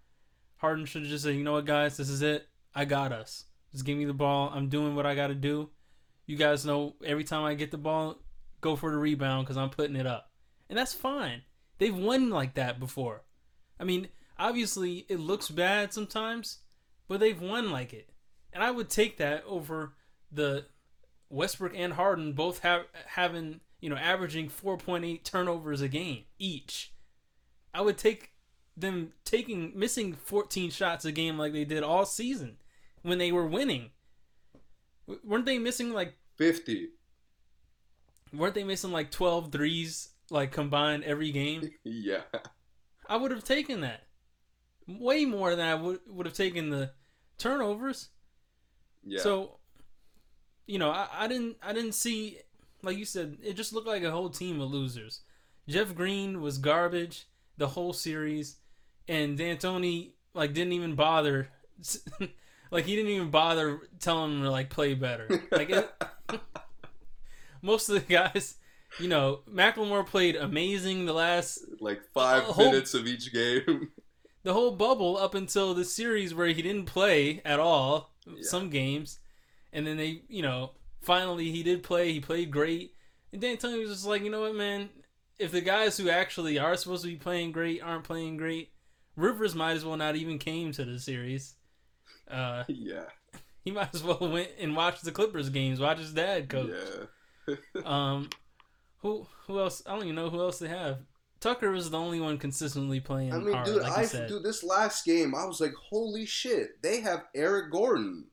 Harden 0.56 0.86
should 0.86 1.04
just 1.04 1.24
said, 1.24 1.34
"You 1.34 1.44
know 1.44 1.52
what, 1.52 1.66
guys, 1.66 1.96
this 1.96 2.08
is 2.08 2.22
it. 2.22 2.48
I 2.74 2.84
got 2.84 3.12
us. 3.12 3.44
Just 3.72 3.84
give 3.84 3.98
me 3.98 4.04
the 4.04 4.14
ball. 4.14 4.50
I'm 4.54 4.68
doing 4.68 4.94
what 4.94 5.06
I 5.06 5.14
got 5.14 5.28
to 5.28 5.34
do. 5.34 5.70
You 6.26 6.36
guys 6.36 6.64
know 6.64 6.94
every 7.04 7.24
time 7.24 7.44
I 7.44 7.54
get 7.54 7.70
the 7.70 7.78
ball, 7.78 8.18
go 8.60 8.76
for 8.76 8.90
the 8.90 8.96
rebound 8.96 9.46
because 9.46 9.56
I'm 9.56 9.70
putting 9.70 9.96
it 9.96 10.06
up, 10.06 10.30
and 10.68 10.78
that's 10.78 10.94
fine. 10.94 11.42
They've 11.78 11.96
won 11.96 12.30
like 12.30 12.54
that 12.54 12.80
before. 12.80 13.24
I 13.78 13.84
mean, 13.84 14.08
obviously 14.38 15.04
it 15.08 15.20
looks 15.20 15.48
bad 15.50 15.92
sometimes, 15.92 16.58
but 17.08 17.20
they've 17.20 17.40
won 17.40 17.70
like 17.70 17.92
it, 17.92 18.10
and 18.52 18.62
I 18.62 18.70
would 18.70 18.88
take 18.88 19.18
that 19.18 19.44
over 19.44 19.94
the 20.32 20.66
Westbrook 21.28 21.72
and 21.74 21.92
Harden 21.92 22.32
both 22.32 22.60
have 22.60 22.86
having 23.06 23.60
you 23.80 23.90
know 23.90 23.96
averaging 23.96 24.48
4.8 24.48 25.22
turnovers 25.24 25.80
a 25.80 25.88
game 25.88 26.24
each. 26.38 26.92
I 27.72 27.80
would 27.80 27.98
take 27.98 28.30
them 28.76 29.12
taking 29.24 29.72
missing 29.74 30.12
14 30.14 30.70
shots 30.70 31.04
a 31.04 31.12
game 31.12 31.38
like 31.38 31.52
they 31.52 31.64
did 31.64 31.82
all 31.82 32.04
season 32.06 32.56
when 33.02 33.18
they 33.18 33.30
were 33.32 33.46
winning. 33.46 33.90
W- 35.06 35.20
Weren't 35.24 35.44
they 35.46 35.58
missing 35.58 35.92
like 35.92 36.14
Fifty. 36.36 36.88
weren't 38.32 38.54
they 38.54 38.64
missing 38.64 38.90
like 38.90 39.10
12 39.12 39.52
threes 39.52 40.08
like 40.30 40.50
combined 40.52 41.04
every 41.04 41.30
game? 41.30 41.70
Yeah. 41.84 42.22
I 43.08 43.16
would 43.16 43.30
have 43.30 43.44
taken 43.44 43.82
that. 43.82 44.00
Way 44.88 45.24
more 45.26 45.54
than 45.54 45.66
I 45.66 45.74
would 45.74 46.00
would 46.08 46.26
have 46.26 46.34
taken 46.34 46.70
the 46.70 46.92
turnovers. 47.38 48.08
Yeah. 49.04 49.20
So, 49.20 49.58
you 50.66 50.78
know, 50.78 50.90
I, 50.90 51.08
I 51.12 51.28
didn't 51.28 51.56
I 51.62 51.72
didn't 51.72 51.92
see 51.94 52.38
like 52.84 52.96
you 52.98 53.04
said, 53.04 53.38
it 53.42 53.54
just 53.54 53.72
looked 53.72 53.86
like 53.86 54.02
a 54.02 54.10
whole 54.10 54.28
team 54.30 54.60
of 54.60 54.70
losers. 54.70 55.20
Jeff 55.68 55.94
Green 55.94 56.40
was 56.40 56.58
garbage 56.58 57.26
the 57.56 57.68
whole 57.68 57.92
series, 57.92 58.56
and 59.08 59.38
D'Antoni 59.38 60.10
like 60.34 60.52
didn't 60.52 60.72
even 60.74 60.94
bother, 60.94 61.48
like 62.70 62.84
he 62.84 62.96
didn't 62.96 63.10
even 63.12 63.30
bother 63.30 63.80
telling 64.00 64.32
him 64.38 64.42
to 64.42 64.50
like 64.50 64.70
play 64.70 64.94
better. 64.94 65.28
Like 65.50 65.70
it, 65.70 65.90
most 67.62 67.88
of 67.88 67.94
the 67.94 68.00
guys, 68.12 68.56
you 69.00 69.08
know, 69.08 69.40
McLemore 69.50 70.06
played 70.06 70.36
amazing 70.36 71.06
the 71.06 71.12
last 71.12 71.60
like 71.80 72.02
five 72.12 72.42
whole- 72.44 72.66
minutes 72.70 72.94
of 72.94 73.06
each 73.06 73.32
game. 73.32 73.90
the 74.42 74.52
whole 74.52 74.72
bubble 74.72 75.16
up 75.16 75.34
until 75.34 75.72
the 75.74 75.84
series 75.84 76.34
where 76.34 76.48
he 76.48 76.60
didn't 76.62 76.84
play 76.86 77.40
at 77.44 77.58
all 77.58 78.12
Yeah. 78.26 78.34
some 78.42 78.68
games 78.70 79.18
and 79.72 79.86
then 79.86 79.96
they 79.96 80.22
you 80.28 80.42
know 80.42 80.72
finally 81.04 81.50
he 81.50 81.62
did 81.62 81.82
play 81.82 82.12
he 82.12 82.20
played 82.20 82.50
great 82.50 82.92
and 83.32 83.40
D'Antoni 83.40 83.80
was 83.80 83.90
just 83.90 84.06
like 84.06 84.22
you 84.22 84.30
know 84.30 84.42
what 84.42 84.54
man 84.54 84.88
if 85.38 85.50
the 85.50 85.60
guys 85.60 85.96
who 85.96 86.08
actually 86.08 86.58
are 86.58 86.76
supposed 86.76 87.02
to 87.02 87.08
be 87.08 87.16
playing 87.16 87.52
great 87.52 87.82
aren't 87.82 88.04
playing 88.04 88.36
great 88.36 88.70
Rivers 89.16 89.54
might 89.54 89.72
as 89.72 89.84
well 89.84 89.96
not 89.96 90.16
even 90.16 90.38
came 90.38 90.72
to 90.72 90.84
the 90.84 90.98
series 90.98 91.54
uh 92.30 92.64
yeah. 92.68 93.04
he 93.64 93.70
might 93.70 93.94
as 93.94 94.02
well 94.02 94.18
went 94.20 94.50
and 94.58 94.76
watched 94.76 95.04
the 95.04 95.12
Clippers 95.12 95.50
games 95.50 95.80
watch 95.80 95.98
his 95.98 96.12
dad 96.12 96.48
coach 96.48 96.70
Yeah. 97.46 97.54
um 97.84 98.30
who 98.98 99.26
who 99.46 99.60
else 99.60 99.82
I 99.86 99.92
don't 99.92 100.04
even 100.04 100.14
know 100.14 100.30
who 100.30 100.40
else 100.40 100.58
they 100.58 100.68
have 100.68 101.00
Tucker 101.44 101.70
was 101.70 101.90
the 101.90 101.98
only 101.98 102.20
one 102.20 102.38
consistently 102.38 103.00
playing 103.00 103.34
I 103.34 103.38
mean, 103.38 103.52
hard, 103.52 103.66
dude, 103.66 103.82
like 103.82 103.98
I 103.98 104.06
said. 104.06 104.30
dude, 104.30 104.42
this 104.42 104.64
last 104.64 105.04
game, 105.04 105.34
I 105.34 105.44
was 105.44 105.60
like, 105.60 105.74
holy 105.74 106.24
shit! 106.24 106.80
They 106.80 107.02
have 107.02 107.24
Eric 107.34 107.70
Gordon, 107.70 108.28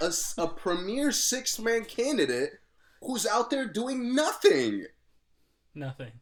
a, 0.00 0.12
a 0.38 0.48
premier 0.48 1.12
six 1.12 1.58
man 1.58 1.84
candidate, 1.84 2.50
who's 3.02 3.26
out 3.26 3.50
there 3.50 3.66
doing 3.66 4.14
nothing. 4.14 4.86
nothing 5.74 6.12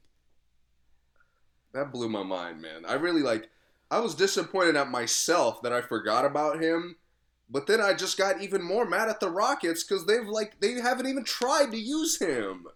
That 1.72 1.92
blew 1.92 2.08
my 2.08 2.22
mind, 2.22 2.60
man. 2.60 2.84
I 2.86 2.94
really 2.94 3.22
like. 3.22 3.48
I 3.90 4.00
was 4.00 4.14
disappointed 4.14 4.76
at 4.76 4.90
myself 4.90 5.62
that 5.62 5.72
I 5.72 5.80
forgot 5.80 6.24
about 6.24 6.62
him, 6.62 6.96
but 7.48 7.66
then 7.66 7.80
I 7.80 7.94
just 7.94 8.18
got 8.18 8.42
even 8.42 8.62
more 8.62 8.84
mad 8.84 9.08
at 9.08 9.20
the 9.20 9.30
Rockets 9.30 9.84
because 9.84 10.06
they've 10.06 10.26
like 10.26 10.60
they 10.60 10.72
haven't 10.72 11.06
even 11.06 11.24
tried 11.24 11.70
to 11.70 11.78
use 11.78 12.18
him. 12.18 12.66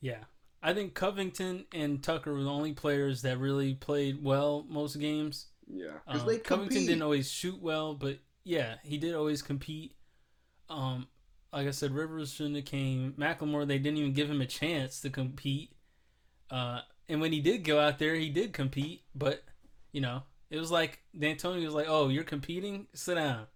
Yeah. 0.00 0.24
I 0.62 0.72
think 0.74 0.94
Covington 0.94 1.66
and 1.72 2.02
Tucker 2.02 2.32
were 2.32 2.42
the 2.42 2.50
only 2.50 2.72
players 2.72 3.22
that 3.22 3.38
really 3.38 3.74
played 3.74 4.22
well 4.24 4.66
most 4.68 4.98
games. 4.98 5.46
Yeah, 5.70 5.98
because 6.06 6.22
Um, 6.22 6.40
Covington 6.40 6.86
didn't 6.86 7.02
always 7.02 7.30
shoot 7.30 7.60
well, 7.60 7.94
but 7.94 8.18
yeah, 8.48 8.76
he 8.82 8.96
did 8.96 9.14
always 9.14 9.42
compete. 9.42 9.94
Um, 10.70 11.06
like 11.52 11.68
I 11.68 11.70
said, 11.70 11.92
Rivers 11.92 12.32
shouldn't 12.32 12.56
have 12.56 12.64
came. 12.64 13.12
McLemore, 13.18 13.66
they 13.66 13.78
didn't 13.78 13.98
even 13.98 14.14
give 14.14 14.30
him 14.30 14.40
a 14.40 14.46
chance 14.46 15.02
to 15.02 15.10
compete. 15.10 15.74
Uh, 16.50 16.80
and 17.10 17.20
when 17.20 17.30
he 17.30 17.40
did 17.40 17.62
go 17.62 17.78
out 17.78 17.98
there, 17.98 18.14
he 18.14 18.30
did 18.30 18.54
compete, 18.54 19.02
but 19.14 19.42
you 19.92 20.00
know, 20.00 20.22
it 20.48 20.58
was 20.58 20.70
like 20.70 21.00
D'Antoni 21.16 21.62
was 21.62 21.74
like, 21.74 21.88
"Oh, 21.90 22.08
you're 22.08 22.24
competing? 22.24 22.86
Sit 22.94 23.16
down." 23.16 23.46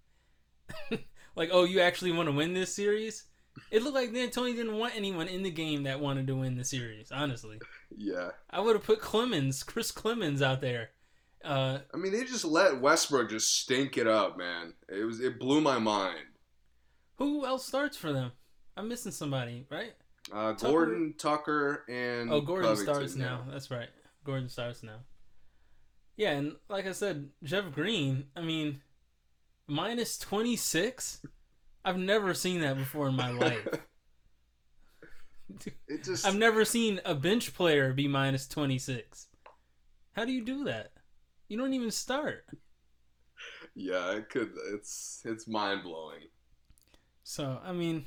like, 1.37 1.49
"Oh, 1.53 1.65
you 1.65 1.81
actually 1.81 2.13
want 2.13 2.29
to 2.29 2.35
win 2.35 2.53
this 2.53 2.75
series?" 2.75 3.25
It 3.71 3.83
looked 3.83 3.95
like 3.95 4.13
D'Antoni 4.13 4.55
didn't 4.55 4.77
want 4.77 4.95
anyone 4.95 5.27
in 5.29 5.43
the 5.43 5.51
game 5.51 5.85
that 5.85 6.01
wanted 6.01 6.27
to 6.27 6.37
win 6.37 6.59
the 6.59 6.65
series. 6.65 7.11
Honestly, 7.11 7.61
Yeah, 7.97 8.31
I 8.51 8.61
would 8.61 8.77
have 8.77 8.85
put 8.85 9.01
Clemons, 9.01 9.65
Chris 9.65 9.91
Clemons, 9.91 10.43
out 10.43 10.61
there. 10.61 10.91
Uh, 11.45 11.79
I 11.93 11.97
mean 11.97 12.13
they 12.13 12.25
just 12.25 12.45
let 12.45 12.81
Westbrook 12.81 13.31
just 13.31 13.55
stink 13.61 13.97
it 13.97 14.07
up, 14.07 14.39
man. 14.39 14.75
It 14.89 15.05
was 15.05 15.21
it 15.21 15.39
blew 15.39 15.61
my 15.61 15.79
mind. 15.79 16.19
who 17.17 17.45
else 17.47 17.67
starts 17.67 17.97
for 17.97 18.13
them? 18.13 18.33
I'm 18.77 18.89
missing 18.89 19.13
somebody, 19.13 19.67
right? 19.71 19.93
Uh, 20.33 20.53
Tucker- 20.55 20.69
Gordon, 20.73 21.15
Tucker, 21.19 21.85
and 21.89 22.31
Oh, 22.33 22.41
Gordon 22.41 22.71
Covington, 22.71 22.95
starts 22.95 23.17
now. 23.17 23.45
That's 23.51 23.71
right. 23.71 23.89
Gordon 24.25 24.49
starts 24.49 24.83
now. 24.83 25.01
Yeah, 26.17 26.31
and 26.33 26.53
like 26.69 26.87
I 26.87 26.93
said, 26.93 27.31
Jeff 27.43 27.73
Green. 27.73 28.27
I 28.37 28.41
mean, 28.43 28.81
minus 29.67 30.17
twenty 30.19 30.57
six. 30.57 31.25
I've 31.85 31.99
never 31.99 32.35
seen 32.35 32.61
that 32.61 32.77
before 32.79 33.09
in 33.09 33.17
my 33.17 33.31
life. 33.45 33.67
It 35.89 36.05
just 36.05 36.25
I've 36.27 36.37
never 36.37 36.65
seen 36.65 37.01
a 37.05 37.15
bench 37.15 37.53
player 37.55 37.93
be 37.93 38.09
minus 38.09 38.47
twenty 38.47 38.79
six. 38.79 39.27
How 40.13 40.25
do 40.25 40.33
you 40.33 40.45
do 40.45 40.65
that? 40.65 40.93
You 41.49 41.59
don't 41.59 41.75
even 41.75 41.91
start. 41.91 42.47
yeah, 43.75 44.13
it 44.13 44.29
could. 44.31 44.53
It's 44.73 45.23
it's 45.25 45.47
mind 45.49 45.83
blowing. 45.83 46.29
So 47.25 47.61
I 47.65 47.73
mean, 47.73 48.07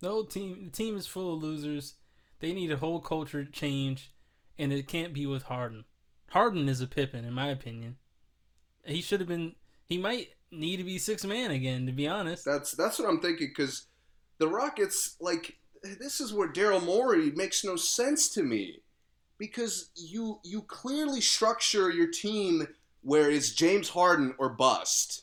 the 0.00 0.08
whole 0.08 0.24
team 0.24 0.66
the 0.66 0.70
team 0.70 0.96
is 0.96 1.06
full 1.06 1.34
of 1.34 1.42
losers. 1.42 1.94
They 2.40 2.52
need 2.52 2.70
a 2.70 2.76
whole 2.76 3.00
culture 3.00 3.44
change, 3.44 4.12
and 4.58 4.72
it 4.72 4.88
can't 4.88 5.14
be 5.14 5.26
with 5.26 5.44
Harden. 5.44 5.84
Harden 6.30 6.68
is 6.68 6.80
a 6.80 6.86
Pippen, 6.86 7.24
in 7.24 7.32
my 7.32 7.48
opinion. 7.48 7.96
He 8.84 9.00
should 9.00 9.20
have 9.20 9.28
been. 9.28 9.54
He 9.84 9.98
might 9.98 10.28
need 10.50 10.76
to 10.78 10.84
be 10.84 10.98
six 10.98 11.24
man 11.24 11.50
again, 11.50 11.86
to 11.86 11.92
be 11.92 12.06
honest. 12.06 12.44
That's 12.44 12.72
that's 12.72 12.98
what 12.98 13.08
I'm 13.08 13.20
thinking 13.20 13.48
because 13.48 13.86
the 14.38 14.48
Rockets 14.48 15.16
like 15.20 15.56
this 15.82 16.20
is 16.20 16.32
where 16.32 16.52
Daryl 16.52 16.84
Morey 16.84 17.30
makes 17.32 17.64
no 17.64 17.76
sense 17.76 18.28
to 18.30 18.42
me 18.42 18.82
because 19.38 19.90
you 19.94 20.40
you 20.44 20.62
clearly 20.62 21.20
structure 21.20 21.90
your 21.90 22.10
team 22.10 22.66
where 23.02 23.30
it's 23.30 23.52
James 23.52 23.88
Harden 23.90 24.34
or 24.38 24.48
bust. 24.48 25.22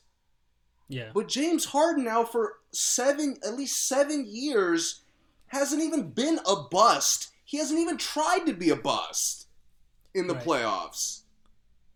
yeah, 0.88 1.12
But 1.14 1.28
James 1.28 1.66
Harden 1.66 2.06
now 2.06 2.24
for 2.24 2.60
seven 2.72 3.38
at 3.46 3.56
least 3.56 3.88
seven 3.88 4.26
years 4.28 5.02
hasn't 5.48 5.82
even 5.84 6.10
been 6.12 6.40
a 6.48 6.56
bust. 6.72 7.32
He 7.46 7.58
hasn't 7.58 7.80
even 7.80 7.98
tried 7.98 8.46
to 8.46 8.54
be 8.54 8.70
a 8.70 8.76
bust 8.76 9.48
in 10.14 10.28
the 10.28 10.34
Right. 10.36 10.44
playoffs. 10.46 11.22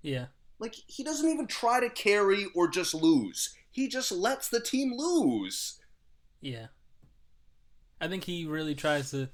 yeah, 0.01 0.27
Like 0.59 0.75
he 0.87 1.03
doesn't 1.03 1.29
even 1.29 1.47
try 1.47 1.79
to 1.79 1.89
carry 1.89 2.45
or 2.55 2.67
just 2.67 2.93
lose. 2.93 3.55
He 3.71 3.87
just 3.87 4.11
lets 4.11 4.49
the 4.49 4.59
team 4.59 4.93
lose. 4.95 5.79
yeah. 6.41 6.67
I 7.99 8.07
think 8.07 8.25
he 8.25 8.45
really 8.45 8.75
tries 8.75 9.09
to, 9.11 9.29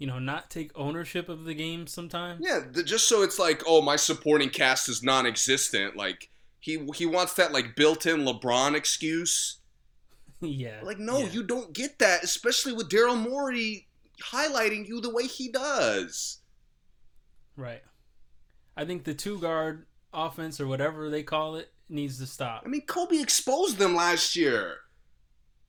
you 0.00 0.06
know, 0.06 0.18
not 0.18 0.48
take 0.48 0.72
ownership 0.74 1.28
of 1.28 1.44
the 1.44 1.52
game 1.52 1.86
sometimes. 1.86 2.40
Yeah, 2.42 2.60
the, 2.72 2.82
just 2.82 3.06
so 3.06 3.22
it's 3.22 3.38
like, 3.38 3.62
oh, 3.66 3.82
my 3.82 3.96
supporting 3.96 4.48
cast 4.48 4.88
is 4.88 5.02
non-existent. 5.02 5.94
Like 5.94 6.30
he 6.58 6.88
he 6.96 7.04
wants 7.04 7.34
that 7.34 7.52
like 7.52 7.76
built-in 7.76 8.24
LeBron 8.24 8.74
excuse. 8.74 9.58
yeah. 10.40 10.80
Like 10.82 10.98
no, 10.98 11.18
yeah. 11.18 11.28
you 11.28 11.42
don't 11.42 11.74
get 11.74 11.98
that, 11.98 12.24
especially 12.24 12.72
with 12.72 12.88
Daryl 12.88 13.20
Morey 13.20 13.88
highlighting 14.24 14.88
you 14.88 15.02
the 15.02 15.12
way 15.12 15.26
he 15.26 15.52
does. 15.52 16.38
Right. 17.54 17.82
I 18.78 18.86
think 18.86 19.04
the 19.04 19.12
two 19.12 19.38
guard 19.38 19.84
offense 20.14 20.62
or 20.62 20.66
whatever 20.66 21.10
they 21.10 21.22
call 21.22 21.56
it 21.56 21.72
needs 21.90 22.18
to 22.20 22.26
stop. 22.26 22.62
I 22.64 22.68
mean, 22.68 22.86
Kobe 22.86 23.20
exposed 23.20 23.76
them 23.76 23.94
last 23.94 24.34
year. 24.34 24.76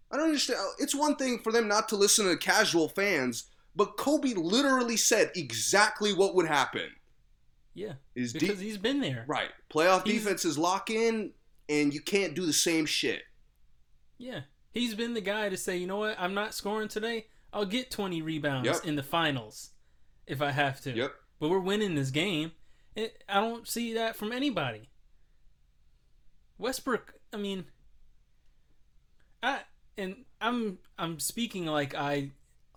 I 0.10 0.16
don't 0.16 0.28
understand. 0.28 0.60
It's 0.80 0.96
one 0.96 1.18
thing 1.18 1.40
for 1.40 1.52
them 1.52 1.68
not 1.68 1.90
to 1.90 1.98
listen 1.98 2.28
to 2.28 2.38
casual 2.38 2.88
fans, 2.88 3.51
but 3.76 3.98
Kobe 3.98 4.34
literally 4.34 4.98
said 4.98 5.32
exactly 5.36 6.14
what 6.14 6.36
would 6.36 6.48
happen. 6.48 6.90
Yeah, 7.74 7.94
Is 8.16 8.34
because 8.34 8.60
deep 8.60 8.68
he's 8.68 8.78
been 8.78 9.00
there. 9.00 9.24
right. 9.28 9.50
Playoff 9.74 10.06
He's- 10.06 10.24
defenses 10.24 10.58
lock 10.58 10.90
in, 10.90 11.32
and 11.70 11.94
you 11.94 12.02
can't 12.02 12.34
do 12.36 12.46
the 12.46 12.52
same 12.54 12.86
shit. 12.86 13.24
Yeah, 14.18 14.42
he's 14.72 14.94
been 14.94 15.14
the 15.14 15.22
guy 15.22 15.48
to 15.50 15.56
say, 15.58 15.78
you 15.78 15.88
know 15.88 15.98
what, 15.98 16.16
I'm 16.20 16.34
not 16.34 16.54
scoring 16.54 16.90
today. 16.90 17.28
I'll 17.54 17.66
get 17.66 17.90
20 17.90 18.22
rebounds 18.22 18.68
Yep. 18.68 18.86
in 18.86 18.96
the 18.98 19.04
finals 19.04 19.72
if 20.28 20.42
I 20.42 20.52
have 20.52 20.82
to. 20.82 20.92
Yep. 20.92 21.14
But 21.40 21.50
we're 21.50 21.60
winning 21.60 21.96
this 21.96 22.12
game. 22.12 22.52
It, 22.96 23.24
I 23.30 23.40
don't 23.40 23.68
see 23.68 23.94
that 23.94 24.16
from 24.18 24.32
anybody. 24.34 24.90
Westbrook, 26.58 27.14
I 27.34 27.38
mean, 27.38 27.66
I 29.42 29.62
and 29.98 30.26
I'm 30.40 30.78
I'm 30.98 31.20
speaking 31.20 31.66
like 31.66 31.96
I 31.96 32.32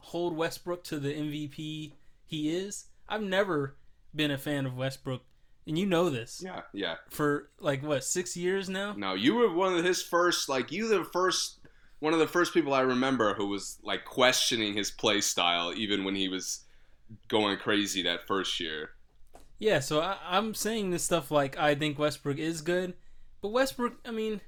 hold 0.04 0.36
Westbrook 0.36 0.84
to 0.84 0.98
the 0.98 1.12
MVP 1.12 1.92
he 2.24 2.54
is. 2.54 2.86
I've 3.08 3.22
never 3.22 3.76
been 4.14 4.30
a 4.30 4.38
fan 4.38 4.66
of 4.66 4.76
Westbrook, 4.76 5.22
and 5.66 5.78
you 5.78 5.86
know 5.86 6.08
this 6.10 6.42
Yeah, 6.44 6.62
yeah. 6.72 6.96
for 7.10 7.50
like 7.58 7.82
what 7.82 8.04
six 8.04 8.36
years 8.36 8.68
now. 8.68 8.94
No, 8.96 9.14
you 9.14 9.34
were 9.34 9.52
one 9.52 9.74
of 9.74 9.84
his 9.84 10.02
first, 10.02 10.48
like 10.48 10.72
you 10.72 10.88
the 10.88 11.04
first, 11.04 11.58
one 12.00 12.12
of 12.12 12.18
the 12.18 12.26
first 12.28 12.54
people 12.54 12.74
I 12.74 12.80
remember 12.80 13.34
who 13.34 13.46
was 13.48 13.78
like 13.82 14.04
questioning 14.04 14.74
his 14.74 14.90
play 14.90 15.20
style, 15.20 15.72
even 15.74 16.04
when 16.04 16.14
he 16.14 16.28
was 16.28 16.64
going 17.28 17.58
crazy 17.58 18.02
that 18.02 18.26
first 18.26 18.58
year. 18.60 18.90
Yeah, 19.58 19.80
so 19.80 20.00
I, 20.00 20.18
I'm 20.28 20.54
saying 20.54 20.90
this 20.90 21.04
stuff 21.04 21.30
like 21.30 21.56
I 21.58 21.74
think 21.74 21.98
Westbrook 21.98 22.38
is 22.38 22.60
good, 22.60 22.94
but 23.40 23.48
Westbrook, 23.48 23.94
I 24.04 24.10
mean, 24.10 24.40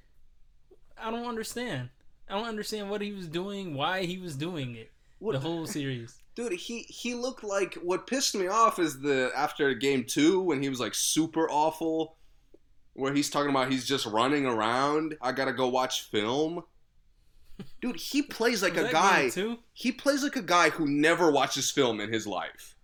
I 0.99 1.11
don't 1.11 1.27
understand. 1.27 1.91
I 2.29 2.35
don't 2.35 2.49
understand 2.49 2.91
what 2.91 3.03
he 3.03 3.13
was 3.13 3.29
doing, 3.29 3.75
why 3.75 4.05
he 4.05 4.19
was 4.19 4.35
doing 4.37 4.75
it, 4.75 4.91
the 5.21 5.39
whole 5.39 5.67
series. 5.67 6.23
Dude, 6.35 6.53
he 6.53 6.81
he 6.89 7.15
looked 7.15 7.43
like 7.43 7.75
what 7.75 8.07
pissed 8.07 8.35
me 8.35 8.47
off 8.47 8.79
is 8.79 9.01
the 9.01 9.31
after 9.35 9.73
game 9.75 10.05
two 10.05 10.41
when 10.41 10.63
he 10.63 10.69
was 10.69 10.81
like 10.81 10.95
super 10.95 11.49
awful, 11.51 12.17
where 12.93 13.15
he's 13.15 13.31
talking 13.31 13.51
about 13.51 13.71
he's 13.73 13.87
just 13.87 14.05
running 14.07 14.45
around. 14.45 15.17
I 15.23 15.33
gotta 15.33 15.53
go 15.55 15.69
watch 15.69 16.03
film. 16.11 16.63
Dude, 17.81 17.97
he 17.97 18.21
plays 18.21 18.63
like 18.63 18.77
a 18.77 18.93
guy. 18.93 19.31
He 19.73 19.93
plays 19.93 20.23
like 20.23 20.37
a 20.37 20.43
guy 20.43 20.69
who 20.71 20.87
never 20.87 21.31
watches 21.31 21.71
film 21.71 22.01
in 22.01 22.13
his 22.13 22.27
life. 22.27 22.75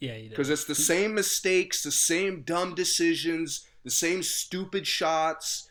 Yeah. 0.00 0.18
Because 0.28 0.50
it's 0.50 0.64
the 0.64 0.74
same 0.74 1.14
mistakes, 1.14 1.82
the 1.82 1.92
same 1.92 2.42
dumb 2.42 2.74
decisions, 2.74 3.64
the 3.84 3.90
same 3.90 4.22
stupid 4.22 4.86
shots, 4.86 5.70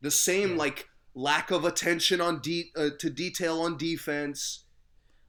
the 0.00 0.10
same 0.12 0.50
Yeah. 0.52 0.56
like 0.58 0.88
lack 1.14 1.50
of 1.50 1.64
attention 1.64 2.20
on 2.20 2.40
de- 2.40 2.70
uh, 2.76 2.90
to 3.00 3.10
detail 3.10 3.60
on 3.60 3.76
defense. 3.76 4.63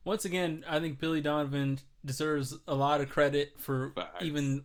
Once 0.06 0.24
again, 0.24 0.64
I 0.70 0.80
think 0.80 1.00
Billy 1.00 1.20
Donovan 1.20 1.80
deserves 2.06 2.58
a 2.68 2.76
lot 2.76 3.02
of 3.02 3.10
credit 3.10 3.54
for 3.58 3.92
Facts. 3.96 4.24
even 4.24 4.64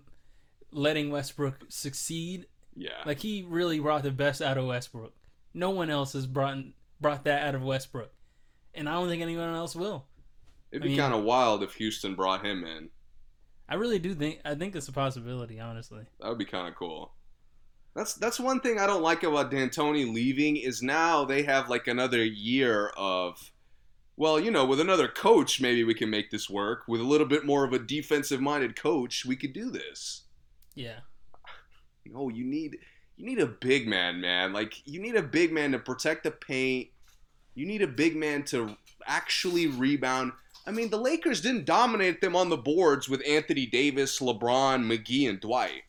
letting 0.70 1.10
Westbrook 1.10 1.64
succeed. 1.68 2.46
Yeah. 2.76 2.90
Like 3.04 3.18
he 3.18 3.44
really 3.48 3.80
brought 3.80 4.04
the 4.04 4.10
best 4.12 4.40
out 4.40 4.58
of 4.58 4.66
Westbrook. 4.66 5.12
No 5.52 5.70
one 5.70 5.90
else 5.90 6.12
has 6.12 6.26
brought 6.26 6.58
brought 7.00 7.24
that 7.24 7.42
out 7.48 7.54
of 7.54 7.62
Westbrook, 7.62 8.12
and 8.74 8.88
I 8.88 8.92
don't 8.92 9.08
think 9.08 9.22
anyone 9.22 9.52
else 9.54 9.74
will. 9.74 10.06
It'd 10.70 10.84
I 10.84 10.88
be 10.88 10.96
kind 10.96 11.14
of 11.14 11.24
wild 11.24 11.62
if 11.62 11.74
Houston 11.74 12.14
brought 12.14 12.44
him 12.44 12.62
in. 12.62 12.90
I 13.68 13.74
really 13.74 13.98
do 13.98 14.14
think 14.14 14.40
I 14.44 14.54
think 14.54 14.76
it's 14.76 14.88
a 14.88 14.92
possibility, 14.92 15.58
honestly. 15.58 16.04
That 16.20 16.28
would 16.28 16.38
be 16.38 16.44
kind 16.44 16.68
of 16.68 16.74
cool. 16.76 17.14
That's 17.94 18.14
that's 18.14 18.38
one 18.38 18.60
thing 18.60 18.78
I 18.78 18.86
don't 18.86 19.02
like 19.02 19.22
about 19.24 19.50
D'Antoni 19.50 20.12
leaving 20.12 20.56
is 20.56 20.82
now 20.82 21.24
they 21.24 21.42
have 21.42 21.68
like 21.68 21.88
another 21.88 22.24
year 22.24 22.88
of, 22.96 23.50
well, 24.20 24.38
you 24.38 24.50
know, 24.50 24.66
with 24.66 24.80
another 24.80 25.08
coach 25.08 25.62
maybe 25.62 25.82
we 25.82 25.94
can 25.94 26.10
make 26.10 26.30
this 26.30 26.50
work. 26.50 26.82
With 26.86 27.00
a 27.00 27.04
little 27.04 27.26
bit 27.26 27.46
more 27.46 27.64
of 27.64 27.72
a 27.72 27.78
defensive 27.78 28.38
minded 28.38 28.76
coach, 28.76 29.24
we 29.24 29.34
could 29.34 29.54
do 29.54 29.70
this. 29.70 30.24
Yeah. 30.74 30.98
No, 32.04 32.28
you 32.28 32.44
need 32.44 32.76
you 33.16 33.24
need 33.24 33.38
a 33.38 33.46
big 33.46 33.88
man, 33.88 34.20
man. 34.20 34.52
Like 34.52 34.86
you 34.86 35.00
need 35.00 35.16
a 35.16 35.22
big 35.22 35.54
man 35.54 35.72
to 35.72 35.78
protect 35.78 36.24
the 36.24 36.32
paint. 36.32 36.88
You 37.54 37.64
need 37.64 37.80
a 37.80 37.86
big 37.86 38.14
man 38.14 38.42
to 38.46 38.76
actually 39.06 39.68
rebound. 39.68 40.32
I 40.66 40.70
mean, 40.70 40.90
the 40.90 40.98
Lakers 40.98 41.40
didn't 41.40 41.64
dominate 41.64 42.20
them 42.20 42.36
on 42.36 42.50
the 42.50 42.58
boards 42.58 43.08
with 43.08 43.26
Anthony 43.26 43.64
Davis, 43.64 44.18
LeBron, 44.18 44.84
McGee, 44.84 45.30
and 45.30 45.40
Dwight. 45.40 45.84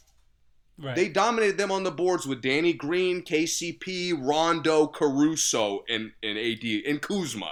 Right. 0.78 0.96
They 0.96 1.10
dominated 1.10 1.58
them 1.58 1.70
on 1.70 1.84
the 1.84 1.92
boards 1.92 2.26
with 2.26 2.42
Danny 2.42 2.72
Green, 2.72 3.24
KCP, 3.24 4.18
Rondo, 4.26 4.88
Caruso, 4.88 5.84
and, 5.90 6.14
and 6.24 6.38
AD 6.38 6.64
and 6.88 7.02
Kuzma. 7.02 7.52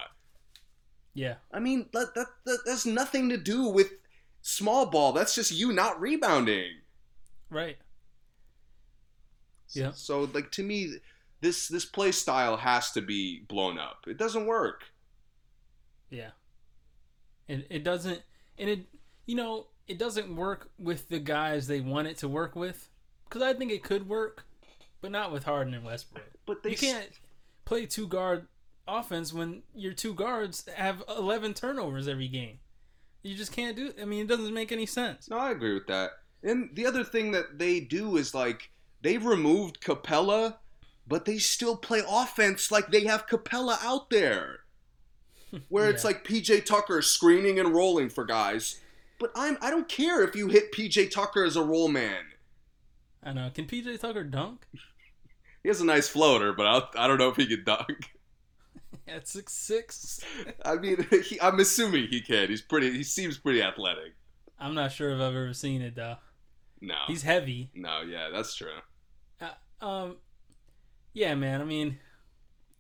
Yeah. 1.14 1.36
I 1.52 1.60
mean, 1.60 1.88
that, 1.94 2.14
that, 2.16 2.28
that 2.46 2.60
that's 2.66 2.86
nothing 2.86 3.30
to 3.30 3.38
do 3.38 3.68
with 3.68 3.92
small 4.42 4.86
ball. 4.86 5.12
That's 5.12 5.36
just 5.36 5.52
you 5.52 5.72
not 5.74 6.00
rebounding. 6.00 6.72
Right. 7.50 7.78
Yeah. 9.72 9.92
So 9.94 10.30
like 10.34 10.52
to 10.52 10.64
me, 10.64 10.96
this 11.42 11.68
this 11.68 11.86
play 11.86 12.12
style 12.12 12.58
has 12.58 12.92
to 12.92 13.02
be 13.02 13.42
blown 13.48 13.78
up. 13.78 14.06
It 14.08 14.18
doesn't 14.18 14.46
work. 14.46 14.84
Yeah. 16.10 16.32
And 17.48 17.66
it 17.70 17.84
doesn't 17.84 18.22
and 18.58 18.70
it 18.70 18.80
you 19.26 19.36
know, 19.36 19.68
it 19.88 19.98
doesn't 19.98 20.36
work 20.36 20.70
with 20.80 21.10
the 21.10 21.20
guys 21.20 21.68
they 21.68 21.82
want 21.82 22.08
it 22.08 22.18
to 22.18 22.28
work 22.28 22.56
with 22.56 22.90
cuz 23.30 23.42
I 23.42 23.54
think 23.54 23.72
it 23.72 23.84
could 23.84 24.08
work, 24.08 24.46
but 25.02 25.12
not 25.12 25.32
with 25.32 25.44
Harden 25.44 25.74
and 25.74 25.86
Westbrook. 25.86 26.32
But 26.46 26.64
they 26.64 26.72
You 26.72 26.78
can't 26.78 27.10
play 27.66 27.86
two 27.86 28.08
guard 28.08 28.48
offense 28.90 29.34
when 29.34 29.64
your 29.76 29.94
two 29.94 30.14
guards 30.14 30.68
have 30.76 31.04
11 31.10 31.54
turnovers 31.54 32.08
every 32.08 32.28
game. 32.28 32.60
You 33.24 33.36
just 33.36 33.52
can't 33.52 33.76
do 33.76 33.94
I 34.02 34.06
mean, 34.06 34.22
it 34.22 34.28
doesn't 34.28 34.54
make 34.54 34.72
any 34.72 34.86
sense. 34.86 35.30
No, 35.30 35.38
I 35.38 35.52
agree 35.52 35.74
with 35.74 35.88
that. 35.88 36.12
And 36.44 36.70
the 36.74 36.86
other 36.86 37.04
thing 37.04 37.32
that 37.32 37.60
they 37.60 37.80
do 37.80 38.18
is 38.18 38.34
like 38.34 38.72
they've 39.02 39.24
removed 39.24 39.82
Capela, 39.82 40.58
but 41.08 41.26
they 41.26 41.38
still 41.38 41.76
play 41.76 42.02
offense 42.08 42.72
like 42.72 42.92
they 42.92 43.06
have 43.06 43.28
Capela 43.28 43.78
out 43.84 44.10
there. 44.10 44.60
Where 45.70 45.90
it's 45.90 46.04
like 46.04 46.24
PJ 46.24 46.66
Tucker 46.66 47.02
screening 47.02 47.60
and 47.60 47.74
rolling 47.74 48.10
for 48.10 48.24
guys. 48.24 48.80
But 49.20 49.32
I'm 49.36 49.58
I 49.62 49.70
don't 49.70 49.90
care 49.90 50.24
if 50.24 50.36
you 50.36 50.48
hit 50.48 50.72
PJ 50.72 51.12
Tucker 51.12 51.44
as 51.44 51.56
a 51.56 51.64
roll 51.64 51.90
man. 51.90 52.24
I 53.22 53.34
know. 53.34 53.50
Can 53.54 53.66
PJ 53.66 54.00
Tucker 54.00 54.24
dunk? 54.24 54.66
He 55.62 55.68
has 55.68 55.82
a 55.82 55.86
nice 55.86 56.08
floater, 56.08 56.54
but 56.54 56.66
I, 56.66 57.04
I 57.04 57.08
don't 57.08 57.18
know 57.18 57.28
if 57.28 57.36
he 57.36 57.46
can 57.46 57.66
dunk. 57.66 58.12
At 59.10 59.28
six 59.28 59.54
six. 59.54 60.20
I 60.64 60.76
mean, 60.76 61.06
he, 61.26 61.40
I'm 61.42 61.60
assuming 61.60 62.08
he 62.08 62.22
can. 62.22 62.50
He's 62.50 62.62
pretty. 62.62 62.92
He 62.92 63.04
seems 63.04 63.38
pretty 63.38 63.62
athletic. 63.62 64.14
I'm 64.60 64.76
not 64.76 64.92
sure 64.92 65.10
if 65.12 65.16
I've 65.16 65.36
ever 65.36 65.54
seen 65.54 65.82
it 65.82 65.96
though. 65.96 66.18
No, 66.82 66.96
He's 67.08 67.24
heavy. 67.24 67.70
no, 67.76 68.02
yeah, 68.02 68.30
that's 68.32 68.56
true. 68.56 68.70
Um, 69.82 70.18
yeah, 71.14 71.36
man. 71.36 71.62
I 71.62 71.64
mean, 71.66 72.00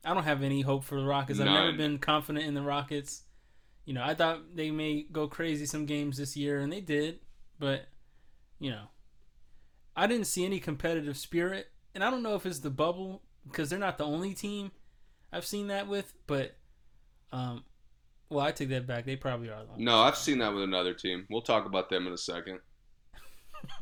I 0.03 0.13
don't 0.13 0.23
have 0.23 0.43
any 0.43 0.61
hope 0.61 0.83
for 0.83 0.99
the 0.99 1.05
Rockets. 1.05 1.39
I've 1.39 1.45
never 1.45 1.73
been 1.73 1.97
confident 1.97 2.45
in 2.45 2.53
the 2.53 2.61
Rockets. 2.61 3.23
You 3.85 3.93
know, 3.93 4.03
I 4.03 4.13
thought 4.13 4.55
they 4.55 4.71
may 4.71 5.03
go 5.03 5.27
crazy 5.27 5.65
some 5.65 5.85
games 5.85 6.17
this 6.17 6.37
year, 6.37 6.59
and 6.59 6.71
they 6.71 6.81
did. 6.81 7.19
But 7.57 7.87
you 8.59 8.71
know, 8.71 8.85
I 9.95 10.07
didn't 10.07 10.27
see 10.27 10.45
any 10.45 10.59
competitive 10.59 11.17
spirit, 11.17 11.67
and 11.95 12.03
I 12.03 12.09
don't 12.11 12.23
know 12.23 12.35
if 12.35 12.45
it's 12.45 12.59
the 12.59 12.69
bubble 12.69 13.21
because 13.45 13.69
they're 13.69 13.79
not 13.79 13.97
the 13.97 14.05
only 14.05 14.33
team 14.33 14.71
I've 15.31 15.45
seen 15.45 15.67
that 15.67 15.87
with. 15.87 16.13
But 16.27 16.55
um, 17.31 17.63
well, 18.29 18.45
I 18.45 18.51
take 18.51 18.69
that 18.69 18.87
back. 18.87 19.05
They 19.05 19.15
probably 19.15 19.49
are. 19.49 19.63
No, 19.77 19.99
I've 19.99 20.17
seen 20.17 20.39
that 20.39 20.53
with 20.53 20.63
another 20.63 20.93
team. 20.93 21.25
We'll 21.29 21.41
talk 21.41 21.65
about 21.65 21.89
them 21.89 22.07
in 22.07 22.13
a 22.13 22.17
second. 22.17 22.59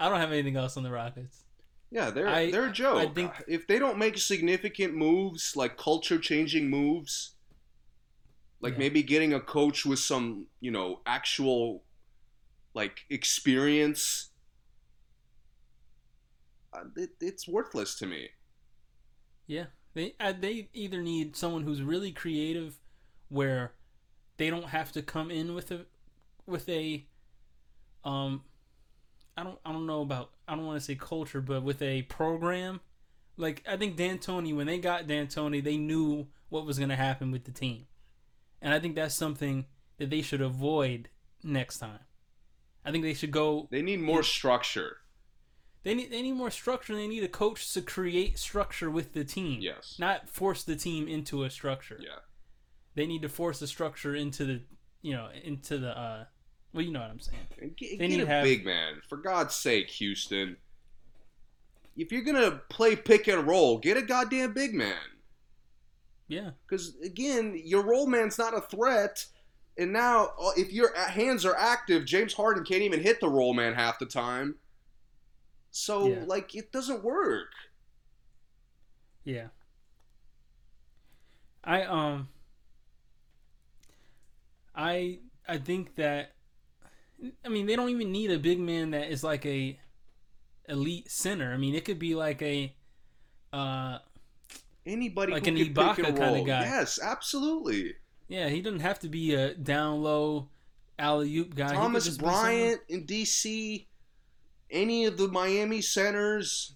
I 0.00 0.08
don't 0.08 0.18
have 0.20 0.32
anything 0.32 0.56
else 0.56 0.76
on 0.76 0.82
the 0.82 0.90
Rockets. 0.90 1.44
Yeah, 1.90 2.10
they're 2.10 2.26
I- 2.28 2.50
they're 2.50 2.66
a 2.68 2.72
joke. 2.72 2.96
I 2.98 3.06
think- 3.12 3.32
if 3.46 3.66
they 3.66 3.78
don't 3.78 3.98
make 3.98 4.16
significant 4.18 4.94
moves, 4.94 5.54
like 5.56 5.76
culture 5.76 6.18
changing 6.18 6.68
moves, 6.70 7.34
like 8.60 8.74
Yeah. 8.74 8.78
maybe 8.78 9.02
getting 9.02 9.34
a 9.34 9.40
coach 9.40 9.84
with 9.84 9.98
some, 9.98 10.46
you 10.60 10.70
know, 10.70 11.00
actual 11.06 11.84
like 12.74 13.00
experience, 13.10 14.30
uh, 16.72 16.84
it, 16.96 17.10
it's 17.20 17.46
worthless 17.46 17.94
to 17.98 18.06
me. 18.06 18.30
Yeah, 19.46 19.66
they 19.94 20.14
uh, 20.20 20.32
they 20.38 20.68
either 20.72 21.02
need 21.02 21.36
someone 21.36 21.62
who's 21.62 21.82
really 21.82 22.12
creative, 22.12 22.78
where 23.28 23.72
they 24.36 24.50
don't 24.50 24.68
have 24.68 24.92
to 24.92 25.02
come 25.02 25.30
in 25.30 25.54
with 25.54 25.70
a 25.70 25.86
with 26.46 26.68
a 26.68 27.06
um, 28.04 28.42
I 29.36 29.44
don't 29.44 29.58
I 29.64 29.72
don't 29.72 29.86
know 29.86 30.02
about 30.02 30.30
I 30.48 30.54
don't 30.54 30.66
want 30.66 30.80
to 30.80 30.84
say 30.84 30.94
culture, 30.94 31.40
but 31.40 31.62
with 31.62 31.82
a 31.82 32.02
program. 32.02 32.80
Like 33.36 33.62
I 33.66 33.76
think 33.76 33.96
D'Antoni, 33.96 34.54
when 34.54 34.66
they 34.66 34.78
got 34.78 35.06
D'Antoni, 35.06 35.62
they 35.64 35.76
knew 35.76 36.26
what 36.50 36.66
was 36.66 36.78
going 36.78 36.90
to 36.90 36.96
happen 36.96 37.30
with 37.30 37.44
the 37.44 37.50
team, 37.50 37.86
and 38.60 38.74
I 38.74 38.78
think 38.78 38.94
that's 38.94 39.14
something 39.14 39.66
that 39.98 40.10
they 40.10 40.20
should 40.22 40.42
avoid 40.42 41.08
next 41.42 41.78
time. 41.78 42.00
I 42.84 42.90
think 42.90 43.04
they 43.04 43.14
should 43.14 43.30
go 43.30 43.68
They 43.70 43.82
need 43.82 44.00
more 44.00 44.22
structure. 44.22 44.98
They 45.84 45.94
need 45.94 46.10
they 46.10 46.22
need 46.22 46.32
more 46.32 46.50
structure. 46.50 46.94
They 46.94 47.08
need 47.08 47.24
a 47.24 47.28
coach 47.28 47.72
to 47.74 47.82
create 47.82 48.38
structure 48.38 48.90
with 48.90 49.12
the 49.14 49.24
team. 49.24 49.60
Yes. 49.60 49.96
Not 49.98 50.28
force 50.28 50.62
the 50.64 50.76
team 50.76 51.08
into 51.08 51.44
a 51.44 51.50
structure. 51.50 51.98
Yeah. 52.00 52.20
They 52.94 53.06
need 53.06 53.22
to 53.22 53.28
force 53.28 53.58
the 53.58 53.66
structure 53.66 54.14
into 54.14 54.44
the 54.44 54.60
you 55.00 55.12
know 55.14 55.28
into 55.44 55.78
the 55.78 55.98
uh, 55.98 56.24
Well, 56.72 56.84
you 56.84 56.92
know 56.92 57.00
what 57.00 57.10
I'm 57.10 57.20
saying. 57.20 57.38
And 57.60 57.76
Get, 57.76 57.98
They 57.98 58.08
get 58.08 58.16
need 58.16 58.22
a 58.22 58.26
have- 58.26 58.44
big 58.44 58.64
man, 58.64 59.00
for 59.08 59.16
God's 59.18 59.54
sake, 59.54 59.90
Houston. 59.90 60.56
If 61.96 62.10
you're 62.12 62.22
gonna 62.22 62.60
play 62.70 62.96
pick 62.96 63.28
and 63.28 63.46
roll, 63.46 63.78
get 63.78 63.96
a 63.96 64.02
goddamn 64.02 64.54
big 64.54 64.74
man. 64.74 64.96
Yeah. 66.28 66.50
Because 66.66 66.96
again, 67.04 67.60
your 67.64 67.82
roll 67.82 68.06
man's 68.06 68.38
not 68.38 68.56
a 68.56 68.60
threat. 68.62 69.26
And 69.78 69.92
now, 69.92 70.32
uh, 70.40 70.50
if 70.56 70.72
your 70.72 70.94
hands 70.96 71.44
are 71.44 71.56
active, 71.56 72.04
James 72.04 72.34
Harden 72.34 72.62
can't 72.64 72.82
even 72.82 73.00
hit 73.00 73.20
the 73.20 73.28
roll 73.28 73.52
man 73.54 73.74
half 73.74 73.98
the 73.98 74.06
time. 74.06 74.54
So, 75.72 76.06
Yeah. 76.06 76.24
like, 76.26 76.54
it 76.54 76.70
doesn't 76.70 77.02
work. 77.02 77.50
Yeah. 79.24 79.48
I 81.64 81.82
um 81.84 82.28
I 84.74 85.20
I 85.46 85.58
think 85.58 85.94
that 85.96 86.32
I 87.44 87.48
mean 87.48 87.66
they 87.66 87.76
don't 87.76 87.90
even 87.90 88.10
need 88.10 88.30
a 88.32 88.38
big 88.38 88.58
man 88.58 88.90
that 88.90 89.10
is 89.10 89.22
like 89.22 89.46
a 89.46 89.78
elite 90.68 91.10
center. 91.10 91.52
I 91.52 91.56
mean 91.56 91.74
it 91.74 91.84
could 91.84 91.98
be 92.00 92.14
like 92.14 92.42
a 92.42 92.74
uh 93.52 93.98
Anybody 94.84 95.32
Like 95.32 95.46
an 95.46 95.54
Ibaka 95.56 95.96
kinda 96.16 96.42
guy. 96.44 96.62
Yes, 96.64 96.98
absolutely. 97.00 97.94
yeah, 98.28 98.48
he 98.48 98.60
doesn't 98.60 98.80
have 98.80 98.98
to 99.00 99.08
be 99.08 99.34
a 99.34 99.54
down 99.54 100.02
low 100.02 100.48
alley 100.98 101.36
oop 101.36 101.54
guy. 101.54 101.72
Thomas 101.72 102.04
just 102.06 102.18
be 102.18 102.24
someone- 102.24 102.42
Bryant 102.42 102.80
in 102.88 103.06
DC, 103.06 103.86
any 104.72 105.04
of 105.04 105.16
the 105.18 105.28
Miami 105.28 105.80
centers, 105.80 106.74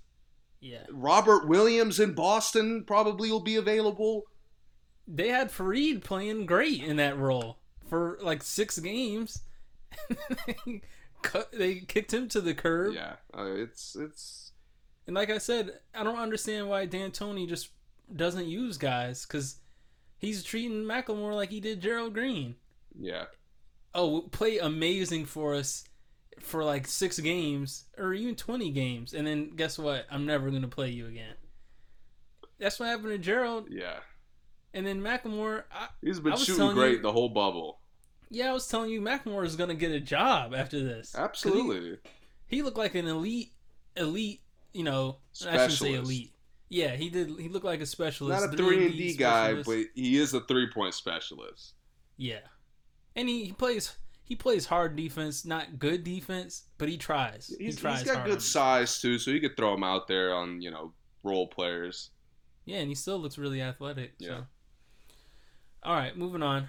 Yeah. 0.61 0.85
Robert 0.91 1.49
Williams 1.49 1.99
in 1.99 2.13
Boston 2.15 2.85
probably 2.85 3.31
will 3.31 3.41
be 3.41 3.57
available. 3.57 4.25
They 5.09 5.29
had 5.29 5.51
Faried 5.51 6.03
playing 6.05 6.47
great 6.47 6.83
in 6.83 6.97
that 6.97 7.17
role 7.19 7.59
for 7.89 8.19
like 8.23 8.43
6 8.43 8.79
games. 8.81 9.41
Cut- 11.23 11.53
they 11.53 11.77
kicked 11.81 12.13
him 12.13 12.29
to 12.29 12.41
the 12.41 12.55
curb. 12.55 12.95
Yeah, 12.95 13.15
uh, 13.37 13.45
it's 13.47 13.97
it's 13.97 14.53
And 15.07 15.15
like 15.17 15.31
I 15.31 15.39
said, 15.39 15.81
I 15.95 16.05
don't 16.05 16.19
understand 16.19 16.69
why 16.69 16.87
D'Antoni 16.87 17.49
just 17.49 17.71
doesn't 18.15 18.47
use 18.47 18.77
guys 18.79 19.25
because 19.27 19.57
he's 20.19 20.45
treating 20.45 20.83
McLemore 20.85 21.35
like 21.35 21.51
he 21.51 21.61
did 21.61 21.81
Gerald 21.81 22.15
Green. 22.15 22.57
yeah. 22.99 23.25
Oh, 23.99 24.21
play 24.31 24.59
amazing 24.59 25.25
for 25.25 25.55
us 25.55 25.85
for 26.41 26.63
like 26.65 26.87
six 26.87 27.19
games 27.19 27.85
or 27.99 28.13
even 28.15 28.35
20 28.35 28.71
games. 28.71 29.15
And 29.15 29.27
then 29.27 29.51
guess 29.57 29.79
what? 29.79 30.07
I'm 30.11 30.27
never 30.27 30.51
going 30.51 30.63
to 30.63 30.69
play 30.69 30.91
you 30.91 31.07
again. 31.07 31.35
That's 32.59 32.79
what 32.79 32.87
happened 32.89 33.11
to 33.11 33.19
Gerald. 33.19 33.67
Yeah. 33.71 33.99
And 34.73 34.87
then 34.87 35.01
McLemore, 35.01 35.65
I, 35.73 35.89
He's 36.03 36.21
been 36.21 36.37
shooting 36.37 36.73
great 36.73 36.97
you- 36.97 37.03
the 37.03 37.13
whole 37.13 37.29
bubble. 37.29 37.81
yeah, 38.31 38.51
I 38.51 38.53
was 38.53 38.67
telling 38.69 38.91
you, 38.91 39.01
McLemore 39.01 39.45
is 39.45 39.57
going 39.57 39.69
to 39.71 39.75
get 39.75 39.91
a 39.93 40.01
job 40.01 40.55
after 40.55 40.83
this. 40.83 41.15
Absolutely. 41.17 41.99
He, 42.47 42.63
looked 42.63 42.77
like 42.79 42.95
an 42.95 43.07
elite, 43.07 43.53
elite, 43.97 44.41
you 44.73 44.85
know, 44.85 45.19
I 45.47 45.53
shouldn't 45.53 45.73
say 45.73 45.95
elite. 45.95 46.33
Yeah, 46.69 46.97
he 46.97 47.09
did. 47.11 47.31
He 47.39 47.49
looked 47.49 47.65
like 47.65 47.81
a 47.81 47.87
specialist. 47.87 48.41
Not 48.43 48.53
a 48.53 48.57
three 48.57 48.87
and 48.87 48.97
D 48.97 49.15
guy, 49.15 49.53
specialist. 49.53 49.69
but 49.95 50.01
he 50.03 50.19
is 50.19 50.35
a 50.35 50.41
three 50.41 50.69
point 50.69 50.95
specialist. 50.95 51.75
Yeah, 52.17 52.41
and 53.15 53.29
he, 53.29 53.45
he 53.45 53.53
plays 53.53 53.97
he 54.27 54.35
plays 54.35 54.67
hard 54.67 54.97
defense, 54.97 55.45
not 55.45 55.79
good 55.79 56.03
defense, 56.03 56.65
but 56.79 56.89
he 56.89 56.99
tries. 56.99 57.47
He's, 57.47 57.59
he 57.59 57.65
he's 57.67 57.77
tries 57.77 58.03
got 58.03 58.17
hard 58.17 58.29
good 58.29 58.43
size 58.43 59.01
too, 59.01 59.19
so 59.21 59.31
you 59.31 59.41
could 59.41 59.57
throw 59.57 59.73
him 59.73 59.85
out 59.85 60.09
there 60.09 60.35
on 60.35 60.61
you 60.61 60.73
know 60.73 60.93
role 61.23 61.47
players. 61.47 62.11
Yeah, 62.65 62.79
and 62.79 62.89
he 62.89 62.97
still 62.97 63.19
looks 63.19 63.39
really 63.39 63.63
athletic. 63.63 64.15
Yeah. 64.19 64.29
So. 64.29 64.47
All 65.85 65.95
right, 65.95 66.19
moving 66.19 66.43
on. 66.43 66.69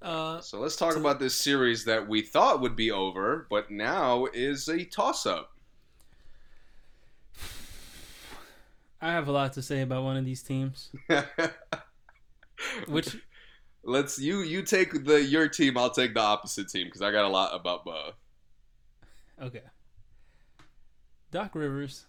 Uh, 0.00 0.40
So 0.40 0.60
let's 0.60 0.76
talk 0.76 0.94
about 0.94 1.18
this 1.18 1.34
series 1.34 1.84
that 1.86 2.06
we 2.06 2.22
thought 2.22 2.60
would 2.60 2.76
be 2.76 2.92
over, 2.92 3.48
but 3.50 3.72
now 3.72 4.26
is 4.32 4.68
a 4.68 4.84
toss 4.84 5.26
up. 5.26 5.50
I 9.00 9.10
have 9.10 9.26
a 9.26 9.32
lot 9.32 9.54
to 9.54 9.62
say 9.62 9.80
about 9.80 10.04
one 10.04 10.16
of 10.16 10.24
these 10.24 10.44
teams. 10.44 10.92
Which 12.86 13.16
let's 13.86 14.18
you 14.18 14.40
you 14.40 14.62
take 14.62 15.04
the 15.04 15.22
your 15.22 15.48
team, 15.48 15.78
I'll 15.78 15.90
take 15.90 16.14
the 16.14 16.20
opposite 16.20 16.68
team 16.68 16.86
because 16.86 17.02
I 17.02 17.10
got 17.12 17.24
a 17.24 17.28
lot 17.28 17.58
about 17.58 17.84
both. 17.84 18.14
okay, 19.40 19.62
Doc 21.30 21.54
Rivers. 21.54 22.06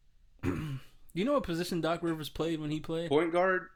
you 0.44 1.24
know 1.24 1.32
what 1.34 1.42
position 1.42 1.80
Doc 1.80 2.02
Rivers 2.02 2.28
played 2.28 2.60
when 2.60 2.70
he 2.70 2.80
played? 2.80 3.08
Point 3.08 3.32
guard, 3.32 3.68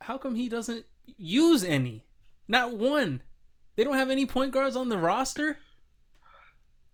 How 0.00 0.18
come 0.18 0.34
he 0.34 0.48
doesn't 0.48 0.86
use 1.16 1.62
any? 1.62 2.04
Not 2.48 2.76
one. 2.76 3.22
They 3.76 3.84
don't 3.84 3.94
have 3.94 4.10
any 4.10 4.26
point 4.26 4.52
guards 4.52 4.74
on 4.74 4.88
the 4.88 4.98
roster. 4.98 5.58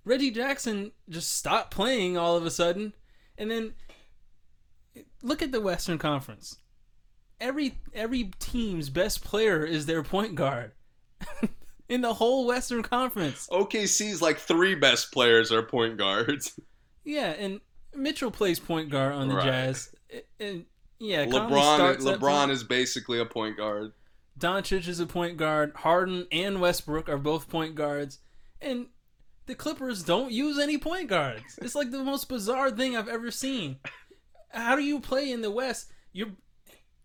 Reggie 0.04 0.32
Jackson 0.32 0.92
just 1.08 1.32
stopped 1.32 1.70
playing 1.70 2.18
all 2.18 2.36
of 2.36 2.44
a 2.44 2.50
sudden, 2.50 2.92
and 3.38 3.50
then 3.50 3.74
look 5.22 5.40
at 5.40 5.50
the 5.50 5.60
Western 5.62 5.96
Conference. 5.96 6.58
Every 7.44 7.78
every 7.92 8.30
team's 8.38 8.88
best 8.88 9.22
player 9.22 9.64
is 9.66 9.84
their 9.84 10.02
point 10.02 10.34
guard 10.34 10.72
in 11.90 12.00
the 12.00 12.14
whole 12.14 12.46
Western 12.46 12.82
Conference. 12.82 13.46
OKC's 13.52 14.22
like 14.22 14.38
three 14.38 14.74
best 14.74 15.12
players 15.12 15.52
are 15.52 15.62
point 15.62 15.98
guards. 15.98 16.58
Yeah, 17.06 17.32
and 17.32 17.60
Mitchell 17.94 18.30
plays 18.30 18.58
point 18.58 18.88
guard 18.88 19.12
on 19.12 19.28
the 19.28 19.34
Right. 19.34 19.44
Jazz, 19.44 19.94
and 20.40 20.64
yeah, 20.98 21.26
LeBron 21.26 21.98
LeBron 21.98 22.48
is 22.48 22.64
basically 22.64 23.20
a 23.20 23.26
point 23.26 23.58
guard. 23.58 23.92
Doncic 24.38 24.88
is 24.88 25.00
a 25.00 25.06
point 25.06 25.36
guard. 25.36 25.72
Harden 25.76 26.26
and 26.32 26.62
Westbrook 26.62 27.10
are 27.10 27.18
both 27.18 27.50
point 27.50 27.74
guards. 27.74 28.20
And 28.62 28.86
the 29.44 29.54
Clippers 29.54 30.02
don't 30.02 30.32
use 30.32 30.58
any 30.58 30.78
point 30.78 31.08
guards. 31.08 31.58
It's 31.60 31.74
like 31.74 31.90
the 31.90 32.02
most 32.02 32.26
bizarre 32.26 32.70
thing 32.70 32.96
I've 32.96 33.08
ever 33.08 33.30
seen. 33.30 33.76
How 34.48 34.76
do 34.76 34.82
you 34.82 34.98
play 34.98 35.30
in 35.30 35.42
the 35.42 35.50
West? 35.50 35.92
You're, 36.14 36.30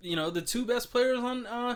you 0.01 0.15
know, 0.15 0.29
the 0.29 0.41
two 0.41 0.65
best 0.65 0.91
players 0.91 1.19
on 1.19 1.45
uh, 1.45 1.75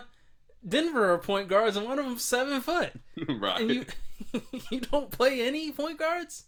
Denver 0.66 1.12
are 1.12 1.18
point 1.18 1.48
guards, 1.48 1.76
and 1.76 1.86
one 1.86 1.98
of 1.98 2.04
them's 2.04 2.24
seven 2.24 2.60
foot. 2.60 2.92
right. 3.28 3.60
And 3.60 3.70
you, 3.70 3.86
you 4.70 4.80
don't 4.80 5.10
play 5.10 5.42
any 5.46 5.72
point 5.72 5.98
guards. 5.98 6.44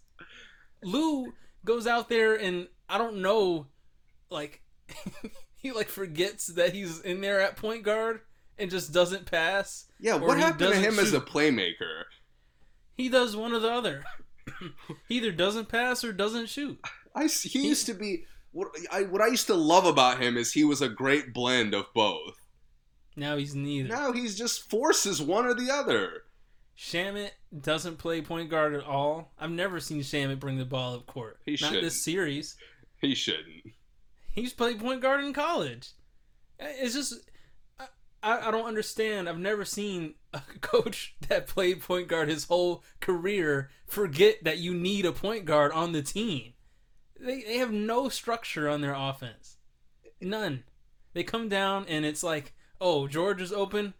Lou 0.83 1.33
goes 1.65 1.87
out 1.87 2.09
there, 2.09 2.35
and 2.35 2.69
I 2.89 2.99
don't 2.99 3.17
know, 3.17 3.67
like, 4.31 4.63
he 5.57 5.73
like 5.73 5.89
forgets 5.89 6.47
that 6.49 6.73
he's 6.75 7.01
in 7.01 7.21
there 7.21 7.41
at 7.41 7.57
point 7.57 7.83
guard 7.83 8.21
and 8.59 8.71
just 8.71 8.93
doesn't 8.93 9.27
pass. 9.27 9.87
yeah, 10.01 10.15
what 10.15 10.39
happened 10.39 10.73
to 10.73 10.79
him 10.79 10.99
as 10.99 11.13
a 11.13 11.21
playmaker? 11.21 12.05
He 12.95 13.09
does 13.11 13.37
one 13.37 13.53
or 13.53 13.59
the 13.59 13.71
other. 13.71 14.05
he 15.09 15.17
either 15.17 15.33
doesn't 15.33 15.69
pass 15.69 16.03
or 16.03 16.13
doesn't 16.13 16.49
shoot. 16.49 16.79
I 17.15 17.25
s- 17.25 17.43
he 17.43 17.67
used 17.67 17.87
to 17.87 17.95
be 17.95 18.25
what 18.57 18.69
I 18.91 19.03
what 19.03 19.21
I 19.21 19.27
used 19.27 19.47
to 19.49 19.55
love 19.55 19.85
about 19.85 20.21
him 20.21 20.37
is 20.39 20.53
he 20.53 20.65
was 20.65 20.81
a 20.81 20.89
great 20.89 21.35
blend 21.35 21.75
of 21.75 21.93
both. 21.95 22.39
Now 23.15 23.37
he's 23.37 23.55
neither. 23.55 23.89
Now 23.89 24.13
he's 24.13 24.37
just 24.37 24.71
forces 24.71 25.21
one 25.21 25.45
or 25.45 25.53
the 25.53 25.71
other. 25.71 26.23
Shamet 26.77 27.31
doesn't 27.59 27.99
play 27.99 28.23
point 28.23 28.49
guard 28.51 28.75
at 28.75 28.85
all. 28.85 29.33
I've 29.39 29.51
never 29.51 29.79
seen 29.79 30.01
Shamet 30.01 30.41
bring 30.41 30.57
the 30.57 30.65
ball 30.65 30.95
up 30.95 31.07
court. 31.07 31.39
He 31.45 31.53
Not 31.53 31.59
shouldn't. 31.59 31.83
this 31.83 32.03
series. 32.03 32.57
He 33.01 33.15
shouldn't. 33.15 33.73
He's 34.33 34.53
played 34.55 34.81
point 34.81 35.03
guard 35.03 35.23
in 35.25 35.35
college. 35.35 35.91
It's 36.59 36.95
just 36.95 37.15
I, 37.79 37.87
I 38.23 38.49
I 38.49 38.51
don't 38.51 38.67
understand. 38.67 39.29
I've 39.29 39.39
never 39.39 39.67
seen 39.67 40.15
a 40.33 40.41
coach 40.63 41.15
that 41.29 41.47
played 41.47 41.83
point 41.83 42.09
guard 42.09 42.31
his 42.31 42.45
whole 42.45 42.83
career 43.01 43.69
forget 43.87 44.45
that 44.45 44.59
you 44.59 44.73
need 44.73 45.05
a 45.05 45.13
point 45.13 45.45
guard 45.45 45.73
on 45.73 45.93
the 45.93 46.03
team. 46.03 46.55
They 47.21 47.43
they 47.43 47.57
have 47.59 47.73
no 47.73 48.09
structure 48.09 48.69
on 48.69 48.81
their 48.81 48.95
offense. 48.95 49.57
None. 50.21 50.65
They 51.15 51.23
come 51.23 51.49
down 51.49 51.87
and 51.89 52.05
it's 52.05 52.23
like, 52.23 52.55
"Oh, 52.81 53.07
George 53.09 53.41
is 53.41 53.53
open. 53.53 53.95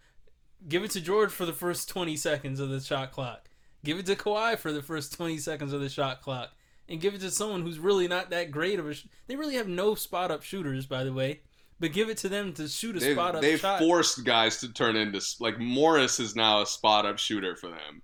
Give 0.69 0.85
it 0.85 0.91
to 0.93 1.01
George 1.01 1.31
for 1.31 1.47
the 1.47 1.53
first 1.53 1.89
20 1.89 2.17
seconds 2.17 2.61
of 2.61 2.69
the 2.71 2.81
shot 2.81 3.13
clock. 3.13 3.49
Give 3.85 3.99
it 3.99 4.07
to 4.07 4.17
Kawhi 4.17 4.59
for 4.59 4.73
the 4.73 4.83
first 4.83 5.13
20 5.15 5.39
seconds 5.39 5.73
of 5.73 5.81
the 5.81 5.89
shot 5.89 6.23
clock." 6.23 6.51
And 6.89 7.01
give 7.01 7.15
it 7.15 7.21
to 7.23 7.33
someone 7.33 7.63
who's 7.63 7.81
really 7.81 8.07
not 8.07 8.31
that 8.31 8.53
great 8.53 8.79
of 8.79 8.87
a. 8.87 8.95
Sh- 8.95 9.07
they 9.27 9.35
really 9.35 9.57
have 9.57 9.67
no 9.67 9.95
spot 9.97 10.31
up 10.31 10.43
shooters, 10.45 10.87
by 10.87 11.03
the 11.03 11.13
way. 11.13 11.41
But 11.81 11.93
give 11.93 12.09
it 12.09 12.17
to 12.19 12.29
them 12.29 12.53
to 12.55 12.69
shoot 12.69 12.97
a 12.97 13.01
They've, 13.01 13.15
spot 13.15 13.35
up 13.35 13.43
they've 13.43 13.59
shot. 13.61 13.81
forced 13.81 14.25
guys 14.25 14.61
to 14.61 14.73
turn 14.73 14.97
into 14.97 15.21
like 15.41 15.59
Morris 15.59 16.21
is 16.21 16.35
now 16.37 16.63
a 16.63 16.67
spot 16.67 17.05
up 17.05 17.19
shooter 17.19 17.57
for 17.57 17.69
them. 17.69 18.03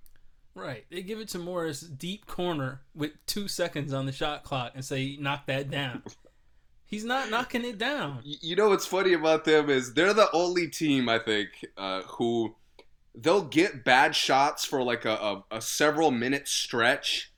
Right. 0.55 0.85
They 0.91 1.01
give 1.01 1.19
it 1.19 1.29
to 1.29 1.39
Morris 1.39 1.81
deep 1.81 2.27
corner 2.27 2.81
with 2.93 3.11
two 3.25 3.47
seconds 3.47 3.93
on 3.93 4.05
the 4.05 4.11
shot 4.11 4.43
clock 4.43 4.73
and 4.75 4.85
say, 4.85 5.17
knock 5.19 5.47
that 5.47 5.69
down. 5.69 6.03
He's 6.85 7.03
not 7.03 7.31
knocking 7.31 7.65
it 7.65 7.79
down. 7.79 8.19
You 8.23 8.55
know 8.55 8.69
what's 8.69 8.85
funny 8.85 9.13
about 9.13 9.45
them 9.45 9.69
is 9.69 9.93
they're 9.93 10.13
the 10.13 10.29
only 10.31 10.67
team 10.67 11.09
I 11.09 11.17
think 11.17 11.49
uh, 11.75 12.03
who 12.03 12.55
they'll 13.15 13.45
get 13.45 13.83
bad 13.83 14.15
shots 14.15 14.63
for 14.63 14.83
like 14.83 15.05
a, 15.05 15.13
a, 15.13 15.43
a 15.51 15.61
several 15.61 16.11
minute 16.11 16.47
stretch, 16.47 17.31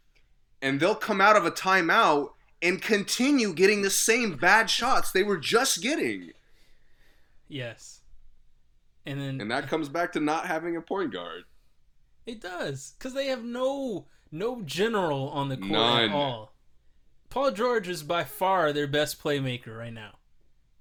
and 0.62 0.80
they'll 0.80 0.94
come 0.94 1.22
out 1.22 1.38
of 1.38 1.46
a 1.46 1.52
timeout 1.52 2.32
and 2.62 2.82
continue 2.82 3.54
getting 3.54 3.82
the 3.82 3.90
same 3.90 4.36
bad 4.36 4.70
shots 4.70 5.12
they 5.12 5.24
were 5.24 5.38
just 5.38 5.82
getting, 5.82 6.32
Yes. 7.48 8.02
And 9.06 9.22
then 9.22 9.40
and 9.40 9.52
that 9.52 9.68
comes 9.68 9.88
back 9.88 10.14
to 10.14 10.20
not 10.20 10.48
having 10.48 10.76
a 10.76 10.82
point 10.82 11.14
guard. 11.14 11.44
It 12.26 12.42
does 12.42 12.94
because 12.98 13.14
they 13.14 13.28
have 13.28 13.44
no 13.44 14.08
no 14.32 14.62
general 14.62 15.30
on 15.30 15.50
the 15.50 15.58
court 15.58 15.72
None. 15.72 16.10
at 16.10 16.16
all. 16.16 16.54
Paul 17.30 17.52
George 17.52 17.88
is 17.88 18.04
by 18.04 18.24
far 18.24 18.72
their 18.72 18.88
best 18.88 19.22
playmaker 19.22 19.78
right 19.78 19.94
now. 19.94 20.14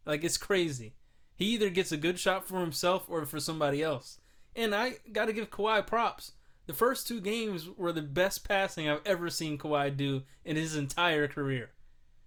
Like 0.07 0.25
it's 0.25 0.39
crazy. 0.39 0.95
He 1.37 1.47
either 1.47 1.71
gets 1.71 1.93
a 1.93 1.97
good 1.97 2.19
shot 2.19 2.47
for 2.47 2.61
himself 2.61 3.07
or 3.09 3.25
for 3.27 3.41
somebody 3.41 3.83
else. 3.83 4.21
And 4.55 4.75
I 4.75 4.95
got 5.11 5.27
to 5.27 5.33
give 5.33 5.51
Kawhi 5.51 5.85
props. 5.87 6.33
The 6.67 6.75
first 6.75 7.09
two 7.09 7.21
games 7.21 7.69
were 7.77 7.93
the 7.93 8.03
best 8.03 8.47
passing 8.47 8.89
I've 8.89 9.05
ever 9.05 9.29
seen 9.29 9.59
Kawhi 9.59 9.95
do 9.97 10.23
in 10.45 10.57
his 10.57 10.77
entire 10.77 11.29
career. 11.29 11.71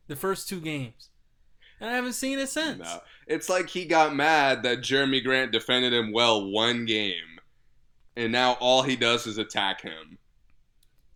The 0.07 0.15
first 0.15 0.47
two 0.47 0.59
games. 0.59 1.09
And 1.79 1.89
I 1.89 1.93
haven't 1.93 2.13
seen 2.13 2.39
it 2.39 2.49
since. 2.49 2.79
No. 2.79 2.99
It's 3.27 3.49
like 3.49 3.69
he 3.69 3.85
got 3.85 4.15
mad 4.15 4.63
that 4.63 4.79
Jerami 4.79 5.23
Grant 5.23 5.51
defended 5.51 5.93
him 5.93 6.11
well 6.11 6.49
one 6.49 6.85
game, 6.85 7.36
and 8.17 8.31
now 8.31 8.53
all 8.59 8.81
he 8.81 8.95
does 8.97 9.25
is 9.27 9.37
attack 9.37 9.81
him. 9.81 10.17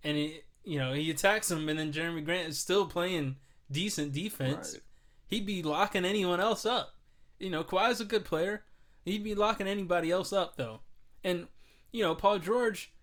and 0.03 0.15
he 0.17 0.39
you 0.63 0.77
know 0.79 0.93
he 0.93 1.09
attacks 1.11 1.49
him 1.51 1.67
and 1.67 1.77
then 1.79 1.91
Jerami 1.91 2.23
Grant 2.23 2.47
is 2.49 2.59
still 2.59 2.85
playing 2.85 3.35
decent 3.71 4.13
defense 4.13 4.73
Right. 4.73 4.81
he'd 5.27 5.45
be 5.45 5.63
locking 5.63 6.05
anyone 6.05 6.39
else 6.39 6.65
up 6.65 6.95
you 7.39 7.49
know 7.49 7.63
Kawhi's 7.63 7.99
a 8.01 8.05
good 8.05 8.23
player 8.25 8.63
he'd 9.03 9.23
be 9.23 9.33
locking 9.35 9.67
anybody 9.67 10.11
else 10.11 10.31
up 10.31 10.55
though 10.57 10.81
and 11.23 11.47
you 11.91 12.03
know 12.03 12.13
paul 12.15 12.37
george 12.39 12.93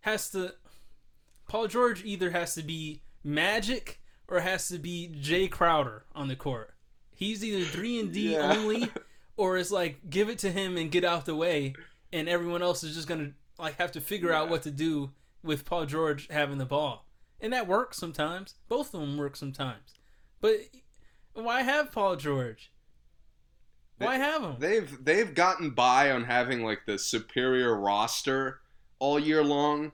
has 0.00 0.30
to 0.30 0.54
paul 1.48 1.66
george 1.66 2.04
either 2.04 2.30
has 2.30 2.54
to 2.54 2.62
be 2.62 3.02
magic 3.22 4.00
or 4.28 4.40
has 4.40 4.68
to 4.68 4.78
be 4.78 5.14
Jae 5.20 5.50
Crowder 5.50 6.04
on 6.14 6.28
the 6.28 6.36
court 6.36 6.74
he's 7.14 7.44
either 7.44 7.64
3 7.64 8.00
and 8.00 8.12
d 8.12 8.32
Yeah. 8.32 8.54
only 8.56 8.90
or 9.36 9.58
it's 9.58 9.70
like 9.70 10.08
give 10.08 10.28
it 10.30 10.38
to 10.38 10.50
him 10.50 10.76
and 10.78 10.90
get 10.90 11.04
out 11.04 11.26
the 11.26 11.34
way 11.36 11.74
and 12.14 12.28
everyone 12.28 12.62
else 12.62 12.82
is 12.84 12.94
just 12.94 13.08
gonna 13.08 13.32
like 13.58 13.76
have 13.76 13.92
to 13.92 14.00
figure 14.00 14.32
out 14.32 14.48
what 14.48 14.62
to 14.62 14.70
do 14.70 15.10
with 15.42 15.64
Paul 15.66 15.84
George 15.84 16.28
having 16.30 16.56
the 16.58 16.64
ball. 16.64 17.06
And 17.40 17.52
that 17.52 17.66
works 17.66 17.98
sometimes. 17.98 18.54
Both 18.68 18.94
of 18.94 19.00
them 19.00 19.18
work 19.18 19.36
sometimes. 19.36 19.92
But 20.40 20.60
why 21.34 21.62
have 21.62 21.92
Paul 21.92 22.16
George? 22.16 22.70
Why 23.98 24.16
have 24.16 24.42
him? 24.42 24.56
They've 24.58 25.04
they've 25.04 25.34
gotten 25.34 25.70
by 25.70 26.10
on 26.10 26.24
having 26.24 26.62
like 26.64 26.86
the 26.86 26.98
superior 26.98 27.74
roster 27.76 28.60
all 28.98 29.18
year 29.18 29.42
long, 29.44 29.92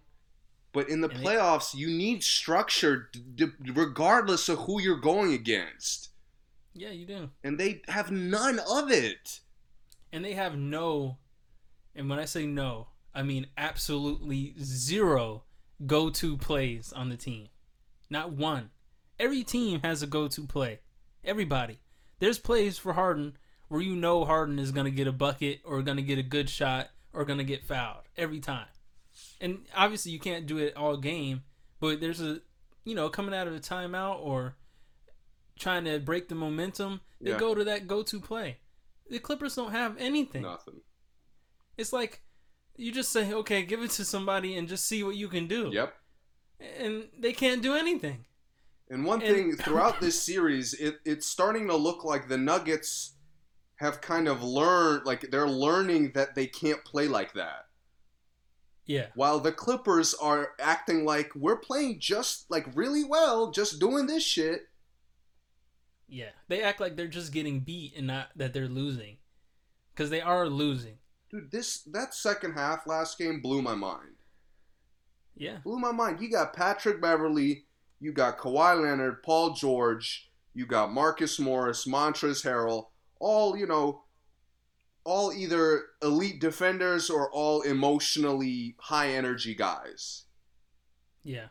but 0.73 0.89
in 0.89 1.01
the 1.01 1.09
And 1.09 1.21
they- 1.21 1.25
playoffs, 1.25 1.75
you 1.75 1.89
need 1.89 2.23
structure 2.23 3.09
d- 3.13 3.47
d- 3.63 3.71
regardless 3.73 4.49
of 4.49 4.61
who 4.61 4.81
you're 4.81 5.01
going 5.01 5.33
against, 5.33 6.11
yeah, 6.75 6.91
you 6.91 7.07
do. 7.07 7.31
and 7.45 7.59
they 7.59 7.83
have 7.89 8.11
none 8.11 8.59
of 8.71 8.91
it. 8.91 9.41
And 10.13 10.25
they 10.25 10.35
have 10.35 10.57
no 10.57 11.19
and 11.95 12.09
when 12.09 12.19
I 12.19 12.25
say 12.25 12.47
no, 12.47 12.89
I 13.15 13.23
mean 13.23 13.47
absolutely 13.57 14.55
zero 14.63 15.45
go-to 15.87 16.37
plays 16.37 16.93
on 16.93 17.09
the 17.09 17.17
team. 17.17 17.49
Not 18.09 18.33
one. 18.33 18.71
Every 19.19 19.43
team 19.43 19.81
has 19.81 20.03
a 20.03 20.07
go-to 20.07 20.47
play. 20.47 20.81
Everybody. 21.25 21.81
There's 22.19 22.39
plays 22.39 22.79
for 22.79 22.93
Harden 22.95 23.37
where 23.69 23.81
you 23.81 23.95
know 23.97 24.25
Harden 24.25 24.59
is 24.59 24.73
going 24.73 24.87
to 24.87 24.91
get 24.91 25.07
a 25.07 25.13
bucket 25.13 25.61
or 25.65 25.83
going 25.83 25.97
to 25.97 26.03
get 26.03 26.19
a 26.19 26.23
good 26.23 26.49
shot 26.51 26.89
or 27.13 27.25
going 27.25 27.39
to 27.39 27.45
get 27.45 27.65
fouled 27.65 28.05
every 28.17 28.41
time. 28.41 28.67
And 29.41 29.67
obviously 29.77 30.13
you 30.13 30.19
can't 30.19 30.47
do 30.47 30.59
it 30.59 30.77
all 30.77 30.97
game, 30.97 31.43
but 31.81 32.01
there's 32.01 32.21
a 32.21 32.41
you 32.85 32.95
know, 32.95 33.09
coming 33.11 33.35
out 33.35 33.47
of 33.47 33.55
a 33.55 33.61
timeout 33.61 34.21
or 34.21 34.57
trying 35.59 35.85
to 35.85 35.99
break 36.01 36.29
the 36.29 36.35
momentum, 36.35 37.01
they 37.21 37.31
Yeah. 37.31 37.39
go 37.39 37.55
to 37.55 37.63
that 37.65 37.87
go-to 37.87 38.21
play. 38.21 38.59
The 39.09 39.19
Clippers 39.19 39.55
don't 39.55 39.73
have 39.73 39.97
anything. 39.99 40.43
Nothing. 40.43 40.81
It's 41.81 41.93
like 41.93 42.21
you 42.77 42.93
just 42.93 43.11
say, 43.11 43.33
okay, 43.33 43.63
give 43.63 43.83
it 43.83 43.91
to 43.93 44.05
somebody 44.05 44.57
and 44.57 44.69
just 44.69 44.87
see 44.87 45.03
what 45.03 45.17
you 45.17 45.29
can 45.29 45.47
do. 45.47 45.71
Yep. 45.73 45.95
And 46.79 47.09
they 47.19 47.33
can't 47.33 47.63
do 47.63 47.75
anything. 47.75 48.25
And 48.91 49.05
one 49.05 49.23
And- 49.23 49.35
thing 49.35 49.57
throughout 49.57 50.01
this 50.01 50.21
series, 50.23 50.75
it, 50.75 51.01
it's 51.05 51.27
starting 51.27 51.69
to 51.69 51.77
look 51.77 52.05
like 52.05 52.29
the 52.29 52.37
Nuggets 52.39 53.15
have 53.77 54.01
kind 54.01 54.29
of 54.29 54.43
learned, 54.43 55.07
like 55.07 55.31
they're 55.31 55.49
learning 55.49 56.13
that 56.15 56.35
they 56.35 56.47
can't 56.47 56.85
play 56.85 57.09
like 57.09 57.33
that. 57.33 57.67
Yeah. 58.85 59.07
While 59.15 59.41
the 59.41 59.53
Clippers 59.53 60.15
are 60.15 60.51
acting 60.59 61.05
like 61.05 61.35
we're 61.35 61.57
playing 61.59 62.01
just 62.01 62.51
like 62.51 62.67
really 62.75 63.05
well, 63.05 63.53
just 63.53 63.79
doing 63.79 64.07
this 64.07 64.25
shit. 64.25 64.69
Yeah. 66.09 66.31
They 66.49 66.63
act 66.63 66.81
like 66.81 66.97
they're 66.97 67.07
just 67.07 67.33
getting 67.33 67.61
beat 67.61 67.95
and 67.97 68.07
not 68.07 68.29
that 68.37 68.53
they're 68.53 68.69
losing. 68.69 69.17
Because 69.95 70.11
they 70.11 70.21
are 70.21 70.49
losing. 70.49 70.97
Dude, 71.31 71.51
this 71.51 71.83
that 71.83 72.15
second 72.15 72.53
half 72.53 72.87
last 72.87 73.19
game 73.19 73.41
blew 73.41 73.63
my 73.63 73.75
mind. 73.75 74.17
Yeah. 75.37 75.59
Blew 75.65 75.79
my 75.79 75.93
mind. 75.93 76.21
You 76.21 76.31
got 76.31 76.55
Patrick 76.55 77.01
Beverley, 77.01 77.65
you 78.01 78.13
got 78.13 78.39
Kawhi 78.39 78.83
Leonard, 78.83 79.23
Paul 79.23 79.55
George, 79.55 80.31
you 80.55 80.67
got 80.67 80.93
Marcus 80.93 81.39
Morris, 81.39 81.87
Montrezl 81.87 82.45
Harrell, 82.45 82.87
all, 83.21 83.57
you 83.57 83.67
know, 83.67 84.03
all 85.05 85.33
either 85.33 85.85
elite 86.03 86.41
defenders 86.41 87.09
or 87.09 87.31
all 87.31 87.63
emotionally 87.63 88.75
high 88.79 89.11
energy 89.11 89.55
guys. 89.55 90.25
Yeah. 91.23 91.47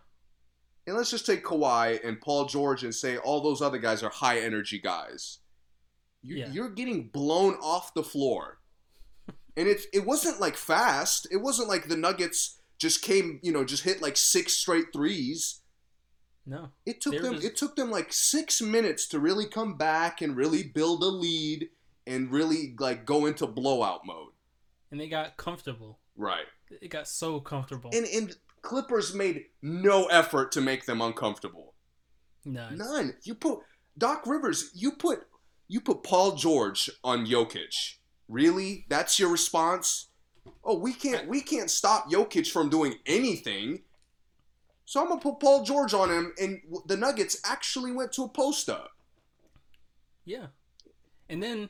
And 0.86 0.96
let's 0.96 1.12
just 1.12 1.26
take 1.26 1.44
Kawhi 1.44 2.04
and 2.08 2.22
Paul 2.22 2.46
George 2.46 2.84
and 2.84 2.94
say 2.94 3.18
all 3.18 3.42
those 3.42 3.62
other 3.62 3.78
guys 3.78 4.04
are 4.04 4.10
high 4.10 4.40
energy 4.40 4.80
guys. 4.80 5.40
You, 6.22 6.36
Yeah. 6.36 6.52
You're 6.52 6.70
getting 6.70 7.08
blown 7.08 7.56
off 7.56 7.94
the 7.94 8.04
floor. 8.04 8.59
And 9.60 9.68
it, 9.68 9.82
it 9.94 10.06
wasn't 10.06 10.40
like 10.40 10.56
fast. 10.56 11.28
It 11.32 11.38
wasn't 11.38 11.68
like 11.68 11.88
the 11.90 11.98
Nuggets 11.98 12.60
just 12.78 13.02
came, 13.02 13.40
you 13.44 13.52
know, 13.52 13.66
just 13.66 13.84
hit 13.84 14.02
like 14.02 14.16
six 14.16 14.54
straight 14.54 14.86
threes. 14.94 15.60
No. 16.46 16.70
It 16.86 17.02
took 17.02 17.22
them 17.22 17.34
just- 17.36 17.46
it 17.46 17.58
took 17.58 17.76
them 17.76 17.92
like 17.92 18.12
6 18.14 18.62
minutes 18.62 19.06
to 19.10 19.20
really 19.20 19.46
come 19.46 19.76
back 19.78 20.22
and 20.22 20.36
really 20.36 20.64
build 20.64 21.04
a 21.04 21.08
lead 21.08 21.70
and 22.08 22.32
really 22.32 22.74
like 22.80 23.06
go 23.06 23.26
into 23.26 23.46
blowout 23.46 24.06
mode. 24.06 24.32
And 24.92 25.00
they 25.00 25.10
got 25.10 25.36
comfortable. 25.38 26.00
Right. 26.16 26.46
It 26.82 26.88
got 26.90 27.08
so 27.08 27.40
comfortable. 27.42 27.92
And 27.94 28.08
and 28.08 28.36
Clippers 28.62 29.14
made 29.14 29.46
no 29.62 30.06
effort 30.08 30.52
to 30.54 30.62
make 30.62 30.86
them 30.86 31.02
uncomfortable. 31.02 31.74
None. 32.46 32.78
None. 32.78 33.16
You 33.24 33.36
put 33.36 33.60
Doc 33.98 34.26
Rivers. 34.26 34.72
You 34.74 34.94
put 34.94 35.28
you 35.68 35.82
put 35.82 36.02
Paul 36.04 36.36
George 36.36 36.90
on 37.04 37.28
Jokic. 37.28 37.96
Really? 38.30 38.86
That's 38.88 39.20
your 39.20 39.30
response? 39.30 40.08
Oh, 40.64 40.78
we 40.78 40.94
can't 40.94 41.28
we 41.28 41.42
can't 41.42 41.70
stop 41.70 42.12
Jokic 42.12 42.50
from 42.50 42.70
doing 42.70 42.94
anything. 43.06 43.82
So 44.86 45.02
I'm 45.02 45.10
gonna 45.10 45.20
put 45.20 45.40
Paul 45.40 45.64
George 45.64 45.94
on 45.94 46.10
him, 46.10 46.34
and 46.40 46.62
the 46.86 46.96
Nuggets 46.96 47.42
actually 47.44 47.92
went 47.92 48.14
to 48.14 48.24
a 48.24 48.30
post 48.30 48.70
up. 48.70 48.92
Yeah. 50.26 50.48
And 51.28 51.42
then 51.42 51.70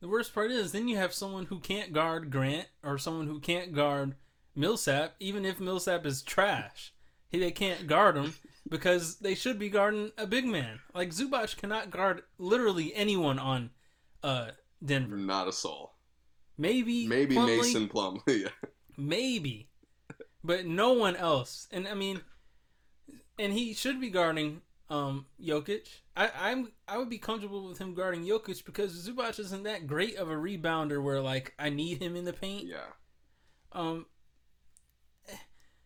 the 0.00 0.08
worst 0.08 0.34
part 0.34 0.50
is 0.50 0.72
then 0.72 0.88
you 0.88 0.96
have 0.96 1.12
someone 1.12 1.46
who 1.46 1.60
can't 1.60 1.92
guard 1.92 2.30
Grant 2.30 2.68
or 2.82 2.98
someone 2.98 3.26
who 3.26 3.38
can't 3.40 3.74
guard 3.74 4.14
Millsap, 4.54 5.14
even 5.20 5.44
if 5.44 5.60
Millsap 5.60 6.06
is 6.06 6.22
trash. 6.22 6.92
He, 7.30 7.38
they 7.38 7.50
can't 7.50 7.86
guard 7.86 8.16
him 8.16 8.34
because 8.68 9.16
they 9.16 9.34
should 9.34 9.58
be 9.58 9.68
guarding 9.68 10.12
a 10.16 10.26
big 10.26 10.46
man. 10.46 10.80
Like 10.94 11.10
Zubac 11.10 11.56
cannot 11.56 11.90
guard 11.90 12.22
literally 12.38 12.94
anyone 12.94 13.38
on 13.38 13.70
uh 14.22 14.48
Denver. 14.84 15.16
Not 15.16 15.48
a 15.48 15.52
soul. 15.52 15.92
Maybe 16.58 17.06
Maybe 17.06 17.36
Plumlee, 17.36 17.58
Mason 17.58 17.88
Plumlee. 17.88 18.50
maybe, 18.96 19.68
but 20.42 20.66
no 20.66 20.92
one 20.92 21.14
else. 21.16 21.68
And 21.70 21.86
I 21.86 21.94
mean, 21.94 22.20
and 23.38 23.52
he 23.52 23.72
should 23.74 24.00
be 24.00 24.10
guarding 24.10 24.62
um 24.90 25.26
Jokic. 25.40 25.86
I 26.16 26.30
I'm 26.36 26.72
I 26.88 26.98
would 26.98 27.08
be 27.08 27.18
comfortable 27.18 27.68
with 27.68 27.78
him 27.78 27.94
guarding 27.94 28.24
Jokic 28.24 28.64
because 28.64 29.08
Zubac 29.08 29.38
isn't 29.38 29.62
that 29.62 29.86
great 29.86 30.16
of 30.16 30.30
a 30.30 30.34
rebounder 30.34 31.02
where 31.02 31.20
like 31.20 31.54
I 31.58 31.70
need 31.70 32.02
him 32.02 32.16
in 32.16 32.24
the 32.24 32.32
paint. 32.32 32.66
yeah. 32.66 32.78
Um, 33.70 34.06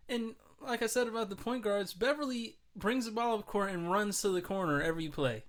and 0.09 0.35
like 0.61 0.83
I 0.83 0.87
said 0.87 1.09
about 1.09 1.29
the 1.29 1.37
point 1.37 1.63
guards, 1.65 1.93
Beverley 1.93 2.59
brings 2.77 3.05
the 3.07 3.11
ball 3.11 3.39
up 3.39 3.47
court 3.47 3.71
and 3.71 3.91
runs 3.91 4.23
to 4.23 4.29
the 4.31 4.41
corner 4.41 4.81
every 4.81 5.09
play. 5.09 5.45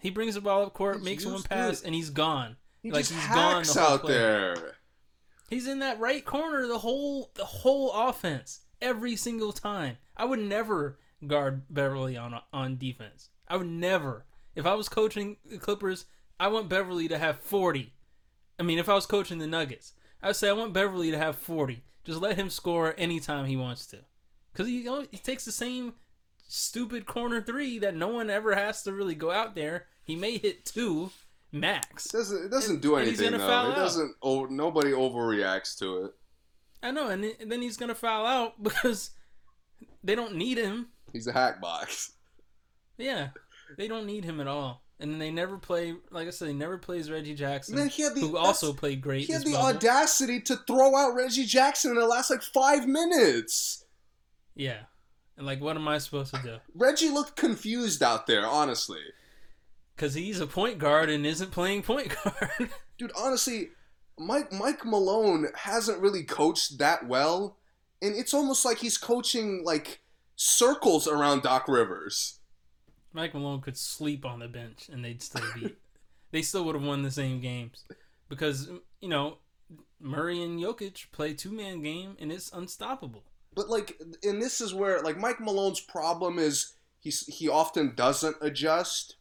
He 0.00 0.10
brings 0.10 0.34
the 0.34 0.40
ball 0.40 0.62
up 0.66 0.74
court, 0.74 0.96
He's 0.96 1.04
makes 1.04 1.26
one 1.26 1.42
pass, 1.42 1.80
it. 1.80 1.86
and 1.86 1.94
he's 1.94 2.10
gone. 2.10 2.56
He 2.82 2.90
Like, 2.90 3.00
just 3.06 3.12
he's 3.12 3.26
gone 3.28 3.56
hacks 3.56 3.74
the 3.74 3.80
out 3.80 4.00
play. 4.02 4.12
there. 4.14 4.76
He's 5.48 5.66
in 5.66 5.80
that 5.80 5.98
right 5.98 6.24
corner 6.24 6.66
the 6.66 6.78
whole 6.78 7.30
the 7.34 7.44
whole 7.44 7.92
offense 7.92 8.60
every 8.80 9.16
single 9.16 9.52
time. 9.52 9.98
I 10.16 10.24
would 10.24 10.38
never 10.40 10.98
guard 11.26 11.62
Beverley 11.68 12.16
on 12.16 12.40
on 12.52 12.78
defense. 12.78 13.28
I 13.48 13.56
would 13.56 13.66
never. 13.68 14.26
If 14.54 14.64
I 14.66 14.74
was 14.74 14.88
coaching 14.88 15.36
the 15.44 15.58
Clippers, 15.58 16.06
I 16.38 16.48
want 16.48 16.68
Beverley 16.68 17.08
to 17.08 17.18
have 17.18 17.40
40. 17.40 17.92
I 18.58 18.62
mean, 18.62 18.78
if 18.78 18.88
I 18.88 18.94
was 18.94 19.06
coaching 19.06 19.38
the 19.38 19.46
Nuggets, 19.46 19.92
I 20.22 20.28
would 20.28 20.36
say 20.36 20.48
I 20.48 20.52
want 20.52 20.72
Beverley 20.72 21.10
to 21.10 21.18
have 21.18 21.36
40. 21.36 21.82
Just 22.04 22.20
let 22.20 22.36
him 22.36 22.48
score 22.50 22.94
anytime 22.96 23.46
he 23.46 23.56
wants 23.56 23.86
to. 23.86 23.98
Cuz 24.54 24.66
he 24.68 24.88
oh, 24.88 25.06
he 25.10 25.18
takes 25.18 25.44
the 25.44 25.52
same 25.52 25.94
stupid 26.46 27.06
corner 27.06 27.40
3 27.42 27.78
that 27.80 27.94
no 27.94 28.08
one 28.08 28.30
ever 28.30 28.54
has 28.54 28.82
to 28.84 28.92
really 28.92 29.14
go 29.14 29.30
out 29.30 29.54
there. 29.54 29.86
He 30.02 30.16
may 30.16 30.38
hit 30.38 30.64
2 30.64 31.10
max. 31.52 32.06
It 32.06 32.12
doesn't 32.12 32.44
it 32.46 32.50
doesn't 32.50 32.80
do 32.80 32.96
And 32.96 33.06
anything 33.08 33.30
though. 33.32 33.36
It 33.38 33.42
out. 33.50 33.76
doesn't. 33.76 34.14
Oh, 34.22 34.44
nobody 34.46 34.90
overreacts 34.92 35.78
to 35.78 36.04
it. 36.06 36.12
I 36.82 36.90
know, 36.92 37.08
and, 37.08 37.22
then- 37.24 37.34
and 37.40 37.52
then 37.52 37.60
he's 37.62 37.76
gonna 37.76 37.94
foul 37.94 38.26
out 38.26 38.62
because 38.62 39.10
they 40.02 40.14
don't 40.14 40.34
need 40.36 40.58
him. 40.58 40.88
He's 41.12 41.26
a 41.26 41.32
hack 41.32 41.60
box. 41.60 42.12
Yeah, 42.98 43.28
they 43.76 43.88
don't 43.88 44.06
need 44.06 44.24
him 44.24 44.40
at 44.40 44.46
all. 44.46 44.82
And 45.02 45.18
they 45.18 45.30
never 45.30 45.56
play, 45.56 45.94
like 46.10 46.26
I 46.26 46.30
said, 46.30 46.48
he 46.48 46.54
never 46.54 46.76
plays 46.76 47.10
Reggie 47.10 47.34
Jackson, 47.34 47.74
Man, 47.76 47.88
he 47.88 48.02
had 48.02 48.14
the 48.14 48.20
who 48.20 48.36
also 48.36 48.74
played 48.74 49.00
great. 49.00 49.24
He 49.24 49.32
had 49.32 49.42
the 49.44 49.52
bubble. 49.52 49.68
audacity 49.68 50.42
to 50.42 50.56
throw 50.66 50.94
out 50.94 51.14
Reggie 51.14 51.46
Jackson 51.46 51.92
in 51.92 51.96
the 51.96 52.06
last 52.06 52.28
like 52.30 52.42
five 52.42 52.86
minutes. 52.86 53.86
Yeah, 54.54 54.80
and 55.38 55.46
like, 55.46 55.62
what 55.62 55.76
am 55.76 55.88
I 55.88 55.96
supposed 55.96 56.34
to 56.34 56.42
do? 56.42 56.56
Reggie 56.74 57.08
looked 57.08 57.34
confused 57.36 58.02
out 58.02 58.26
there, 58.26 58.46
honestly. 58.46 59.00
Because 60.00 60.14
he's 60.14 60.40
a 60.40 60.46
point 60.46 60.78
guard 60.78 61.10
and 61.10 61.26
isn't 61.26 61.50
playing 61.50 61.82
point 61.82 62.16
guard. 62.24 62.70
Dude, 62.98 63.12
honestly, 63.14 63.68
Mike 64.18 64.50
Mike 64.50 64.82
Malone 64.82 65.48
hasn't 65.54 66.00
really 66.00 66.22
coached 66.22 66.78
that 66.78 67.06
well, 67.06 67.58
and 68.00 68.16
it's 68.16 68.32
almost 68.32 68.64
like 68.64 68.78
he's 68.78 68.96
coaching 68.96 69.62
like 69.62 70.00
circles 70.36 71.06
around 71.06 71.42
Doc 71.42 71.68
Rivers. 71.68 72.38
Mike 73.12 73.34
Malone 73.34 73.60
could 73.60 73.76
sleep 73.76 74.24
on 74.24 74.38
the 74.38 74.48
bench 74.48 74.88
and 74.90 75.04
they'd 75.04 75.22
still 75.22 75.44
be. 75.54 75.76
they 76.30 76.40
still 76.40 76.64
would 76.64 76.76
have 76.76 76.84
won 76.84 77.02
the 77.02 77.10
same 77.10 77.42
games 77.42 77.84
because 78.30 78.70
you 79.02 79.08
know 79.10 79.36
Murray 80.00 80.42
and 80.42 80.58
Jokic 80.58 81.12
play 81.12 81.34
two 81.34 81.52
man 81.52 81.82
game 81.82 82.16
and 82.18 82.32
it's 82.32 82.50
unstoppable. 82.54 83.24
But 83.54 83.68
like, 83.68 84.00
and 84.22 84.40
this 84.40 84.62
is 84.62 84.72
where 84.72 85.02
like 85.02 85.18
Mike 85.18 85.40
Malone's 85.40 85.80
problem 85.80 86.38
is 86.38 86.72
he's 87.00 87.26
he 87.26 87.50
often 87.50 87.94
doesn't 87.94 88.36
adjust, 88.40 89.16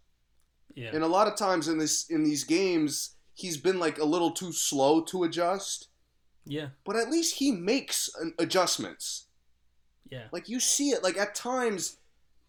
Yeah, 0.76 0.92
and 0.94 1.04
a 1.04 1.08
lot 1.08 1.28
of 1.28 1.36
times 1.36 1.68
in 1.68 1.78
this 1.78 2.10
in 2.10 2.24
these 2.24 2.44
games 2.44 3.16
he's 3.34 3.58
been 3.58 3.80
like 3.80 3.98
a 3.98 4.04
little 4.06 4.32
too 4.32 4.52
slow 4.52 5.02
to 5.02 5.24
adjust. 5.24 5.88
yeah, 6.46 6.70
But 6.84 6.98
at 6.98 7.10
least 7.10 7.36
he 7.36 7.52
makes 7.54 8.10
an 8.20 8.34
adjustments. 8.38 9.28
yeah, 10.12 10.26
Like 10.34 10.50
you 10.50 10.60
see 10.60 10.90
it. 10.90 11.04
Like 11.04 11.18
at 11.18 11.36
times, 11.36 11.98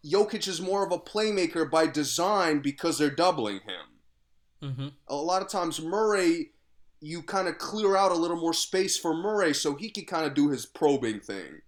Jokic 0.05 0.47
is 0.49 0.59
more 0.59 0.85
of 0.85 0.91
a 0.91 0.97
playmaker 0.99 1.69
by 1.69 1.87
design 1.87 2.59
because 2.59 2.97
they're 2.97 3.09
doubling 3.15 3.61
him. 3.61 4.69
mm-hmm. 4.69 4.87
A 5.07 5.15
lot 5.15 5.41
of 5.41 5.47
times 5.47 5.79
Murray, 5.81 6.51
you 6.99 7.21
kind 7.23 7.47
of 7.47 7.57
clear 7.57 7.95
out 7.95 8.11
a 8.11 8.15
little 8.15 8.37
more 8.37 8.53
space 8.53 8.97
for 8.97 9.13
Murray 9.13 9.53
so 9.53 9.75
he 9.75 9.89
can 9.89 10.05
kind 10.05 10.25
of 10.25 10.33
do 10.33 10.49
his 10.49 10.65
probing 10.65 11.19
thing. 11.21 11.61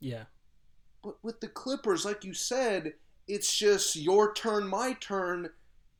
yeah, 0.00 0.24
But 1.04 1.22
with 1.22 1.40
the 1.40 1.48
Clippers, 1.48 2.04
like 2.04 2.24
you 2.24 2.34
said, 2.34 2.94
it's 3.28 3.56
just 3.56 3.94
your 3.94 4.32
turn, 4.34 4.66
my 4.66 4.94
turn, 4.94 5.50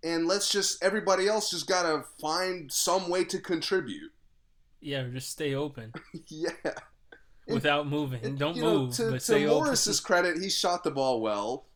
and 0.02 0.26
let's 0.26 0.50
just 0.50 0.82
everybody 0.82 1.26
else 1.26 1.50
just 1.50 1.66
gotta 1.66 2.04
find 2.20 2.70
some 2.72 3.08
way 3.10 3.24
to 3.24 3.38
contribute. 3.40 4.12
yeah. 4.80 5.04
Just 5.12 5.30
stay 5.30 5.54
open 5.54 5.92
yeah. 6.28 6.50
without 7.46 7.88
moving. 7.88 8.24
And, 8.24 8.38
Don't 8.38 8.56
you 8.56 8.62
know, 8.62 8.78
move, 8.86 8.94
to, 8.96 9.10
but 9.12 9.20
to 9.22 9.46
Morris's 9.46 10.00
credit, 10.00 10.38
he 10.38 10.48
shot 10.50 10.84
the 10.84 10.90
ball 10.90 11.20
well. 11.20 11.66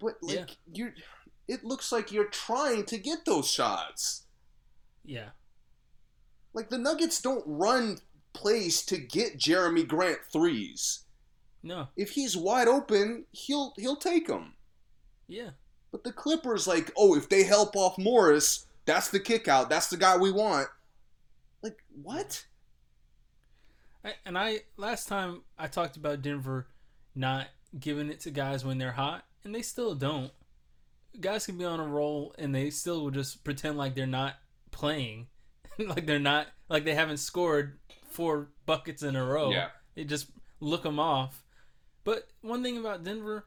But 0.00 0.14
like 0.22 0.36
Yeah. 0.36 0.44
you're, 0.72 0.94
it 1.48 1.64
looks 1.64 1.92
like 1.92 2.10
you're 2.12 2.28
trying 2.30 2.84
to 2.86 2.98
get 2.98 3.24
those 3.24 3.48
shots. 3.50 4.22
Yeah, 5.04 5.30
Like 6.54 6.70
the 6.70 6.78
Nuggets 6.78 7.20
don't 7.20 7.42
run 7.46 7.98
plays 8.32 8.82
to 8.86 8.96
get 8.96 9.36
Jerami 9.38 9.86
Grant 9.86 10.20
threes. 10.32 11.00
no, 11.62 11.88
If 11.96 12.10
he's 12.10 12.36
wide 12.36 12.68
open, 12.68 13.26
he'll 13.32 13.74
he'll 13.76 13.96
take 13.96 14.28
them. 14.28 14.54
yeah, 15.28 15.50
But 15.92 16.04
the 16.04 16.12
Clippers, 16.12 16.66
like, 16.66 16.90
oh, 16.96 17.14
if 17.14 17.28
they 17.28 17.44
help 17.44 17.76
off 17.76 17.98
Morris, 17.98 18.66
that's 18.86 19.10
the 19.10 19.20
kick 19.20 19.46
out. 19.46 19.68
That's 19.70 19.88
the 19.88 19.96
guy 19.96 20.16
we 20.16 20.32
want. 20.32 20.68
Like 21.62 21.78
what? 22.02 22.44
And 24.26 24.36
I 24.36 24.62
last 24.76 25.06
time 25.06 25.42
I 25.56 25.68
talked 25.68 25.96
about 25.96 26.22
Denver 26.22 26.66
not 27.14 27.46
giving 27.78 28.10
it 28.10 28.20
to 28.20 28.30
guys 28.30 28.64
when 28.64 28.78
they're 28.78 28.92
hot, 28.92 29.24
and 29.44 29.54
they 29.54 29.62
still 29.62 29.94
don't. 29.94 30.32
Guys 31.20 31.46
can 31.46 31.56
be 31.58 31.64
on 31.64 31.78
a 31.78 31.86
roll 31.86 32.34
and 32.38 32.54
they 32.54 32.70
still 32.70 33.02
will 33.02 33.10
just 33.10 33.44
pretend 33.44 33.76
like 33.76 33.94
they're 33.94 34.06
not 34.06 34.36
playing, 34.70 35.26
like 35.78 36.06
they're 36.06 36.18
not 36.18 36.48
like 36.68 36.84
they 36.84 36.94
haven't 36.94 37.18
scored 37.18 37.78
four 38.08 38.48
buckets 38.66 39.02
in 39.02 39.14
a 39.14 39.24
row. 39.24 39.50
Yeah. 39.50 39.68
they 39.94 40.04
just 40.04 40.30
look 40.58 40.82
them 40.82 40.98
off. 40.98 41.44
But 42.04 42.28
one 42.40 42.62
thing 42.62 42.78
about 42.78 43.04
Denver, 43.04 43.44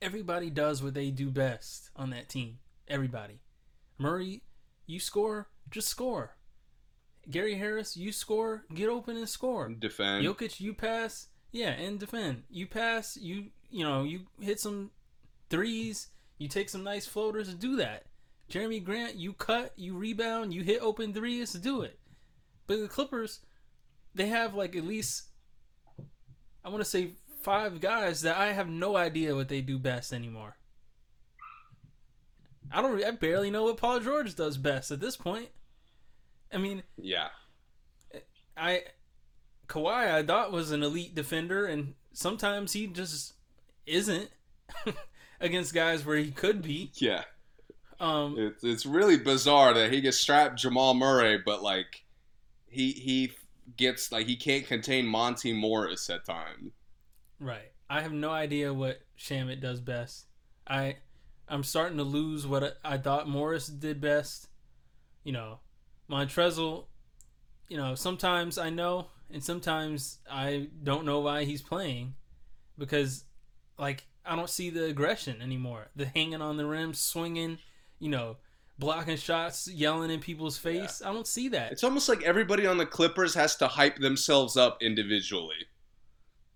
everybody 0.00 0.50
does 0.50 0.82
what 0.82 0.94
they 0.94 1.10
do 1.10 1.30
best 1.30 1.90
on 1.96 2.10
that 2.10 2.28
team. 2.28 2.58
Everybody, 2.88 3.40
Murray, 3.98 4.42
you 4.86 5.00
score, 5.00 5.48
just 5.70 5.88
score. 5.88 6.36
Gary 7.28 7.56
Harris, 7.56 7.96
you 7.96 8.12
score, 8.12 8.64
get 8.72 8.88
open 8.88 9.16
and 9.16 9.28
score. 9.28 9.68
Defend. 9.68 10.24
Jokic, 10.24 10.60
you 10.60 10.72
pass, 10.72 11.26
yeah, 11.50 11.70
and 11.70 11.98
defend. 11.98 12.44
You 12.48 12.66
pass, 12.66 13.16
you 13.16 13.46
you 13.70 13.84
know, 13.84 14.04
you 14.04 14.20
hit 14.40 14.60
some 14.60 14.90
threes, 15.50 16.08
you 16.38 16.48
take 16.48 16.68
some 16.68 16.84
nice 16.84 17.06
floaters, 17.06 17.48
and 17.48 17.58
do 17.58 17.76
that. 17.76 18.04
Jerami 18.48 18.82
Grant, 18.82 19.16
you 19.16 19.32
cut, 19.32 19.72
you 19.76 19.96
rebound, 19.96 20.54
you 20.54 20.62
hit 20.62 20.80
open 20.80 21.12
threes, 21.12 21.52
do 21.52 21.82
it. 21.82 21.98
But 22.68 22.80
the 22.80 22.88
Clippers, 22.88 23.40
they 24.14 24.28
have 24.28 24.54
like 24.54 24.76
at 24.76 24.84
least 24.84 25.24
I 26.64 26.68
want 26.68 26.80
to 26.80 26.90
say 26.90 27.12
five 27.46 27.80
guys 27.80 28.22
that 28.22 28.36
I 28.36 28.52
have 28.52 28.68
no 28.68 28.96
idea 28.96 29.36
what 29.36 29.48
they 29.48 29.60
do 29.60 29.78
best 29.78 30.12
anymore. 30.12 30.56
I 32.72 32.82
don't. 32.82 33.02
I 33.04 33.12
barely 33.12 33.52
know 33.52 33.62
what 33.62 33.76
Paul 33.76 34.00
George 34.00 34.34
does 34.34 34.58
best 34.58 34.90
at 34.90 34.98
this 34.98 35.16
point. 35.16 35.50
I 36.52 36.58
mean, 36.58 36.82
Yeah. 37.00 37.28
I 38.56 38.82
Kawhi 39.68 40.12
I 40.12 40.24
thought 40.24 40.50
was 40.50 40.72
an 40.72 40.82
elite 40.82 41.14
defender, 41.14 41.66
and 41.66 41.94
sometimes 42.12 42.72
he 42.72 42.88
just 42.88 43.34
isn't 43.86 44.28
against 45.40 45.72
guys 45.72 46.04
where 46.04 46.16
he 46.16 46.32
could 46.32 46.62
be. 46.62 46.90
Yeah. 46.94 47.22
Um, 48.00 48.34
It's 48.36 48.64
it's 48.64 48.86
really 48.86 49.18
bizarre 49.18 49.72
that 49.72 49.92
he 49.92 50.00
gets 50.00 50.18
strapped 50.18 50.58
Jamal 50.58 50.94
Murray, 50.94 51.40
but 51.46 51.62
like 51.62 52.04
he 52.66 52.90
he 52.90 53.32
gets 53.76 54.10
like 54.10 54.26
he 54.26 54.34
can't 54.34 54.66
contain 54.66 55.06
Monte 55.06 55.52
Morris 55.52 56.10
at 56.10 56.24
times. 56.24 56.72
Right. 57.38 57.72
I 57.88 58.00
have 58.00 58.12
no 58.12 58.30
idea 58.30 58.72
what 58.72 59.00
Shamet 59.18 59.60
does 59.60 59.80
best. 59.80 60.26
I 60.66 60.96
I'm 61.48 61.62
starting 61.62 61.98
to 61.98 62.04
lose 62.04 62.46
what 62.46 62.64
I, 62.64 62.94
I 62.94 62.98
thought 62.98 63.28
Morris 63.28 63.66
did 63.66 64.00
best. 64.00 64.48
You 65.24 65.32
know, 65.32 65.60
Montrezl. 66.10 66.86
You 67.68 67.76
know, 67.76 67.94
sometimes 67.96 68.58
I 68.58 68.70
know, 68.70 69.08
and 69.28 69.42
sometimes 69.42 70.18
I 70.30 70.68
don't 70.84 71.04
know 71.04 71.18
why 71.18 71.44
he's 71.44 71.62
playing, 71.62 72.14
because 72.78 73.24
like 73.76 74.04
I 74.24 74.36
don't 74.36 74.50
see 74.50 74.70
the 74.70 74.84
aggression 74.84 75.42
anymore. 75.42 75.88
The 75.96 76.06
hanging 76.06 76.42
on 76.42 76.56
the 76.56 76.66
rim, 76.66 76.94
swinging, 76.94 77.58
you 77.98 78.08
know, 78.08 78.36
blocking 78.78 79.16
shots, 79.16 79.68
yelling 79.68 80.10
in 80.10 80.20
people's 80.20 80.58
face. 80.58 81.02
I 81.04 81.12
don't 81.12 81.26
see 81.26 81.48
that. 81.48 81.72
It's 81.72 81.84
almost 81.84 82.08
like 82.08 82.22
everybody 82.22 82.66
on 82.66 82.78
the 82.78 82.86
Clippers 82.86 83.34
has 83.34 83.56
to 83.56 83.68
hype 83.68 83.98
themselves 83.98 84.56
up 84.56 84.78
individually. 84.80 85.66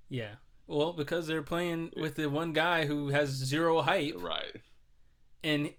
Yeah. 0.08 0.34
Well, 0.70 0.92
because 0.92 1.26
they're 1.26 1.42
playing 1.42 1.90
with 1.96 2.14
the 2.14 2.30
one 2.30 2.52
guy 2.52 2.86
who 2.86 3.08
has 3.08 3.30
zero 3.30 3.82
hype, 3.82 4.14
Right. 4.16 4.62
and 5.42 5.74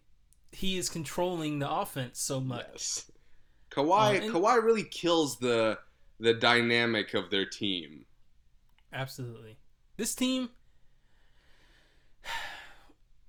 he 0.51 0.77
is 0.77 0.89
controlling 0.89 1.59
the 1.59 1.71
offense 1.71 2.19
so 2.19 2.41
much. 2.41 2.65
Yes. 2.73 3.11
Kawhi 3.69 4.19
Uh, 4.19 4.23
and- 4.25 4.33
Kawhi 4.33 4.61
really 4.61 4.83
kills 4.83 5.39
the 5.39 5.79
the 6.19 6.33
dynamic 6.33 7.13
of 7.13 7.31
their 7.31 7.45
team. 7.45 8.05
Absolutely. 8.93 9.57
This 9.97 10.13
team, 10.13 10.49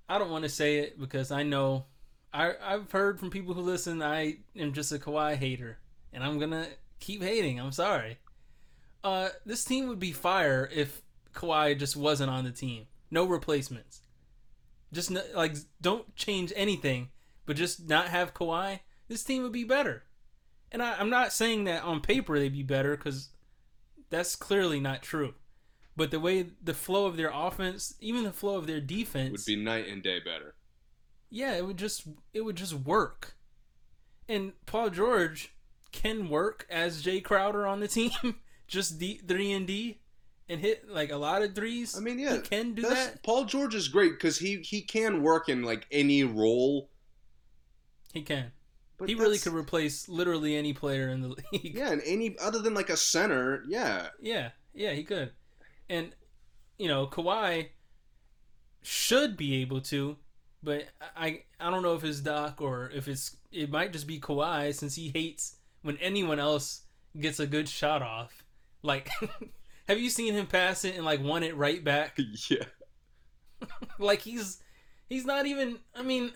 I 0.09 0.17
don't 0.17 0.29
want 0.31 0.43
to 0.43 0.49
say 0.49 0.79
it 0.79 0.99
because 0.99 1.31
I 1.31 1.43
know 1.43 1.85
I, 2.33 2.55
I've 2.61 2.91
heard 2.91 3.19
from 3.21 3.29
people 3.29 3.53
who 3.53 3.61
listen 3.61 4.01
I 4.01 4.39
am 4.57 4.73
just 4.73 4.91
a 4.91 4.99
Kawhi 4.99 5.35
hater, 5.37 5.79
and 6.11 6.23
I'm 6.25 6.39
gonna 6.39 6.67
keep 6.99 7.23
hating. 7.23 7.57
I'm 7.59 7.71
sorry. 7.71 8.17
Uh, 9.01 9.29
this 9.45 9.63
team 9.63 9.87
would 9.87 9.99
be 9.99 10.11
fire 10.11 10.69
if 10.73 11.01
Kawhi 11.33 11.77
just 11.77 11.95
wasn't 11.95 12.29
on 12.29 12.43
the 12.43 12.51
team. 12.51 12.85
No 13.11 13.25
replacements. 13.25 14.01
Just 14.91 15.11
no, 15.11 15.21
like 15.35 15.55
don't 15.81 16.15
change 16.15 16.53
anything, 16.55 17.09
but 17.45 17.55
just 17.55 17.87
not 17.89 18.07
have 18.09 18.33
Kawhi. 18.33 18.79
This 19.07 19.23
team 19.23 19.43
would 19.43 19.51
be 19.51 19.63
better. 19.63 20.03
And 20.71 20.81
I, 20.81 20.95
I'm 20.99 21.09
not 21.09 21.33
saying 21.33 21.65
that 21.65 21.83
on 21.83 21.99
paper 22.01 22.37
they'd 22.39 22.53
be 22.53 22.63
better 22.63 22.95
because 22.97 23.29
that's 24.09 24.35
clearly 24.35 24.79
not 24.79 25.01
true. 25.03 25.35
But 25.95 26.09
the 26.11 26.19
way 26.19 26.47
the 26.63 26.73
flow 26.73 27.05
of 27.05 27.17
their 27.17 27.29
offense, 27.33 27.93
even 27.99 28.23
the 28.23 28.31
flow 28.31 28.57
of 28.57 28.65
their 28.65 28.81
defense, 28.81 29.31
Would 29.31 29.45
be 29.45 29.55
night 29.63 29.87
and 29.87 30.01
day 30.01 30.19
better. 30.19 30.55
yeah, 31.29 31.53
it 31.55 31.65
would 31.67 31.77
just 31.77 32.07
it 32.33 32.41
would 32.41 32.55
just 32.55 32.73
work. 32.73 33.35
And 34.27 34.53
Paul 34.65 34.89
George 34.89 35.53
can 35.91 36.29
work 36.29 36.65
as 36.69 37.03
Jae 37.03 37.23
Crowder 37.23 37.67
on 37.67 37.79
the 37.79 37.87
team, 37.87 38.11
just 38.67 38.97
D 38.97 39.19
three 39.27 39.51
and 39.51 39.67
D, 39.67 39.99
and 40.53 40.61
hit 40.61 40.89
like 40.89 41.11
a 41.11 41.17
lot 41.17 41.41
of 41.41 41.53
threes. 41.55 41.97
I 41.97 41.99
mean, 41.99 42.19
yeah, 42.19 42.35
he 42.35 42.41
can 42.41 42.73
do 42.73 42.83
that. 42.83 43.23
Paul 43.23 43.45
George 43.45 43.75
is 43.75 43.87
great 43.87 44.13
because 44.13 44.37
he 44.37 44.57
he 44.57 44.81
can 44.81 45.21
work 45.21 45.49
in 45.49 45.63
like 45.63 45.85
any 45.91 46.23
role, 46.23 46.89
He 48.13 48.21
can. 48.21 48.51
But 48.97 49.09
he 49.09 49.15
really 49.15 49.39
could 49.39 49.53
replace 49.53 50.07
literally 50.07 50.55
any 50.55 50.71
player 50.73 51.09
in 51.09 51.21
the 51.21 51.29
league. 51.51 51.75
Yeah, 51.75 51.91
and 51.91 52.01
any 52.05 52.37
other 52.39 52.59
than 52.59 52.73
like 52.73 52.89
a 52.89 52.95
center, 52.97 53.63
yeah. 53.67 54.09
Yeah, 54.21 54.51
yeah, 54.73 54.91
he 54.93 55.03
could. 55.03 55.31
And 55.89 56.15
you 56.77 56.87
know, 56.87 57.07
Kawhi 57.07 57.69
should 58.81 59.35
be 59.35 59.61
able 59.61 59.81
to, 59.81 60.17
but 60.61 60.85
I 61.17 61.41
I 61.59 61.69
don't 61.71 61.83
know 61.83 61.95
if 61.95 62.03
it's 62.03 62.19
Doc 62.19 62.61
or 62.61 62.91
if 62.93 63.07
it's 63.07 63.35
it 63.51 63.71
might 63.71 63.91
just 63.91 64.07
be 64.07 64.19
Kawhi 64.19 64.73
since 64.73 64.95
he 64.95 65.09
hates 65.09 65.55
when 65.81 65.97
anyone 65.97 66.39
else 66.39 66.81
gets 67.19 67.39
a 67.39 67.47
good 67.47 67.67
shot 67.67 68.01
off. 68.01 68.43
Like 68.83 69.09
have 69.87 69.99
you 69.99 70.09
seen 70.09 70.33
him 70.33 70.47
pass 70.47 70.85
it 70.85 70.95
and 70.95 71.05
like 71.05 71.21
won 71.21 71.43
it 71.43 71.55
right 71.57 71.83
back? 71.83 72.17
yeah. 72.49 72.65
Like 73.99 74.21
he's 74.21 74.61
he's 75.07 75.25
not 75.25 75.45
even 75.45 75.79
I 75.95 76.01
mean, 76.03 76.31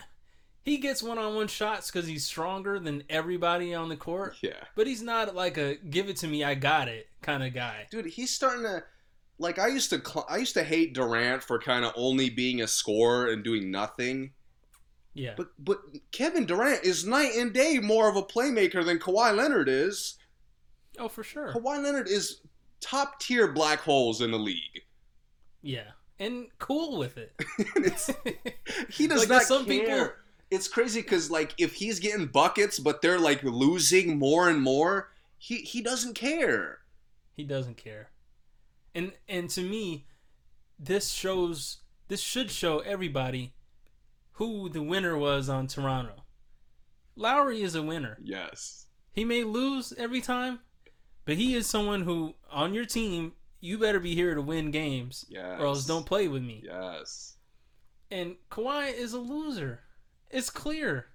he 0.64 0.78
gets 0.78 1.02
one-on-one 1.04 1.48
shots 1.48 1.90
cuz 1.92 2.08
he's 2.08 2.26
stronger 2.26 2.80
than 2.80 3.04
everybody 3.10 3.74
on 3.74 3.90
the 3.90 3.98
court, 3.98 4.36
Yeah. 4.42 4.64
but 4.76 4.88
he's 4.88 5.02
not 5.02 5.36
like 5.36 5.58
a 5.58 5.76
give 5.76 6.08
it 6.10 6.18
to 6.18 6.28
me, 6.28 6.44
I 6.44 6.56
got 6.56 6.88
it 6.88 7.08
kind 7.22 7.44
of 7.44 7.54
guy. 7.54 7.88
Dude, 7.92 8.06
he's 8.06 8.34
starting 8.34 8.64
to 8.64 8.84
like 9.40 9.60
I 9.60 9.68
used 9.68 9.90
to 9.90 9.98
cl- 10.06 10.26
I 10.30 10.38
used 10.38 10.54
to 10.54 10.64
hate 10.64 10.94
Durant 10.94 11.44
for 11.44 11.60
kind 11.60 11.84
of 11.86 11.92
only 11.96 12.30
being 12.30 12.62
a 12.62 12.68
scorer 12.68 13.28
and 13.28 13.44
doing 13.44 13.72
nothing. 13.72 14.32
Yeah. 15.14 15.34
But 15.36 15.48
but 15.60 15.80
Kevin 16.12 16.46
Durant 16.46 16.84
is 16.86 17.06
night 17.06 17.32
and 17.36 17.52
day 17.54 17.80
more 17.80 18.08
of 18.10 18.16
a 18.16 18.24
playmaker 18.24 18.86
than 18.86 19.00
Kawhi 19.00 19.36
Leonard 19.36 19.68
is. 19.68 20.18
oh, 21.00 21.10
for 21.10 21.24
sure. 21.24 21.52
Kawhi 21.54 21.84
Leonard 21.84 22.08
is 22.08 22.40
top 22.80 23.20
tier 23.20 23.48
black 23.52 23.80
holes 23.80 24.22
in 24.22 24.32
the 24.32 24.38
league. 24.40 24.84
Yeah, 25.62 25.92
and 26.20 26.48
cool 26.60 26.98
with 26.98 27.18
it. 27.18 27.34
He 28.90 29.08
does 29.08 29.22
Like, 29.22 29.30
not 29.30 29.42
some 29.44 29.66
care. 29.66 29.80
people- 29.80 30.10
It's 30.50 30.68
crazy 30.68 31.02
because 31.02 31.30
like 31.32 31.54
if 31.58 31.74
he's 31.74 32.00
getting 32.00 32.28
buckets, 32.28 32.80
but 32.80 33.02
they're 33.02 33.20
like 33.20 33.44
losing 33.44 34.18
more 34.18 34.50
and 34.50 34.62
more, 34.62 35.12
he 35.38 35.58
he 35.58 35.82
doesn't 35.82 36.14
care. 36.16 36.80
he 37.36 37.44
doesn't 37.44 37.78
care, 37.78 38.10
and 38.96 39.12
and 39.28 39.50
to 39.52 39.62
me, 39.62 40.06
this 40.80 41.12
shows 41.12 41.78
this 42.08 42.22
should 42.22 42.50
show 42.50 42.80
everybody 42.80 43.54
who 44.34 44.70
the 44.70 44.82
winner 44.82 45.18
was 45.18 45.50
on 45.50 45.68
Toronto. 45.68 46.24
Lowry 47.16 47.62
is 47.62 47.76
a 47.76 47.82
winner. 47.84 48.18
Yes. 48.24 48.86
He 49.12 49.26
may 49.26 49.44
lose 49.44 49.92
every 49.98 50.22
time, 50.22 50.60
but 51.28 51.36
he 51.36 51.54
is 51.54 51.68
someone 51.68 52.02
who 52.02 52.34
on 52.50 52.74
your 52.74 52.86
team 52.86 53.34
you 53.60 53.78
better 53.78 54.00
be 54.00 54.16
here 54.16 54.34
to 54.34 54.42
win 54.42 54.72
games, 54.72 55.26
Yes. 55.30 55.60
or 55.60 55.66
else 55.66 55.86
don't 55.86 56.06
play 56.06 56.28
with 56.28 56.42
me. 56.42 56.64
Yes. 56.66 57.36
And 58.10 58.36
Kawhi 58.50 58.94
is 58.94 59.14
a 59.14 59.20
loser. 59.20 59.82
It's 60.30 60.50
clear. 60.50 61.08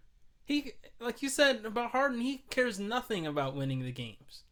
He, 0.45 0.73
like 1.01 1.23
you 1.23 1.29
said 1.29 1.65
about 1.65 1.93
Harden, 1.93 2.21
he 2.21 2.45
cares 2.51 2.79
nothing 2.79 3.27
about 3.27 3.55
winning 3.57 3.83
the 3.83 3.93
games. 3.93 4.43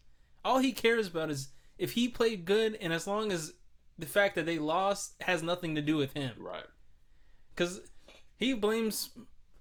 All 0.44 0.58
he 0.60 0.72
cares 0.72 1.08
about 1.08 1.30
is 1.30 1.48
if 1.78 1.92
he 1.92 2.08
played 2.08 2.44
good, 2.44 2.78
and 2.80 2.92
as 2.92 3.06
long 3.06 3.32
as 3.32 3.52
the 3.98 4.06
fact 4.06 4.36
that 4.36 4.46
they 4.46 4.58
lost 4.58 5.14
has 5.22 5.42
nothing 5.42 5.74
to 5.74 5.82
do 5.82 5.96
with 5.96 6.12
him. 6.14 6.32
Right. 6.38 6.64
Because 7.54 7.80
he 8.38 8.54
blames. 8.54 9.10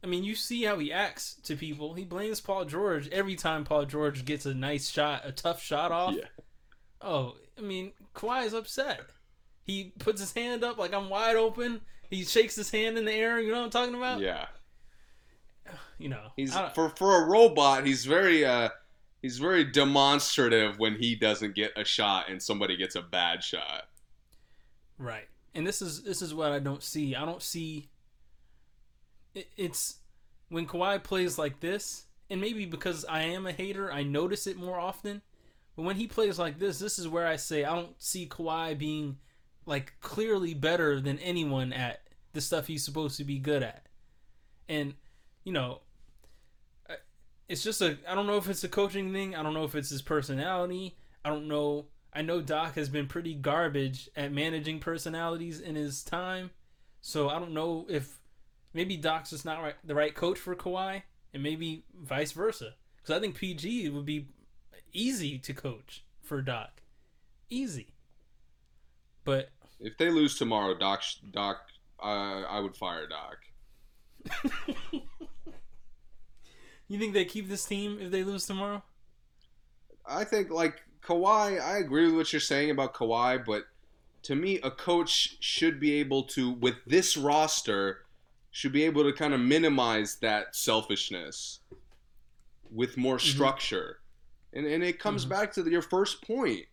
I 0.04 0.08
mean, 0.08 0.24
you 0.24 0.34
see 0.36 0.64
how 0.64 0.80
he 0.80 0.94
acts 0.94 1.36
to 1.44 1.56
people. 1.56 1.94
He 1.94 2.06
blames 2.06 2.40
Paul 2.40 2.66
George 2.66 3.10
every 3.10 3.36
time 3.36 3.66
Paul 3.66 3.86
George 3.86 4.24
gets 4.24 4.46
a 4.46 4.54
nice 4.54 4.90
shot, 4.90 5.24
a 5.26 5.32
tough 5.32 5.62
shot 5.62 5.92
off. 5.92 6.16
Yeah. 6.16 6.26
Oh, 7.02 7.36
I 7.58 7.62
mean, 7.62 7.92
Kawhi 8.16 8.46
is 8.46 8.54
upset. 8.54 9.02
He 9.64 9.94
puts 10.00 10.22
his 10.22 10.34
hand 10.34 10.64
up 10.64 10.78
like 10.78 10.94
I'm 10.94 11.10
wide 11.10 11.36
open. 11.36 11.82
He 12.10 12.24
shakes 12.24 12.56
his 12.56 12.72
hand 12.72 12.98
in 12.98 13.06
the 13.06 13.14
air. 13.14 13.40
You 13.40 13.52
know 13.52 13.60
what 13.60 13.66
I'm 13.66 13.70
talking 13.70 13.96
about? 13.96 14.20
Yeah. 14.22 14.48
You 15.98 16.10
know, 16.10 16.32
He's 16.36 16.56
for 16.74 16.90
for 16.90 17.22
a 17.24 17.28
robot. 17.28 17.86
He's 17.86 18.06
very 18.06 18.46
uh 18.46 18.70
he's 19.22 19.38
very 19.38 19.66
demonstrative 19.66 20.80
when 20.80 20.96
he 20.96 21.16
doesn't 21.16 21.56
get 21.56 21.74
a 21.76 21.84
shot 21.84 22.30
and 22.30 22.42
somebody 22.42 22.78
gets 22.78 22.96
a 22.96 23.02
bad 23.02 23.44
shot. 23.44 23.84
right. 24.98 25.28
And 25.54 25.68
this 25.68 25.82
is 25.82 26.04
this 26.04 26.22
is 26.22 26.34
what 26.34 26.52
I 26.52 26.60
don't 26.60 26.82
see. 26.82 27.16
I 27.16 27.26
don't 27.26 27.42
see. 27.42 27.90
It, 29.34 29.48
it's 29.58 29.98
when 30.50 30.66
Kawhi 30.66 31.04
plays 31.04 31.38
like 31.38 31.60
this, 31.60 32.06
and 32.30 32.42
maybe 32.42 32.66
because 32.66 33.06
I 33.06 33.24
am 33.24 33.46
a 33.46 33.52
hater, 33.52 33.92
I 33.92 34.04
notice 34.04 34.48
it 34.48 34.58
more 34.58 34.80
often. 34.80 35.22
But 35.76 35.84
when 35.84 35.96
he 35.96 36.08
plays 36.08 36.38
like 36.38 36.60
this, 36.60 36.80
this 36.80 37.00
is 37.00 37.08
where 37.08 37.26
I 37.26 37.38
say 37.38 37.64
I 37.64 37.76
don't 37.76 38.02
see 38.02 38.28
Kawhi 38.28 38.78
being 38.78 39.18
like 39.66 39.94
clearly 40.02 40.54
better 40.54 41.00
than 41.00 41.20
anyone 41.20 41.72
at 41.72 42.02
the 42.34 42.42
stuff 42.42 42.68
he's 42.68 42.84
supposed 42.84 43.18
to 43.18 43.24
be 43.24 43.40
good 43.40 43.64
at. 43.64 43.86
And 44.68 44.96
you 45.44 45.54
know, 45.54 45.82
it's 47.48 47.64
just 47.64 47.82
a 47.82 47.98
I 48.08 48.16
don't 48.16 48.28
know 48.28 48.38
if 48.38 48.48
it's 48.48 48.64
a 48.64 48.70
coaching 48.70 49.12
thing. 49.12 49.36
I 49.36 49.44
don't 49.44 49.54
know 49.54 49.64
if 49.64 49.76
it's 49.76 49.90
his 49.90 50.02
personality. 50.02 50.96
I 51.26 51.30
don't 51.30 51.48
know. 51.48 51.88
I 52.14 52.22
know 52.22 52.42
Doc 52.42 52.76
has 52.76 52.90
been 52.90 53.08
pretty 53.08 53.34
garbage 53.34 54.10
at 54.16 54.32
managing 54.32 54.80
personalities 54.80 55.60
in 55.60 55.76
his 55.76 56.04
time. 56.04 56.52
So 57.02 57.30
I 57.30 57.40
don't 57.40 57.54
know 57.54 57.86
if 57.90 58.19
maybe 58.74 58.98
Doc's 58.98 59.32
just 59.32 59.46
not 59.46 59.62
right, 59.62 59.76
the 59.84 59.96
right 59.96 60.14
coach 60.14 60.38
for 60.40 60.56
Kawhi, 60.56 61.04
and 61.34 61.44
maybe 61.44 61.84
vice 62.02 62.32
versa. 62.32 62.76
Because 62.98 63.16
I 63.16 63.20
think 63.20 63.36
PG 63.36 63.90
would 63.90 64.06
be 64.06 64.28
easy 64.94 65.38
to 65.40 65.54
coach 65.54 66.04
for 66.22 66.42
Doc, 66.42 66.82
easy. 67.50 67.94
But 69.24 69.50
If 69.80 69.98
they 69.98 70.10
lose 70.10 70.38
tomorrow, 70.38 70.78
Doc 70.78 71.02
Doc 71.32 71.62
uh, 72.02 72.44
I 72.50 72.60
would 72.60 72.76
fire 72.76 73.08
Doc. 73.08 73.38
you 76.88 77.00
think 77.00 77.14
they 77.14 77.26
keep 77.26 77.48
this 77.48 77.66
team 77.66 78.00
if 78.02 78.12
they 78.12 78.24
lose 78.24 78.46
tomorrow? 78.46 78.84
I 80.06 80.24
think 80.24 80.50
like 80.50 80.82
Kawhi, 81.04 81.62
I 81.62 81.78
agree 81.78 82.06
with 82.08 82.16
what 82.16 82.34
you're 82.34 82.40
saying 82.40 82.72
about 82.72 82.94
Kawhi, 82.94 83.44
but 83.46 83.66
to 84.24 84.36
me, 84.36 84.60
a 84.62 84.72
coach 84.72 85.38
should 85.40 85.80
be 85.80 85.94
able 85.94 86.24
to, 86.24 86.52
with 86.52 86.76
this 86.86 87.16
roster, 87.16 88.06
should 88.52 88.72
be 88.72 88.84
able 88.84 89.04
to 89.04 89.14
kind 89.14 89.34
of 89.34 89.40
minimize 89.40 90.18
that 90.18 90.56
selfishness 90.56 91.60
with 92.72 92.98
more 92.98 93.18
mm-hmm. 93.18 93.28
structure. 93.28 94.00
And 94.54 94.66
and 94.66 94.84
it 94.84 95.00
comes 95.00 95.24
mm-hmm. 95.24 95.34
back 95.34 95.54
to 95.54 95.70
your 95.70 95.82
first 95.82 96.22
point. 96.26 96.66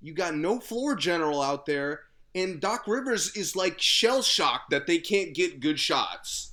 You 0.00 0.14
got 0.14 0.34
no 0.34 0.60
floor 0.60 0.94
general 0.94 1.42
out 1.42 1.66
there, 1.66 2.02
and 2.34 2.60
Doc 2.60 2.86
Rivers 2.86 3.34
is 3.36 3.56
like 3.56 3.80
shell 3.80 4.22
shocked 4.22 4.70
that 4.70 4.86
they 4.86 4.98
can't 4.98 5.34
get 5.34 5.60
good 5.60 5.80
shots. 5.80 6.52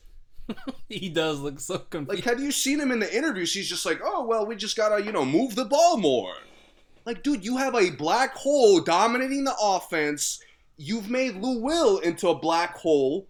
He 0.89 1.09
does 1.09 1.39
look 1.39 1.59
so 1.59 1.79
confused. 1.79 2.23
Like, 2.23 2.29
have 2.29 2.39
you 2.39 2.51
seen 2.51 2.79
him 2.79 2.91
in 2.91 2.99
the 2.99 3.15
interviews? 3.15 3.51
He's 3.51 3.67
just 3.67 3.85
like, 3.85 3.99
oh, 4.03 4.25
well, 4.25 4.45
we 4.45 4.55
just 4.55 4.77
gotta, 4.77 5.03
you 5.03 5.11
know, 5.11 5.25
move 5.25 5.55
the 5.55 5.65
ball 5.65 5.97
more. 5.97 6.35
Like, 7.05 7.23
dude, 7.23 7.43
you 7.43 7.57
have 7.57 7.73
a 7.73 7.89
black 7.89 8.35
hole 8.35 8.79
dominating 8.79 9.43
the 9.43 9.55
offense. 9.59 10.39
You've 10.77 11.09
made 11.09 11.35
Lou 11.37 11.59
Will 11.61 11.97
into 11.99 12.29
a 12.29 12.37
black 12.37 12.77
hole. 12.77 13.27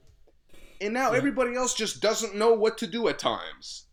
And 0.81 0.93
now 0.93 1.11
Yeah. 1.11 1.17
everybody 1.17 1.55
else 1.55 1.73
just 1.73 2.01
doesn't 2.01 2.35
know 2.35 2.53
what 2.53 2.77
to 2.79 2.87
do 2.87 3.07
at 3.07 3.19
times. 3.19 3.85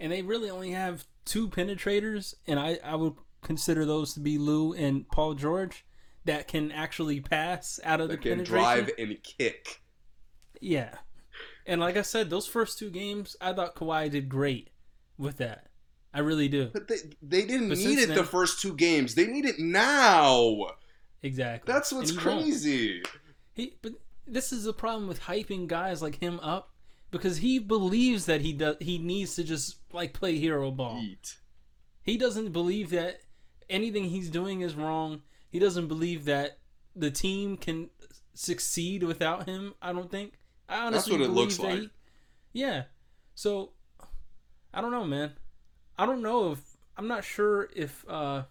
and 0.00 0.10
they 0.10 0.22
really 0.22 0.50
only 0.50 0.72
have 0.72 1.04
two 1.24 1.48
penetrators, 1.48 2.34
and 2.48 2.58
I, 2.58 2.78
I 2.82 2.96
would 2.96 3.14
consider 3.42 3.84
those 3.86 4.14
to 4.14 4.20
be 4.20 4.36
Lou 4.38 4.72
and 4.72 5.08
Paul 5.08 5.34
George 5.34 5.84
that 6.24 6.48
can 6.48 6.72
actually 6.72 7.20
pass 7.20 7.78
out 7.84 8.00
of 8.00 8.08
That 8.08 8.16
the 8.22 8.28
can 8.30 8.38
penetration. 8.44 8.84
drive 8.84 8.90
and 8.98 9.22
kick. 9.22 9.80
Yeah. 10.60 10.96
And 11.66 11.80
like 11.80 11.96
I 11.96 12.02
said, 12.02 12.30
those 12.30 12.46
first 12.48 12.78
two 12.78 12.90
games, 12.90 13.36
I 13.40 13.52
thought 13.52 13.76
Kawhi 13.76 14.10
did 14.10 14.28
great 14.28 14.70
with 15.16 15.36
that. 15.38 15.68
I 16.12 16.18
really 16.20 16.48
do. 16.48 16.70
But 16.72 16.88
they, 16.88 16.96
they 17.22 17.44
didn't 17.46 17.68
But 17.68 17.78
need 17.78 17.98
it 18.00 18.14
the 18.14 18.24
first 18.24 18.60
two 18.60 18.74
games. 18.74 19.14
They 19.14 19.26
need 19.28 19.44
it 19.44 19.58
now. 19.60 20.66
Exactly. 21.22 21.72
That's 21.72 21.92
what's 21.92 22.10
won't. 22.12 22.22
crazy. 22.22 23.02
He, 23.54 23.76
but 23.82 23.92
this 24.26 24.52
is 24.52 24.64
the 24.64 24.72
problem 24.72 25.08
with 25.08 25.22
hyping 25.22 25.66
guys 25.66 26.02
like 26.02 26.20
him 26.20 26.40
up 26.40 26.70
because 27.10 27.38
he 27.38 27.58
believes 27.58 28.26
that 28.26 28.40
he 28.40 28.52
does. 28.52 28.76
He 28.80 28.98
needs 28.98 29.34
to 29.36 29.44
just 29.44 29.76
like 29.92 30.12
play 30.12 30.38
hero 30.38 30.70
ball. 30.70 31.00
Eat. 31.02 31.36
He 32.02 32.16
doesn't 32.16 32.52
believe 32.52 32.90
that 32.90 33.20
anything 33.70 34.04
he's 34.04 34.30
doing 34.30 34.60
is 34.60 34.74
wrong. 34.74 35.22
He 35.50 35.58
doesn't 35.58 35.88
believe 35.88 36.24
that 36.24 36.58
the 36.96 37.10
team 37.10 37.56
can 37.56 37.90
succeed 38.34 39.02
without 39.02 39.46
him. 39.46 39.74
I 39.80 39.92
don't 39.92 40.10
think. 40.10 40.34
I 40.68 40.86
honestly 40.86 41.12
what 41.12 41.20
it 41.22 41.30
looks 41.30 41.56
that 41.58 41.62
like. 41.64 41.80
He, 41.80 41.90
yeah. 42.52 42.84
So 43.34 43.72
I 44.72 44.80
don't 44.80 44.90
know, 44.90 45.04
man. 45.04 45.32
I 45.98 46.06
don't 46.06 46.22
know 46.22 46.52
if 46.52 46.60
I'm 46.96 47.08
not 47.08 47.24
sure 47.24 47.68
if 47.74 48.04
uh 48.08 48.44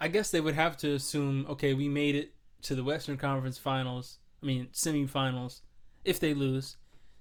I 0.00 0.08
guess 0.08 0.30
they 0.30 0.40
would 0.40 0.54
have 0.54 0.76
to 0.78 0.94
assume 0.94 1.46
okay, 1.50 1.74
we 1.74 1.88
made 1.88 2.14
it 2.14 2.32
to 2.62 2.74
the 2.74 2.84
Western 2.84 3.16
Conference 3.16 3.58
Finals. 3.58 4.18
I 4.42 4.46
mean, 4.46 4.68
semifinals. 4.72 5.60
If 6.04 6.20
they 6.20 6.34
lose, 6.34 6.76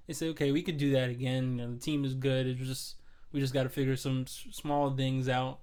they 0.08 0.14
say 0.14 0.30
okay, 0.30 0.52
we 0.52 0.62
could 0.62 0.78
do 0.78 0.92
that 0.92 1.10
again. 1.10 1.58
You 1.58 1.66
know, 1.68 1.74
the 1.74 1.80
team 1.80 2.06
is 2.06 2.14
good. 2.14 2.48
It's 2.48 2.60
just 2.66 2.96
we 3.32 3.40
just 3.40 3.54
got 3.54 3.64
to 3.64 3.70
figure 3.70 3.96
some 3.96 4.22
s- 4.24 4.46
small 4.52 4.96
things 4.96 5.28
out. 5.28 5.60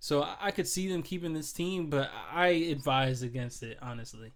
So 0.00 0.22
I- 0.22 0.36
I 0.40 0.50
could 0.50 0.66
see 0.66 0.88
them 0.88 1.02
keeping 1.02 1.32
this 1.32 1.52
team, 1.52 1.88
but 1.90 2.10
I 2.32 2.48
advise 2.48 3.22
against 3.22 3.62
it. 3.62 3.78
Honestly, 3.80 4.32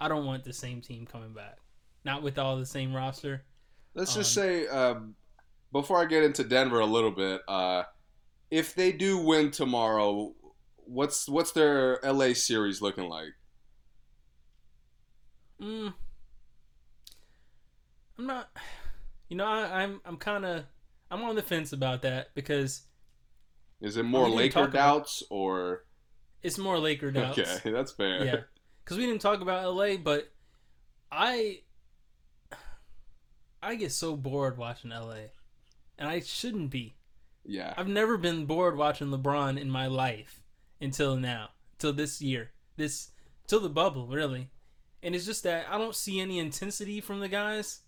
I 0.00 0.08
don't 0.08 0.24
want 0.24 0.44
the 0.44 0.52
same 0.52 0.80
team 0.80 1.04
coming 1.06 1.34
back. 1.34 1.58
Not 2.04 2.22
with 2.22 2.38
all 2.38 2.56
the 2.56 2.66
same 2.66 2.94
roster. 2.94 3.44
Let's 3.94 4.14
just 4.14 4.36
Um, 4.38 4.42
say 4.42 4.66
um, 4.68 5.14
before 5.70 6.00
I 6.00 6.06
get 6.06 6.22
into 6.24 6.44
Denver 6.44 6.80
a 6.80 6.86
little 6.86 7.10
bit, 7.10 7.42
uh, 7.46 7.82
if 8.50 8.74
they 8.74 8.90
do 8.92 9.18
win 9.18 9.50
tomorrow, 9.50 10.34
what's 10.76 11.28
what's 11.28 11.52
their 11.52 12.00
LA 12.02 12.32
series 12.32 12.80
looking 12.80 13.08
like? 13.08 13.34
Mm, 15.62 15.94
I'm 18.18 18.26
not. 18.26 18.50
You 19.28 19.36
know, 19.36 19.46
I, 19.46 19.82
I'm 19.82 20.00
I'm 20.04 20.16
kind 20.16 20.44
of 20.44 20.64
I'm 21.10 21.22
on 21.22 21.36
the 21.36 21.42
fence 21.42 21.72
about 21.72 22.02
that 22.02 22.34
because 22.34 22.82
Is 23.80 23.96
it 23.96 24.02
more 24.04 24.28
Laker 24.28 24.52
talk 24.60 24.68
about- 24.70 24.72
doubts 24.72 25.22
or 25.30 25.84
it's 26.42 26.58
more 26.58 26.78
Laker 26.78 27.10
doubts. 27.10 27.38
okay? 27.38 27.70
That's 27.70 27.92
fair. 27.92 28.24
Yeah, 28.24 28.40
because 28.84 28.98
we 28.98 29.06
didn't 29.06 29.20
talk 29.22 29.40
about 29.40 29.72
LA, 29.74 29.96
but 29.96 30.30
I 31.10 31.60
I 33.62 33.76
get 33.76 33.92
so 33.92 34.16
bored 34.16 34.58
watching 34.58 34.90
LA, 34.90 35.30
and 35.98 36.08
I 36.08 36.20
shouldn't 36.20 36.70
be. 36.70 36.96
yeah. 37.44 37.74
I've 37.76 37.88
never 37.88 38.18
been 38.18 38.44
bored 38.46 38.76
watching 38.76 39.08
LeBron 39.08 39.58
in 39.60 39.70
my 39.70 39.86
life 39.86 40.40
until 40.80 41.16
now, 41.16 41.50
till 41.78 41.92
this 41.92 42.20
year, 42.20 42.50
this 42.76 43.10
till 43.46 43.60
the 43.60 43.68
bubble 43.68 44.08
really, 44.08 44.50
and 45.02 45.14
it's 45.14 45.26
just 45.26 45.42
that 45.44 45.66
I 45.70 45.78
don't 45.78 45.94
see 45.94 46.20
any 46.20 46.38
intensity 46.38 47.00
from 47.00 47.20
the 47.20 47.28
guys. 47.28 47.80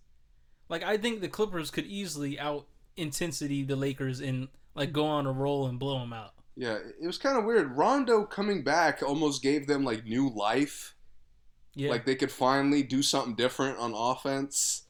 Like 0.69 0.83
I 0.83 0.97
think 0.97 1.21
the 1.21 1.29
Clippers 1.29 1.71
could 1.71 1.87
easily 1.87 2.39
out 2.39 2.67
intensity 2.97 3.63
the 3.65 3.77
Lakers 3.77 4.21
and 4.21 4.49
like 4.75 4.93
go 4.93 5.07
on 5.07 5.27
a 5.27 5.33
roll 5.33 5.67
and 5.67 5.79
blow 5.79 5.99
them 5.99 6.13
out. 6.13 6.33
Yeah, 6.57 6.79
it 7.01 7.07
was 7.07 7.19
kind 7.19 7.37
of 7.37 7.45
weird. 7.45 7.77
Rondo 7.77 8.25
coming 8.25 8.63
back 8.63 9.03
almost 9.03 9.43
gave 9.43 9.67
them 9.67 9.85
like 9.85 10.05
new 10.05 10.31
life. 10.31 10.95
Yeah, 11.75 11.91
Like 11.91 12.07
they 12.07 12.15
could 12.15 12.31
finally 12.31 12.85
do 12.85 13.03
something 13.03 13.35
different 13.35 13.79
on 13.79 13.95
offense 13.95 14.85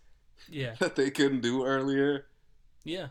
yeah, 0.51 0.75
that 0.81 0.97
they 0.97 1.11
couldn't 1.11 1.41
do 1.41 1.65
earlier. 1.65 2.27
yeah. 2.85 3.09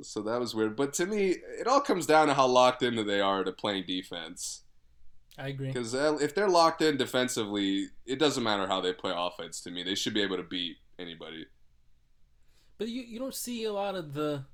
So 0.00 0.22
that 0.22 0.40
was 0.40 0.54
weird. 0.54 0.74
But 0.74 0.94
to 0.94 1.06
me, 1.06 1.36
it 1.60 1.66
all 1.66 1.80
comes 1.82 2.06
down 2.06 2.28
to 2.28 2.34
how 2.34 2.46
locked 2.46 2.82
into 2.82 3.04
they 3.04 3.20
are 3.20 3.44
to 3.44 3.52
playing 3.52 3.84
defense. 3.86 4.62
I 5.38 5.48
agree. 5.48 5.68
Because 5.68 5.94
if 5.94 6.34
they're 6.34 6.48
locked 6.48 6.82
in 6.82 6.96
defensively, 6.96 7.88
it 8.04 8.18
doesn't 8.18 8.42
matter 8.42 8.66
how 8.66 8.80
they 8.80 8.92
play 8.92 9.12
offense 9.14 9.60
to 9.62 9.70
me. 9.70 9.82
They 9.82 9.94
should 9.94 10.14
be 10.14 10.22
able 10.22 10.36
to 10.36 10.42
beat 10.42 10.76
anybody. 10.98 11.46
But 12.78 12.88
you 12.88 13.02
you 13.02 13.18
don't 13.18 13.34
see 13.34 13.64
a 13.64 13.72
lot 13.72 13.94
of 13.94 14.12
the, 14.12 14.44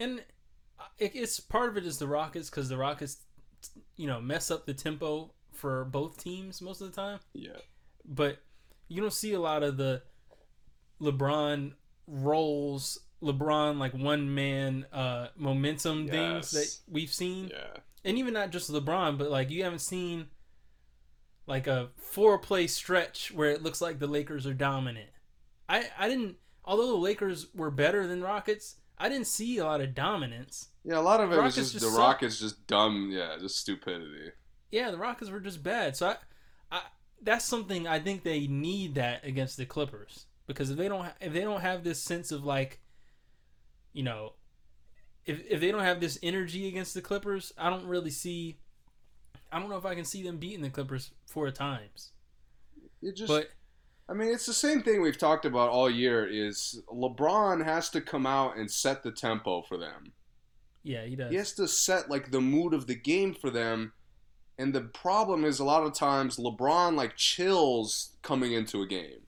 and 0.00 0.22
it, 0.98 1.12
it's 1.14 1.38
part 1.40 1.68
of 1.68 1.76
it 1.76 1.86
is 1.86 1.98
the 1.98 2.08
Rockets 2.08 2.50
because 2.50 2.68
the 2.68 2.76
Rockets, 2.76 3.18
you 3.96 4.06
know, 4.06 4.20
mess 4.20 4.50
up 4.50 4.66
the 4.66 4.74
tempo 4.74 5.32
for 5.52 5.84
both 5.84 6.18
teams 6.22 6.60
most 6.60 6.80
of 6.80 6.90
the 6.90 7.00
time. 7.00 7.20
Yeah. 7.32 7.58
But 8.04 8.38
you 8.88 9.00
don't 9.00 9.12
see 9.12 9.34
a 9.34 9.40
lot 9.40 9.62
of 9.62 9.76
the 9.76 10.02
LeBron 11.00 11.72
rolls, 12.06 12.98
LeBron 13.22 13.78
like 13.78 13.92
one 13.94 14.34
man 14.34 14.86
uh 14.92 15.28
momentum 15.36 16.08
things 16.08 16.50
that 16.52 16.76
we've 16.90 17.12
seen, 17.12 17.48
Yeah. 17.48 17.80
And 18.04 18.18
even 18.18 18.34
not 18.34 18.50
just 18.50 18.70
LeBron, 18.70 19.18
but 19.18 19.30
like 19.30 19.50
you 19.50 19.64
haven't 19.64 19.80
seen 19.80 20.26
like 21.46 21.66
a 21.66 21.88
four 21.96 22.38
play 22.38 22.66
stretch 22.66 23.32
where 23.32 23.50
it 23.50 23.62
looks 23.62 23.80
like 23.80 23.98
the 23.98 24.06
Lakers 24.06 24.46
are 24.46 24.54
dominant. 24.54 25.10
I 25.68 25.88
I 25.98 26.08
didn't 26.08 26.36
although 26.64 26.88
the 26.88 26.96
Lakers 26.96 27.48
were 27.54 27.70
better 27.70 28.06
than 28.06 28.22
Rockets, 28.22 28.76
I 28.98 29.08
didn't 29.08 29.26
see 29.26 29.58
a 29.58 29.64
lot 29.64 29.80
of 29.80 29.94
dominance. 29.94 30.68
Yeah, 30.84 30.98
a 30.98 31.00
lot 31.00 31.20
of 31.20 31.32
it 31.32 31.42
was 31.42 31.54
just, 31.54 31.72
just 31.72 31.84
the. 31.84 31.98
Rockets 31.98 32.38
just 32.38 32.66
dumb, 32.66 33.10
yeah, 33.12 33.36
just 33.40 33.56
stupidity. 33.56 34.32
Yeah, 34.70 34.90
the 34.90 34.98
Rockets 34.98 35.30
were 35.30 35.40
just 35.40 35.62
bad. 35.62 35.96
So 35.96 36.08
I, 36.08 36.16
I 36.70 36.82
that's 37.22 37.44
something 37.44 37.86
I 37.88 37.98
think 37.98 38.22
they 38.22 38.46
need 38.46 38.94
that 38.96 39.24
against 39.24 39.56
the 39.56 39.66
Clippers 39.66 40.26
because 40.46 40.70
if 40.70 40.76
they 40.76 40.88
don't 40.88 41.08
if 41.20 41.32
they 41.32 41.40
don't 41.42 41.60
have 41.60 41.84
this 41.84 42.00
sense 42.00 42.32
of 42.32 42.44
like, 42.44 42.80
you 43.92 44.02
know, 44.02 44.34
if 45.28 45.42
if 45.48 45.60
they 45.60 45.70
don't 45.70 45.84
have 45.84 46.00
this 46.00 46.18
energy 46.22 46.66
against 46.66 46.94
the 46.94 47.02
Clippers, 47.02 47.52
I 47.56 47.70
don't 47.70 47.86
really 47.86 48.10
see. 48.10 48.56
I 49.52 49.60
don't 49.60 49.68
know 49.68 49.76
if 49.76 49.84
I 49.84 49.94
can 49.94 50.04
see 50.04 50.22
them 50.22 50.38
beating 50.38 50.62
the 50.62 50.70
Clippers 50.70 51.12
four 51.26 51.50
times. 51.50 52.12
It 53.02 53.14
just 53.14 53.28
But 53.28 53.50
I 54.08 54.14
mean, 54.14 54.32
it's 54.32 54.46
the 54.46 54.54
same 54.54 54.82
thing 54.82 55.02
we've 55.02 55.18
talked 55.18 55.44
about 55.44 55.68
all 55.68 55.90
year 55.90 56.26
is 56.26 56.80
LeBron 56.88 57.64
has 57.64 57.90
to 57.90 58.00
come 58.00 58.26
out 58.26 58.56
and 58.56 58.70
set 58.70 59.02
the 59.02 59.12
tempo 59.12 59.62
for 59.62 59.76
them. 59.76 60.12
yeah, 60.82 61.04
he 61.04 61.14
does. 61.14 61.30
He 61.30 61.36
has 61.36 61.52
to 61.54 61.68
set 61.68 62.10
like 62.10 62.30
the 62.30 62.40
mood 62.40 62.72
of 62.72 62.86
the 62.86 62.94
game 62.96 63.34
for 63.34 63.50
them. 63.50 63.92
And 64.58 64.74
the 64.74 64.80
problem 64.80 65.44
is 65.44 65.60
a 65.60 65.64
lot 65.64 65.84
of 65.84 65.94
times 65.94 66.38
LeBron 66.38 66.96
like 66.96 67.16
chills 67.16 68.16
coming 68.22 68.54
into 68.54 68.80
a 68.82 68.86
game. 68.86 69.20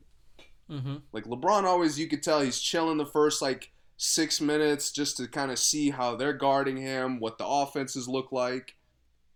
Mm-hmm. 0.70 0.96
Like 1.12 1.24
LeBron 1.24 1.64
always 1.64 2.00
you 2.00 2.08
could 2.08 2.22
tell 2.22 2.40
he's 2.40 2.58
chilling 2.58 2.96
the 2.96 3.06
first 3.06 3.42
like 3.42 3.70
6 4.02 4.40
minutes 4.40 4.90
just 4.92 5.18
to 5.18 5.28
kind 5.28 5.50
of 5.50 5.58
see 5.58 5.90
how 5.90 6.16
they're 6.16 6.32
guarding 6.32 6.78
him, 6.78 7.20
what 7.20 7.36
the 7.36 7.46
offenses 7.46 8.08
look 8.08 8.32
like. 8.32 8.76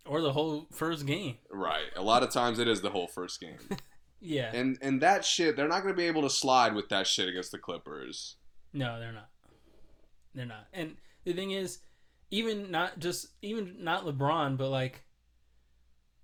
Or 0.07 0.23
the 0.23 0.33
whole 0.33 0.69
first 0.73 1.05
game. 1.05 1.37
Right. 1.51 1.91
A 1.97 2.03
lot 2.03 2.23
of 2.23 2.31
times 2.31 2.59
it 2.59 2.67
is 2.67 2.81
the 2.81 2.91
whole 2.91 3.07
first 3.07 3.41
game. 3.41 3.59
Yeah. 4.27 4.53
and 4.55 4.79
and 4.81 5.03
that 5.03 5.23
shit, 5.23 5.55
they're 5.55 5.69
not 5.69 5.83
going 5.83 5.93
to 5.93 5.99
be 5.99 6.07
able 6.07 6.23
to 6.23 6.31
slide 6.31 6.75
with 6.75 6.89
that 6.89 7.07
shit 7.07 7.29
against 7.29 7.53
the 7.53 7.59
Clippers. 7.59 8.37
No, 8.73 8.99
they're 8.99 9.13
not. 9.13 9.29
They're 10.35 10.47
not. 10.47 10.67
And 10.73 10.97
the 11.25 11.35
thing 11.35 11.51
is, 11.51 11.81
even 12.31 12.71
not 12.71 12.99
just 12.99 13.27
even 13.43 13.85
not 13.85 14.07
LeBron, 14.07 14.57
but 14.57 14.71
like 14.71 15.03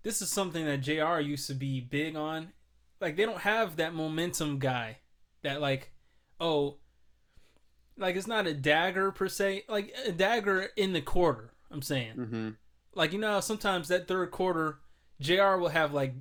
this 0.02 0.22
is 0.22 0.30
something 0.30 0.64
that 0.64 0.80
JR 0.80 1.20
used 1.20 1.46
to 1.48 1.54
be 1.54 1.82
big 1.82 2.16
on. 2.16 2.54
Like 3.02 3.16
they 3.16 3.26
don't 3.26 3.40
have 3.40 3.76
that 3.76 3.92
momentum 3.92 4.60
guy 4.60 4.96
that 5.42 5.60
like 5.60 5.92
oh 6.40 6.78
like 8.00 8.16
it's 8.16 8.26
not 8.26 8.46
a 8.48 8.54
dagger 8.54 9.12
per 9.12 9.28
se, 9.28 9.64
like 9.68 9.94
a 10.06 10.10
dagger 10.12 10.68
in 10.76 10.92
the 10.92 11.00
quarter, 11.02 11.52
I'm 11.70 11.82
saying. 11.82 12.16
Mhm. 12.16 12.56
Like 12.94 13.12
you 13.12 13.18
know 13.20 13.38
sometimes 13.40 13.86
that 13.88 14.08
third 14.08 14.30
quarter 14.32 14.78
JR 15.20 15.56
will 15.56 15.68
have 15.68 15.92
like 15.94 16.14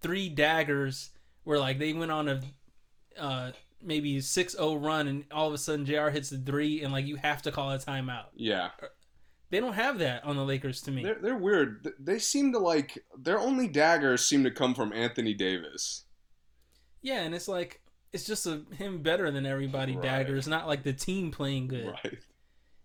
three 0.00 0.28
daggers 0.30 1.10
where 1.44 1.58
like 1.58 1.78
they 1.78 1.92
went 1.92 2.10
on 2.12 2.28
a 2.28 2.40
uh 3.18 3.52
maybe 3.82 4.16
6-0 4.16 4.82
run 4.82 5.06
and 5.06 5.24
all 5.30 5.46
of 5.48 5.52
a 5.54 5.58
sudden 5.58 5.84
JR 5.84 6.08
hits 6.08 6.30
the 6.30 6.38
3 6.38 6.82
and 6.82 6.92
like 6.92 7.04
you 7.06 7.16
have 7.16 7.42
to 7.42 7.52
call 7.52 7.70
a 7.70 7.78
timeout. 7.78 8.26
Yeah. 8.34 8.70
They 9.50 9.60
don't 9.60 9.74
have 9.74 9.98
that 9.98 10.24
on 10.24 10.36
the 10.36 10.44
Lakers 10.44 10.80
to 10.82 10.90
me. 10.90 11.02
They're, 11.04 11.20
they're 11.20 11.36
weird. 11.36 11.86
They 12.00 12.18
seem 12.18 12.52
to 12.52 12.58
like 12.58 12.98
their 13.16 13.38
only 13.38 13.68
daggers 13.68 14.26
seem 14.26 14.42
to 14.44 14.50
come 14.50 14.74
from 14.74 14.92
Anthony 14.92 15.34
Davis. 15.34 16.04
yeah, 17.02 17.20
and 17.20 17.34
it's 17.34 17.46
like 17.48 17.80
it's 18.12 18.24
just 18.24 18.46
a 18.46 18.62
him 18.76 19.02
better 19.02 19.30
than 19.30 19.46
everybody 19.46 19.96
Right. 19.96 20.28
It's 20.28 20.46
not 20.46 20.66
like 20.66 20.82
the 20.82 20.92
team 20.92 21.30
playing 21.30 21.68
good. 21.68 21.94
Right. 22.04 22.18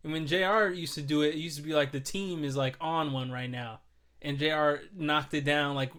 And 0.03 0.13
when 0.13 0.27
JR 0.27 0.67
used 0.67 0.95
to 0.95 1.01
do 1.01 1.21
it, 1.21 1.35
it 1.35 1.37
used 1.37 1.57
to 1.57 1.63
be 1.63 1.73
like 1.73 1.91
the 1.91 1.99
team 1.99 2.43
is 2.43 2.55
like 2.55 2.75
on 2.81 3.13
one 3.13 3.31
right 3.31 3.49
now. 3.49 3.81
And 4.21 4.37
JR 4.37 4.83
knocked 4.95 5.33
it 5.33 5.45
down 5.45 5.75
like 5.75 5.91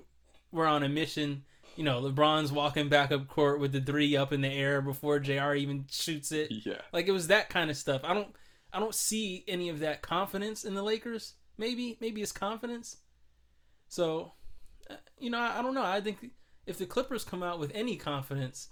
we're 0.50 0.66
on 0.66 0.82
a 0.82 0.88
mission. 0.88 1.44
You 1.76 1.84
know, 1.84 2.02
LeBron's 2.02 2.52
walking 2.52 2.88
back 2.88 3.12
up 3.12 3.28
court 3.28 3.60
with 3.60 3.72
the 3.72 3.80
three 3.80 4.16
up 4.16 4.32
in 4.32 4.42
the 4.42 4.52
air 4.52 4.82
before 4.82 5.18
JR 5.18 5.54
even 5.54 5.86
shoots 5.90 6.32
it. 6.32 6.50
Yeah. 6.50 6.80
Like 6.92 7.06
it 7.06 7.12
was 7.12 7.28
that 7.28 7.48
kind 7.48 7.70
of 7.70 7.76
stuff. 7.76 8.02
I 8.04 8.12
don't 8.12 8.34
I 8.72 8.80
don't 8.80 8.94
see 8.94 9.44
any 9.46 9.68
of 9.68 9.80
that 9.80 10.02
confidence 10.02 10.64
in 10.64 10.74
the 10.74 10.82
Lakers. 10.82 11.34
Maybe 11.58 11.96
maybe 12.00 12.22
it's 12.22 12.32
confidence. 12.32 12.98
So, 13.88 14.32
uh, 14.90 14.96
you 15.18 15.30
know, 15.30 15.38
I, 15.38 15.58
I 15.58 15.62
don't 15.62 15.74
know. 15.74 15.84
I 15.84 16.00
think 16.00 16.30
if 16.66 16.78
the 16.78 16.86
Clippers 16.86 17.24
come 17.24 17.42
out 17.42 17.58
with 17.58 17.70
any 17.74 17.96
confidence, 17.96 18.68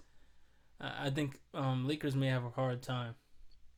I 0.81 1.11
think 1.11 1.39
um, 1.55 1.87
Lakers 1.87 2.15
may 2.17 2.29
have 2.29 2.45
a 2.45 2.51
hard 2.51 2.83
time. 2.83 3.15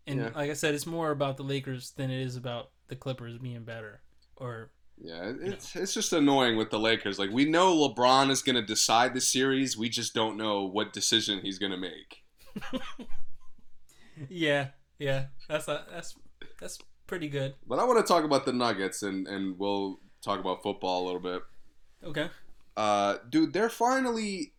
And 0.07 0.21
Yeah. 0.21 0.31
like 0.35 0.51
I 0.51 0.55
said, 0.55 0.75
it's 0.75 0.87
more 0.87 1.11
about 1.11 1.37
the 1.37 1.43
Lakers 1.45 1.93
than 1.93 2.11
it 2.11 2.21
is 2.23 2.37
about 2.37 2.71
the 2.89 2.97
Clippers 2.97 3.39
being 3.39 3.65
better. 3.65 4.03
Or 4.37 4.71
Yeah, 4.99 5.31
it- 5.31 5.37
it's 5.41 5.75
it's 5.77 5.95
just 5.95 6.13
annoying 6.13 6.57
with 6.57 6.71
the 6.71 6.79
Lakers. 6.79 7.19
Like 7.19 7.31
we 7.31 7.45
know 7.45 7.75
LeBron 7.77 8.31
is 8.31 8.43
going 8.43 8.57
to 8.57 8.63
decide 8.63 9.15
the 9.15 9.21
series, 9.21 9.77
we 9.77 9.89
just 9.89 10.15
don't 10.15 10.37
know 10.37 10.65
what 10.65 10.93
decision 10.93 11.41
he's 11.41 11.59
going 11.59 11.73
to 11.73 11.79
make. 11.79 12.25
yeah, 14.29 14.69
yeah, 14.99 15.27
that's 15.49 15.69
a, 15.69 15.85
that's 15.91 16.15
that's 16.61 16.79
pretty 17.07 17.29
good. 17.29 17.55
But 17.67 17.79
I 17.79 17.85
want 17.85 18.05
to 18.05 18.13
talk 18.13 18.25
about 18.25 18.45
the 18.45 18.53
Nuggets 18.53 19.03
and 19.03 19.27
and 19.27 19.59
we'll 19.59 20.01
talk 20.23 20.39
about 20.41 20.63
football 20.63 21.05
a 21.05 21.07
little 21.07 21.21
bit. 21.21 21.43
Okay. 22.05 22.29
Uh, 22.77 23.19
dude, 23.29 23.53
they're 23.53 23.69
finally 23.71 24.53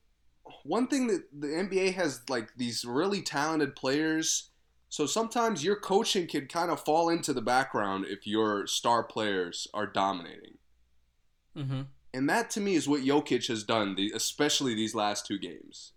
one 0.63 0.87
thing 0.87 1.07
that 1.07 1.23
the 1.37 1.47
NBA 1.47 1.93
has 1.93 2.21
like 2.29 2.55
these 2.57 2.83
really 2.85 3.21
talented 3.21 3.75
players. 3.75 4.49
So 4.89 5.05
sometimes 5.05 5.63
your 5.63 5.75
coaching 5.75 6.27
can 6.27 6.47
kind 6.47 6.71
of 6.71 6.79
fall 6.79 7.09
into 7.09 7.33
the 7.33 7.41
background 7.41 8.05
if 8.07 8.27
your 8.27 8.67
star 8.67 9.03
players 9.03 9.67
are 9.73 9.87
dominating. 9.87 10.57
Mm-hmm. 11.57 11.81
And 12.13 12.29
that 12.29 12.49
to 12.51 12.61
me 12.61 12.75
is 12.75 12.87
what 12.87 13.01
Jokic 13.01 13.47
has 13.47 13.63
done, 13.63 13.95
the, 13.95 14.11
especially 14.13 14.75
these 14.75 14.93
last 14.93 15.25
two 15.25 15.39
games. 15.39 15.93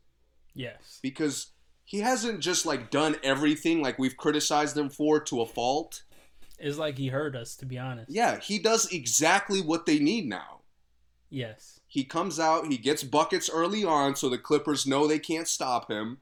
Yes. 0.55 0.99
Because 1.03 1.49
he 1.85 2.01
hasn't 2.01 2.41
just 2.41 2.65
like 2.65 2.91
done 2.91 3.17
everything 3.23 3.83
like 3.83 3.99
we've 3.99 4.17
criticized 4.17 4.77
him 4.77 4.89
for 4.89 5.21
to 5.21 5.43
a 5.43 5.47
fault. 5.47 6.03
It's 6.59 6.79
like 6.79 6.97
he 6.97 7.09
hurt 7.09 7.37
us, 7.37 7.55
to 7.57 7.67
be 7.67 7.79
honest. 7.79 8.11
Yeah, 8.11 8.41
he 8.41 8.59
does 8.59 8.91
exactly 8.91 9.61
what 9.61 9.85
they 9.85 9.99
need 9.99 10.27
now. 10.27 10.63
Yes. 11.29 11.76
He 11.97 12.05
comes 12.05 12.39
out, 12.39 12.67
he 12.67 12.77
gets 12.77 13.03
buckets 13.03 13.49
early 13.49 13.83
on 13.83 14.17
so 14.17 14.29
the 14.29 14.37
Clippers 14.37 14.87
know 14.87 15.07
they 15.07 15.19
can't 15.19 15.49
stop 15.49 15.91
him. 15.91 16.19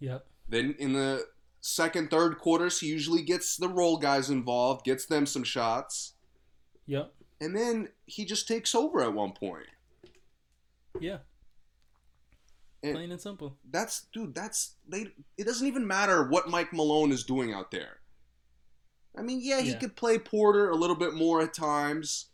Yep. 0.00 0.26
Then 0.46 0.74
in 0.78 0.92
the 0.92 1.28
second, 1.62 2.10
third 2.10 2.36
quarters, 2.36 2.80
he 2.80 2.88
usually 2.88 3.22
gets 3.22 3.56
the 3.56 3.70
role 3.70 3.96
guys 3.96 4.28
involved, 4.28 4.84
gets 4.84 5.06
them 5.06 5.24
some 5.24 5.44
shots, 5.44 6.12
Yep. 6.84 7.10
and 7.40 7.56
then 7.56 7.88
he 8.04 8.26
just 8.26 8.46
takes 8.46 8.74
over 8.74 9.00
at 9.00 9.14
one 9.14 9.32
point. 9.32 9.68
Yeah. 11.00 11.20
And- 12.82 12.94
Plain 12.94 13.10
and 13.12 13.20
simple. 13.22 13.56
That's 13.70 14.08
dude. 14.12 14.34
That's 14.34 14.74
they. 14.86 15.06
It 15.38 15.44
doesn't 15.46 15.66
even 15.66 15.86
matter 15.86 16.28
what 16.28 16.50
Mike 16.50 16.74
Malone 16.74 17.12
is 17.12 17.24
doing 17.24 17.54
out 17.54 17.70
there. 17.70 18.00
I 19.16 19.22
mean, 19.22 19.40
yeah, 19.42 19.62
he 19.62 19.70
Yeah. 19.70 19.78
could 19.78 19.96
play 19.96 20.18
Porter 20.18 20.68
a 20.68 20.76
little 20.76 20.96
bit 20.96 21.14
more 21.14 21.40
at 21.40 21.54
times. 21.54 22.26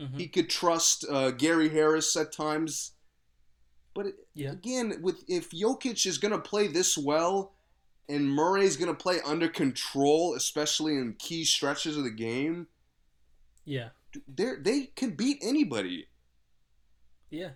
Hmm 0.00 0.16
He 0.16 0.28
could 0.28 0.48
trust 0.50 1.04
uh, 1.10 1.30
Gary 1.32 1.68
Harris 1.68 2.16
at 2.16 2.32
times. 2.32 2.92
But 3.94 4.06
it, 4.06 4.14
Yeah. 4.34 4.52
again, 4.52 5.02
with 5.02 5.24
if 5.28 5.50
Jokic 5.50 6.06
is 6.06 6.18
gonna 6.18 6.38
play 6.40 6.68
this 6.68 6.96
well, 6.96 7.54
and 8.08 8.28
Murray's 8.28 8.76
gonna 8.76 8.94
play 8.94 9.20
under 9.24 9.48
control, 9.48 10.34
especially 10.34 10.94
in 10.96 11.14
key 11.14 11.44
stretches 11.44 11.96
of 11.96 12.04
the 12.04 12.10
game, 12.10 12.68
Yeah. 13.64 13.90
they 14.28 14.54
they 14.60 14.86
can 14.86 15.14
beat 15.16 15.38
anybody. 15.42 16.08
Yeah. 17.30 17.52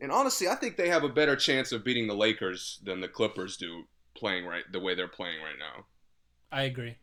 And 0.00 0.12
honestly, 0.12 0.48
I 0.48 0.54
think 0.54 0.76
they 0.76 0.88
have 0.88 1.02
a 1.04 1.08
better 1.08 1.34
chance 1.36 1.72
of 1.72 1.84
beating 1.84 2.06
the 2.06 2.14
Lakers 2.14 2.80
than 2.84 3.00
the 3.00 3.08
Clippers 3.08 3.56
do 3.56 3.88
playing 4.14 4.44
right 4.46 4.64
the 4.72 4.80
way 4.80 4.94
they're 4.94 5.08
playing 5.08 5.40
right 5.42 5.58
now. 5.58 5.86
I 6.50 6.62
agree. 6.62 6.96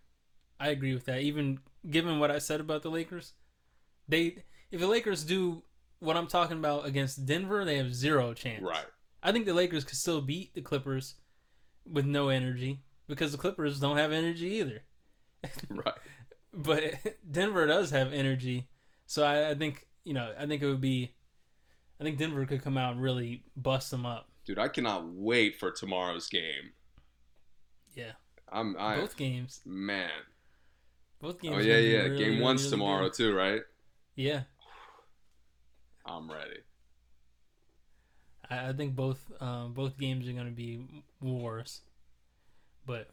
I 0.59 0.69
agree 0.69 0.93
with 0.93 1.05
that. 1.05 1.21
Even 1.21 1.59
given 1.89 2.19
what 2.19 2.31
I 2.31 2.39
said 2.39 2.59
about 2.61 2.83
the 2.83 2.89
Lakers, 2.91 3.33
they 4.07 4.43
if 4.71 4.79
the 4.79 4.87
Lakers 4.87 5.23
do 5.23 5.63
what 5.99 6.17
I'm 6.17 6.27
talking 6.27 6.57
about 6.57 6.85
against 6.85 7.25
Denver, 7.25 7.65
they 7.65 7.77
have 7.77 7.93
zero 7.93 8.33
chance. 8.33 8.61
Right. 8.61 8.85
I 9.23 9.31
think 9.31 9.45
the 9.45 9.53
Lakers 9.53 9.83
could 9.83 9.97
still 9.97 10.21
beat 10.21 10.53
the 10.53 10.61
Clippers 10.61 11.15
with 11.89 12.05
no 12.05 12.29
energy 12.29 12.81
because 13.07 13.31
the 13.31 13.37
Clippers 13.37 13.79
don't 13.79 13.97
have 13.97 14.11
energy 14.11 14.47
either. 14.47 14.83
Right. 15.69 15.93
But 16.53 16.95
Denver 17.29 17.67
does 17.67 17.91
have 17.91 18.13
energy, 18.13 18.67
so 19.05 19.23
I, 19.23 19.49
I 19.49 19.55
think 19.55 19.85
you 20.05 20.13
know 20.13 20.33
I 20.39 20.45
think 20.47 20.61
it 20.61 20.67
would 20.67 20.79
be, 20.79 21.13
I 21.99 22.03
think 22.03 22.17
Denver 22.17 22.45
could 22.45 22.63
come 22.63 22.77
out 22.77 22.93
and 22.93 23.01
really 23.01 23.43
bust 23.57 23.91
them 23.91 24.05
up. 24.05 24.29
Dude, 24.45 24.57
I 24.57 24.69
cannot 24.69 25.05
wait 25.05 25.57
for 25.57 25.69
tomorrow's 25.69 26.29
game. 26.29 26.71
Yeah, 27.93 28.13
I'm 28.49 28.75
I 28.79 28.95
both 28.95 29.17
games, 29.17 29.61
man. 29.65 30.09
both 31.19 31.35
oh, 31.35 31.39
games. 31.41 31.55
Oh 31.57 31.59
yeah, 31.59 31.77
yeah. 31.77 31.97
really, 32.03 32.17
game 32.17 32.29
really, 32.29 32.41
one's 32.41 32.63
really 32.63 32.71
tomorrow 32.71 33.03
good. 33.03 33.13
too, 33.13 33.35
right? 33.35 33.61
Yeah, 34.15 34.41
I'm 36.05 36.29
ready. 36.31 36.59
I, 38.49 38.69
I 38.69 38.73
think 38.73 38.95
both 38.95 39.19
um, 39.39 39.73
both 39.73 39.97
games 39.97 40.27
are 40.27 40.33
going 40.33 40.45
to 40.45 40.51
be 40.51 41.03
wars, 41.21 41.81
but 42.85 43.09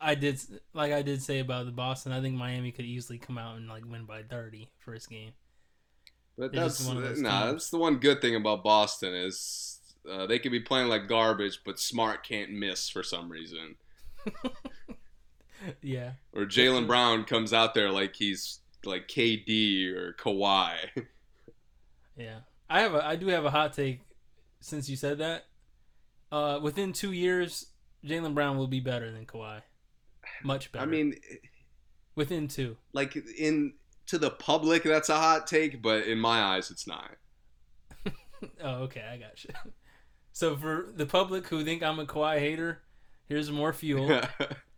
I 0.00 0.14
did 0.14 0.40
like 0.74 0.92
I 0.92 1.02
did 1.02 1.22
say 1.22 1.40
about 1.40 1.66
the 1.66 1.72
Boston. 1.72 2.12
I 2.12 2.20
think 2.20 2.36
Miami 2.36 2.70
could 2.72 2.84
easily 2.84 3.18
come 3.18 3.38
out 3.38 3.56
and 3.56 3.68
like 3.68 3.84
win 3.84 4.04
by 4.04 4.22
thirty 4.22 4.70
first 4.78 5.10
game. 5.10 5.32
But 6.36 6.52
They're 6.52 6.62
that's 6.62 6.84
one 6.84 6.96
of 6.96 7.02
those 7.02 7.20
nah. 7.20 7.52
That's 7.52 7.70
the 7.70 7.78
one 7.78 7.96
good 7.96 8.20
thing 8.20 8.36
about 8.36 8.62
Boston 8.62 9.14
is 9.14 9.80
uh, 10.10 10.26
they 10.26 10.38
could 10.38 10.52
be 10.52 10.60
playing 10.60 10.88
like 10.88 11.08
garbage, 11.08 11.60
but 11.64 11.80
Smart 11.80 12.24
can't 12.26 12.52
miss 12.52 12.88
for 12.88 13.02
some 13.02 13.28
reason. 13.30 13.76
Yeah, 15.82 16.12
Or 16.32 16.44
Jaylen 16.44 16.86
Brown 16.86 17.24
comes 17.24 17.52
out 17.52 17.74
there 17.74 17.90
like 17.90 18.14
he's 18.14 18.60
like 18.88 19.08
KD 19.08 19.94
or 19.94 20.14
Kawhi. 20.14 20.74
yeah. 22.16 22.40
I 22.70 22.80
have 22.80 22.94
a 22.94 23.04
I 23.06 23.16
do 23.16 23.28
have 23.28 23.44
a 23.44 23.50
hot 23.50 23.72
take. 23.72 24.00
Since 24.60 24.88
you 24.88 24.96
said 24.96 25.18
that, 25.18 25.44
uh, 26.32 26.58
within 26.60 26.92
two 26.92 27.12
years, 27.12 27.66
Jaylen 28.04 28.34
Brown 28.34 28.58
will 28.58 28.66
be 28.66 28.80
better 28.80 29.10
than 29.12 29.24
Kawhi. 29.24 29.62
Much 30.42 30.72
better. 30.72 30.82
I 30.84 30.86
mean, 30.86 31.14
within 32.14 32.48
two. 32.48 32.76
like 32.92 33.16
in 33.16 33.74
to 34.06 34.18
the 34.18 34.30
public, 34.30 34.82
that's 34.82 35.08
a 35.08 35.16
hot 35.16 35.46
take, 35.46 35.80
but 35.80 36.06
in 36.06 36.18
my 36.18 36.40
eyes, 36.40 36.70
it's 36.70 36.86
not. 36.86 37.10
Oh, 38.62 38.84
okay, 38.84 39.02
I 39.02 39.16
got 39.16 39.42
you. 39.42 39.50
So 40.32 40.56
for 40.56 40.92
the 40.94 41.06
public 41.06 41.48
who 41.48 41.64
think 41.64 41.82
I'm 41.82 41.98
a 41.98 42.06
Kawhi 42.06 42.38
hater, 42.38 42.82
here's 43.28 43.50
more 43.50 43.72
fuel. 43.72 44.20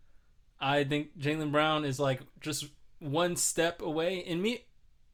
I 0.61 0.85
think 0.85 1.19
Jaylen 1.19 1.53
Brown 1.53 1.85
is 1.85 2.01
like 2.01 2.23
just 2.41 2.65
one 3.01 3.35
step 3.37 3.83
away, 3.83 4.25
and 4.25 4.41
me, 4.41 4.65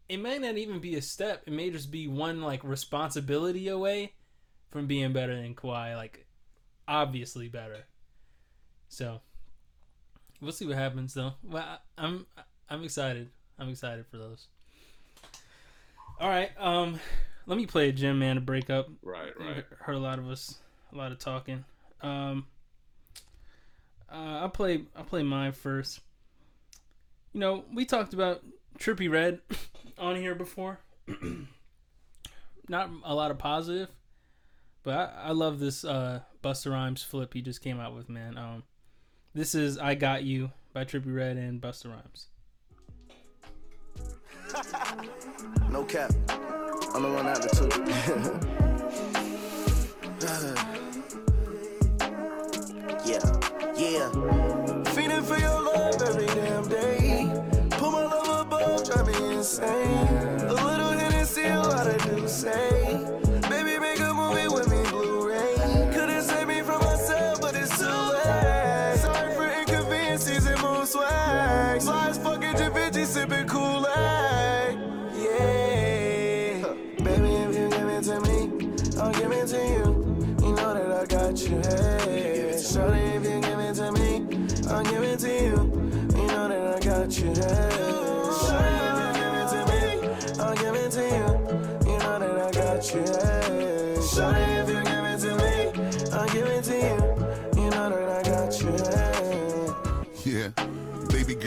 it 0.09 0.19
may 0.19 0.39
not 0.39 0.57
even 0.57 0.81
be 0.81 0.97
a 0.97 1.03
step. 1.03 1.43
It 1.47 1.53
may 1.53 1.71
just 1.71 1.91
be 1.91 2.07
one 2.07 2.43
like 2.43 2.63
responsibility 2.63 3.69
away 3.69 4.13
from 4.71 4.87
being 4.87 5.13
better 5.13 5.35
than 5.35 5.55
Kawhi. 5.55 5.97
Like, 5.97 6.27
obviously 6.87 7.49
better. 7.49 7.85
So, 8.89 9.21
we'll 10.41 10.53
see 10.53 10.67
what 10.67 10.77
happens 10.77 11.15
though. 11.15 11.33
Well, 11.43 11.81
I'm 11.97 12.27
I'm 12.69 12.85
excited. 12.85 13.31
I'm 13.59 13.69
excited 13.69 14.07
for 14.11 14.19
those. 14.19 14.49
All 16.21 16.29
right, 16.29 16.51
um, 16.59 16.99
let 17.47 17.59
me 17.59 17.67
play 17.67 17.89
a 17.89 17.93
gym 17.93 18.19
man 18.19 18.37
to 18.37 18.41
break 18.41 18.71
up. 18.71 18.89
right, 19.03 19.33
right. 19.39 19.65
Heard 19.81 19.97
a 19.97 20.01
lot 20.01 20.19
of 20.19 20.29
us, 20.29 20.59
a 20.93 20.97
lot 20.97 21.13
of 21.13 21.19
talking. 21.19 21.65
Um, 22.01 22.47
uh, 24.11 24.41
I'll 24.41 24.49
play. 24.49 24.85
I'll 24.97 25.05
play 25.05 25.23
mine 25.23 25.53
first. 25.53 26.01
You 27.37 27.41
know, 27.41 27.65
we 27.71 27.85
talked 27.85 28.15
about 28.15 28.43
Trippie 28.79 29.11
Redd 29.11 29.41
on 29.99 30.17
here 30.17 30.35
before. 30.35 30.81
Not 32.71 32.89
a 33.05 33.15
lot 33.15 33.31
of 33.31 33.37
positive, 33.37 33.91
but 34.83 34.95
I, 34.95 35.25
I 35.25 35.33
love 35.33 35.59
this 35.59 35.85
uh, 35.85 36.21
Busta 36.43 36.73
Rhymes 36.73 37.03
flip 37.03 37.35
he 37.35 37.43
just 37.43 37.61
came 37.61 37.79
out 37.79 37.95
with, 37.95 38.09
man. 38.09 38.39
Um, 38.39 38.63
this 39.35 39.55
is 39.55 39.77
"I 39.77 39.95
Got 39.97 40.25
You" 40.25 40.51
by 40.73 40.87
Trippie 40.87 41.15
Redd 41.15 41.37
and 41.37 41.61
Busta 41.61 41.93
Rhymes. 41.93 42.29
No 45.71 45.85
cap. 45.85 46.11
I'ma 46.95 47.15
run 47.15 47.27
out 47.27 47.43
the 47.43 47.49
two. 47.53 47.69
yeah, 53.11 53.21
yeah. 53.77 54.46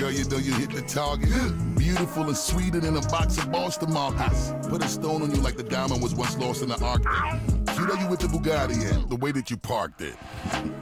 Girl, 0.10 0.18
you 0.18 0.30
know 0.30 0.38
you 0.38 0.54
hit 0.54 0.72
the 0.72 0.82
target. 0.82 1.30
Beautiful 1.78 2.24
and 2.24 2.38
sweeter 2.38 2.80
than 2.80 2.98
a 2.98 3.02
box 3.02 3.38
of 3.38 3.52
Boston 3.52 3.94
markers. 3.94 4.54
Put 4.68 4.84
a 4.84 4.88
stone 4.88 5.22
on 5.22 5.32
you 5.32 5.42
like 5.42 5.58
the 5.58 5.64
diamond 5.64 6.02
was 6.02 6.16
once 6.16 6.38
lost 6.38 6.62
in 6.62 6.70
the 6.70 6.84
Arctic. 6.84 7.59
Cute 7.90 8.00
are 8.00 8.04
you 8.04 8.10
with 8.10 8.20
the 8.20 8.28
Bugatti 8.28 8.92
and 8.94 9.10
the 9.10 9.16
way 9.16 9.32
that 9.32 9.50
you 9.50 9.58
parked 9.58 10.02
it. 10.02 10.16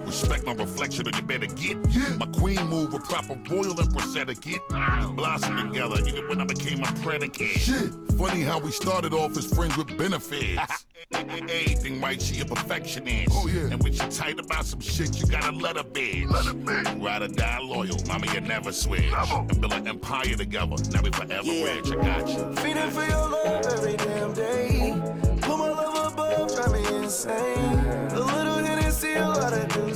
Respect 0.05 0.45
my 0.45 0.51
reflection 0.53 1.07
or 1.07 1.11
you 1.15 1.21
better 1.21 1.45
get. 1.45 1.77
My 2.17 2.25
queen 2.25 2.61
move 2.67 2.93
a 2.93 2.99
proper 2.99 3.39
royal 3.49 3.79
empress 3.79 4.15
etiquette. 4.17 4.59
Blossom 5.15 5.69
together 5.71 6.01
even 6.05 6.27
when 6.27 6.41
I 6.41 6.45
became 6.45 6.83
a 6.83 6.87
predicate. 7.01 7.47
Shit. 7.61 7.91
Funny 8.17 8.41
how 8.41 8.59
we 8.59 8.71
started 8.71 9.13
off 9.13 9.37
as 9.37 9.45
friends 9.53 9.77
with 9.77 9.97
benefits. 9.97 10.85
Anything 11.13 12.01
right, 12.01 12.21
she 12.21 12.41
a 12.41 12.45
perfectionist. 12.45 13.29
Oh 13.31 13.47
yeah. 13.47 13.71
And 13.71 13.81
when 13.81 13.93
she 13.93 13.99
tight 14.09 14.39
about 14.39 14.65
some 14.65 14.81
shit, 14.81 15.17
you 15.17 15.27
gotta 15.27 15.55
let 15.55 15.77
her 15.77 15.83
be. 15.83 16.25
Let 16.25 16.45
her 16.45 16.53
be. 16.53 16.99
Ride 16.99 17.21
or 17.21 17.27
die 17.29 17.59
loyal, 17.59 17.97
mama, 18.07 18.27
you 18.33 18.41
never 18.41 18.73
switch. 18.73 19.05
And 19.13 19.61
build 19.61 19.71
an 19.71 19.87
empire 19.87 20.35
together, 20.35 20.75
now 20.91 21.01
we 21.01 21.11
forever 21.11 21.43
Yeah. 21.43 21.63
rich. 21.75 21.91
I 21.91 21.95
got 21.95 22.27
you. 22.27 22.55
Feeding 22.61 22.91
for 22.91 23.05
your 23.05 23.29
love 23.29 23.65
every 23.65 23.95
damn 23.95 24.33
day. 24.33 24.76
Insane. 27.07 27.79
A 28.11 28.19
little 28.19 28.57
Hennessy, 28.57 29.13
a 29.13 29.25
lot 29.25 29.53
of 29.53 29.65
do 29.69 29.93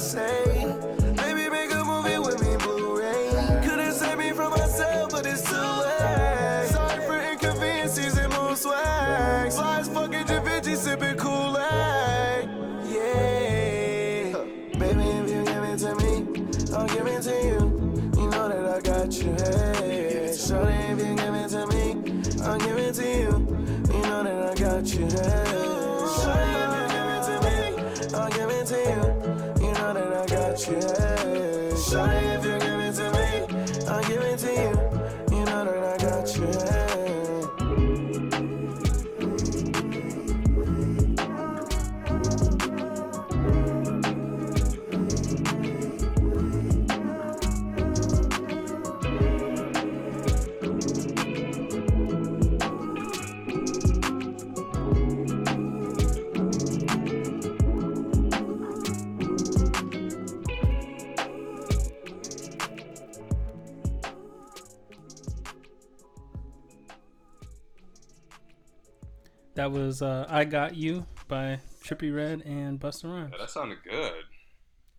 That 69.62 69.72
was 69.72 70.02
uh, 70.02 70.26
"I 70.28 70.46
Got 70.46 70.76
You" 70.76 71.06
by 71.28 71.60
Trippie 71.86 72.12
Redd 72.12 72.42
and 72.48 72.80
Busta 72.80 73.04
Rhymes. 73.04 73.30
Yeah, 73.32 73.38
that 73.38 73.52
sounded 73.52 73.78
good. 73.84 74.24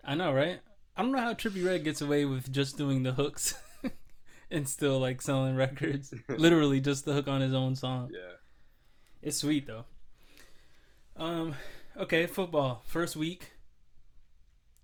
I 0.04 0.14
know, 0.14 0.32
right? 0.32 0.60
I 0.96 1.02
don't 1.02 1.10
know 1.10 1.18
how 1.18 1.34
Trippie 1.34 1.66
Redd 1.66 1.82
gets 1.82 2.00
away 2.00 2.26
with 2.26 2.52
just 2.52 2.78
doing 2.78 3.02
the 3.02 3.10
hooks 3.10 3.56
and 4.52 4.68
still 4.68 5.00
like 5.00 5.20
selling 5.20 5.56
records. 5.56 6.14
Literally, 6.28 6.80
just 6.80 7.04
the 7.04 7.12
hook 7.12 7.26
on 7.26 7.40
his 7.40 7.52
own 7.52 7.74
song. 7.74 8.10
Yeah. 8.12 8.36
It's 9.20 9.38
sweet 9.38 9.66
though. 9.66 9.84
Um, 11.16 11.56
okay, 11.96 12.28
football 12.28 12.84
first 12.86 13.16
week, 13.16 13.54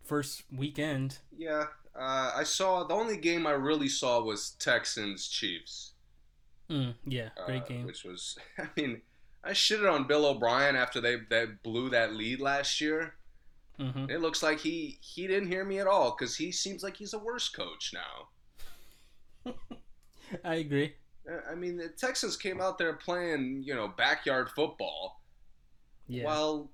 first 0.02 0.42
weekend. 0.52 1.18
Yeah. 1.30 1.66
Uh, 1.94 2.32
I 2.34 2.42
saw 2.42 2.82
the 2.82 2.94
only 2.94 3.16
game 3.16 3.46
I 3.46 3.52
really 3.52 3.88
saw 3.88 4.20
was 4.24 4.56
Texans 4.58 5.28
Chiefs. 5.28 5.92
Mm, 6.68 6.94
yeah, 7.06 7.28
great 7.46 7.62
uh, 7.62 7.66
game. 7.66 7.86
Which 7.86 8.02
was, 8.02 8.36
I 8.58 8.66
mean, 8.76 9.02
I 9.48 9.52
shitted 9.52 9.90
on 9.90 10.06
Bill 10.06 10.26
O'Brien 10.26 10.76
after 10.76 11.00
they, 11.00 11.16
they 11.30 11.46
blew 11.62 11.90
that 11.90 12.14
lead 12.14 12.40
last 12.40 12.80
year. 12.80 13.14
hmm 13.78 14.06
It 14.10 14.20
looks 14.20 14.42
like 14.42 14.60
he 14.60 14.98
he 15.00 15.26
didn't 15.26 15.48
hear 15.48 15.64
me 15.64 15.78
at 15.80 15.86
all 15.86 16.14
because 16.16 16.36
he 16.36 16.52
seems 16.52 16.82
like 16.82 16.96
he's 16.96 17.14
a 17.14 17.18
worse 17.18 17.48
coach 17.48 17.94
now. 17.94 19.54
I 20.44 20.56
agree. 20.56 20.94
Uh, 21.30 21.40
I 21.50 21.54
mean, 21.54 21.76
the 21.76 21.88
Texans 21.88 22.36
came 22.36 22.60
out 22.60 22.78
there 22.78 22.94
playing, 22.94 23.62
you 23.64 23.74
know, 23.74 23.88
backyard 23.88 24.50
football, 24.50 25.22
Yeah, 26.06 26.24
while 26.24 26.70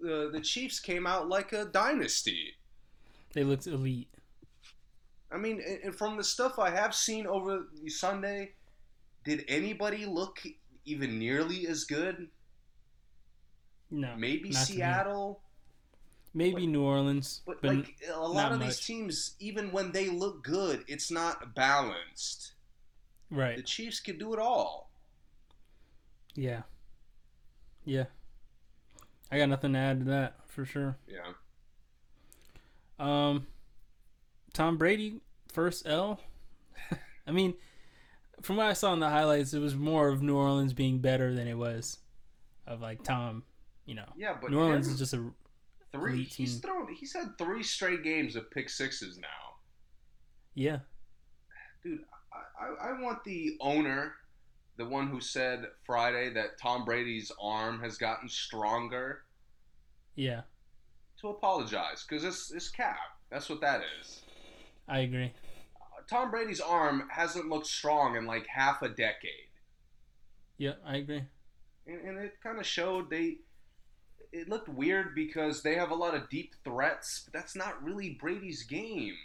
the 0.00 0.30
the 0.32 0.40
Chiefs 0.40 0.80
came 0.80 1.06
out 1.06 1.28
like 1.28 1.52
a 1.52 1.64
dynasty. 1.64 2.54
they 3.34 3.44
looked 3.44 3.66
elite. 3.66 4.08
I 5.30 5.38
mean, 5.38 5.60
and 5.82 5.94
from 5.94 6.16
the 6.16 6.24
stuff 6.24 6.58
I 6.58 6.70
have 6.70 6.94
seen 6.94 7.26
over 7.26 7.66
Sunday, 7.88 8.54
did 9.24 9.44
anybody 9.48 10.06
look 10.06 10.38
even 10.86 11.18
nearly 11.18 11.66
as 11.66 11.84
good? 11.84 12.28
No, 13.90 14.14
Maybe 14.16 14.50
not 14.50 14.66
to 14.66 14.72
me. 14.72 14.78
Seattle, 14.78 15.40
maybe 16.34 16.66
New 16.66 16.82
Orleans, 16.82 17.42
but, 17.46 17.62
but, 17.62 17.76
like 17.76 17.96
a 18.12 18.28
lot 18.28 18.52
of 18.52 18.60
these 18.60 18.80
teams, 18.80 19.34
even 19.38 19.70
when 19.70 19.92
they 19.92 20.08
look 20.08 20.42
good, 20.42 20.84
it's 20.88 21.10
not 21.10 21.54
balanced. 21.54 22.52
Right. 23.30 23.56
The? 23.56 23.62
Chiefs 23.62 24.00
could 24.00 24.18
do 24.18 24.32
it 24.32 24.38
all. 24.38 24.90
Yeah, 26.34 26.62
yeah. 27.84 28.04
I 29.30 29.38
got 29.38 29.48
nothing 29.48 29.72
to 29.72 29.78
add 29.78 30.00
to 30.00 30.04
that 30.06 30.36
for 30.46 30.64
sure. 30.64 30.96
Yeah. 31.08 31.32
Um, 32.98 33.46
Tom 34.52 34.76
Brady 34.76 35.20
first 35.48 35.86
L. 35.86 36.20
I 37.26 37.32
mean, 37.32 37.54
from 38.46 38.56
what 38.56 38.66
I 38.66 38.74
saw 38.74 38.92
in 38.92 39.00
the 39.00 39.10
highlights, 39.10 39.54
it 39.54 39.58
was 39.58 39.74
more 39.74 40.08
of 40.08 40.22
New 40.22 40.36
Orleans 40.36 40.72
being 40.72 41.00
better 41.00 41.34
than 41.34 41.48
it 41.48 41.58
was 41.58 41.98
of 42.64 42.80
like 42.80 43.02
Tom. 43.02 43.42
You 43.86 43.96
know, 43.96 44.06
Yeah, 44.16 44.36
but 44.40 44.52
New 44.52 44.60
Orleans 44.60 44.86
is 44.86 44.98
just 45.00 45.14
a 45.14 45.24
three. 45.90 46.22
He's 46.22 46.58
thrown. 46.58 46.86
He's 46.94 47.12
had 47.12 47.36
three 47.38 47.64
straight 47.64 48.04
games 48.04 48.36
of 48.36 48.48
pick 48.52 48.70
sixes 48.70 49.18
now. 49.18 49.26
yeah, 50.54 50.78
Dude, 51.82 52.04
I, 52.32 52.64
I, 52.64 52.90
I 52.90 53.00
want 53.00 53.24
the 53.24 53.56
owner, 53.60 54.14
the 54.76 54.84
one 54.84 55.08
who 55.08 55.20
said 55.20 55.66
Friday 55.84 56.32
that 56.34 56.58
Tom 56.60 56.84
Brady's 56.84 57.32
arm 57.40 57.80
has 57.80 57.98
gotten 57.98 58.28
stronger, 58.28 59.22
yeah. 60.14 60.42
to 61.20 61.28
apologize 61.30 62.06
because 62.08 62.22
it's 62.22 62.52
it's 62.52 62.68
cap. 62.68 62.96
That's 63.28 63.48
what 63.48 63.60
that 63.62 63.82
is. 64.00 64.22
I 64.88 65.00
agree. 65.00 65.32
Tom 66.08 66.30
Brady's 66.30 66.60
arm 66.60 67.08
hasn't 67.10 67.48
looked 67.48 67.66
strong 67.66 68.16
in 68.16 68.26
like 68.26 68.46
half 68.46 68.82
a 68.82 68.88
decade, 68.88 69.50
Yeah, 70.56 70.74
I 70.84 70.96
agree. 70.96 71.24
and, 71.86 72.00
and 72.08 72.18
it 72.18 72.34
kind 72.42 72.58
of 72.58 72.66
showed. 72.66 73.10
They 73.10 73.38
it 74.32 74.48
looked 74.48 74.68
weird 74.68 75.14
because 75.14 75.62
they 75.62 75.74
have 75.76 75.90
a 75.90 75.94
lot 75.94 76.14
of 76.14 76.28
deep 76.28 76.54
threats, 76.64 77.22
but 77.24 77.32
that's 77.32 77.56
not 77.56 77.82
really 77.82 78.16
Brady's 78.20 78.62
game. 78.64 79.16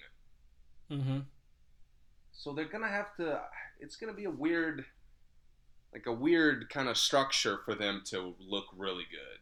Mm-hmm. 0.89 1.19
So 2.31 2.53
they're 2.53 2.65
gonna 2.65 2.87
have 2.87 3.15
to. 3.17 3.41
It's 3.79 3.95
gonna 3.95 4.13
be 4.13 4.25
a 4.25 4.31
weird, 4.31 4.85
like 5.93 6.05
a 6.07 6.13
weird 6.13 6.69
kind 6.69 6.87
of 6.89 6.97
structure 6.97 7.59
for 7.65 7.75
them 7.75 8.01
to 8.07 8.35
look 8.39 8.65
really 8.75 9.05
good. 9.11 9.39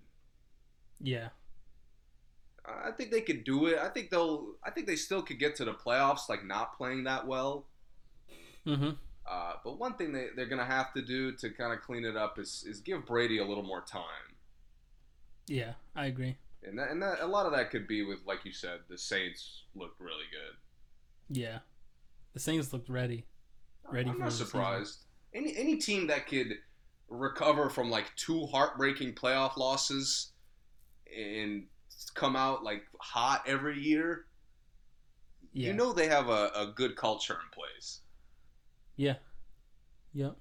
Yeah, 1.02 1.30
I 2.86 2.92
think 2.92 3.12
they 3.12 3.22
could 3.22 3.44
do 3.44 3.68
it. 3.68 3.80
I 3.80 3.90
think 3.90 4.10
they'll. 4.10 4.54
I 4.64 4.72
think 4.72 4.88
they 4.88 4.96
still 4.96 5.22
could 5.22 5.40
get 5.40 5.56
to 5.58 5.66
the 5.66 5.74
playoffs, 5.74 6.30
like 6.30 6.46
not 6.46 6.78
playing 6.78 7.04
that 7.06 7.28
well. 7.28 7.66
mm-hmm. 8.66 8.92
Uh, 9.30 9.54
but 9.64 9.78
one 9.78 9.94
thing 9.96 10.12
they, 10.12 10.28
they're 10.36 10.48
gonna 10.48 10.66
have 10.66 10.92
to 10.94 11.02
do 11.02 11.32
to 11.34 11.50
kind 11.52 11.72
of 11.72 11.82
clean 11.82 12.04
it 12.04 12.18
up 12.18 12.40
is, 12.40 12.66
is 12.68 12.80
give 12.80 13.06
Brady 13.06 13.38
a 13.38 13.46
little 13.46 13.64
more 13.64 13.82
time. 13.82 14.36
Yeah, 15.48 15.74
I 15.96 16.08
agree. 16.08 16.38
And 16.64 16.78
that, 16.78 16.90
and 16.90 17.02
that, 17.02 17.22
a 17.22 17.28
lot 17.28 17.46
of 17.46 17.54
that 17.54 17.72
could 17.72 17.88
be 17.88 18.04
with, 18.04 18.20
like 18.26 18.44
you 18.44 18.52
said, 18.52 18.80
the 18.90 18.98
Saints 18.98 19.64
looked 19.76 20.00
really 20.00 20.26
good. 20.32 21.38
Yeah, 21.38 21.60
the 22.34 22.40
Saints 22.40 22.74
looked 22.74 22.90
ready. 22.90 23.26
Ready 23.92 24.10
I'm 24.10 24.16
for 24.16 24.20
not 24.20 24.26
the 24.26 24.32
season. 24.32 24.48
surprised. 24.48 25.06
Any 25.34 25.56
any 25.58 25.78
team 25.78 26.08
that 26.08 26.28
could 26.28 26.58
recover 27.08 27.70
from 27.70 27.90
like 27.90 28.12
two 28.16 28.46
heartbreaking 28.48 29.14
playoff 29.14 29.58
losses 29.58 30.32
and 31.18 31.66
come 32.16 32.36
out 32.36 32.64
like 32.64 32.84
hot 33.00 33.44
every 33.48 33.80
year, 33.80 34.26
Yeah, 35.54 35.68
you 35.68 35.74
know 35.74 35.94
they 35.94 36.08
have 36.08 36.30
a, 36.30 36.52
a 36.56 36.74
good 36.76 36.96
culture 36.96 37.34
in 37.34 37.50
place. 37.52 38.02
Yeah. 38.96 39.16
Yep. 40.14 40.36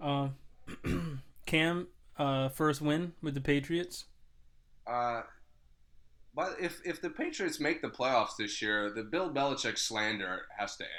Um, 0.00 0.34
Cam, 1.46 1.88
uh, 2.18 2.48
first 2.50 2.80
win 2.80 3.12
with 3.22 3.34
the 3.34 3.40
Patriots. 3.40 4.04
Uh, 4.86 5.22
but 6.34 6.56
if 6.60 6.80
if 6.84 7.00
the 7.00 7.10
Patriots 7.10 7.60
make 7.60 7.82
the 7.82 7.88
playoffs 7.88 8.36
this 8.38 8.60
year, 8.60 8.90
the 8.90 9.02
Bill 9.02 9.30
Belichick 9.32 9.78
slander 9.78 10.42
has 10.56 10.76
to 10.76 10.84
end. 10.84 10.90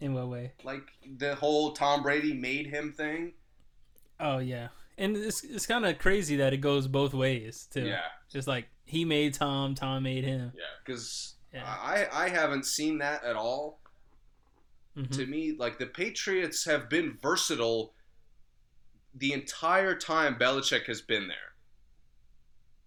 In 0.00 0.14
what 0.14 0.28
way? 0.28 0.52
Like 0.62 0.88
the 1.18 1.34
whole 1.34 1.72
Tom 1.72 2.02
Brady 2.02 2.34
made 2.34 2.66
him 2.66 2.92
thing. 2.92 3.32
Oh 4.20 4.38
yeah, 4.38 4.68
and 4.98 5.16
it's 5.16 5.42
it's 5.44 5.66
kind 5.66 5.84
of 5.86 5.98
crazy 5.98 6.36
that 6.36 6.52
it 6.52 6.58
goes 6.58 6.86
both 6.88 7.12
ways 7.14 7.68
too. 7.72 7.86
Yeah, 7.86 8.00
Just 8.30 8.48
like 8.48 8.68
he 8.84 9.04
made 9.04 9.34
Tom, 9.34 9.74
Tom 9.74 10.02
made 10.04 10.24
him. 10.24 10.52
yeah. 10.56 10.62
Because 10.84 11.34
Yeah. 11.52 11.64
I 11.66 12.06
I 12.12 12.28
haven't 12.28 12.64
seen 12.66 12.98
that 12.98 13.24
at 13.24 13.36
all. 13.36 13.80
Mhm. 14.96 15.10
to 15.16 15.26
me, 15.26 15.52
like 15.58 15.78
the 15.78 15.86
Patriots 15.86 16.64
have 16.64 16.88
been 16.88 17.18
versatile 17.20 17.92
the 19.14 19.32
entire 19.32 19.94
time 19.94 20.38
Belichick 20.38 20.86
has 20.86 21.02
been 21.02 21.28
there. 21.28 21.54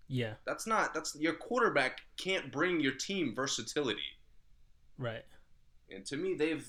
Yeah. 0.07 0.33
That's 0.45 0.65
not 0.65 0.93
that's 0.93 1.15
your 1.15 1.33
quarterback 1.33 1.99
can't 2.17 2.51
bring 2.51 2.79
your 2.79 2.93
team 2.93 3.35
versatility. 3.35 4.17
Right. 4.97 5.25
And 5.91 6.05
to 6.07 6.17
me 6.17 6.33
they've 6.33 6.67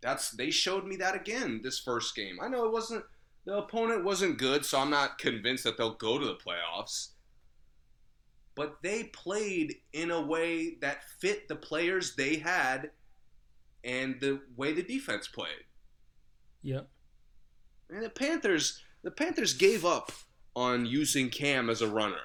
that's 0.00 0.30
they 0.30 0.50
showed 0.50 0.84
me 0.86 0.94
that 0.96 1.16
again 1.16 1.60
this 1.64 1.80
first 1.80 2.14
game. 2.14 2.38
I 2.40 2.48
know 2.48 2.64
it 2.64 2.72
wasn't 2.72 3.04
the 3.46 3.56
opponent 3.56 4.04
wasn't 4.04 4.38
good, 4.38 4.64
so 4.64 4.80
I'm 4.80 4.90
not 4.90 5.18
convinced 5.18 5.64
that 5.64 5.78
they'll 5.78 5.94
go 5.94 6.18
to 6.18 6.26
the 6.26 6.34
playoffs. 6.34 7.10
But 8.56 8.78
they 8.82 9.04
played 9.04 9.76
in 9.92 10.10
a 10.10 10.20
way 10.20 10.76
that 10.80 11.04
fit 11.20 11.46
the 11.46 11.56
players 11.56 12.16
they 12.16 12.36
had 12.36 12.90
and 13.84 14.20
the 14.20 14.40
way 14.56 14.72
the 14.72 14.82
defense 14.82 15.28
played. 15.28 15.64
Yep. 16.62 16.88
And 17.90 18.02
the 18.02 18.10
Panthers, 18.10 18.82
the 19.02 19.12
Panthers 19.12 19.54
gave 19.54 19.84
up 19.84 20.10
on 20.56 20.84
using 20.84 21.30
Cam 21.30 21.70
as 21.70 21.80
a 21.80 21.88
runner. 21.88 22.16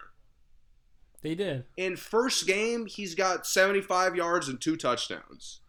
They 1.22 1.35
did. 1.35 1.65
In 1.77 1.98
first 1.98 2.48
game, 2.48 2.88
he's 2.88 3.14
got 3.14 3.45
75 3.45 4.15
yards 4.15 4.48
and 4.48 4.60
two 4.60 4.76
touchdowns. 4.76 5.60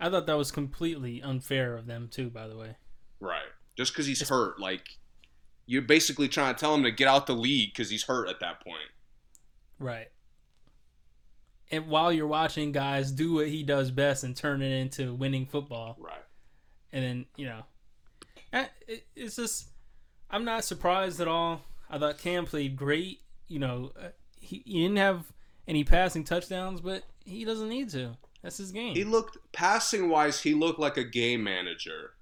I 0.00 0.10
thought 0.10 0.26
that 0.26 0.38
was 0.38 0.50
completely 0.50 1.22
unfair 1.22 1.76
of 1.76 1.86
them 1.86 2.08
too. 2.10 2.30
By 2.30 2.48
the 2.48 2.56
way. 2.56 2.76
Right. 3.20 3.46
Just 3.78 3.92
because 3.94 4.04
he's 4.06 4.28
hurt, 4.28 4.60
like 4.60 4.98
you're 5.64 5.80
basically 5.82 6.28
trying 6.28 6.54
to 6.54 6.60
tell 6.60 6.74
him 6.74 6.82
to 6.82 6.90
get 6.90 7.08
out 7.08 7.26
the 7.26 7.34
league 7.34 7.70
because 7.72 7.88
he's 7.88 8.02
hurt 8.02 8.28
at 8.28 8.40
that 8.40 8.60
point. 8.62 8.90
Right. 9.78 10.08
And 11.70 11.86
while 11.88 12.12
you're 12.12 12.26
watching 12.26 12.72
guys 12.72 13.10
do 13.12 13.34
what 13.34 13.48
he 13.48 13.62
does 13.62 13.90
best 13.90 14.24
and 14.24 14.34
turn 14.36 14.62
it 14.62 14.72
into 14.72 15.14
winning 15.14 15.46
football, 15.46 15.96
Right. 16.00 16.24
and 16.92 17.04
then 17.04 17.26
you 17.36 17.46
know, 17.46 17.62
eh, 18.52 18.66
it's 19.14 19.36
just 19.36 19.68
I'm 20.30 20.44
not 20.44 20.64
surprised 20.64 21.20
at 21.20 21.28
all. 21.28 21.62
I 21.90 21.98
thought 21.98 22.18
Cam 22.18 22.44
played 22.46 22.76
great. 22.76 23.20
You 23.46 23.60
know, 23.60 23.92
uh, 23.98 24.08
he, 24.40 24.62
he 24.66 24.82
didn't 24.82 24.96
have 24.98 25.32
any 25.66 25.84
passing 25.84 26.24
touchdowns, 26.24 26.80
but 26.80 27.04
he 27.24 27.44
doesn't 27.44 27.68
need 27.68 27.90
to. 27.90 28.16
That's 28.42 28.58
his 28.58 28.72
game. 28.72 28.94
He 28.94 29.04
looked 29.04 29.36
passing 29.52 30.08
wise, 30.08 30.40
he 30.42 30.54
looked 30.54 30.78
like 30.78 30.96
a 30.96 31.04
game 31.04 31.42
manager, 31.44 32.12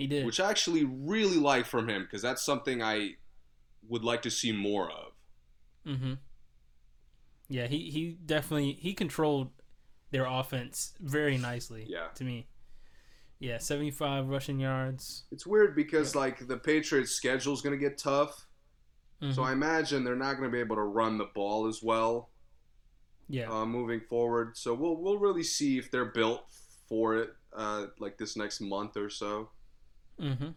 He 0.00 0.06
did. 0.06 0.24
which 0.24 0.40
I 0.40 0.48
actually 0.48 0.84
really 0.84 1.36
like 1.36 1.66
from 1.66 1.88
him 1.88 2.02
because 2.04 2.22
that's 2.22 2.42
something 2.42 2.82
I 2.82 3.16
would 3.88 4.02
like 4.02 4.22
to 4.22 4.30
see 4.30 4.50
more 4.50 4.90
of. 4.90 5.12
Mm-hmm. 5.86 6.14
Yeah, 7.48 7.66
he, 7.66 7.90
he 7.90 8.16
definitely 8.24 8.78
he 8.80 8.94
controlled 8.94 9.50
their 10.10 10.24
offense 10.24 10.94
very 11.00 11.36
nicely. 11.36 11.84
Yeah. 11.88 12.08
To 12.14 12.24
me. 12.24 12.46
Yeah, 13.40 13.58
seventy 13.58 13.90
five 13.90 14.28
rushing 14.28 14.58
yards. 14.58 15.24
It's 15.30 15.46
weird 15.46 15.74
because 15.76 16.14
like 16.14 16.46
the 16.46 16.56
Patriots' 16.56 17.10
schedule 17.12 17.52
is 17.52 17.60
going 17.60 17.78
to 17.78 17.88
get 17.88 17.98
tough, 17.98 18.46
so 19.20 19.26
Mhm. 19.42 19.44
I 19.44 19.52
imagine 19.52 20.02
they're 20.04 20.16
not 20.16 20.38
going 20.38 20.48
to 20.48 20.52
be 20.52 20.60
able 20.60 20.76
to 20.76 20.82
run 20.82 21.18
the 21.18 21.26
ball 21.34 21.66
as 21.66 21.82
well 21.82 22.30
yeah. 23.28 23.50
uh, 23.50 23.66
moving 23.66 24.00
forward. 24.00 24.56
So 24.56 24.72
we'll 24.74 24.96
we'll 24.96 25.18
really 25.18 25.42
see 25.42 25.76
if 25.78 25.90
they're 25.90 26.12
built 26.12 26.44
for 26.88 27.16
it, 27.16 27.34
uh, 27.54 27.86
like 27.98 28.16
this 28.16 28.36
next 28.36 28.60
month 28.60 28.96
or 28.96 29.10
so. 29.10 29.50
Mm-hmm. 30.20 30.48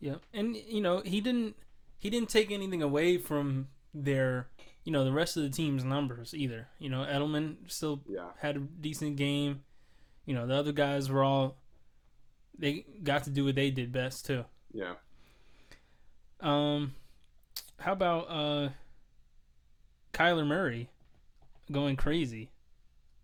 Yeah, 0.00 0.16
and 0.32 0.56
you 0.56 0.80
know 0.80 1.00
he 1.04 1.20
didn't 1.20 1.56
he 1.98 2.10
didn't 2.10 2.28
take 2.28 2.50
anything 2.50 2.82
away 2.82 3.16
from 3.18 3.68
their 3.94 4.48
you 4.84 4.92
know 4.92 5.04
the 5.04 5.12
rest 5.12 5.36
of 5.36 5.42
the 5.42 5.48
team's 5.50 5.82
numbers 5.84 6.34
either. 6.34 6.68
You 6.78 6.90
know 6.90 7.06
Edelman 7.08 7.56
still 7.68 8.02
Yeah. 8.08 8.28
had 8.38 8.56
a 8.56 8.60
decent 8.60 9.16
game. 9.16 9.62
You 10.26 10.34
know 10.34 10.46
the 10.46 10.54
other 10.54 10.72
guys 10.72 11.10
were 11.10 11.22
all 11.24 11.56
they 12.58 12.84
got 13.02 13.24
to 13.24 13.30
do 13.30 13.44
what 13.46 13.54
they 13.56 13.70
did 13.70 13.92
best 13.92 14.26
too. 14.26 14.44
Yeah. 14.72 14.94
Um, 16.40 16.94
how 17.78 17.92
about 17.92 18.26
uh, 18.28 18.68
Kyler 20.12 20.46
Murray 20.46 20.90
going 21.72 21.96
crazy, 21.96 22.50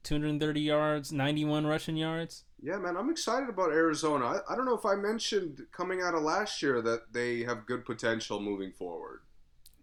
two 0.03 0.15
hundred 0.15 0.31
and 0.31 0.41
thirty 0.41 0.63
yards, 0.63 1.13
ninety 1.13 1.45
one 1.45 1.67
rushing 1.67 1.97
yards. 1.97 2.45
Yeah, 2.63 2.77
man, 2.79 2.97
I'm 2.97 3.11
excited 3.11 3.49
about 3.49 3.71
Arizona. 3.73 4.27
I, 4.27 4.53
I 4.53 4.57
don't 4.57 4.67
know 4.67 4.77
if 4.77 4.85
I 4.85 4.95
mentioned 4.95 5.63
coming 5.73 6.03
out 6.03 6.15
of 6.15 6.23
last 6.23 6.61
year 6.63 6.83
that 6.83 7.13
they 7.13 7.43
have 7.45 7.65
good 7.67 7.85
potential 7.85 8.39
moving 8.41 8.73
forward. 8.73 9.21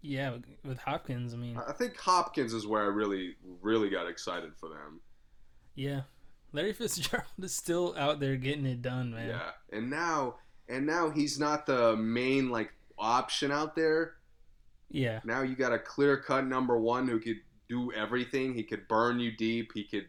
Yeah, 0.02 0.38
with- 0.64 0.78
Hopkins, 0.80 1.34
I 1.34 1.38
mean, 1.38 1.58
I 1.58 1.72
I 1.72 1.74
think 1.74 1.98
Hopkins 1.98 2.54
is 2.54 2.68
where 2.68 2.84
I 2.84 2.88
really, 2.88 3.36
really 3.62 3.90
got 3.90 4.08
excited 4.08 4.52
for 4.60 4.70
them. 4.70 5.02
yeah. 5.76 6.02
Larry 6.54 6.72
Fitzgerald 6.72 7.26
is 7.42 7.54
still 7.54 7.94
out 7.98 8.22
there 8.22 8.38
getting 8.38 8.66
it 8.66 8.82
done, 8.82 9.12
man. 9.12 9.28
Yeah, 9.30 9.52
and 9.78 9.90
now, 9.90 10.36
and 10.70 10.86
now 10.88 11.10
he's 11.10 11.38
not 11.38 11.66
the 11.66 11.98
main 11.98 12.50
like 12.50 12.74
option 12.98 13.52
out 13.52 13.76
there. 13.76 14.14
Yeah. 14.90 15.20
Now 15.26 15.42
you 15.42 15.56
got 15.58 15.74
a 15.74 15.78
clear 15.80 16.16
cut 16.18 16.46
number 16.48 16.78
one 16.80 17.06
who 17.08 17.20
could 17.20 17.42
do 17.68 17.92
everything. 17.92 18.54
He 18.54 18.64
could 18.64 18.88
burn 18.88 19.20
you 19.20 19.32
deep. 19.36 19.72
He 19.74 19.84
could 19.84 20.08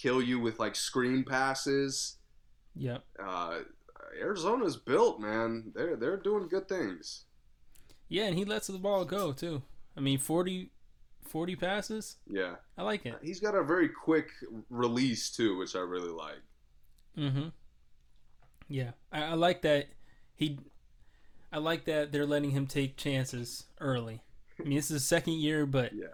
kill 0.00 0.22
you 0.22 0.40
with 0.40 0.58
like 0.58 0.74
screen 0.76 1.24
passes. 1.24 2.16
Yep. 2.76 3.04
Uh, 3.22 3.58
Arizona's 4.20 4.76
built, 4.76 5.20
man. 5.20 5.72
They're 5.74 5.96
they're 5.96 6.16
doing 6.16 6.48
good 6.48 6.68
things. 6.68 7.24
Yeah, 8.08 8.24
and 8.24 8.36
he 8.36 8.44
lets 8.44 8.66
the 8.66 8.78
ball 8.78 9.04
go 9.04 9.32
too. 9.32 9.62
I 9.96 10.00
mean, 10.00 10.18
40, 10.18 10.70
40 11.28 11.56
passes. 11.56 12.16
Yeah, 12.26 12.56
I 12.76 12.82
like 12.82 13.06
it. 13.06 13.16
he's 13.22 13.40
got 13.40 13.54
a 13.54 13.62
very 13.62 13.88
quick 13.88 14.30
release 14.68 15.30
too, 15.30 15.56
which 15.58 15.76
I 15.76 15.80
really 15.80 16.10
like. 16.10 16.40
Mm-hmm. 17.16 17.48
Yeah, 18.68 18.92
I, 19.12 19.22
I 19.22 19.34
like 19.34 19.62
that. 19.62 19.88
He, 20.34 20.58
I 21.52 21.58
like 21.58 21.84
that 21.84 22.12
they're 22.12 22.26
letting 22.26 22.50
him 22.50 22.66
take 22.66 22.96
chances 22.96 23.64
early. 23.80 24.22
I 24.58 24.62
mean, 24.64 24.76
this 24.76 24.86
is 24.86 25.02
his 25.02 25.04
second 25.04 25.34
year, 25.34 25.66
but 25.66 25.92
Yeah. 25.94 26.06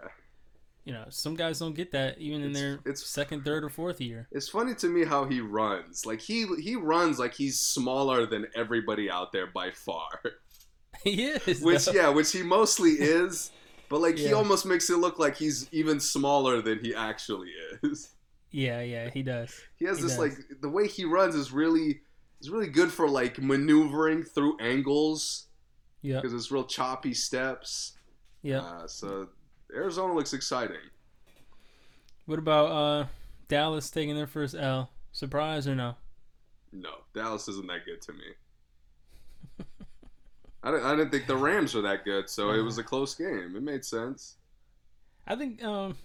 You 0.87 0.93
know, 0.93 1.05
some 1.09 1.35
guys 1.35 1.59
don't 1.59 1.75
get 1.75 1.91
that 1.91 2.17
even 2.17 2.41
in 2.41 2.51
It's- 2.51 2.61
their 2.61 2.73
it's- 2.91 3.05
second, 3.05 3.43
third, 3.43 3.63
or 3.63 3.69
fourth 3.69 3.99
year. 3.99 4.27
It's 4.31 4.47
funny 4.47 4.73
to 4.75 4.87
me 4.87 5.03
how 5.03 5.25
he 5.25 5.41
runs. 5.41 6.05
Like 6.05 6.21
he 6.21 6.45
he 6.61 6.75
runs 6.77 7.19
like 7.19 7.33
he's 7.33 7.59
smaller 7.59 8.25
than 8.25 8.47
everybody 8.55 9.09
out 9.09 9.31
there 9.33 9.47
by 9.47 9.71
far. 9.71 10.21
he 11.03 11.25
is. 11.25 11.61
Which 11.61 11.85
though. 11.85 11.91
yeah, 11.91 12.09
which 12.09 12.31
he 12.31 12.41
mostly 12.41 12.91
is. 13.21 13.51
But 13.89 13.99
like 14.01 14.17
he 14.17 14.31
almost 14.33 14.65
makes 14.65 14.89
it 14.89 14.97
look 14.97 15.19
like 15.19 15.35
he's 15.37 15.67
even 15.73 15.99
smaller 15.99 16.61
than 16.61 16.79
he 16.79 16.95
actually 16.95 17.51
is. 17.83 18.13
Yeah, 18.51 18.81
yeah, 18.81 19.09
he 19.09 19.23
does. 19.23 19.53
He 19.77 19.85
has 19.85 19.97
He 19.97 20.03
this 20.03 20.11
does. 20.13 20.19
like 20.19 20.33
the 20.61 20.69
way 20.69 20.87
he 20.87 21.03
runs 21.03 21.35
is 21.35 21.51
really 21.51 21.99
is 22.41 22.49
really 22.49 22.67
good 22.69 22.91
for 22.91 23.09
like 23.09 23.41
maneuvering 23.41 24.23
through 24.23 24.57
angles 24.59 25.47
Yeah. 26.01 26.15
because 26.21 26.33
it's 26.33 26.49
real 26.51 26.63
choppy 26.65 27.13
steps. 27.13 27.97
Yeah. 28.41 28.61
Uh, 28.61 28.87
so 28.87 29.29
Arizona 29.73 30.13
looks 30.13 30.33
exciting. 30.33 30.77
What 32.25 32.39
about 32.39 32.65
uh 32.71 33.05
Dallas 33.47 33.89
taking 33.89 34.15
their 34.15 34.27
first 34.27 34.55
L? 34.55 34.89
Surprise 35.11 35.67
or 35.67 35.75
no? 35.75 35.95
No, 36.71 36.89
Dallas 37.13 37.47
isn't 37.47 37.67
that 37.67 37.85
good 37.85 38.01
to 38.03 38.13
me. 38.13 38.23
I 40.63 40.71
didn't, 40.71 40.85
I 40.85 40.95
didn't 40.95 41.11
think 41.11 41.27
the 41.27 41.37
Rams 41.37 41.73
were 41.73 41.81
that 41.81 42.03
good, 42.03 42.29
so 42.29 42.51
it 42.51 42.61
was 42.61 42.77
a 42.77 42.83
close 42.83 43.15
game. 43.15 43.53
It 43.55 43.63
made 43.63 43.85
sense. 43.85 44.35
I 45.25 45.35
think 45.35 45.63
um 45.63 45.95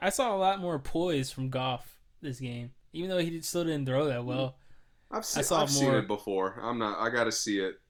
I 0.00 0.10
saw 0.10 0.34
a 0.34 0.38
lot 0.38 0.60
more 0.60 0.78
poise 0.78 1.30
from 1.30 1.50
Goff 1.50 1.96
this 2.22 2.40
game, 2.40 2.72
even 2.92 3.10
though 3.10 3.18
he 3.18 3.30
did- 3.30 3.44
still 3.44 3.64
didn't 3.64 3.86
throw 3.86 4.06
that 4.06 4.24
well. 4.24 4.56
I've 5.10 5.24
seen, 5.24 5.42
saw 5.42 5.62
I've 5.62 5.70
seen 5.70 5.88
more- 5.88 5.98
it 5.98 6.06
before. 6.06 6.58
I'm 6.62 6.78
not. 6.78 6.98
I 6.98 7.10
got 7.10 7.24
to 7.24 7.32
see 7.32 7.58
it 7.58 7.80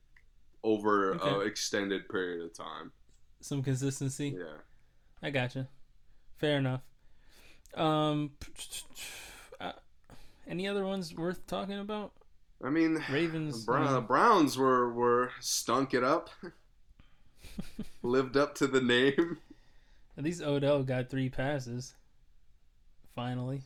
over 0.65 1.13
an 1.13 1.21
Okay. 1.21 1.47
extended 1.47 2.09
period 2.09 2.45
of 2.45 2.53
time. 2.55 2.93
Some 3.41 3.63
consistency. 3.63 4.37
Yeah. 4.39 4.57
I 5.23 5.31
gotcha. 5.31 5.69
Fair 6.39 6.59
enough. 6.59 6.83
Um, 7.75 8.33
uh, 9.61 9.73
any 10.49 10.67
other 10.67 10.85
ones 10.85 11.15
worth 11.15 11.47
talking 11.47 11.79
about? 11.79 12.13
I 12.63 12.71
mean, 12.71 13.03
Ravens. 13.11 13.65
Brown, 13.65 13.87
uh, 13.87 13.93
the 13.95 14.01
Browns 14.01 14.59
were 14.59 14.93
were 14.93 15.31
stunk 15.41 15.95
it 15.95 16.05
up, 16.05 16.31
lived 18.03 18.37
up 18.37 18.55
to 18.57 18.67
the 18.67 18.81
name. 18.81 19.39
at 20.19 20.25
least 20.25 20.43
Odell 20.43 20.83
got 20.83 21.09
three 21.09 21.31
passes. 21.31 21.95
Finally, 23.15 23.63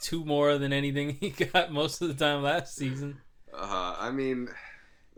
two 0.00 0.24
more 0.24 0.58
than 0.58 0.72
anything 0.72 1.16
he 1.20 1.30
got 1.30 1.72
most 1.72 2.00
of 2.00 2.08
the 2.08 2.14
time 2.14 2.42
last 2.42 2.74
season. 2.76 3.18
Uh, 3.52 3.96
I 3.98 4.10
mean, 4.10 4.48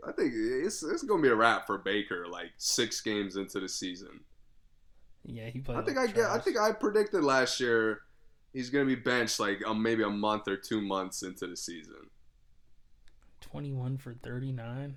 I 0.05 0.11
think 0.11 0.33
it's 0.35 0.83
it's 0.83 1.03
gonna 1.03 1.21
be 1.21 1.29
a 1.29 1.35
wrap 1.35 1.65
for 1.65 1.77
Baker. 1.77 2.27
Like 2.27 2.51
six 2.57 2.99
games 3.01 3.35
into 3.37 3.59
the 3.59 3.69
season, 3.69 4.21
Yeah, 5.25 5.45
he 5.49 5.59
played. 5.59 5.77
I 5.77 5.81
think 5.83 5.97
I 5.97 6.07
get. 6.07 6.25
I 6.25 6.39
think 6.39 6.57
I 6.59 6.71
predicted 6.71 7.23
last 7.23 7.59
year 7.59 8.01
he's 8.53 8.69
gonna 8.69 8.85
be 8.85 8.95
benched 8.95 9.39
like 9.39 9.59
um, 9.65 9.81
maybe 9.81 10.03
a 10.03 10.09
month 10.09 10.47
or 10.47 10.57
two 10.57 10.81
months 10.81 11.21
into 11.23 11.47
the 11.47 11.55
season. 11.55 12.09
twenty-one 13.39 13.97
for 13.97 14.13
thirty-nine. 14.13 14.95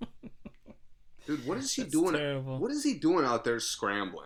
Dude, 1.26 1.46
what 1.46 1.58
is 1.58 1.74
he 1.74 1.82
That's 1.82 1.92
doing? 1.92 2.14
terrible. 2.14 2.58
What 2.58 2.70
is 2.70 2.82
he 2.84 2.94
doing 2.94 3.24
out 3.24 3.44
there 3.44 3.60
scrambling? 3.60 4.24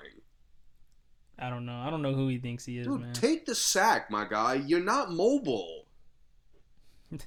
I 1.39 1.51
don't 1.51 1.67
know. 1.67 1.75
I 1.77 1.91
don't 1.91 2.03
know 2.03 2.15
who 2.15 2.29
he 2.29 2.39
thinks 2.39 2.65
he 2.65 2.79
is, 2.79 2.87
Dude, 2.87 3.01
man. 3.01 3.13
take 3.15 3.47
the 3.47 3.55
sack, 3.55 4.11
my 4.11 4.25
guy. 4.29 4.55
You're 4.55 4.81
not 4.81 5.11
mobile. 5.11 5.87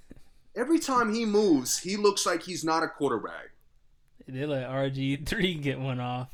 Every 0.56 0.80
time 0.80 1.14
he 1.14 1.26
moves, 1.26 1.80
he 1.80 1.98
looks 1.98 2.26
like 2.26 2.44
he's 2.44 2.64
not 2.64 2.84
a 2.84 2.88
quarterback. 2.88 3.52
They 4.28 4.46
let 4.46 4.68
RG 4.70 5.26
three 5.26 5.56
get 5.56 5.80
one 5.80 6.00
off. 6.00 6.30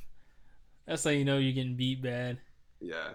That's 0.86 1.04
how 1.04 1.10
you 1.12 1.26
know 1.26 1.38
you're 1.38 1.54
getting 1.54 1.76
beat 1.76 2.02
bad. 2.02 2.40
Yeah. 2.80 3.12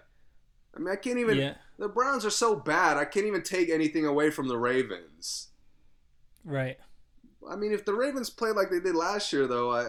I 0.74 0.78
mean, 0.78 0.88
I 0.88 0.96
can't 0.96 1.18
even. 1.18 1.38
yeah, 1.38 1.54
The 1.78 1.88
Browns 1.88 2.24
are 2.24 2.30
so 2.30 2.54
bad. 2.56 2.96
I 2.96 3.04
can't 3.04 3.26
even 3.26 3.42
take 3.42 3.70
anything 3.70 4.06
away 4.06 4.30
from 4.30 4.48
the 4.48 4.58
Ravens. 4.58 5.48
right. 6.44 6.76
I 7.48 7.54
mean, 7.54 7.72
if 7.72 7.84
the 7.84 7.94
Ravens 7.94 8.28
play 8.28 8.50
like 8.50 8.70
they 8.70 8.80
did 8.80 8.96
last 8.96 9.32
year, 9.32 9.46
though, 9.46 9.72
I, 9.72 9.86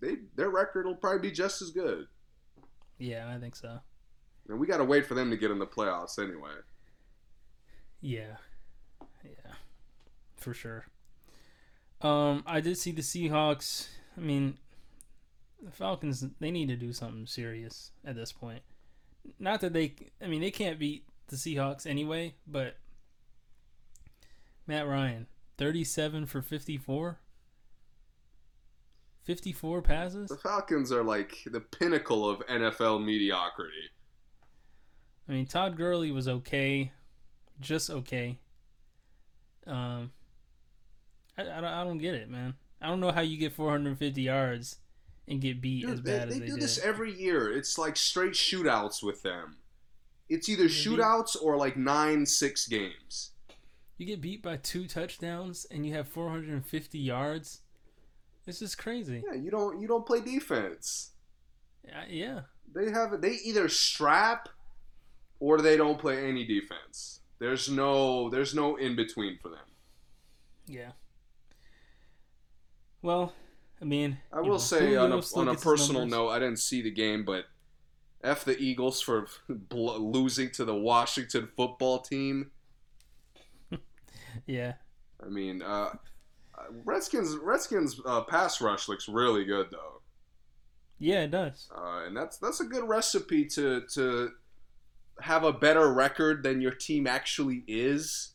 they 0.00 0.16
their 0.34 0.50
record 0.50 0.84
will 0.86 0.96
probably 0.96 1.20
be 1.28 1.32
just 1.32 1.62
as 1.62 1.70
good. 1.70 2.08
Yeah, 2.98 3.32
I 3.32 3.38
think 3.38 3.54
so. 3.54 3.78
And 4.48 4.58
we 4.58 4.66
got 4.66 4.78
to 4.78 4.84
wait 4.84 5.06
for 5.06 5.14
them 5.14 5.30
to 5.30 5.36
get 5.36 5.52
in 5.52 5.60
the 5.60 5.66
playoffs 5.66 6.18
anyway. 6.18 6.50
Yeah, 8.00 8.36
yeah, 9.24 9.52
for 10.36 10.54
sure. 10.54 10.86
Um, 12.02 12.42
I 12.46 12.60
did 12.60 12.76
see 12.78 12.90
the 12.90 13.02
Seahawks. 13.02 13.88
I 14.16 14.20
mean, 14.20 14.58
the 15.66 15.72
Falcons 15.72 16.24
they 16.40 16.50
need 16.50 16.68
to 16.68 16.76
do 16.76 16.92
something 16.92 17.26
serious 17.26 17.90
at 18.04 18.14
this 18.14 18.32
point. 18.32 18.62
Not 19.38 19.60
that 19.60 19.72
they, 19.72 19.94
I 20.22 20.28
mean, 20.28 20.40
they 20.40 20.52
can't 20.52 20.78
beat 20.78 21.04
the 21.26 21.36
Seahawks 21.36 21.86
anyway, 21.86 22.34
but 22.46 22.76
Matt 24.66 24.86
Ryan, 24.86 25.26
thirty-seven 25.58 26.26
for 26.26 26.40
fifty-four. 26.40 27.18
54 29.24 29.82
passes? 29.82 30.28
The 30.28 30.36
Falcons 30.36 30.92
are 30.92 31.02
like 31.02 31.38
the 31.50 31.58
pinnacle 31.58 32.30
of 32.30 32.46
NFL 32.46 33.04
mediocrity. 33.04 33.90
I 35.28 35.32
mean, 35.32 35.46
Todd 35.46 35.76
Gurley 35.76 36.12
was 36.12 36.28
okay, 36.28 36.92
just 37.58 37.90
okay. 37.90 38.38
Um, 39.66 40.12
I, 41.36 41.42
I, 41.42 41.60
don't, 41.60 41.64
I 41.64 41.82
don't 41.82 41.98
get 41.98 42.14
it, 42.14 42.30
man. 42.30 42.54
I 42.80 42.86
don't 42.86 43.00
know 43.00 43.10
how 43.10 43.22
you 43.22 43.36
get 43.36 43.52
450 43.52 44.22
yards 44.22 44.78
and 45.28 45.40
get 45.40 45.60
beat 45.60 45.84
as 45.84 45.96
Dude, 45.96 46.04
they, 46.04 46.18
bad 46.18 46.28
they 46.28 46.34
as 46.34 46.40
they 46.40 46.46
do 46.46 46.52
did. 46.52 46.62
this 46.62 46.78
every 46.78 47.12
year. 47.12 47.50
It's 47.52 47.78
like 47.78 47.96
straight 47.96 48.32
shootouts 48.32 49.02
with 49.02 49.22
them. 49.22 49.56
It's 50.28 50.48
either 50.48 50.64
shootouts 50.64 51.36
or 51.40 51.56
like 51.56 51.76
nine 51.76 52.26
six 52.26 52.66
games. 52.66 53.30
you 53.96 54.06
get 54.06 54.20
beat 54.20 54.42
by 54.42 54.56
two 54.56 54.86
touchdowns 54.88 55.66
and 55.70 55.86
you 55.86 55.94
have 55.94 56.08
450 56.08 56.98
yards. 56.98 57.60
This 58.44 58.60
is 58.62 58.74
crazy. 58.74 59.22
Yeah, 59.26 59.34
you 59.38 59.50
don't 59.50 59.80
you 59.80 59.88
don't 59.88 60.06
play 60.06 60.20
defense. 60.20 61.10
Uh, 61.88 62.02
yeah. 62.08 62.40
They 62.74 62.90
have 62.90 63.20
they 63.20 63.32
either 63.44 63.68
strap 63.68 64.48
or 65.40 65.60
they 65.60 65.76
don't 65.76 65.98
play 65.98 66.28
any 66.28 66.44
defense. 66.44 67.20
There's 67.38 67.68
no 67.70 68.28
there's 68.30 68.54
no 68.54 68.76
in 68.76 68.96
between 68.96 69.38
for 69.40 69.48
them. 69.48 69.58
Yeah. 70.66 70.92
Well, 73.02 73.32
I 73.80 73.84
mean, 73.84 74.18
I 74.32 74.40
will 74.40 74.52
know, 74.52 74.58
say 74.58 74.96
on 74.96 75.12
a, 75.12 75.20
on 75.36 75.48
a 75.48 75.54
personal 75.54 76.06
note, 76.06 76.30
I 76.30 76.38
didn't 76.38 76.58
see 76.60 76.80
the 76.82 76.90
game, 76.90 77.24
but 77.24 77.44
f 78.24 78.44
the 78.44 78.58
Eagles 78.58 79.00
for 79.00 79.26
bl- 79.48 79.98
losing 79.98 80.50
to 80.52 80.64
the 80.64 80.74
Washington 80.74 81.48
football 81.56 82.00
team. 82.00 82.50
Yeah. 84.46 84.74
I 85.24 85.28
mean, 85.28 85.62
uh, 85.62 85.90
Redskins 86.84 87.36
Redskins 87.36 88.00
uh, 88.04 88.22
pass 88.22 88.60
rush 88.60 88.86
looks 88.88 89.08
really 89.08 89.44
good 89.44 89.68
though, 89.70 90.02
Yeah, 90.98 91.22
it 91.22 91.30
does. 91.30 91.68
uh, 91.74 92.04
and 92.06 92.16
that's 92.16 92.36
that's 92.38 92.60
a 92.60 92.64
good 92.64 92.84
recipe 92.86 93.46
to 93.46 93.82
to 93.94 94.32
have 95.22 95.42
a 95.44 95.52
better 95.52 95.92
record 95.92 96.42
than 96.42 96.60
your 96.60 96.72
team 96.72 97.06
actually 97.06 97.64
is. 97.66 98.34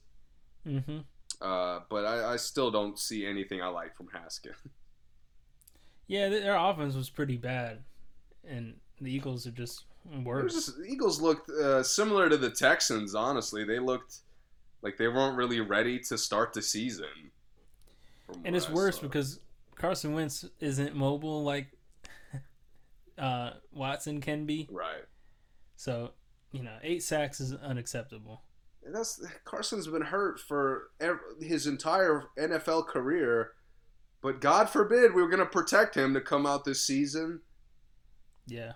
Mm-hmm. 0.68 1.00
Uh, 1.40 1.80
but 1.90 2.06
I, 2.06 2.34
I 2.34 2.36
still 2.38 2.72
don't 2.72 2.98
see 2.98 3.26
anything 3.26 3.62
I 3.62 3.68
like 3.68 3.96
from 3.96 4.08
Haskins. 4.14 4.56
Yeah, 6.12 6.28
their 6.30 6.56
offense 6.56 6.94
was 6.96 7.10
pretty 7.10 7.38
bad, 7.38 7.80
and 8.46 8.76
the 9.00 9.12
Eagles 9.12 9.48
are 9.48 9.52
just 9.52 9.86
worse. 10.24 10.54
just, 10.54 10.78
the 10.78 10.84
Eagles 10.84 11.22
looked 11.22 11.50
uh, 11.50 11.82
similar 11.84 12.28
to 12.28 12.36
the 12.38 12.50
Texans. 12.50 13.16
Honestly, 13.16 13.64
they 13.64 13.80
looked 13.80 14.18
like 14.82 14.98
they 14.98 15.08
weren't 15.08 15.38
really 15.38 15.62
ready 15.62 16.00
to 16.00 16.18
start 16.18 16.52
the 16.54 16.62
season. 16.62 17.06
and 18.44 18.56
it's 18.56 18.68
I 18.68 18.74
worse 18.74 18.96
saw. 18.98 19.04
because 19.04 19.40
Carson 19.76 20.14
Wentz 20.14 20.44
isn't 20.60 20.96
mobile 20.96 21.44
like 21.44 21.68
uh, 23.18 23.52
Watson 23.74 24.20
can 24.22 24.46
be. 24.46 24.68
right. 24.72 25.06
So, 25.78 26.12
you 26.52 26.62
know, 26.64 26.76
eight 26.84 27.04
sacks 27.04 27.40
is 27.40 27.54
unacceptable. 27.54 28.42
And 28.86 28.94
that's 28.94 29.24
Carson's 29.46 29.88
been 29.88 30.02
hurt 30.02 30.40
for 30.40 30.90
ev- 31.00 31.20
his 31.40 31.68
entire 31.68 32.26
NFL 32.38 32.88
career, 32.88 33.52
but 34.22 34.42
God 34.42 34.70
forbid 34.70 35.14
we 35.14 35.22
were 35.22 35.30
going 35.30 35.40
to 35.40 35.46
protect 35.46 35.96
him 35.96 36.14
to 36.14 36.22
come 36.22 36.46
out 36.46 36.66
this 36.66 36.84
season. 36.84 37.42
Yeah. 38.46 38.74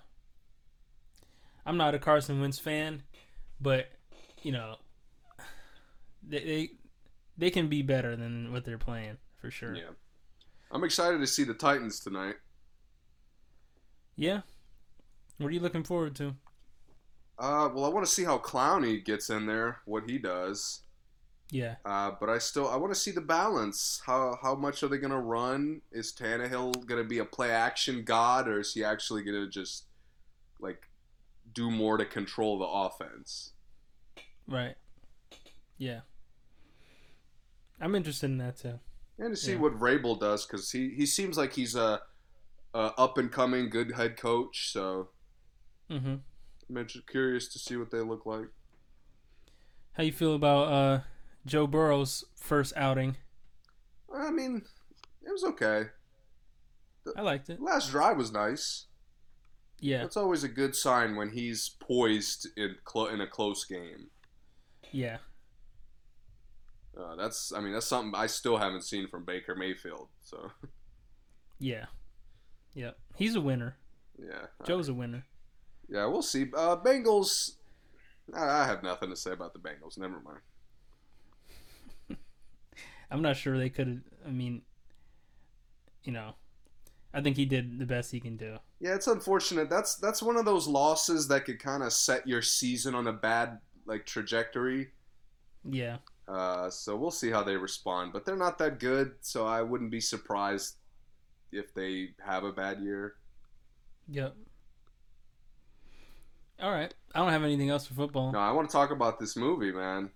I'm 1.65 1.77
not 1.77 1.95
a 1.95 1.99
Carson 1.99 2.39
Wentz 2.39 2.59
fan, 2.59 3.03
but 3.59 3.87
you 4.43 4.51
know, 4.51 4.75
they 6.27 6.43
they, 6.43 6.69
they 7.37 7.49
can 7.49 7.67
be 7.67 7.81
better 7.81 8.15
than 8.15 8.51
what 8.51 8.65
they're 8.65 8.77
playing 8.77 9.17
for 9.41 9.49
sure. 9.49 9.75
Yeah, 9.75 9.89
I'm 10.71 10.83
excited 10.83 11.19
to 11.19 11.27
see 11.27 11.43
the 11.43 11.55
Titans 11.55 11.99
tonight. 11.99 12.35
Yeah. 14.15 14.41
What 15.37 15.47
are 15.47 15.51
you 15.51 15.59
looking 15.59 15.83
forward 15.83 16.15
to? 16.17 16.35
Uh, 17.37 17.69
well, 17.73 17.85
I 17.85 17.89
want 17.89 18.05
to 18.05 18.11
see 18.11 18.23
how 18.23 18.37
Clowney 18.37 19.03
gets 19.03 19.29
in 19.29 19.45
there, 19.45 19.79
what 19.85 20.09
he 20.09 20.17
does. 20.17 20.81
Yeah. 21.51 21.75
Uh, 21.85 22.11
but 22.19 22.29
I 22.29 22.39
still 22.39 22.67
I 22.67 22.75
want 22.75 22.93
to 22.93 22.99
see 22.99 23.11
the 23.11 23.21
balance. 23.21 24.01
How 24.05 24.37
how 24.41 24.55
much 24.55 24.81
are 24.83 24.87
they 24.87 24.97
going 24.97 25.11
to 25.11 25.19
run? 25.19 25.81
Is 25.91 26.11
Tannehill 26.11 26.85
going 26.85 27.01
to 27.01 27.07
be 27.07 27.19
a 27.19 27.25
play 27.25 27.51
action 27.51 28.03
god, 28.03 28.47
or 28.47 28.59
is 28.59 28.73
he 28.73 28.83
actually 28.83 29.23
going 29.23 29.39
to 29.43 29.49
just 29.49 29.85
like 30.59 30.89
do 31.53 31.69
more 31.69 31.97
to 31.97 32.05
control 32.05 32.57
the 32.57 32.65
offense? 32.65 33.51
Right. 34.47 34.75
Yeah. 35.77 36.01
I'm 37.79 37.93
interested 37.95 38.27
in 38.27 38.37
that 38.39 38.57
too. 38.57 38.79
And 39.19 39.35
to 39.35 39.37
see 39.37 39.53
Yeah. 39.53 39.59
what 39.59 39.79
Vrabel 39.79 40.19
does, 40.19 40.45
because 40.45 40.71
he, 40.71 40.89
he 40.89 41.05
seems 41.05 41.37
like 41.37 41.53
he's 41.53 41.75
a, 41.75 42.01
a 42.73 42.91
up 42.97 43.17
and 43.17 43.31
coming 43.31 43.69
good 43.69 43.91
head 43.93 44.17
coach. 44.17 44.71
So 44.71 45.09
Mm-hmm. 45.89 46.15
I'm 46.75 46.87
just 46.87 47.05
curious 47.07 47.47
to 47.49 47.59
see 47.59 47.75
what 47.77 47.91
they 47.91 47.99
look 47.99 48.25
like. 48.25 48.47
How 49.93 50.01
you 50.03 50.11
feel 50.11 50.33
about 50.33 50.67
uh, 50.67 50.99
Joe 51.45 51.67
Burrow's 51.67 52.25
first 52.35 52.73
outing? 52.75 53.17
I 54.13 54.31
mean, 54.31 54.63
it 55.23 55.31
was 55.31 55.43
okay. 55.43 55.85
I 57.15 57.21
liked 57.21 57.49
it. 57.49 57.61
Last 57.61 57.91
drive 57.91 58.17
was 58.17 58.31
nice. 58.31 58.85
Yeah. 59.79 59.99
That's 60.01 60.17
always 60.17 60.43
a 60.43 60.47
good 60.47 60.75
sign 60.75 61.15
when 61.15 61.29
he's 61.29 61.69
poised 61.69 62.47
in 62.57 62.75
clo- 62.83 63.07
in 63.07 63.21
a 63.21 63.27
close 63.27 63.65
game. 63.65 64.07
Yeah. 64.91 65.17
Uh, 66.97 67.15
that's 67.15 67.51
I 67.51 67.59
mean 67.59 67.73
that's 67.73 67.85
something 67.85 68.17
I 68.17 68.27
still 68.27 68.57
haven't 68.57 68.83
seen 68.85 69.07
from 69.09 69.25
Baker 69.25 69.53
Mayfield. 69.55 70.07
So 70.23 70.51
Yeah. 71.59 71.85
Yep. 72.73 72.97
He's 73.15 73.35
a 73.35 73.41
winner. 73.41 73.75
yeah, 74.17 74.45
Joe's 74.65 74.87
a 74.89 74.93
winner. 74.93 75.25
yeah, 75.89 76.05
we'll 76.07 76.21
see. 76.21 76.43
Uh, 76.55 76.77
Bengals. 76.77 77.55
I 78.35 78.65
have 78.65 78.81
nothing 78.81 79.09
to 79.09 79.15
say 79.15 79.31
about 79.31 79.53
the 79.53 79.59
Bengals. 79.59 79.97
Never 79.97 80.19
mind. 80.21 80.39
I'm 83.11 83.21
not 83.21 83.37
sure 83.37 83.57
they 83.57 83.69
could. 83.69 84.03
I 84.25 84.31
mean, 84.31 84.61
you 86.03 86.11
know, 86.11 86.35
I 87.13 87.21
think 87.21 87.37
he 87.37 87.45
did 87.45 87.79
the 87.79 87.85
best 87.85 88.11
he 88.11 88.19
can 88.19 88.37
do. 88.37 88.57
Yeah, 88.79 88.95
it's 88.95 89.07
unfortunate. 89.07 89.69
That's 89.69 89.95
that's 89.95 90.21
one 90.21 90.37
of 90.37 90.45
those 90.45 90.67
losses 90.67 91.27
that 91.29 91.45
could 91.45 91.59
kind 91.59 91.83
of 91.83 91.93
set 91.93 92.27
your 92.27 92.41
season 92.41 92.95
on 92.95 93.07
a 93.07 93.13
bad 93.13 93.59
like 93.85 94.05
trajectory. 94.05 94.89
Yeah. 95.63 95.97
Uh, 96.27 96.69
so 96.69 96.95
we'll 96.95 97.11
see 97.11 97.29
how 97.29 97.43
they 97.43 97.55
respond. 97.55 98.11
But 98.13 98.25
they're 98.25 98.35
not 98.35 98.57
that 98.57 98.79
good, 98.79 99.13
so 99.21 99.45
I 99.45 99.61
wouldn't 99.61 99.91
be 99.91 100.01
surprised 100.01 100.75
if 101.51 101.73
they 101.73 102.09
have 102.25 102.43
a 102.43 102.51
bad 102.51 102.79
year. 102.81 103.15
Yep. 104.09 104.35
All 106.61 106.71
right. 106.71 106.93
I 107.13 107.19
don't 107.19 107.31
have 107.31 107.43
anything 107.43 107.69
else 107.69 107.85
for 107.85 107.93
football. 107.93 108.31
No, 108.31 108.39
I 108.39 108.51
want 108.51 108.69
to 108.69 108.73
talk 108.73 108.91
about 108.91 109.19
this 109.19 109.35
movie, 109.35 109.71
man. 109.71 110.09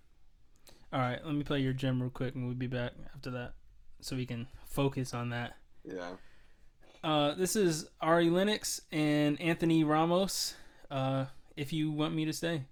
All 0.91 0.99
right. 0.99 1.24
Let 1.24 1.36
me 1.36 1.44
play 1.44 1.60
your 1.60 1.74
gem 1.74 2.02
real 2.02 2.10
quick, 2.10 2.36
and 2.36 2.45
we'll 2.45 2.56
be 2.56 2.68
back 2.68 2.94
after 3.14 3.30
that, 3.32 3.53
so 4.02 4.16
we 4.16 4.26
can 4.26 4.48
focus 4.68 5.14
on 5.14 5.30
that. 5.30 5.56
Yeah. 5.84 6.11
Uh, 7.03 7.34
this 7.36 7.56
is 7.56 7.88
Ari 8.02 8.30
Lennox 8.30 8.82
and 8.91 9.40
Anthony 9.40 9.84
Ramos. 9.84 10.56
Uh, 10.90 11.26
if 11.56 11.72
you 11.72 11.91
want 11.91 12.16
me 12.16 12.26
to 12.26 12.34
stay. 12.34 12.64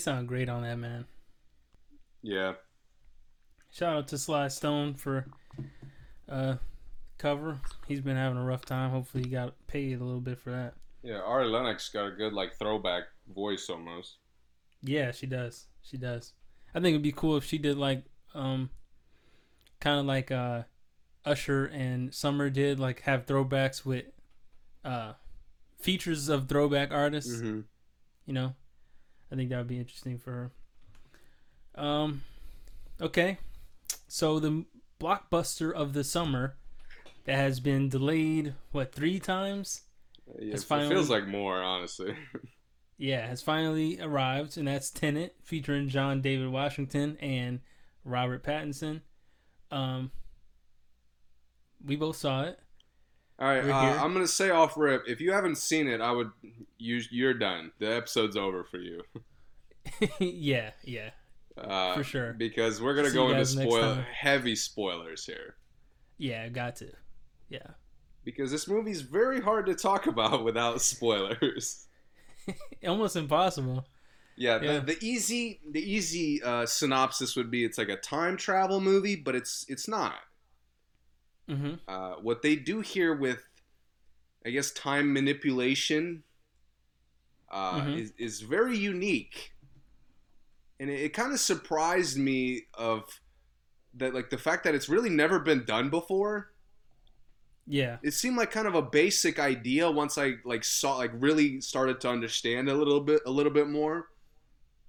Sound 0.00 0.28
great 0.28 0.48
on 0.48 0.62
that 0.62 0.76
man. 0.78 1.04
Yeah. 2.22 2.54
Shout 3.72 3.96
out 3.96 4.08
to 4.08 4.18
Sly 4.18 4.48
Stone 4.48 4.94
for 4.94 5.26
uh 6.28 6.56
cover. 7.18 7.60
He's 7.86 8.00
been 8.00 8.16
having 8.16 8.38
a 8.38 8.44
rough 8.44 8.64
time. 8.64 8.90
Hopefully 8.90 9.24
he 9.24 9.30
got 9.30 9.54
paid 9.66 10.00
a 10.00 10.04
little 10.04 10.20
bit 10.20 10.38
for 10.38 10.50
that. 10.50 10.74
Yeah, 11.02 11.20
Ari 11.20 11.46
Lennox 11.48 11.88
got 11.88 12.06
a 12.06 12.10
good 12.10 12.32
like 12.32 12.56
throwback 12.58 13.04
voice 13.34 13.68
almost. 13.70 14.16
Yeah, 14.82 15.12
she 15.12 15.26
does. 15.26 15.66
She 15.82 15.96
does. 15.96 16.32
I 16.74 16.80
think 16.80 16.94
it'd 16.94 17.02
be 17.02 17.12
cool 17.12 17.36
if 17.36 17.44
she 17.44 17.58
did 17.58 17.76
like 17.78 18.04
um 18.34 18.70
kind 19.80 19.98
of 20.00 20.06
like 20.06 20.30
uh 20.30 20.62
Usher 21.24 21.66
and 21.66 22.12
Summer 22.14 22.50
did 22.50 22.80
like 22.80 23.00
have 23.02 23.26
throwbacks 23.26 23.84
with 23.84 24.04
uh 24.84 25.12
features 25.78 26.28
of 26.28 26.48
throwback 26.48 26.90
artists, 26.92 27.40
Mm-hmm. 27.40 27.60
you 28.26 28.32
know. 28.34 28.54
I 29.32 29.36
think 29.36 29.50
that 29.50 29.58
would 29.58 29.68
be 29.68 29.78
interesting 29.78 30.18
for 30.18 30.50
her. 31.76 31.80
Um 31.82 32.22
okay. 33.00 33.38
So 34.08 34.38
the 34.40 34.64
blockbuster 35.00 35.72
of 35.72 35.92
the 35.92 36.04
summer 36.04 36.56
that 37.24 37.36
has 37.36 37.60
been 37.60 37.88
delayed 37.88 38.54
what 38.72 38.92
3 38.92 39.18
times? 39.20 39.82
Yeah, 40.38 40.54
It's 40.54 40.62
it 40.64 40.66
finally- 40.66 40.94
feels 40.94 41.10
like 41.10 41.26
more, 41.26 41.62
honestly. 41.62 42.14
Yeah, 43.02 43.26
has 43.26 43.40
finally 43.40 43.98
arrived, 43.98 44.58
and 44.58 44.68
that's 44.68 44.90
Tenet, 44.90 45.34
featuring 45.42 45.88
John 45.88 46.20
David 46.20 46.48
Washington 46.48 47.16
and 47.22 47.60
Robert 48.04 48.42
Pattinson. 48.42 49.00
Um, 49.70 50.10
we 51.82 51.96
both 51.96 52.16
saw 52.16 52.42
it. 52.42 52.58
All 53.40 53.48
right, 53.48 53.64
uh. 53.64 54.02
I'm 54.04 54.12
gonna 54.12 54.26
say 54.28 54.50
off 54.50 54.76
rip. 54.76 55.04
If 55.08 55.20
you 55.20 55.32
haven't 55.32 55.56
seen 55.56 55.88
it, 55.88 56.00
I 56.00 56.10
would. 56.12 56.30
You, 56.78 57.00
you're 57.10 57.34
done. 57.34 57.72
The 57.78 57.94
episode's 57.96 58.36
over 58.36 58.64
for 58.64 58.78
you. 58.78 59.02
yeah, 60.20 60.70
yeah, 60.84 61.10
Uh, 61.56 61.94
For 61.94 62.04
sure. 62.04 62.32
Because 62.34 62.80
we're 62.82 62.94
gonna 62.94 63.08
See 63.10 63.14
go 63.16 63.30
into 63.30 63.46
spoil 63.46 63.94
heavy 64.12 64.54
spoilers 64.54 65.24
here. 65.24 65.56
yeah. 66.18 66.48
Got 66.48 66.76
to. 66.76 66.90
Yeah, 67.48 67.66
Because 68.24 68.52
this 68.52 68.68
movie's 68.68 69.00
very 69.00 69.40
hard 69.40 69.66
to 69.66 69.74
talk 69.74 70.06
about 70.14 70.44
without 70.44 70.80
spoilers. 70.82 71.86
almost 72.86 73.16
impossible. 73.16 73.86
Yeah, 74.36 74.60
Yeah. 74.62 74.78
The, 74.80 74.94
the 74.94 75.04
easy 75.04 75.60
the 75.68 75.80
easy 75.82 76.42
uh, 76.42 76.66
synopsis 76.66 77.34
would 77.36 77.50
be 77.50 77.64
it's 77.64 77.78
like 77.78 77.88
a 77.88 77.96
time 77.96 78.36
travel 78.36 78.80
movie, 78.80 79.16
but 79.16 79.34
it's 79.34 79.64
it's 79.68 79.88
not. 79.88 80.14
Hmm 81.50 81.80
Uh, 81.88 82.14
what 82.16 82.42
they 82.42 82.56
do 82.56 82.80
here 82.80 83.14
with, 83.14 83.42
I 84.44 84.50
guess, 84.50 84.70
time 84.72 85.12
manipulation 85.14 86.24
uh, 87.50 87.82
Mhm. 87.82 87.92
is, 87.92 88.12
is 88.18 88.40
very 88.40 88.76
unique. 88.76 89.52
And 90.78 90.90
it, 90.90 91.00
it 91.00 91.12
kind 91.12 91.32
of 91.32 91.40
surprised 91.40 92.18
me 92.18 92.66
of 92.74 93.04
that, 93.94 94.14
like 94.14 94.30
the 94.30 94.38
fact 94.38 94.64
that 94.64 94.74
it's 94.74 94.88
really 94.88 95.10
never 95.10 95.38
been 95.40 95.64
done 95.64 95.90
before. 95.90 96.52
Yeah, 97.66 97.98
It 98.02 98.12
seemed 98.12 98.36
like 98.36 98.50
kind 98.50 98.66
of 98.66 98.74
a 98.74 98.82
basic 98.82 99.38
idea 99.38 99.90
once 99.90 100.16
I 100.18 100.34
like 100.44 100.64
saw 100.64 100.96
like 100.96 101.12
really 101.14 101.60
started 101.62 102.00
to 102.02 102.10
understand 102.10 102.68
a 102.68 102.74
little 102.74 103.00
bit 103.00 103.20
a 103.26 103.30
little 103.30 103.52
bit 103.52 103.68
more. 103.68 104.08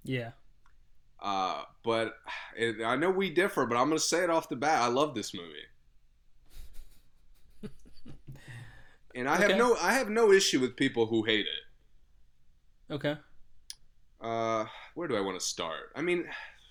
yeah. 0.04 0.32
Uh, 1.20 1.62
but 1.84 2.14
it, 2.56 2.82
I 2.84 2.96
know 2.96 3.10
we 3.10 3.30
differ, 3.30 3.66
but 3.66 3.76
I'm 3.76 3.88
gonna 3.88 3.98
say 4.00 4.24
it 4.24 4.30
off 4.30 4.48
the 4.48 4.56
bat. 4.56 4.82
I 4.82 4.88
love 4.88 5.14
this 5.14 5.34
movie, 5.34 5.64
and 9.14 9.28
I 9.28 9.34
Okay. 9.36 9.48
have 9.48 9.58
no 9.58 9.76
I 9.76 9.92
have 9.94 10.08
no 10.08 10.32
issue 10.32 10.60
with 10.60 10.76
people 10.76 11.06
who 11.06 11.24
hate 11.24 11.46
it. 11.46 12.92
Okay. 12.94 13.16
Uh, 14.20 14.66
where 14.94 15.08
do 15.08 15.16
I 15.16 15.20
want 15.20 15.38
to 15.38 15.44
start? 15.44 15.90
I 15.96 16.02
mean, 16.02 16.28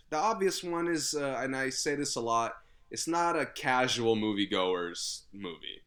the 0.10 0.18
obvious 0.18 0.64
one 0.64 0.88
is, 0.88 1.14
uh, 1.14 1.40
and 1.44 1.56
I 1.56 1.70
say 1.70 1.96
this 1.96 2.16
a 2.16 2.22
lot. 2.22 2.54
It's 2.90 3.08
not 3.08 3.38
a 3.38 3.46
casual 3.46 4.16
moviegoer's 4.16 5.24
movie. 5.34 5.82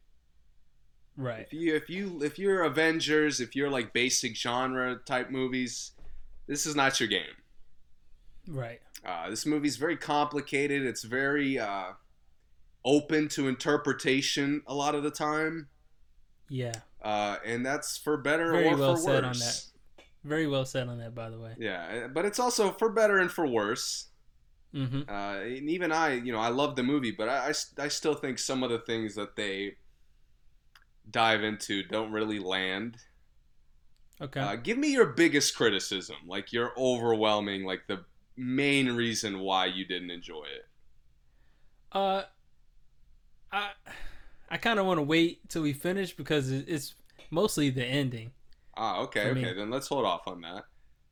Right. 1.17 1.41
If 1.47 1.53
you 1.53 1.75
if 1.75 1.89
you 1.89 2.21
if 2.23 2.37
you're 2.37 2.63
Avengers, 2.63 3.39
if 3.39 3.55
you're 3.55 3.69
like 3.69 3.93
basic 3.93 4.35
genre 4.35 4.99
type 5.05 5.29
movies, 5.31 5.91
this 6.47 6.65
is 6.65 6.75
not 6.75 6.99
your 6.99 7.07
game. 7.09 7.35
Right. 8.47 8.81
Uh, 9.05 9.29
this 9.29 9.45
movie's 9.45 9.77
very 9.77 9.95
complicated. 9.97 10.83
It's 10.85 11.03
very 11.03 11.57
uh, 11.57 11.93
open 12.83 13.27
to 13.29 13.47
interpretation 13.47 14.61
a 14.67 14.73
lot 14.73 14.93
of 14.93 15.03
the 15.03 15.11
time, 15.11 15.69
Yeah. 16.49 16.73
uh, 17.03 17.37
and 17.45 17.65
that's 17.65 17.97
for 17.97 18.17
better 18.17 18.51
Very 18.51 18.69
or 18.69 18.77
well 18.77 18.95
for 18.95 19.01
said 19.01 19.23
on 19.23 19.33
worse. 19.33 19.71
Very 20.23 20.47
well 20.47 20.65
said 20.65 20.87
on 20.87 20.97
that, 20.99 21.13
by 21.13 21.29
the 21.29 21.39
way. 21.39 21.53
Yeah, 21.57 22.07
but 22.07 22.25
it's 22.25 22.39
also 22.39 22.71
for 22.71 22.89
better 22.89 23.17
and 23.17 23.31
for 23.31 23.45
worse. 23.45 24.07
hmm 24.73 25.01
Uh, 25.07 25.39
and 25.43 25.69
even 25.69 25.91
I, 25.91 26.15
you 26.15 26.31
know, 26.31 26.39
I 26.39 26.49
love 26.49 26.75
the 26.75 26.83
movie, 26.83 27.11
but 27.11 27.29
I, 27.29 27.49
I, 27.49 27.83
I 27.85 27.87
still 27.89 28.15
think 28.15 28.39
some 28.39 28.63
of 28.63 28.69
the 28.69 28.79
things 28.79 29.15
that 29.15 29.35
they 29.35 29.75
dive 31.09 31.43
into 31.43 31.83
don't 31.83 32.11
really 32.11 32.39
land. 32.39 32.97
Okay. 34.21 34.39
Uh, 34.39 34.55
give 34.55 34.77
me 34.77 34.91
your 34.91 35.05
biggest 35.07 35.55
criticism, 35.55 36.15
like 36.25 36.51
your 36.53 36.71
overwhelming, 36.77 37.63
like 37.65 37.87
the 37.87 38.05
main 38.37 38.91
reason 38.95 39.39
why 39.39 39.65
you 39.65 39.85
didn't 39.85 40.11
enjoy 40.11 40.43
it. 40.45 40.65
Uh, 41.91 42.23
I 43.51 43.71
I 44.49 44.57
kind 44.57 44.79
of 44.79 44.85
want 44.85 44.99
to 44.99 45.03
wait 45.03 45.49
till 45.49 45.63
we 45.63 45.73
finish 45.73 46.15
because 46.15 46.51
it's 46.51 46.95
mostly 47.31 47.69
the 47.69 47.85
ending. 47.85 48.31
Ah, 48.77 48.99
okay, 49.01 49.29
okay, 49.29 49.53
then 49.53 49.69
let's 49.69 49.87
hold 49.87 50.05
off 50.05 50.27
on 50.27 50.41
that. 50.41 50.65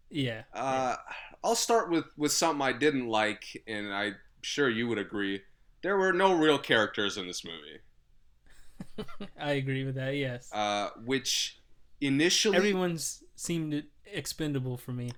Yeah. 0.09 0.43
Uh, 0.53 0.95
I'll 1.43 1.55
start 1.55 1.89
with 1.89 2.05
with 2.17 2.31
something 2.31 2.61
I 2.61 2.73
didn't 2.73 3.07
like, 3.07 3.63
and 3.67 3.93
I'm 3.93 4.15
sure 4.41 4.69
you 4.69 4.87
would 4.87 4.97
agree. 4.97 5.41
There 5.81 5.97
were 5.97 6.13
no 6.13 6.33
real 6.33 6.57
characters 6.57 7.17
in 7.17 7.27
this 7.27 7.43
movie. 7.43 9.07
I 9.39 9.53
agree 9.53 9.83
with 9.85 9.95
that. 9.95 10.15
Yes, 10.15 10.51
uh, 10.53 10.89
which 11.03 11.59
initially 11.99 12.57
everyone's 12.57 13.23
seemed 13.35 13.83
expendable 14.05 14.77
for 14.77 14.91
me. 14.91 15.11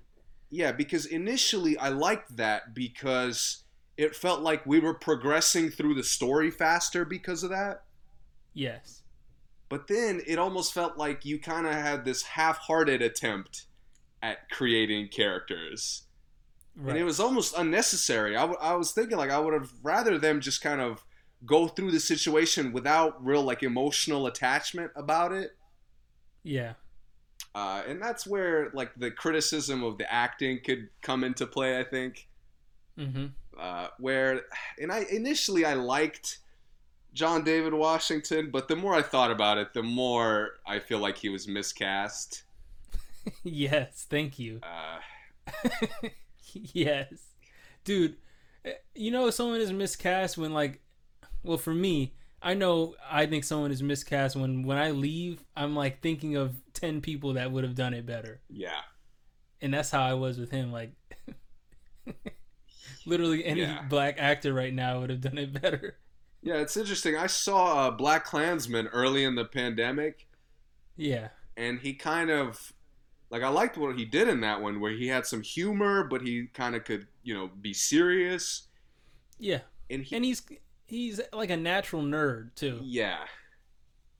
Yeah, 0.50 0.72
because 0.72 1.06
initially 1.06 1.76
I 1.76 1.90
liked 1.90 2.36
that 2.36 2.74
because 2.74 3.64
it 3.96 4.14
felt 4.14 4.40
like 4.40 4.64
we 4.66 4.78
were 4.78 4.94
progressing 4.94 5.70
through 5.70 5.94
the 5.94 6.04
story 6.04 6.50
faster 6.50 7.04
because 7.04 7.42
of 7.42 7.50
that. 7.50 7.82
Yes, 8.56 9.02
But 9.68 9.86
then 9.88 10.22
it 10.26 10.38
almost 10.38 10.72
felt 10.72 10.96
like 10.96 11.24
you 11.24 11.38
kind 11.38 11.66
of 11.66 11.74
had 11.74 12.04
this 12.04 12.22
half-hearted 12.22 13.02
attempt 13.02 13.66
at 14.22 14.48
creating 14.50 15.08
characters. 15.08 16.04
right. 16.76 16.90
And 16.92 16.98
it 16.98 17.04
was 17.04 17.20
almost 17.20 17.54
unnecessary. 17.56 18.36
I, 18.36 18.40
w- 18.42 18.58
I 18.60 18.74
was 18.76 18.92
thinking 18.92 19.18
like 19.18 19.30
I 19.30 19.38
would 19.38 19.54
have 19.54 19.70
rather 19.82 20.18
them 20.18 20.40
just 20.40 20.62
kind 20.62 20.80
of 20.80 21.04
go 21.44 21.68
through 21.68 21.90
the 21.92 22.00
situation 22.00 22.72
without 22.72 23.24
real 23.24 23.42
like 23.42 23.62
emotional 23.62 24.26
attachment 24.26 24.90
about 24.96 25.32
it. 25.32 25.50
yeah, 26.42 26.74
Uh, 27.54 27.82
and 27.86 28.00
that's 28.00 28.26
where 28.26 28.70
like 28.74 28.92
the 28.96 29.10
criticism 29.10 29.82
of 29.84 29.98
the 29.98 30.10
acting 30.12 30.60
could 30.64 30.88
come 31.02 31.24
into 31.24 31.46
play, 31.46 31.78
I 31.78 31.84
think. 31.84 32.28
mm-hmm. 32.98 33.26
uh, 33.58 33.88
where 33.98 34.42
and 34.80 34.90
I 34.92 35.04
initially 35.10 35.64
I 35.66 35.74
liked 35.74 36.38
John 37.16 37.44
David 37.44 37.74
Washington, 37.74 38.50
but 38.52 38.68
the 38.68 38.76
more 38.76 38.94
I 38.94 39.02
thought 39.02 39.30
about 39.32 39.58
it, 39.58 39.74
the 39.74 39.82
more 39.82 40.50
I 40.66 40.78
feel 40.80 41.00
like 41.00 41.18
he 41.18 41.30
was 41.30 41.48
miscast. 41.48 42.44
yes. 43.44 44.06
Thank 44.08 44.38
you. 44.38 44.62
Uh, 44.62 45.00
yes, 46.52 47.12
dude. 47.84 48.16
eh, 48.64 48.72
You 48.94 49.10
know, 49.10 49.30
someone 49.30 49.60
is 49.60 49.72
miscast 49.72 50.38
when 50.38 50.52
like, 50.52 50.80
well, 51.42 51.58
for 51.58 51.74
me, 51.74 52.14
I 52.42 52.54
know 52.54 52.94
I 53.10 53.26
think 53.26 53.44
someone 53.44 53.72
is 53.72 53.82
miscast 53.82 54.36
when 54.36 54.64
when 54.64 54.78
I 54.78 54.90
leave, 54.90 55.44
I'm 55.56 55.74
like 55.76 56.00
thinking 56.02 56.36
of 56.36 56.56
ten 56.74 57.00
people 57.00 57.34
that 57.34 57.50
would 57.52 57.64
have 57.64 57.74
done 57.74 57.94
it 57.94 58.06
better, 58.06 58.40
yeah, 58.50 58.82
and 59.60 59.72
that's 59.74 59.90
how 59.90 60.02
I 60.04 60.14
was 60.14 60.38
with 60.38 60.50
him. 60.50 60.72
Like, 60.72 60.92
literally 63.06 63.44
any 63.44 63.62
Yeah. 63.62 63.82
black 63.88 64.16
actor 64.18 64.52
right 64.52 64.72
now 64.72 65.00
would 65.00 65.10
have 65.10 65.20
done 65.20 65.38
it 65.38 65.60
better. 65.60 65.96
Yeah. 66.46 66.54
It's 66.56 66.76
interesting. 66.76 67.16
I 67.16 67.26
saw 67.26 67.88
uh, 67.88 67.90
Black 67.90 68.24
Klansman 68.24 68.86
early 68.88 69.24
in 69.24 69.34
the 69.34 69.44
pandemic, 69.44 70.26
Yeah, 70.96 71.28
and 71.56 71.78
he 71.80 71.94
kind 71.94 72.30
of 72.30 72.72
like 73.30 73.42
I 73.42 73.48
liked 73.48 73.76
what 73.76 73.96
he 73.96 74.04
did 74.04 74.28
in 74.28 74.40
that 74.42 74.60
one, 74.62 74.80
where 74.80 74.92
he 74.92 75.08
had 75.08 75.26
some 75.26 75.42
humor, 75.42 76.04
but 76.04 76.22
he 76.22 76.46
kind 76.54 76.76
of 76.76 76.84
could 76.84 77.08
you 77.22 77.34
know 77.34 77.48
be 77.60 77.72
serious, 77.74 78.68
yeah, 79.38 79.60
and 79.90 80.02
he 80.04 80.16
and 80.16 80.24
he's 80.24 80.42
he's 80.86 81.20
like 81.32 81.50
a 81.50 81.56
natural 81.56 82.02
nerd 82.02 82.54
too. 82.54 82.80
yeah 82.82 83.26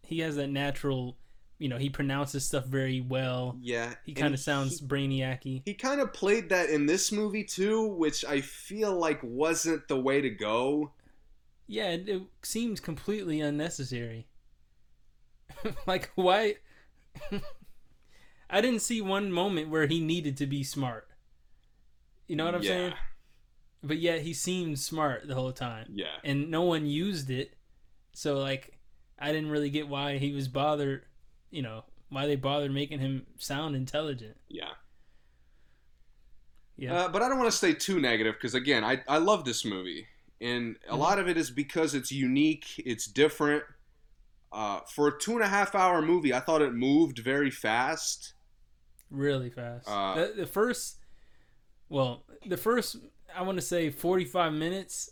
He 0.03 0.21
has 0.21 0.37
that 0.37 0.49
natural, 0.49 1.19
you 1.59 1.69
know, 1.69 1.79
he 1.79 1.91
pronounces 1.91 2.45
stuff 2.47 2.67
very 2.67 3.01
well. 3.01 3.57
yeah 3.61 3.95
He 4.05 4.15
kind 4.15 4.35
of 4.35 4.41
sounds 4.41 4.81
he- 4.81 4.87
brainiacy. 4.87 5.65
he 5.65 5.75
kind 5.75 6.01
of 6.01 6.13
played 6.13 6.49
that 6.51 6.71
in 6.71 6.87
this 6.87 7.13
movie 7.13 7.45
too, 7.45 7.87
which 7.89 8.25
I 8.25 8.41
feel 8.41 8.99
like 8.99 9.21
wasn't 9.23 9.89
the 9.89 9.99
way 10.01 10.21
to 10.21 10.31
go. 10.31 10.93
Yeah, 11.69 11.91
it, 11.91 12.09
it 12.09 12.23
seems 12.43 12.81
completely 12.81 13.41
unnecessary. 13.41 14.27
like, 15.87 16.11
why? 16.15 16.57
I 18.51 18.61
didn't 18.61 18.83
see 18.83 19.01
one 19.01 19.33
moment 19.33 19.71
where 19.71 19.87
he 19.87 20.01
needed 20.01 20.37
to 20.39 20.47
be 20.47 20.63
smart. 20.63 21.09
You 22.29 22.37
know 22.37 22.45
what 22.45 22.55
I'm 22.55 22.63
Yeah. 22.63 22.69
saying? 22.69 22.95
But 23.83 23.99
yet 23.99 24.23
he 24.23 24.35
seemed 24.35 24.79
smart 24.79 25.29
the 25.29 25.35
whole 25.35 25.53
time, 25.53 25.89
Yeah. 25.95 26.17
and 26.25 26.51
no 26.51 26.63
one 26.63 26.87
used 26.87 27.31
it. 27.31 27.55
So 28.13 28.39
like, 28.39 28.79
I 29.19 29.33
didn't 29.33 29.51
really 29.51 29.71
get 29.71 29.89
why 29.89 30.19
he 30.19 30.33
was 30.33 30.49
bothered. 30.49 31.05
You 31.51 31.63
know, 31.63 31.85
why 32.09 32.27
they 32.27 32.37
bothered 32.37 32.73
making 32.73 33.01
him 33.01 33.27
sound 33.39 33.77
intelligent. 33.77 34.37
Yeah. 34.49 34.75
Yeah, 36.77 36.95
Uh, 36.95 37.09
but 37.09 37.23
I 37.23 37.29
don't 37.29 37.39
want 37.39 37.51
to 37.51 37.57
stay 37.57 37.73
too 37.73 38.01
negative 38.01 38.35
because, 38.35 38.55
again, 38.55 38.85
I, 38.85 39.03
I 39.09 39.17
love 39.19 39.45
this 39.45 39.65
movie. 39.65 40.09
And 40.41 40.77
a 40.89 40.95
Mhm. 40.95 40.99
lot 40.99 41.19
of 41.19 41.29
it 41.29 41.37
is 41.37 41.51
because 41.51 41.95
it's 41.95 42.13
unique, 42.13 42.79
it's 42.85 43.07
different. 43.07 43.65
Uh, 44.53 44.81
for 44.81 45.09
a 45.09 45.19
two 45.19 45.33
and 45.33 45.43
a 45.43 45.49
half 45.49 45.75
hour 45.75 46.01
movie, 46.03 46.33
I 46.33 46.41
thought 46.41 46.63
it 46.63 46.73
moved 46.73 47.19
very 47.19 47.51
fast. 47.51 48.35
really 49.11 49.51
fast. 49.51 49.87
uh, 49.89 50.15
the, 50.15 50.33
the 50.39 50.47
first, 50.47 50.97
well, 51.89 52.25
the 52.45 52.57
first, 52.57 52.97
I 53.35 53.43
want 53.43 53.57
to 53.57 53.63
say 53.63 53.89
forty-five 53.91 54.53
minutes, 54.53 55.11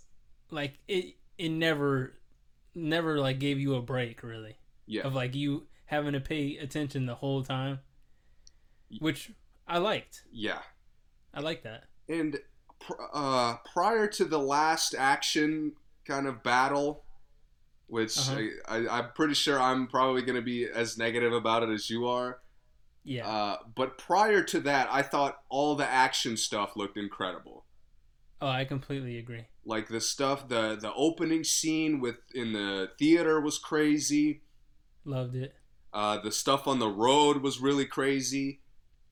like 0.51 0.79
it, 0.89 1.15
it 1.39 1.51
never, 1.51 2.19
never 2.75 3.19
like 3.21 3.39
gave 3.39 3.61
you 3.61 3.75
a 3.77 3.83
break 3.83 4.23
really 4.25 4.59
Yeah. 4.87 5.03
of 5.03 5.15
like 5.15 5.35
you 5.37 5.69
having 5.87 6.13
to 6.15 6.21
pay 6.21 6.57
attention 6.59 7.07
the 7.07 7.15
whole 7.15 7.43
time, 7.45 7.81
which 8.99 9.31
I 9.67 9.79
liked. 9.79 10.25
Yeah. 10.33 10.63
I 11.33 11.41
like 11.41 11.63
that. 11.63 11.85
And 12.09 12.39
uh, 13.13 13.57
prior 13.73 14.07
to 14.09 14.25
the 14.25 14.39
last 14.39 14.95
action 14.95 15.73
kind 16.07 16.27
of 16.27 16.43
battle, 16.43 17.05
which 17.87 18.17
Uh-huh. 18.19 18.39
I, 18.39 18.51
I, 18.69 18.99
I'm 18.99 19.13
pretty 19.15 19.35
sure 19.35 19.61
I'm 19.61 19.87
probably 19.89 20.23
going 20.23 20.37
to 20.37 20.43
be 20.43 20.67
as 20.69 20.99
negative 20.99 21.33
about 21.33 21.63
it 21.63 21.71
as 21.71 21.91
you 21.91 22.07
are. 22.07 22.41
Yeah, 23.05 23.27
Uh, 23.27 23.59
but 23.75 23.99
prior 23.99 24.43
to 24.45 24.61
that, 24.61 24.89
I 24.91 25.03
thought 25.03 25.43
all 25.51 25.77
the 25.77 25.87
action 25.87 26.37
stuff 26.37 26.77
looked 26.77 26.97
incredible. 26.99 27.67
oh, 28.41 28.49
I 28.49 28.65
completely 28.65 29.19
agree. 29.19 29.47
Like 29.67 29.89
the 29.89 30.01
stuff, 30.01 30.49
the 30.49 30.77
the 30.77 30.93
opening 30.95 31.45
scene 31.45 32.01
with 32.01 32.17
in 32.35 32.53
the 32.53 32.93
theater 32.99 33.41
was 33.41 33.59
crazy. 33.59 34.43
Loved 35.05 35.35
it. 35.37 35.55
Uh, 35.93 36.19
the 36.19 36.33
stuff 36.33 36.67
on 36.67 36.79
the 36.79 36.89
road 36.89 37.39
was 37.39 37.61
really 37.61 37.87
crazy. 37.87 38.61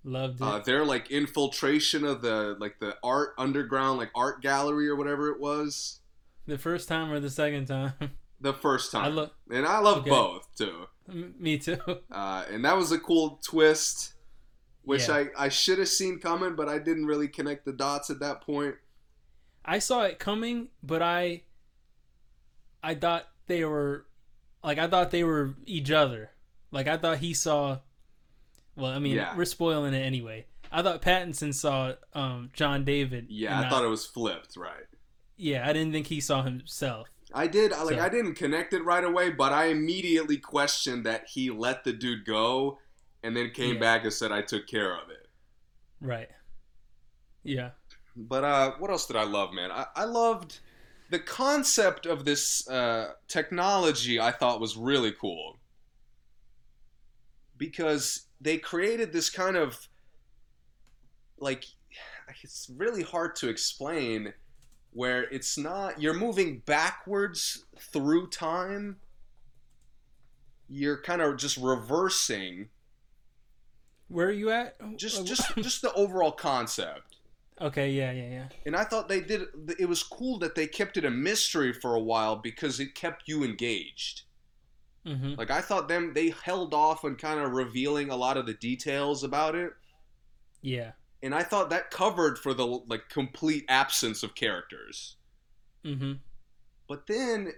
Loved 0.04 0.40
it. 0.40 0.44
Uh, 0.44 0.58
their 0.58 0.84
like 0.84 1.10
infiltration 1.10 2.04
of 2.04 2.22
the 2.22 2.56
like 2.58 2.78
the 2.80 2.96
art 3.04 3.34
underground 3.38 3.98
like 3.98 4.10
art 4.14 4.42
gallery 4.42 4.88
or 4.88 4.96
whatever 4.96 5.28
it 5.30 5.40
was. 5.40 6.00
the 6.46 6.58
first 6.58 6.88
time 6.88 7.10
or 7.10 7.20
the 7.20 7.30
second 7.30 7.66
time. 7.66 7.92
The 8.40 8.52
first 8.52 8.90
time, 8.90 9.04
I 9.04 9.06
love. 9.06 9.30
and 9.52 9.64
I 9.64 9.78
love 9.78 9.98
Okay. 9.98 10.10
both 10.10 10.48
too. 10.58 10.88
Me 11.06 11.58
too. 11.58 11.78
Uh, 12.10 12.44
and 12.50 12.64
that 12.64 12.76
was 12.76 12.90
a 12.90 12.98
cool 12.98 13.38
twist, 13.40 14.14
which 14.82 15.06
Yeah. 15.06 15.14
I 15.38 15.44
I 15.44 15.48
should 15.48 15.78
have 15.78 15.86
seen 15.88 16.18
coming, 16.18 16.56
but 16.56 16.68
I 16.68 16.78
didn't 16.80 17.06
really 17.06 17.28
connect 17.28 17.64
the 17.64 17.72
dots 17.72 18.10
at 18.10 18.18
that 18.18 18.40
point. 18.40 18.74
I 19.64 19.78
saw 19.78 20.02
it 20.02 20.18
coming, 20.18 20.70
but 20.82 21.02
I 21.02 21.42
I 22.82 22.96
thought 22.96 23.28
they 23.46 23.64
were 23.64 24.06
like 24.64 24.78
I 24.78 24.88
thought 24.88 25.12
they 25.12 25.22
were 25.22 25.54
each 25.64 25.92
other. 25.92 26.32
Like 26.72 26.88
I 26.88 26.96
thought 26.96 27.18
he 27.18 27.34
saw 27.34 27.78
well, 28.76 28.90
I 28.92 28.98
mean, 28.98 29.16
Yeah. 29.16 29.36
we're 29.36 29.44
spoiling 29.44 29.94
it 29.94 30.00
anyway. 30.00 30.46
I 30.70 30.82
thought 30.82 31.02
Pattinson 31.02 31.52
saw 31.54 31.94
um 32.14 32.50
John 32.54 32.84
David. 32.84 33.26
Yeah, 33.28 33.56
and 33.58 33.66
I 33.66 33.70
thought 33.70 33.84
it 33.84 33.88
was 33.88 34.06
flipped, 34.06 34.56
right? 34.56 34.86
Yeah, 35.36 35.68
I 35.68 35.72
didn't 35.72 35.92
think 35.92 36.06
he 36.06 36.20
saw 36.20 36.42
himself. 36.42 37.08
I 37.34 37.46
did. 37.46 37.72
I- 37.72 37.82
Like 37.82 37.96
So- 37.96 38.04
I 38.04 38.08
didn't 38.08 38.34
connect 38.34 38.72
it 38.72 38.82
right 38.84 39.04
away, 39.04 39.30
but 39.30 39.52
I 39.52 39.66
immediately 39.66 40.36
questioned 40.38 41.04
that 41.06 41.28
he 41.28 41.50
let 41.50 41.84
the 41.84 41.92
dude 41.92 42.24
go, 42.24 42.78
and 43.22 43.36
then 43.36 43.50
came 43.50 43.74
Yeah. 43.74 43.80
back 43.80 44.04
and 44.04 44.12
said 44.12 44.32
I 44.32 44.42
took 44.42 44.66
care 44.66 44.94
of 44.94 45.08
it. 45.10 45.28
Right. 46.00 46.28
Yeah. 47.42 47.70
But 48.16 48.44
uh, 48.44 48.72
what 48.78 48.90
else 48.90 49.06
did 49.06 49.16
I 49.16 49.24
love, 49.24 49.52
man? 49.54 49.70
I, 49.72 49.86
I 49.96 50.04
loved 50.04 50.60
the 51.10 51.18
concept 51.18 52.04
of 52.06 52.24
this 52.24 52.68
uh, 52.68 53.14
technology. 53.28 54.20
I 54.20 54.30
thought 54.32 54.60
was 54.60 54.76
really 54.76 55.12
cool 55.12 55.58
because 57.56 58.26
they 58.42 58.58
created 58.58 59.12
this 59.12 59.30
kind 59.30 59.56
of 59.56 59.88
like 61.38 61.64
it's 62.42 62.70
really 62.76 63.02
hard 63.02 63.36
to 63.36 63.48
explain 63.48 64.32
where 64.92 65.24
it's 65.24 65.56
not 65.56 66.00
you're 66.00 66.14
moving 66.14 66.62
backwards 66.66 67.64
through 67.78 68.28
time 68.28 68.96
you're 70.68 71.00
kind 71.02 71.22
of 71.22 71.36
just 71.36 71.56
reversing 71.56 72.68
Where 74.08 74.28
are 74.28 74.32
you 74.32 74.50
at? 74.50 74.76
just 74.96 75.20
oh, 75.20 75.24
just 75.24 75.52
oh. 75.56 75.62
just 75.62 75.82
the 75.82 75.92
overall 75.94 76.32
concept 76.32 77.16
Okay, 77.60 77.90
yeah, 77.90 78.10
yeah, 78.10 78.28
yeah. 78.28 78.44
and 78.66 78.74
I 78.74 78.82
thought 78.82 79.08
they 79.08 79.20
did. 79.20 79.42
It 79.78 79.88
was 79.88 80.02
cool 80.02 80.38
that 80.40 80.56
they 80.56 80.66
kept 80.66 80.96
it 80.96 81.04
a 81.04 81.10
mystery 81.10 81.72
for 81.72 81.94
a 81.94 82.00
while 82.00 82.34
because 82.34 82.80
it 82.80 82.96
kept 82.96 83.28
you 83.28 83.44
engaged. 83.44 84.22
Mhm. 85.06 85.36
Like 85.36 85.50
I 85.50 85.60
thought 85.60 85.88
them, 85.88 86.14
they 86.14 86.30
held 86.30 86.74
off 86.74 87.04
on 87.04 87.16
kind 87.16 87.40
of 87.40 87.52
revealing 87.52 88.10
a 88.10 88.16
lot 88.16 88.36
of 88.36 88.46
the 88.46 88.54
details 88.54 89.24
about 89.24 89.54
it, 89.56 89.72
Yeah. 90.62 90.92
and 91.22 91.34
I 91.34 91.42
thought 91.42 91.70
that 91.70 91.90
covered 91.90 92.38
for 92.38 92.54
the 92.54 92.66
like 92.66 93.08
complete 93.08 93.64
absence 93.68 94.22
of 94.22 94.34
characters. 94.34 95.16
Mhm. 95.84 96.20
But 96.88 97.06
then, 97.06 97.54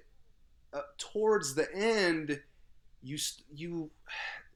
uh, 0.73 0.83
towards 0.99 1.55
the 1.55 1.73
end, 1.75 2.43
you 3.03 3.19
st- 3.19 3.47
you, 3.51 3.93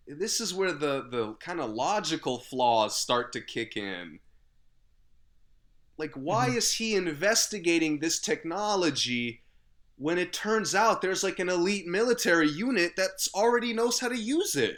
this 0.07 0.41
is 0.41 0.55
where 0.55 0.73
the 0.73 1.03
the 1.09 1.35
kind 1.35 1.61
of 1.61 1.71
logical 1.71 2.39
flaws 2.41 2.97
start 2.99 3.33
to 3.35 3.41
kick 3.43 3.77
in. 3.77 4.21
Like, 5.99 6.15
why 6.15 6.51
Mhm. 6.51 6.57
is 6.57 6.75
he 6.75 6.95
investigating 6.95 7.99
this 7.99 8.19
technology 8.21 9.45
when 9.99 10.17
it 10.19 10.33
turns 10.33 10.75
out 10.75 11.03
there's 11.03 11.23
like 11.25 11.39
an 11.39 11.49
elite 11.49 11.87
military 11.87 12.49
unit 12.49 12.93
that's 12.97 13.29
already 13.35 13.73
knows 13.75 13.99
how 14.01 14.09
to 14.09 14.17
use 14.17 14.55
it. 14.57 14.77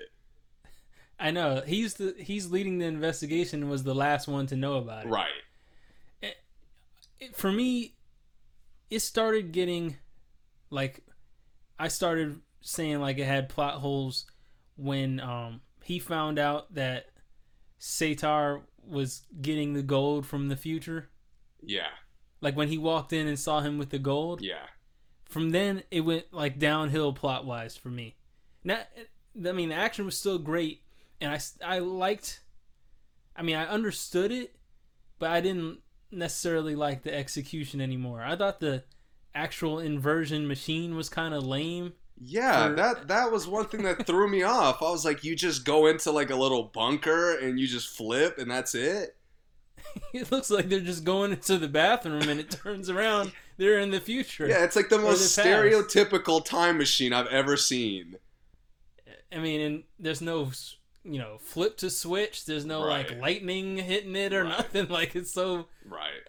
I 1.18 1.30
know 1.30 1.62
he's 1.66 1.94
the 1.94 2.14
he's 2.18 2.50
leading 2.50 2.78
the 2.78 2.86
investigation. 2.86 3.62
and 3.62 3.70
Was 3.70 3.84
the 3.84 3.94
last 3.94 4.26
one 4.26 4.46
to 4.48 4.56
know 4.56 4.74
about 4.74 5.04
it. 5.06 5.08
Right. 5.10 5.28
It- 6.22 7.36
for 7.36 7.52
me, 7.52 7.94
it 8.90 9.00
started 9.00 9.52
getting 9.52 9.98
like 10.70 11.04
I 11.78 11.88
started 11.88 12.40
saying 12.62 13.00
like 13.00 13.18
it 13.18 13.26
had 13.26 13.48
plot 13.50 13.74
holes 13.74 14.24
when 14.76 15.20
um 15.20 15.60
he 15.84 15.98
found 15.98 16.38
out 16.38 16.72
that 16.74 17.06
Sator 17.78 18.62
was 18.86 19.22
getting 19.42 19.74
the 19.74 19.82
gold 19.82 20.24
from 20.26 20.48
the 20.48 20.56
future. 20.56 21.10
Yeah. 21.62 21.88
Like 22.40 22.56
when 22.56 22.68
he 22.68 22.78
walked 22.78 23.12
in 23.12 23.26
and 23.28 23.38
saw 23.38 23.60
him 23.60 23.76
with 23.76 23.90
the 23.90 23.98
gold. 23.98 24.40
Yeah. 24.40 24.66
From 25.30 25.50
then 25.50 25.84
it 25.90 26.00
went 26.02 26.32
like 26.32 26.58
downhill 26.58 27.12
plot 27.14 27.46
wise 27.46 27.76
for 27.76 27.88
me. 27.88 28.16
Now, 28.62 28.80
I 29.48 29.52
mean, 29.52 29.70
the 29.70 29.74
action 29.76 30.04
was 30.04 30.16
still 30.18 30.38
great, 30.38 30.82
and 31.20 31.32
I 31.32 31.40
I 31.64 31.78
liked. 31.78 32.40
I 33.34 33.42
mean, 33.42 33.56
I 33.56 33.66
understood 33.66 34.32
it, 34.32 34.56
but 35.18 35.30
I 35.30 35.40
didn't 35.40 35.78
necessarily 36.10 36.74
like 36.74 37.04
the 37.04 37.14
execution 37.16 37.80
anymore. 37.80 38.22
I 38.22 38.36
thought 38.36 38.60
the 38.60 38.82
actual 39.34 39.78
inversion 39.78 40.46
machine 40.48 40.96
was 40.96 41.08
kind 41.08 41.32
of 41.32 41.44
lame. 41.44 41.94
Yeah, 42.22 42.68
For- 42.68 42.74
that 42.74 43.08
that 43.08 43.30
was 43.32 43.46
one 43.46 43.66
thing 43.66 43.84
that 43.84 44.06
threw 44.06 44.28
me 44.28 44.42
off. 44.58 44.82
I 44.82 44.90
was 44.90 45.04
like, 45.04 45.22
you 45.22 45.36
just 45.36 45.64
go 45.64 45.86
into 45.86 46.10
like 46.10 46.30
a 46.30 46.36
little 46.36 46.64
bunker 46.64 47.38
and 47.38 47.58
you 47.58 47.66
just 47.68 47.96
flip 47.96 48.36
and 48.38 48.50
that's 48.50 48.74
it. 48.74 49.16
It 50.12 50.30
looks 50.30 50.50
like 50.50 50.68
they're 50.68 50.80
just 50.80 51.04
going 51.04 51.32
into 51.32 51.56
the 51.56 51.66
bathroom, 51.68 52.28
and 52.28 52.38
it 52.38 52.50
turns 52.50 52.90
around 52.90 53.32
they're 53.60 53.78
in 53.78 53.90
the 53.90 54.00
future. 54.00 54.48
Yeah, 54.48 54.64
it's 54.64 54.74
like 54.74 54.88
the 54.88 54.98
most 54.98 55.36
the 55.36 55.42
stereotypical 55.42 56.42
time 56.44 56.78
machine 56.78 57.12
I've 57.12 57.26
ever 57.26 57.56
seen. 57.56 58.16
I 59.30 59.38
mean, 59.38 59.60
and 59.60 59.84
there's 59.98 60.22
no, 60.22 60.50
you 61.04 61.18
know, 61.18 61.36
flip 61.38 61.76
to 61.78 61.90
switch. 61.90 62.46
There's 62.46 62.64
no 62.64 62.80
like 62.80 63.20
lightning 63.20 63.76
hitting 63.76 64.16
it 64.16 64.32
or 64.32 64.44
Right. 64.44 64.50
nothing. 64.58 64.88
Like 64.90 65.14
it's 65.14 65.30
so. 65.32 65.66
Right. 65.84 66.22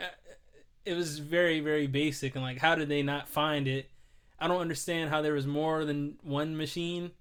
It 0.86 0.94
was 0.94 1.20
very 1.20 1.62
very 1.62 1.88
basic, 1.88 2.36
and 2.36 2.44
like, 2.44 2.58
how 2.60 2.76
did 2.76 2.90
they 2.90 3.02
not 3.02 3.28
find 3.30 3.68
it? 3.68 3.90
I 4.38 4.48
don't 4.48 4.62
understand 4.62 5.10
how 5.10 5.22
there 5.22 5.34
was 5.34 5.48
more 5.48 5.86
than 5.86 6.18
one 6.24 6.58
machine. 6.58 7.12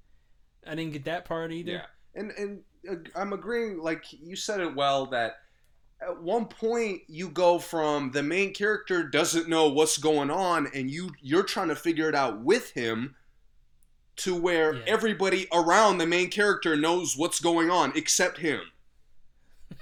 I 0.66 0.74
didn't 0.74 0.92
get 0.92 1.04
that 1.04 1.24
part 1.24 1.52
either. 1.52 1.72
Yeah. 1.72 1.86
And 2.14 2.32
and 2.32 2.60
uh, 2.90 2.94
I'm 3.14 3.32
agreeing 3.32 3.78
like 3.78 4.04
you 4.10 4.34
said 4.36 4.60
it 4.60 4.74
well 4.74 5.06
that 5.06 5.34
at 6.02 6.22
one 6.22 6.46
point 6.46 7.02
you 7.08 7.28
go 7.28 7.58
from 7.58 8.10
the 8.12 8.22
main 8.22 8.54
character 8.54 9.02
doesn't 9.08 9.48
know 9.48 9.68
what's 9.68 9.98
going 9.98 10.30
on 10.30 10.68
and 10.74 10.90
you 10.90 11.10
you're 11.20 11.42
trying 11.42 11.68
to 11.68 11.76
figure 11.76 12.08
it 12.08 12.14
out 12.14 12.40
with 12.40 12.70
him 12.72 13.14
to 14.16 14.34
where 14.34 14.74
Yeah. 14.74 14.82
everybody 14.86 15.46
around 15.52 15.98
the 15.98 16.06
main 16.06 16.30
character 16.30 16.76
knows 16.76 17.16
what's 17.16 17.40
going 17.40 17.70
on 17.70 17.92
except 17.96 18.38
him. 18.38 18.60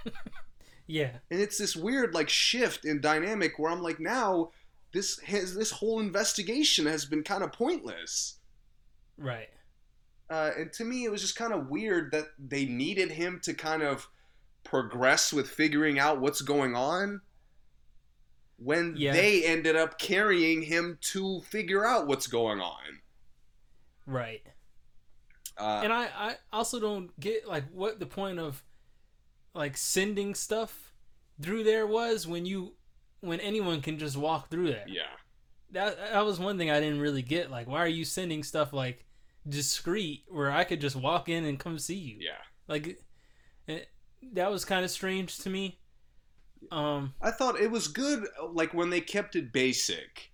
Yeah. 0.87 1.19
and 1.31 1.41
it's 1.41 1.59
this 1.59 1.77
weird 1.77 2.15
like 2.15 2.31
shift 2.31 2.85
in 2.87 3.01
dynamic 3.03 3.59
where 3.59 3.71
I'm 3.71 3.83
like 3.83 4.01
now 4.01 4.51
this 4.95 5.19
has 5.21 5.55
this 5.55 5.71
whole 5.71 6.01
investigation 6.01 6.87
has 6.87 7.05
been 7.05 7.23
kind 7.23 7.43
of 7.45 7.53
pointless. 7.53 8.37
Right. 9.19 9.49
Uh, 10.31 10.51
and 10.59 10.73
to 10.75 10.85
me, 10.85 11.05
it 11.05 11.11
was 11.11 11.21
just 11.21 11.37
kind 11.37 11.53
of 11.53 11.69
weird 11.69 12.13
that 12.13 12.29
they 12.39 12.65
needed 12.65 13.11
him 13.11 13.39
to 13.43 13.53
kind 13.53 13.83
of 13.83 14.09
progress 14.69 15.33
with 15.33 15.49
figuring 15.49 15.99
out 15.99 16.21
what's 16.21 16.43
going 16.43 16.75
on 16.77 17.21
when 18.57 18.95
Yeah. 18.97 19.13
they 19.13 19.45
ended 19.45 19.77
up 19.77 19.99
carrying 19.99 20.63
him 20.63 20.99
to 21.13 21.41
figure 21.43 21.87
out 21.87 22.07
what's 22.07 22.27
going 22.27 22.61
on. 22.61 23.01
Right. 24.07 24.43
Uh, 25.57 25.81
and 25.85 25.93
I, 25.93 26.05
I 26.17 26.37
also 26.53 26.79
don't 26.79 27.19
get 27.19 27.47
like 27.49 27.65
what 27.73 27.99
the 27.99 28.07
point 28.07 28.39
of 28.39 28.63
like 29.55 29.77
sending 29.77 30.35
stuff 30.35 30.93
through 31.41 31.65
there 31.65 31.87
was 31.87 32.27
when 32.27 32.47
you 32.47 32.75
when 33.21 33.41
anyone 33.41 33.81
can 33.81 33.99
just 33.99 34.17
walk 34.17 34.51
through 34.51 34.69
there. 34.69 34.85
yeah, 34.87 35.17
That 35.73 35.97
that 35.97 36.25
was 36.25 36.39
one 36.39 36.59
thing 36.59 36.71
I 36.71 36.79
didn't 36.81 37.01
really 37.01 37.23
get. 37.23 37.51
Like, 37.51 37.67
why 37.67 37.81
are 37.81 37.89
you 37.89 38.05
sending 38.05 38.45
stuff 38.45 38.73
like 38.73 39.05
discreet 39.49 40.25
where 40.29 40.51
I 40.51 40.63
could 40.65 40.81
just 40.81 40.95
walk 40.97 41.29
in 41.29 41.45
and 41.45 41.59
come 41.59 41.79
see 41.79 41.97
you? 41.97 42.19
yeah. 42.21 42.39
Like, 42.69 42.99
it, 43.67 43.89
that 44.33 44.51
was 44.51 44.65
kind 44.65 44.85
of 44.85 44.91
strange 44.91 45.39
to 45.39 45.51
me. 45.51 45.79
Um, 46.73 47.15
I 47.23 47.31
thought 47.31 47.61
it 47.61 47.71
was 47.71 47.89
good, 47.89 48.25
like 48.53 48.75
when 48.75 48.91
they 48.91 49.01
kept 49.01 49.37
it 49.37 49.53
basic, 49.53 50.33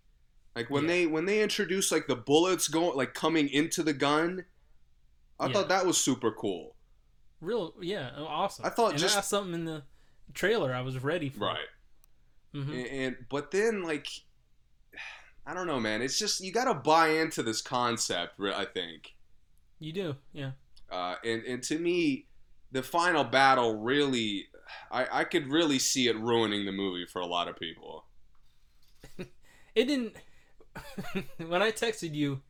like 0.57 0.71
when 0.71 0.85
Yeah. 0.85 0.89
they 0.89 1.07
when 1.07 1.27
they 1.27 1.43
introduced 1.43 1.93
like 1.93 2.07
the 2.07 2.17
bullets 2.17 2.69
going 2.69 2.97
like 2.97 3.15
coming 3.15 3.49
into 3.49 3.83
the 3.83 3.93
gun. 3.93 4.45
I 5.39 5.47
Yeah. 5.47 5.53
thought 5.53 5.69
that 5.69 5.85
was 5.87 5.99
super 6.03 6.31
cool. 6.33 6.77
real, 7.41 7.75
yeah, 7.83 8.11
awesome. 8.17 8.65
I 8.65 8.71
thought 8.71 8.93
and 8.93 8.99
just- 8.99 9.29
something 9.29 9.53
in 9.55 9.65
the 9.67 9.83
trailer 10.33 10.73
I 10.73 10.81
was 10.81 10.99
ready 11.03 11.29
for. 11.29 11.41
Right. 11.47 11.67
Mm-hmm. 12.55 12.73
and, 12.73 12.87
and 12.87 13.17
but 13.29 13.51
then 13.51 13.83
like 13.83 14.07
i 15.47 15.53
don't 15.53 15.67
know 15.67 15.81
man 15.81 16.01
it's 16.03 16.19
just 16.19 16.41
you 16.41 16.53
gotta 16.53 16.73
buy 16.73 17.09
into 17.09 17.43
this 17.43 17.61
concept 17.61 18.39
i 18.41 18.65
think 18.65 19.15
You 19.81 19.93
do, 19.93 20.17
yeah. 20.33 20.53
uh, 20.91 21.17
and 21.25 21.43
and 21.45 21.63
to 21.65 21.79
me 21.79 22.27
the 22.75 22.85
final 22.85 23.25
battle 23.25 23.81
really 23.81 24.49
I, 24.93 25.21
I 25.21 25.25
could 25.25 25.49
really 25.49 25.81
see 25.81 26.09
it 26.09 26.19
ruining 26.19 26.67
the 26.67 26.73
movie 26.73 27.07
for 27.07 27.21
a 27.23 27.27
lot 27.27 27.49
of 27.49 27.59
people 27.59 28.07
It 29.75 29.87
didn't. 29.87 30.15
when 31.39 31.63
I 31.63 31.71
texted 31.73 32.15
you, 32.15 32.43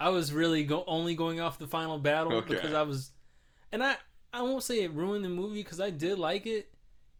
I 0.00 0.10
was 0.10 0.32
really 0.32 0.64
go 0.64 0.84
only 0.86 1.14
going 1.14 1.40
off 1.40 1.58
the 1.58 1.66
final 1.66 1.98
battle 1.98 2.32
Okay. 2.34 2.54
because 2.54 2.72
I 2.72 2.82
was, 2.82 3.12
and 3.72 3.82
I 3.82 3.96
I 4.32 4.42
won't 4.42 4.62
say 4.64 4.82
it 4.82 4.92
ruined 4.92 5.24
the 5.24 5.28
movie 5.30 5.62
because 5.62 5.80
I 5.80 5.90
did 5.90 6.18
like 6.18 6.46
it. 6.46 6.70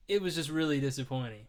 It 0.08 0.22
was 0.22 0.34
just 0.36 0.50
really 0.50 0.80
disappointing 0.80 1.46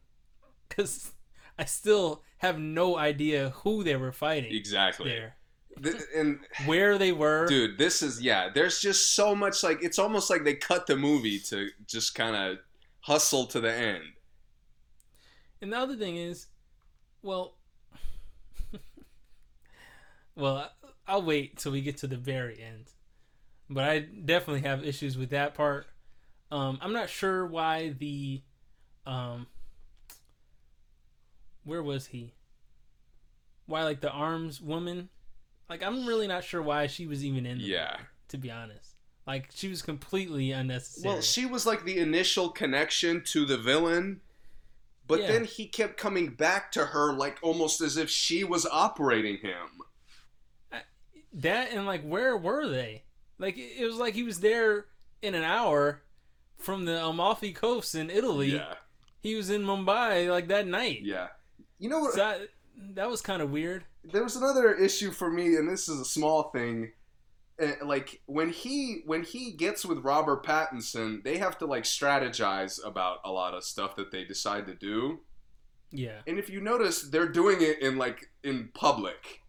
because 0.69 1.13
I 1.59 1.65
still 1.65 2.23
have 2.39 2.59
no 2.59 2.97
idea 2.97 3.51
who 3.51 3.83
they 3.83 3.95
were 3.97 4.11
fighting 4.13 4.51
exactly 4.55 5.09
there, 5.09 5.35
Th- 5.83 5.95
and 6.15 6.39
where 6.65 6.97
they 6.97 7.11
were. 7.11 7.47
dude 7.47 7.77
this 7.77 8.01
is 8.01 8.21
yeah 8.21 8.49
there's 8.53 8.79
just 8.79 9.15
so 9.15 9.33
much 9.35 9.63
like 9.63 9.83
it's 9.83 9.99
almost 9.99 10.29
like 10.29 10.43
they 10.43 10.55
cut 10.55 10.87
the 10.87 10.95
movie 10.95 11.39
to 11.49 11.69
just 11.87 12.15
kind 12.15 12.35
of 12.35 12.57
hustle 13.01 13.45
to 13.47 13.59
the 13.59 13.71
end 13.73 14.03
And 15.61 15.73
the 15.73 15.77
other 15.77 15.95
thing 15.95 16.15
is, 16.17 16.47
well, 17.21 17.55
well, 20.35 20.71
I'll 21.07 21.21
wait 21.23 21.57
till 21.57 21.71
we 21.71 21.81
get 21.81 21.97
to 21.97 22.07
the 22.07 22.17
very 22.17 22.61
end. 22.61 22.85
But 23.69 23.83
I 23.83 23.99
definitely 23.99 24.67
have 24.67 24.83
issues 24.85 25.17
with 25.17 25.29
that 25.31 25.53
part. 25.53 25.87
Um, 26.51 26.79
I'm 26.81 26.93
not 26.93 27.09
sure 27.09 27.45
why 27.45 27.89
the, 27.89 28.41
um, 29.05 29.47
where 31.63 31.83
was 31.83 32.07
he? 32.07 32.33
Why 33.65 33.83
like 33.83 34.01
the 34.01 34.09
arms 34.11 34.61
woman? 34.61 35.09
Like 35.69 35.83
I'm 35.83 36.05
really 36.07 36.27
not 36.27 36.43
sure 36.43 36.61
why 36.61 36.87
she 36.87 37.05
was 37.07 37.23
even 37.23 37.45
in. 37.45 37.59
The 37.59 37.63
Yeah. 37.65 37.91
movie, 37.97 38.03
to 38.29 38.37
be 38.37 38.51
honest, 38.51 38.95
like 39.27 39.49
she 39.53 39.67
was 39.67 39.81
completely 39.81 40.51
unnecessary. 40.51 41.13
Well, 41.13 41.21
she 41.21 41.45
was 41.45 41.65
like 41.65 41.85
the 41.85 41.99
initial 41.99 42.49
connection 42.49 43.23
to 43.25 43.45
the 43.45 43.57
villain, 43.57 44.21
but 45.07 45.21
Yeah. 45.21 45.27
then 45.27 45.45
he 45.45 45.67
kept 45.67 45.97
coming 45.97 46.29
back 46.33 46.71
to 46.73 46.87
her 46.87 47.13
like 47.13 47.37
almost 47.43 47.81
as 47.81 47.97
if 47.97 48.09
she 48.09 48.43
was 48.43 48.65
operating 48.65 49.37
him. 49.37 49.81
That 51.33 51.71
and 51.71 51.85
like 51.85 52.01
where 52.03 52.35
were 52.35 52.67
they? 52.67 53.03
Like 53.37 53.57
it 53.57 53.81
it 53.81 53.85
was 53.85 53.97
like 53.97 54.15
he 54.15 54.23
was 54.23 54.39
there 54.39 54.87
in 55.21 55.35
an 55.35 55.43
hour 55.43 56.01
from 56.57 56.85
the 56.85 57.03
Amalfi 57.05 57.53
Coast 57.53 57.93
in 57.93 58.09
Italy. 58.09 58.53
Yeah, 58.55 58.73
He 59.21 59.35
was 59.35 59.49
in 59.51 59.61
Mumbai 59.63 60.29
like 60.29 60.47
that 60.47 60.65
night. 60.65 61.01
yeah. 61.03 61.27
You 61.77 61.89
know 61.89 61.99
what? 61.99 62.15
So 62.15 62.23
I, 62.25 62.47
that 62.95 63.09
was 63.09 63.21
kind 63.21 63.41
of 63.41 63.51
weird. 63.51 63.85
There 64.11 64.23
was 64.23 64.35
another 64.35 64.73
issue 64.73 65.11
for 65.11 65.29
me, 65.29 65.55
and 65.55 65.69
this 65.69 65.87
is 65.89 65.99
a 65.99 66.05
small 66.05 66.49
thing. 66.51 66.91
Uh, 67.61 67.71
like 67.83 68.21
when 68.25 68.49
he 68.49 69.01
when 69.05 69.23
he 69.23 69.51
gets 69.51 69.85
with 69.85 69.99
Robert 69.99 70.45
Pattinson, 70.45 71.23
they 71.23 71.37
have 71.37 71.57
to 71.57 71.65
like 71.65 71.83
strategize 71.83 72.79
about 72.85 73.19
a 73.25 73.31
lot 73.31 73.53
of 73.53 73.63
stuff 73.63 73.95
that 73.97 74.11
they 74.11 74.23
decide 74.23 74.65
to 74.67 74.73
do. 74.73 75.19
Yeah. 75.91 76.21
And 76.27 76.37
if 76.37 76.49
you 76.49 76.61
notice, 76.61 77.01
they're 77.01 77.27
doing 77.27 77.61
it 77.61 77.81
in 77.81 77.97
like 77.97 78.29
in 78.43 78.69
public. 78.73 79.41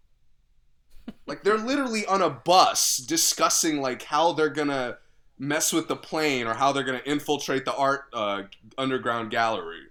Like 1.26 1.42
they're 1.42 1.58
literally 1.58 2.06
on 2.06 2.22
a 2.22 2.30
bus 2.30 2.96
discussing 2.96 3.80
like 3.80 4.02
how 4.02 4.32
they're 4.32 4.48
gonna 4.48 4.98
mess 5.38 5.72
with 5.72 5.88
the 5.88 5.96
plane 5.96 6.46
or 6.46 6.54
how 6.54 6.72
they're 6.72 6.84
gonna 6.84 7.02
infiltrate 7.06 7.64
the 7.64 7.74
art 7.74 8.04
uh, 8.12 8.42
underground 8.76 9.30
gallery. 9.30 9.89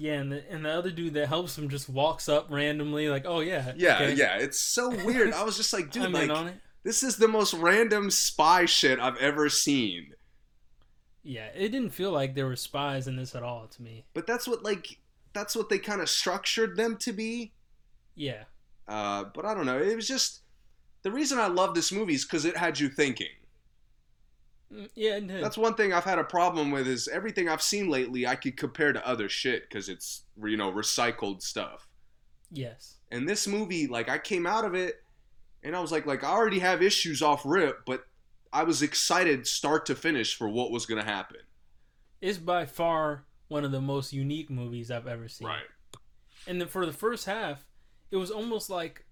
Yeah, 0.00 0.14
and 0.14 0.32
the 0.32 0.50
and 0.50 0.64
the 0.64 0.70
other 0.70 0.90
dude 0.90 1.12
that 1.14 1.28
helps 1.28 1.56
him 1.58 1.68
just 1.68 1.88
walks 1.88 2.26
up 2.26 2.46
randomly, 2.50 3.10
like, 3.10 3.26
oh 3.26 3.40
yeah, 3.40 3.72
Yeah, 3.76 3.96
okay, 3.96 4.14
yeah, 4.14 4.38
it's 4.38 4.58
so 4.58 4.88
weird. 5.04 5.34
I 5.34 5.44
was 5.44 5.58
just 5.58 5.74
like, 5.74 5.90
dude, 5.92 6.04
I'm 6.04 6.12
like 6.12 6.54
this 6.82 7.02
is 7.02 7.16
the 7.16 7.28
most 7.28 7.52
random 7.52 8.10
spy 8.10 8.64
shit 8.64 8.98
I've 8.98 9.18
ever 9.18 9.50
seen. 9.50 10.14
Yeah, 11.22 11.48
it 11.54 11.68
didn't 11.68 11.90
feel 11.90 12.12
like 12.12 12.34
there 12.34 12.46
were 12.46 12.56
spies 12.56 13.06
in 13.06 13.16
this 13.16 13.34
at 13.34 13.42
all 13.42 13.66
to 13.66 13.82
me. 13.82 14.06
But 14.14 14.26
that's 14.26 14.48
what 14.48 14.62
like 14.62 14.98
that's 15.34 15.54
what 15.54 15.68
they 15.68 15.78
kind 15.78 16.00
of 16.00 16.08
structured 16.08 16.76
them 16.76 16.96
to 16.98 17.12
be. 17.12 17.52
Yeah, 18.14 18.44
Uh, 18.88 19.24
but 19.34 19.44
I 19.44 19.54
don't 19.54 19.66
know. 19.66 19.78
It 19.78 19.94
was 19.94 20.08
just 20.08 20.40
the 21.02 21.10
reason 21.12 21.38
I 21.38 21.46
love 21.46 21.74
this 21.74 21.92
movie 21.92 22.14
is 22.14 22.24
because 22.24 22.46
it 22.46 22.56
had 22.56 22.80
you 22.80 22.88
thinking. 22.88 23.28
Mm, 24.72 24.88
Yeah, 24.94 25.18
did. 25.20 25.42
That's 25.42 25.58
one 25.58 25.74
thing 25.74 25.92
I've 25.92 26.04
had 26.04 26.18
a 26.18 26.24
problem 26.24 26.70
with 26.70 26.86
is 26.86 27.08
everything 27.08 27.48
I've 27.48 27.62
seen 27.62 27.88
lately 27.88 28.26
I 28.26 28.36
could 28.36 28.56
compare 28.56 28.92
to 28.92 29.06
other 29.06 29.28
shit 29.28 29.68
because 29.68 29.88
it's 29.88 30.24
you 30.42 30.56
know 30.56 30.72
recycled 30.72 31.42
stuff. 31.42 31.88
yes. 32.50 32.96
And 33.12 33.28
this 33.28 33.48
movie, 33.48 33.88
like 33.88 34.08
I 34.08 34.18
came 34.18 34.46
out 34.46 34.64
of 34.64 34.74
it 34.74 35.02
and 35.64 35.74
I 35.74 35.80
was 35.80 35.90
like, 35.90 36.06
like 36.06 36.22
I 36.22 36.28
already 36.28 36.60
have 36.60 36.80
issues 36.82 37.22
off 37.22 37.42
rip, 37.44 37.84
but 37.84 38.04
I 38.52 38.62
was 38.62 38.82
excited 38.82 39.46
start 39.48 39.86
to 39.86 39.94
finish 39.96 40.36
for 40.36 40.48
what 40.48 40.70
was 40.70 40.86
gonna 40.86 41.04
happen. 41.04 41.40
It's 42.20 42.38
by 42.38 42.66
far 42.66 43.24
one 43.48 43.64
of 43.64 43.72
the 43.72 43.80
most 43.80 44.12
unique 44.12 44.48
movies 44.50 44.90
I've 44.92 45.08
ever 45.08 45.26
seen. 45.28 45.48
Right. 45.48 45.64
And 46.46 46.60
then 46.60 46.68
for 46.68 46.86
the 46.86 46.92
first 46.92 47.26
half, 47.26 47.66
it 48.12 48.16
was 48.16 48.30
almost 48.30 48.70
like 48.70 49.04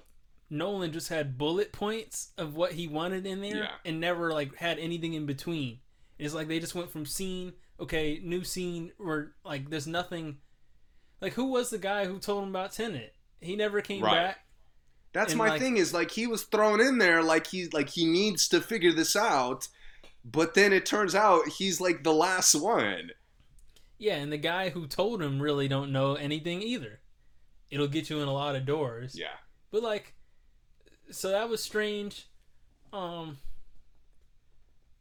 Nolan 0.50 0.92
just 0.92 1.08
had 1.08 1.36
bullet 1.38 1.72
points 1.72 2.32
of 2.38 2.54
what 2.56 2.72
he 2.72 2.88
wanted 2.88 3.26
in 3.26 3.40
there 3.40 3.56
Yeah. 3.64 3.70
and 3.84 4.00
never 4.00 4.32
like 4.32 4.54
had 4.56 4.78
anything 4.78 5.14
in 5.14 5.26
between. 5.26 5.80
It's 6.18 6.34
like 6.34 6.48
they 6.48 6.58
just 6.60 6.74
went 6.74 6.90
from 6.90 7.04
scene, 7.06 7.52
okay, 7.78 8.20
new 8.22 8.44
scene, 8.44 8.92
or 8.98 9.34
like 9.44 9.70
there's 9.70 9.86
nothing. 9.86 10.38
Like 11.20 11.34
who 11.34 11.46
was 11.46 11.70
the 11.70 11.78
guy 11.78 12.06
who 12.06 12.18
told 12.18 12.44
him 12.44 12.50
about 12.50 12.72
Tenet? 12.72 13.14
He 13.40 13.56
never 13.56 13.80
came 13.80 14.02
Right. 14.02 14.14
back. 14.14 14.44
That's 15.12 15.32
And, 15.32 15.38
my 15.38 15.48
like- 15.50 15.60
thing 15.60 15.76
is 15.76 15.92
like 15.94 16.10
he 16.10 16.26
was 16.26 16.44
thrown 16.44 16.80
in 16.80 16.98
there 16.98 17.22
like 17.22 17.46
he's 17.48 17.72
like 17.72 17.90
he 17.90 18.04
needs 18.06 18.48
to 18.48 18.60
figure 18.60 18.92
this 18.92 19.14
out, 19.16 19.68
but 20.24 20.54
then 20.54 20.72
it 20.72 20.86
turns 20.86 21.14
out 21.14 21.48
he's 21.58 21.80
like 21.80 22.04
the 22.04 22.12
last 22.12 22.54
one. 22.54 23.10
Yeah, 23.98 24.16
and 24.16 24.32
the 24.32 24.38
guy 24.38 24.68
who 24.70 24.86
told 24.86 25.20
him 25.22 25.40
really 25.42 25.66
don't 25.68 25.92
know 25.92 26.14
anything 26.14 26.62
either. 26.62 27.00
It'll 27.70 27.88
get 27.88 28.08
you 28.10 28.20
in 28.20 28.28
a 28.28 28.32
lot 28.32 28.54
of 28.56 28.64
doors. 28.64 29.16
Yeah. 29.18 29.34
But 29.70 29.82
like, 29.82 30.14
so 31.10 31.30
that 31.30 31.48
was 31.48 31.62
strange. 31.62 32.28
Um, 32.92 33.38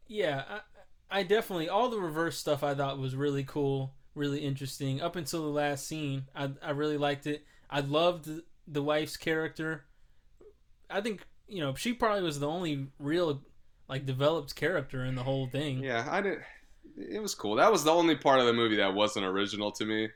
yeah, 0.07 0.43
I, 1.09 1.19
I 1.19 1.23
definitely 1.23 1.69
all 1.69 1.89
the 1.89 1.99
reverse 1.99 2.37
stuff 2.37 2.63
I 2.63 2.73
thought 2.73 2.99
was 2.99 3.15
really 3.15 3.43
cool, 3.43 3.93
really 4.15 4.39
interesting. 4.39 5.01
Up 5.01 5.15
until 5.15 5.43
the 5.43 5.49
last 5.49 5.87
scene, 5.87 6.25
I 6.35 6.51
I 6.61 6.71
really 6.71 6.97
liked 6.97 7.27
it. 7.27 7.43
I 7.69 7.81
loved 7.81 8.29
the 8.67 8.83
wife's 8.83 9.17
character. 9.17 9.85
I 10.89 11.01
think 11.01 11.21
you 11.47 11.61
know 11.61 11.75
she 11.75 11.93
probably 11.93 12.23
was 12.23 12.39
the 12.39 12.47
only 12.47 12.87
real 12.99 13.41
like 13.87 14.05
developed 14.05 14.55
character 14.55 15.05
in 15.05 15.15
the 15.15 15.23
whole 15.23 15.47
thing. 15.47 15.79
Yeah, 15.79 16.07
I 16.09 16.21
didn't. 16.21 16.41
It 16.97 17.21
was 17.21 17.35
cool. 17.35 17.55
That 17.55 17.71
was 17.71 17.83
the 17.83 17.91
only 17.91 18.15
part 18.15 18.39
of 18.39 18.47
the 18.47 18.53
movie 18.53 18.77
that 18.77 18.93
wasn't 18.93 19.25
original 19.25 19.71
to 19.73 19.85
me. 19.85 20.09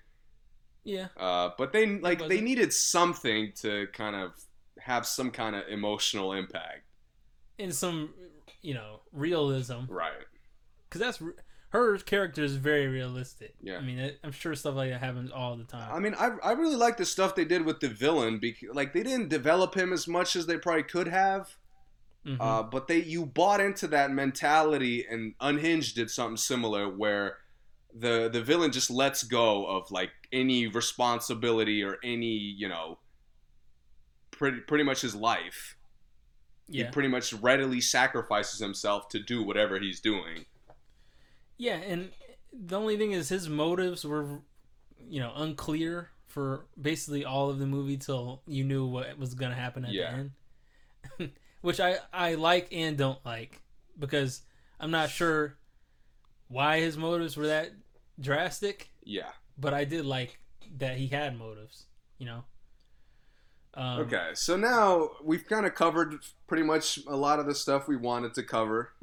Yeah. 0.84 1.08
Uh, 1.16 1.52
but 1.58 1.72
they 1.72 1.86
like 2.00 2.28
they 2.28 2.42
needed 2.42 2.74
something 2.74 3.54
to 3.58 3.88
kind 3.94 4.16
of 4.16 4.34
have 4.84 5.06
some 5.06 5.32
kind 5.32 5.56
of 5.56 5.64
emotional 5.68 6.34
impact. 6.34 6.84
and 7.60 7.74
some 7.74 8.14
you 8.62 8.74
know 8.74 9.00
realism 9.12 9.86
Right. 9.88 10.26
because 10.88 11.00
that's 11.02 11.22
her 11.70 11.98
character 12.00 12.44
is 12.44 12.56
very 12.58 12.88
realistic. 12.88 13.56
Yeah. 13.62 13.78
I 13.78 13.82
mean, 13.82 13.98
it, 13.98 14.20
I'm 14.26 14.34
sure 14.34 14.54
stuff 14.56 14.76
like 14.76 14.90
that 14.90 15.00
happens 15.00 15.32
all 15.32 15.56
the 15.56 15.64
time. 15.64 15.90
I 15.90 16.00
mean, 16.00 16.14
I, 16.20 16.32
I 16.44 16.52
really 16.52 16.76
like 16.76 16.98
the 16.98 17.06
stuff 17.06 17.34
they 17.34 17.46
did 17.46 17.64
with 17.66 17.80
the 17.80 17.88
villain 17.88 18.40
because 18.40 18.70
like 18.76 18.92
they 18.94 19.04
didn't 19.04 19.30
develop 19.30 19.74
him 19.76 19.94
as 19.94 20.06
much 20.08 20.36
as 20.36 20.46
they 20.48 20.58
probably 20.58 20.84
could 20.84 21.08
have. 21.08 21.56
Mhm. 22.26 22.38
Uh, 22.40 22.64
but 22.64 22.88
they 22.88 23.02
you 23.02 23.26
bought 23.26 23.62
into 23.62 23.88
that 23.88 24.12
mentality 24.12 25.06
and 25.10 25.34
Unhinged 25.40 25.96
did 25.96 26.12
something 26.12 26.38
similar 26.38 26.90
where 26.90 27.38
the 27.96 28.30
the 28.32 28.42
villain 28.42 28.72
just 28.72 28.90
lets 28.92 29.24
go 29.24 29.66
of 29.66 29.90
like 29.92 30.12
any 30.32 30.68
responsibility 30.68 31.82
or 31.84 31.98
any 32.04 32.36
you 32.36 32.68
know 32.70 33.00
pretty 34.42 34.60
pretty 34.62 34.84
much 34.84 35.02
his 35.02 35.14
life. 35.16 35.78
yeah, 36.68 36.86
He 36.86 36.92
pretty 36.92 37.10
much 37.10 37.32
readily 37.34 37.80
sacrifices 37.82 38.60
himself 38.60 39.08
to 39.10 39.20
do 39.20 39.44
whatever 39.44 39.80
he's 39.80 40.00
doing. 40.02 40.46
yeah, 41.58 41.76
and 41.76 42.12
the 42.52 42.78
only 42.80 42.98
thing 42.98 43.12
is 43.12 43.30
his 43.30 43.48
motives 43.48 44.04
were, 44.04 44.42
you 44.98 45.20
know, 45.20 45.32
unclear 45.36 46.10
for 46.28 46.66
basically 46.82 47.24
all 47.24 47.50
of 47.50 47.60
the 47.60 47.66
movie 47.68 47.98
till 47.98 48.42
you 48.48 48.64
knew 48.64 48.86
what 48.86 49.18
was 49.20 49.34
gonna 49.36 49.54
happen 49.56 49.86
at 49.86 49.92
Yeah. 49.92 50.12
the 50.12 51.20
end, 51.20 51.32
which 51.62 51.80
I 51.80 51.98
I 52.12 52.34
like 52.36 52.70
and 52.72 52.98
don't 52.98 53.24
like 53.26 53.62
because 54.00 54.42
I'm 54.80 54.92
not 54.92 55.10
sure 55.12 55.58
why 56.48 56.80
his 56.80 56.98
motives 56.98 57.38
were 57.38 57.48
that 57.48 57.72
drastic. 58.20 58.90
Yeah. 59.04 59.32
but 59.58 59.74
I 59.74 59.84
did 59.86 60.06
like 60.06 60.40
that 60.78 60.98
he 60.98 61.08
had 61.08 61.38
motives. 61.38 61.86
You 62.18 62.26
know. 62.28 62.44
Um, 63.74 64.02
Okay, 64.02 64.32
so 64.34 64.58
now 64.58 65.12
we've 65.24 65.46
kind 65.48 65.66
of 65.66 65.76
covered 65.76 66.16
pretty 66.48 66.64
much 66.64 67.00
a 67.08 67.16
lot 67.16 67.40
of 67.40 67.46
the 67.46 67.56
stuff 67.56 67.88
we 67.88 67.96
wanted 67.96 68.34
to 68.34 68.44
cover. 68.44 68.94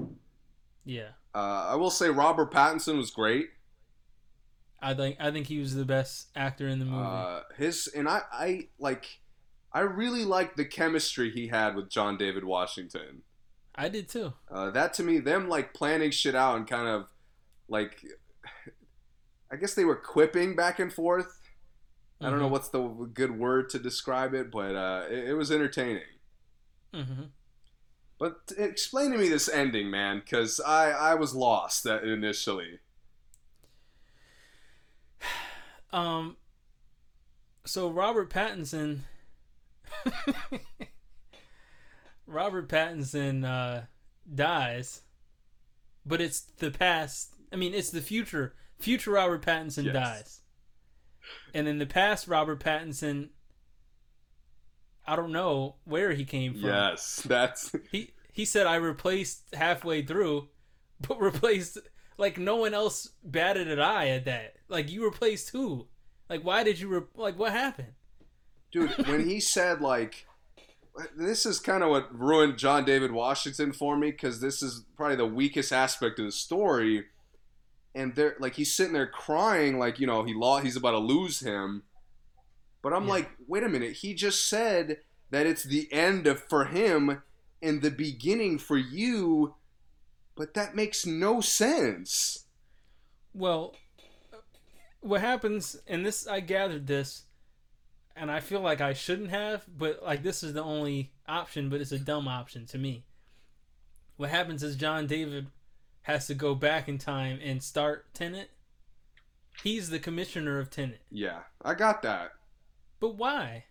Yeah, 0.85 1.11
Uh, 1.35 1.69
I 1.71 1.75
will 1.77 1.91
say 1.91 2.09
Robert 2.11 2.53
Pattinson 2.53 2.97
was 2.99 3.11
great. 3.11 3.49
I 4.81 4.95
think 4.95 5.17
I 5.19 5.31
think 5.31 5.47
he 5.47 5.59
was 5.59 5.75
the 5.75 5.85
best 5.85 6.29
actor 6.37 6.69
in 6.69 6.79
the 6.79 6.85
movie. 6.85 7.05
Uh, 7.05 7.41
his 7.57 7.89
and 7.89 8.09
I, 8.09 8.21
I 8.33 8.69
like, 8.79 9.07
I 9.73 9.81
really 9.81 10.25
liked 10.25 10.57
the 10.57 10.65
chemistry 10.65 11.31
he 11.31 11.49
had 11.49 11.75
with 11.75 11.91
John 11.91 12.17
David 12.17 12.45
Washington. 12.45 13.23
I 13.75 13.89
did 13.89 14.09
too. 14.09 14.33
Uh, 14.51 14.71
that 14.71 14.95
to 14.95 15.03
me, 15.03 15.19
them 15.19 15.49
like 15.49 15.75
planning 15.75 16.11
shit 16.11 16.35
out 16.35 16.57
and 16.57 16.67
kind 16.67 16.87
of 16.89 17.09
like, 17.69 18.01
I 19.53 19.57
guess 19.57 19.75
they 19.75 19.85
were 19.85 19.97
quipping 19.97 20.55
back 20.55 20.79
and 20.79 20.93
forth. 20.93 21.38
I 22.21 22.31
don't 22.31 22.39
know 22.41 22.49
Mhm. 22.49 22.51
what's 22.51 22.69
the 22.69 22.81
good 22.83 23.39
word 23.39 23.71
to 23.71 23.79
describe 23.79 24.35
it, 24.35 24.51
but 24.51 24.75
uh, 24.75 25.07
it, 25.09 25.29
it 25.31 25.35
was 25.35 25.51
entertaining. 25.53 26.03
hmm 26.93 27.25
But 28.19 28.49
t- 28.49 28.57
explain 28.59 29.13
to 29.13 29.19
me 29.19 29.29
this 29.29 29.49
ending, 29.49 29.91
man, 29.91 30.21
because 30.21 30.61
I 30.61 30.91
I 30.91 31.15
was 31.15 31.35
lost 31.35 31.87
uh, 31.87 32.01
initially. 32.03 32.81
Um. 35.93 36.37
So 37.65 37.91
Robert 37.91 38.31
Pattinson. 38.31 39.01
Robert 42.27 42.69
Pattinson 42.69 43.45
uh, 43.45 43.83
dies, 44.35 45.03
but 46.05 46.21
it's 46.21 46.41
the 46.41 46.71
past. 46.71 47.35
I 47.53 47.57
mean, 47.57 47.73
it's 47.75 47.91
the 47.91 48.03
future. 48.03 48.55
Future 48.79 49.13
Robert 49.13 49.45
Pattinson 49.45 49.85
Yes. 49.85 49.95
dies, 49.95 50.41
and 51.55 51.69
in 51.69 51.79
the 51.79 51.87
past, 51.87 52.29
Robert 52.29 52.61
Pattinson. 52.61 53.31
I 55.07 55.17
don't 55.17 55.33
know 55.33 55.77
where 55.85 56.13
he 56.13 56.25
came 56.27 56.53
from. 56.53 56.65
Yes, 56.65 57.23
that's 57.25 57.75
He 57.91 58.13
he 58.33 58.45
said 58.45 58.67
I 58.67 58.77
replaced 58.77 59.55
halfway 59.55 60.03
through, 60.03 60.49
but 61.01 61.21
replaced 61.21 61.79
like 62.19 62.37
no 62.39 62.57
one 62.57 62.75
else 62.75 63.11
batted 63.25 63.69
an 63.69 63.81
eye 63.81 64.09
at 64.09 64.27
that. 64.27 64.57
Like 64.69 64.91
you 64.91 65.05
replaced 65.05 65.51
who? 65.51 65.87
Like 66.29 66.45
why 66.45 66.63
did 66.63 66.79
you 66.79 66.89
re- 66.89 67.07
like 67.15 67.39
what 67.39 67.53
happened? 67.53 67.93
dude 68.71 68.91
when 69.09 69.27
he 69.27 69.41
said 69.41 69.81
like 69.81 70.27
this 71.17 71.47
is 71.47 71.59
kind 71.59 71.83
of 71.83 71.91
what 71.91 72.15
ruined 72.19 72.59
john 72.59 72.85
david 72.85 73.13
washington 73.13 73.73
for 73.73 73.97
me 73.97 74.11
because 74.11 74.41
this 74.41 74.63
is 74.63 74.85
probably 74.97 75.17
the 75.17 75.27
weakest 75.27 75.73
aspect 75.73 76.19
of 76.19 76.27
the 76.27 76.33
story 76.33 77.05
and 77.99 78.15
they're 78.15 78.37
like 78.39 78.55
he's 78.55 78.75
sitting 78.75 78.93
there 78.95 79.07
crying 79.07 79.79
like 79.79 79.99
you 80.01 80.07
know 80.07 80.23
he 80.25 80.33
lost 80.35 80.65
he's 80.65 80.77
about 80.77 80.93
to 80.93 80.99
lose 80.99 81.41
him 81.41 81.83
but 82.83 82.93
i'm 82.93 83.05
Yeah. 83.05 83.11
like 83.15 83.31
wait 83.47 83.63
a 83.65 83.69
minute 83.69 83.93
he 83.95 84.15
just 84.15 84.49
said 84.49 84.99
that 85.31 85.47
it's 85.47 85.65
the 85.65 85.93
end 85.93 86.27
of, 86.27 86.43
for 86.45 86.65
him 86.67 87.23
and 87.61 87.83
the 87.83 87.91
beginning 87.91 88.59
for 88.59 88.77
you 88.79 89.55
but 90.37 90.55
that 90.55 90.75
makes 90.77 91.05
no 91.05 91.41
sense 91.41 92.47
Well, 93.35 93.75
what 95.01 95.21
happens, 95.21 95.77
and 95.87 96.05
this 96.05 96.27
I 96.27 96.41
gathered 96.41 96.87
this, 96.87 97.25
and 98.17 98.31
I 98.31 98.41
feel 98.41 98.61
like 98.61 98.81
I 98.81 98.95
shouldn't 98.95 99.31
have, 99.31 99.65
but 99.69 100.03
like 100.03 100.23
this 100.23 100.43
is 100.43 100.53
the 100.55 100.63
only 100.63 101.13
option, 101.29 101.69
but 101.69 101.81
it's 101.81 101.93
a 101.93 101.99
dumb 101.99 102.27
option 102.27 102.67
to 102.67 102.79
me. 102.79 103.05
What 104.17 104.31
happens 104.31 104.63
is 104.63 104.75
John 104.77 105.07
David 105.07 105.49
has 106.09 106.27
to 106.27 106.35
go 106.35 106.55
back 106.55 106.89
in 106.89 106.99
time 106.99 107.39
and 107.43 107.63
start 107.63 108.13
Tenet. 108.15 108.51
He's 109.63 109.91
the 109.91 109.99
commissioner 109.99 110.59
of 110.59 110.71
Tenet. 110.71 111.01
yeah 111.11 111.41
i 111.63 111.75
got 111.75 112.03
that 112.03 112.31
But 113.01 113.17
why? 113.17 113.65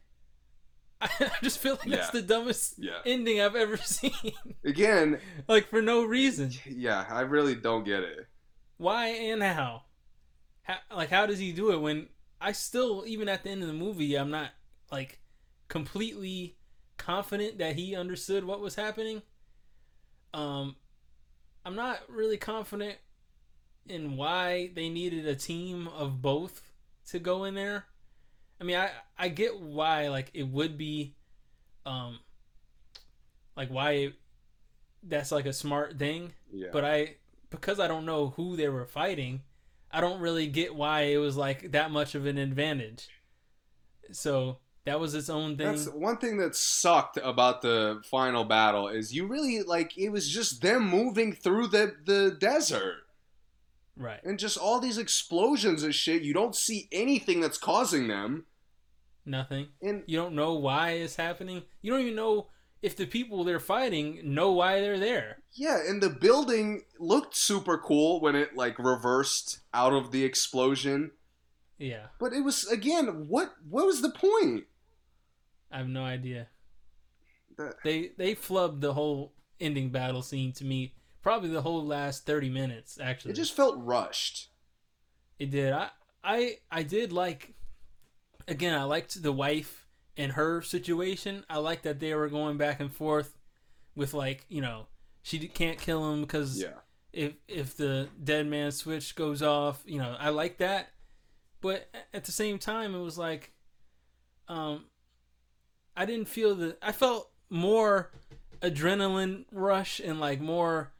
I 1.01 1.09
just 1.43 1.59
feel 1.59 1.75
like 1.79 1.89
that's 1.89 2.09
the 2.11 2.21
dumbest 2.21 2.75
Yeah. 2.77 2.99
ending 3.05 3.39
I've 3.41 3.55
ever 3.55 3.77
seen. 3.97 4.11
again 4.63 5.19
like 5.47 5.69
for 5.69 5.81
no 5.81 6.03
reason. 6.03 6.51
yeah 6.65 7.05
i 7.09 7.21
really 7.21 7.55
don't 7.55 7.83
get 7.83 8.03
it 8.03 8.27
Why 8.77 9.07
and 9.07 9.41
how? 9.43 9.83
how? 10.63 10.77
Like 10.95 11.09
how 11.09 11.25
does 11.25 11.39
he 11.39 11.51
do 11.51 11.71
it 11.71 11.79
when 11.81 12.07
I 12.39 12.51
still 12.51 13.03
even 13.07 13.27
at 13.29 13.43
the 13.43 13.49
end 13.49 13.61
of 13.63 13.67
the 13.67 13.73
movie 13.73 14.15
I'm 14.15 14.29
not 14.29 14.51
like 14.91 15.19
completely 15.69 16.55
confident 16.97 17.57
that 17.59 17.75
he 17.75 17.95
understood 17.95 18.43
what 18.43 18.59
was 18.61 18.75
happening. 18.75 19.21
Um 20.33 20.75
I'm 21.67 21.75
not 21.75 21.99
really 22.07 22.37
confident 22.37 22.95
in 23.89 24.15
why 24.15 24.71
they 24.73 24.87
needed 24.87 25.27
a 25.27 25.35
team 25.35 25.89
of 25.89 26.21
both 26.21 26.61
to 27.09 27.19
go 27.19 27.43
in 27.43 27.55
there. 27.55 27.87
I 28.61 28.63
mean, 28.63 28.77
I 28.77 28.89
I 29.17 29.27
get 29.27 29.59
why 29.59 30.07
like 30.07 30.31
it 30.33 30.43
would 30.47 30.77
be 30.77 31.13
um 31.85 32.19
like 33.57 33.67
why 33.67 34.13
that's 35.03 35.29
like 35.29 35.45
a 35.45 35.51
smart 35.51 35.99
thing 35.99 36.31
Yeah. 36.53 36.69
but 36.71 36.85
I 36.85 37.15
because 37.49 37.81
I 37.81 37.89
don't 37.89 38.05
know 38.05 38.29
who 38.29 38.55
they 38.55 38.69
were 38.69 38.85
fighting, 38.85 39.41
I 39.91 39.99
don't 39.99 40.21
really 40.21 40.47
get 40.47 40.73
why 40.73 41.01
it 41.01 41.17
was 41.17 41.35
like 41.35 41.71
that 41.73 41.91
much 41.91 42.15
of 42.15 42.25
an 42.25 42.37
advantage. 42.37 43.09
So 44.13 44.59
that 44.87 44.99
was 44.99 45.13
its 45.13 45.29
own 45.29 45.57
thing. 45.57 45.67
That's 45.67 45.87
one 45.87 46.17
thing 46.17 46.37
that 46.37 46.55
sucked 46.55 47.17
about 47.21 47.61
the 47.61 48.01
final 48.09 48.45
battle 48.45 48.87
is 48.87 49.13
you 49.13 49.27
really 49.27 49.61
like 49.63 49.97
it 49.97 50.09
was 50.09 50.29
just 50.29 50.61
them 50.61 50.89
moving 50.89 51.33
through 51.33 51.67
the 51.67 51.95
the 52.05 52.37
desert 52.39 53.03
right. 53.97 54.23
and 54.23 54.39
just 54.39 54.57
all 54.57 54.79
these 54.79 54.97
explosions 54.97 55.83
and 55.83 55.93
shit. 55.93 56.21
You 56.21 56.33
don't 56.33 56.55
see 56.55 56.87
anything 56.91 57.41
that's 57.41 57.57
causing 57.57 58.07
them. 58.07 58.45
Nothing. 59.25 59.67
And 59.81 60.03
You 60.07 60.17
don't 60.17 60.35
know 60.35 60.53
why 60.53 60.91
it's 60.91 61.17
happening. 61.17 61.63
You 61.81 61.91
don't 61.91 62.01
even 62.01 62.15
know 62.15 62.47
if 62.81 62.95
the 62.95 63.05
people 63.05 63.43
they're 63.43 63.59
fighting 63.59 64.21
know 64.23 64.51
why 64.53 64.79
they're 64.79 64.99
there. 64.99 65.39
yeah, 65.51 65.79
and 65.85 66.01
the 66.01 66.09
building 66.09 66.83
looked 66.99 67.35
super 67.35 67.77
cool 67.77 68.21
when 68.21 68.35
it 68.35 68.55
like 68.55 68.79
reversed 68.79 69.59
out 69.73 69.93
of 69.93 70.11
the 70.11 70.23
explosion. 70.23 71.11
Yeah. 71.77 72.07
But 72.19 72.33
it 72.33 72.41
was 72.41 72.65
again, 72.67 73.27
what 73.27 73.53
what 73.67 73.85
was 73.85 74.01
the 74.01 74.11
point? 74.11 74.65
I 75.71 75.77
have 75.79 75.87
no 75.89 76.03
idea. 76.03 76.47
They 77.83 78.11
they 78.17 78.35
flubbed 78.35 78.81
the 78.81 78.93
whole 78.93 79.33
ending 79.59 79.89
battle 79.89 80.21
scene 80.21 80.51
to 80.53 80.65
me. 80.65 80.93
Probably 81.23 81.49
the 81.49 81.61
whole 81.63 81.85
last 81.85 82.25
30 82.25 82.49
minutes 82.49 82.99
actually. 83.01 83.31
it 83.31 83.35
just 83.35 83.55
felt 83.55 83.75
rushed. 83.79 84.49
It 85.39 85.49
did. 85.51 85.73
I 85.73 85.89
I 86.23 86.57
I 86.71 86.83
did 86.83 87.11
like 87.11 87.55
again, 88.47 88.75
I 88.79 88.83
liked 88.83 89.21
the 89.21 89.31
wife 89.31 89.87
and 90.15 90.33
her 90.33 90.61
situation. 90.61 91.43
I 91.49 91.57
liked 91.57 91.83
that 91.83 91.99
they 91.99 92.13
were 92.13 92.29
going 92.29 92.57
back 92.57 92.79
and 92.79 92.91
forth 92.91 93.37
with 93.95 94.13
like, 94.13 94.45
you 94.49 94.61
know, 94.61 94.87
she 95.23 95.39
can't 95.47 95.79
kill 95.79 96.11
him 96.13 96.21
because 96.21 96.61
Yeah. 96.61 96.79
if 97.11 97.33
if 97.47 97.75
the 97.75 98.07
dead 98.23 98.45
man 98.47 98.71
switch 98.71 99.15
goes 99.15 99.41
off, 99.41 99.81
you 99.85 99.97
know, 99.97 100.15
I 100.19 100.29
like 100.29 100.59
that. 100.59 100.89
But 101.59 101.89
at 102.13 102.25
the 102.25 102.31
same 102.31 102.59
time 102.59 102.93
it 102.93 102.99
was 103.01 103.17
like 103.17 103.51
um 104.47 104.85
I 105.97 106.05
didn't 106.05 106.29
feel 106.29 106.55
the 106.55 106.77
I 106.81 106.91
felt 106.91 107.31
more 107.49 108.11
adrenaline 108.61 109.45
rush 109.51 109.99
and 109.99 110.19
like 110.19 110.39
more 110.39 110.93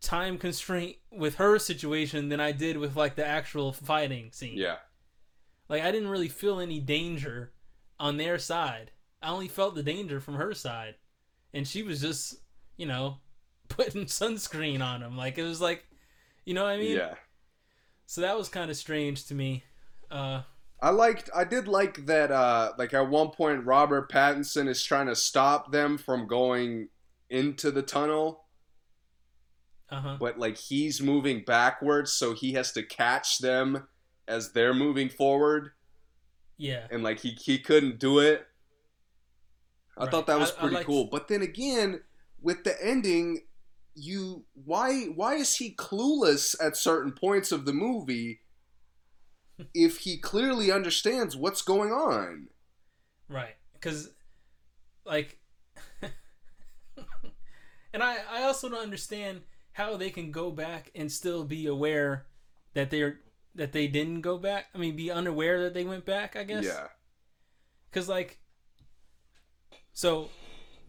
time 0.00 0.38
constraint 0.38 0.96
with 1.10 1.36
her 1.36 1.58
situation 1.58 2.28
than 2.28 2.40
I 2.40 2.52
did 2.52 2.76
with 2.78 2.96
like 2.96 3.16
the 3.16 3.26
actual 3.26 3.72
fighting 3.72 4.30
scene. 4.32 4.56
Yeah. 4.56 4.76
Like 5.68 5.82
I 5.82 5.90
didn't 5.90 6.08
really 6.08 6.28
feel 6.28 6.60
any 6.60 6.80
danger 6.80 7.52
on 7.98 8.16
their 8.16 8.38
side. 8.38 8.92
I 9.22 9.30
only 9.30 9.48
felt 9.48 9.74
the 9.74 9.82
danger 9.82 10.20
from 10.20 10.34
her 10.34 10.54
side. 10.54 10.94
And 11.52 11.66
she 11.66 11.82
was 11.82 12.00
just, 12.00 12.36
you 12.76 12.86
know, 12.86 13.18
putting 13.68 14.06
sunscreen 14.06 14.80
on 14.80 15.02
him. 15.02 15.16
Like 15.16 15.38
it 15.38 15.42
was 15.42 15.60
like 15.60 15.84
you 16.44 16.54
know 16.54 16.64
what 16.64 16.70
I 16.70 16.78
mean? 16.78 16.96
Yeah. 16.96 17.14
So 18.06 18.22
that 18.22 18.36
was 18.36 18.48
kind 18.48 18.70
of 18.70 18.76
strange 18.76 19.26
to 19.26 19.34
me. 19.34 19.64
Uh 20.10 20.42
I 20.82 20.90
liked 20.90 21.28
I 21.34 21.44
did 21.44 21.68
like 21.68 22.06
that 22.06 22.30
uh 22.30 22.72
like 22.78 22.94
at 22.94 23.08
one 23.08 23.30
point 23.30 23.64
Robert 23.66 24.10
Pattinson 24.10 24.66
is 24.68 24.82
trying 24.82 25.06
to 25.06 25.16
stop 25.16 25.72
them 25.72 25.98
from 25.98 26.26
going 26.26 26.88
into 27.28 27.70
the 27.70 27.82
tunnel, 27.82 28.44
uh-huh. 29.90 30.16
but 30.18 30.38
like 30.38 30.56
he's 30.56 31.00
moving 31.02 31.44
backwards 31.44 32.12
so 32.12 32.34
he 32.34 32.52
has 32.54 32.72
to 32.72 32.82
catch 32.82 33.38
them 33.38 33.86
as 34.26 34.52
they're 34.52 34.74
moving 34.74 35.08
forward 35.08 35.72
Yeah. 36.56 36.86
and 36.90 37.02
like 37.02 37.20
he 37.20 37.30
he 37.40 37.58
couldn't 37.58 37.98
do 37.98 38.18
it. 38.20 38.46
I 39.98 40.04
Right. 40.04 40.10
thought 40.10 40.26
that 40.28 40.38
was 40.38 40.52
I- 40.52 40.56
I 40.64 40.68
pretty 40.68 40.84
cool. 40.84 41.04
But 41.06 41.28
then 41.28 41.42
again, 41.42 42.00
with 42.40 42.64
the 42.64 42.82
ending, 42.82 43.42
you 43.94 44.44
why 44.54 45.04
why 45.06 45.34
is 45.34 45.56
he 45.56 45.74
clueless 45.74 46.54
at 46.64 46.76
certain 46.76 47.12
points 47.12 47.52
of 47.52 47.66
the 47.66 47.72
movie 47.74 48.40
if 49.74 49.98
he 49.98 50.18
clearly 50.18 50.70
understands 50.70 51.36
what's 51.36 51.62
going 51.62 51.90
on? 51.92 52.48
Right. 53.28 53.56
Cuz 53.80 54.10
like 55.04 55.38
and 57.92 58.02
I 58.02 58.18
I 58.30 58.42
also 58.42 58.68
don't 58.68 58.82
understand 58.82 59.42
how 59.72 59.96
they 59.96 60.10
can 60.10 60.30
go 60.30 60.50
back 60.50 60.90
and 60.94 61.10
still 61.10 61.44
be 61.44 61.66
aware 61.66 62.26
that 62.74 62.90
they're 62.90 63.20
that 63.54 63.72
they 63.72 63.88
didn't 63.88 64.20
go 64.20 64.38
back. 64.38 64.66
I 64.74 64.78
mean, 64.78 64.94
be 64.96 65.10
unaware 65.10 65.62
that 65.62 65.74
they 65.74 65.84
went 65.84 66.04
back, 66.04 66.36
I 66.36 66.44
guess. 66.44 66.64
Yeah. 66.64 66.88
Cuz 67.92 68.08
like 68.08 68.38
so 69.92 70.30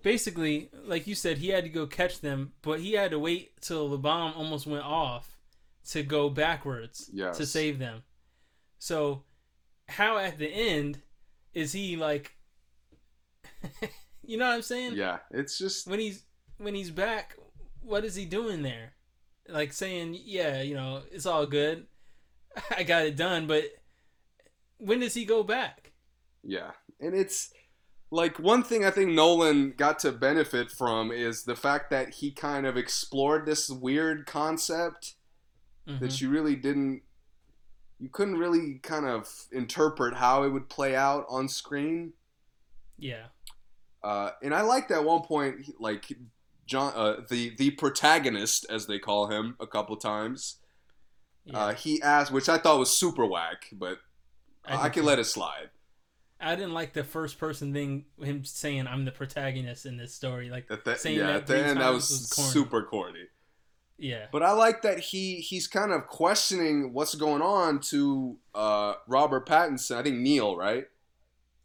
basically, 0.04 0.70
like 0.86 1.08
you 1.08 1.16
said, 1.16 1.38
he 1.40 1.50
had 1.50 1.64
to 1.64 1.70
go 1.70 1.88
catch 1.88 2.22
them, 2.22 2.54
but 2.62 2.80
he 2.80 2.94
had 2.94 3.12
to 3.12 3.20
wait 3.20 3.60
till 3.62 3.90
the 3.90 3.98
bomb 3.98 4.34
almost 4.34 4.68
went 4.68 4.84
off 4.84 5.38
to 5.90 6.04
go 6.04 6.30
backwards 6.30 7.10
Yes. 7.12 7.38
to 7.38 7.46
save 7.46 7.80
them. 7.80 8.04
So, 8.82 9.22
how 9.88 10.18
at 10.18 10.40
the 10.40 10.48
end 10.48 11.04
is 11.54 11.72
he 11.72 11.96
like? 11.98 12.32
you 14.26 14.38
know 14.38 14.48
what 14.48 14.56
I'm 14.56 14.62
saying? 14.64 14.96
Yeah, 14.96 15.20
it's 15.30 15.60
just 15.60 15.86
When 15.88 16.00
he's 16.00 16.24
when 16.58 16.74
he's 16.74 16.90
back, 16.90 17.38
what 17.82 18.04
is 18.04 18.16
he 18.16 18.26
doing 18.26 18.64
there? 18.64 18.94
Like 19.48 19.72
saying, 19.72 20.18
"Yeah, 20.26 20.64
you 20.64 20.74
know, 20.74 21.04
it's 21.12 21.28
all 21.28 21.46
good. 21.46 21.86
I 22.76 22.82
got 22.82 23.06
it 23.06 23.16
done," 23.16 23.46
but 23.46 23.66
when 24.80 25.00
does 25.02 25.14
he 25.14 25.26
go 25.26 25.44
back? 25.44 25.92
yeah, 26.44 26.72
and 27.00 27.14
it's 27.14 27.54
like 28.10 28.40
one 28.40 28.64
thing 28.64 28.84
I 28.84 28.90
think 28.90 29.12
Nolan 29.12 29.76
got 29.78 30.00
to 30.00 30.12
benefit 30.12 30.72
from 30.72 31.12
is 31.12 31.44
the 31.44 31.56
fact 31.56 31.92
that 31.92 32.16
he 32.16 32.32
kind 32.32 32.66
of 32.66 32.78
explored 32.78 33.46
this 33.46 33.70
weird 33.70 34.26
concept 34.26 35.14
Mhm. 35.88 36.00
that 36.00 36.20
you 36.20 36.32
really 36.32 36.56
didn't 36.56 37.04
you 38.02 38.10
couldn't 38.10 38.38
really 38.38 38.80
kind 38.82 39.06
of 39.06 39.30
interpret 39.52 40.16
how 40.16 40.44
it 40.44 40.50
would 40.50 40.68
play 40.70 40.96
out 40.96 41.26
on 41.30 41.48
screen 41.48 42.14
Yeah. 42.98 43.26
uh, 44.04 44.32
and 44.42 44.54
i 44.54 44.62
liked 44.62 44.92
at 44.92 45.04
one 45.04 45.22
point 45.22 45.58
like 45.80 46.12
john 46.66 46.92
uh, 46.96 47.22
the 47.30 47.54
the 47.58 47.72
protagonist 47.72 48.66
as 48.70 48.88
they 48.88 49.00
call 49.00 49.28
him 49.28 49.56
a 49.60 49.68
couple 49.68 49.96
times 49.98 50.58
Yeah. 51.46 51.58
uh, 51.58 51.74
he 51.74 52.02
asked 52.02 52.32
which 52.32 52.50
i 52.50 52.58
thought 52.58 52.80
was 52.80 52.90
super 52.96 53.26
whack 53.26 53.68
but 53.72 54.00
i, 54.66 54.84
did 54.84 54.94
can 54.94 55.06
let 55.06 55.20
it 55.20 55.26
slide 55.26 55.70
I 56.44 56.56
didn't 56.56 56.74
like 56.74 56.94
the 56.94 57.04
first 57.04 57.38
person 57.38 57.72
thing. 57.72 58.06
Him 58.20 58.44
saying 58.46 58.88
I'm 58.88 59.06
the 59.06 59.12
protagonist 59.12 59.86
in 59.86 59.98
this 59.98 60.12
story. 60.16 60.50
Like 60.50 60.66
at 60.72 60.84
the, 60.84 60.96
saying 60.96 61.20
yeah 61.20 61.28
that 61.28 61.36
at 61.36 61.46
the 61.48 61.58
end 61.68 61.78
that 61.78 61.84
times 61.84 62.10
was, 62.10 62.34
corny. 62.36 62.50
super 62.50 62.82
corny 62.82 63.26
Yeah. 64.02 64.26
but 64.32 64.42
i 64.44 64.52
like 64.52 64.82
that 64.82 65.00
he 65.00 65.36
he's 65.42 65.68
kind 65.68 65.92
of 65.94 66.08
questioning 66.08 66.92
what's 66.94 67.14
going 67.16 67.42
on 67.44 67.80
to 67.92 68.38
uh, 68.56 68.94
robert 69.08 69.48
pattinson 69.48 69.96
i 69.98 70.04
think 70.04 70.18
neil 70.18 70.58
right 70.58 70.88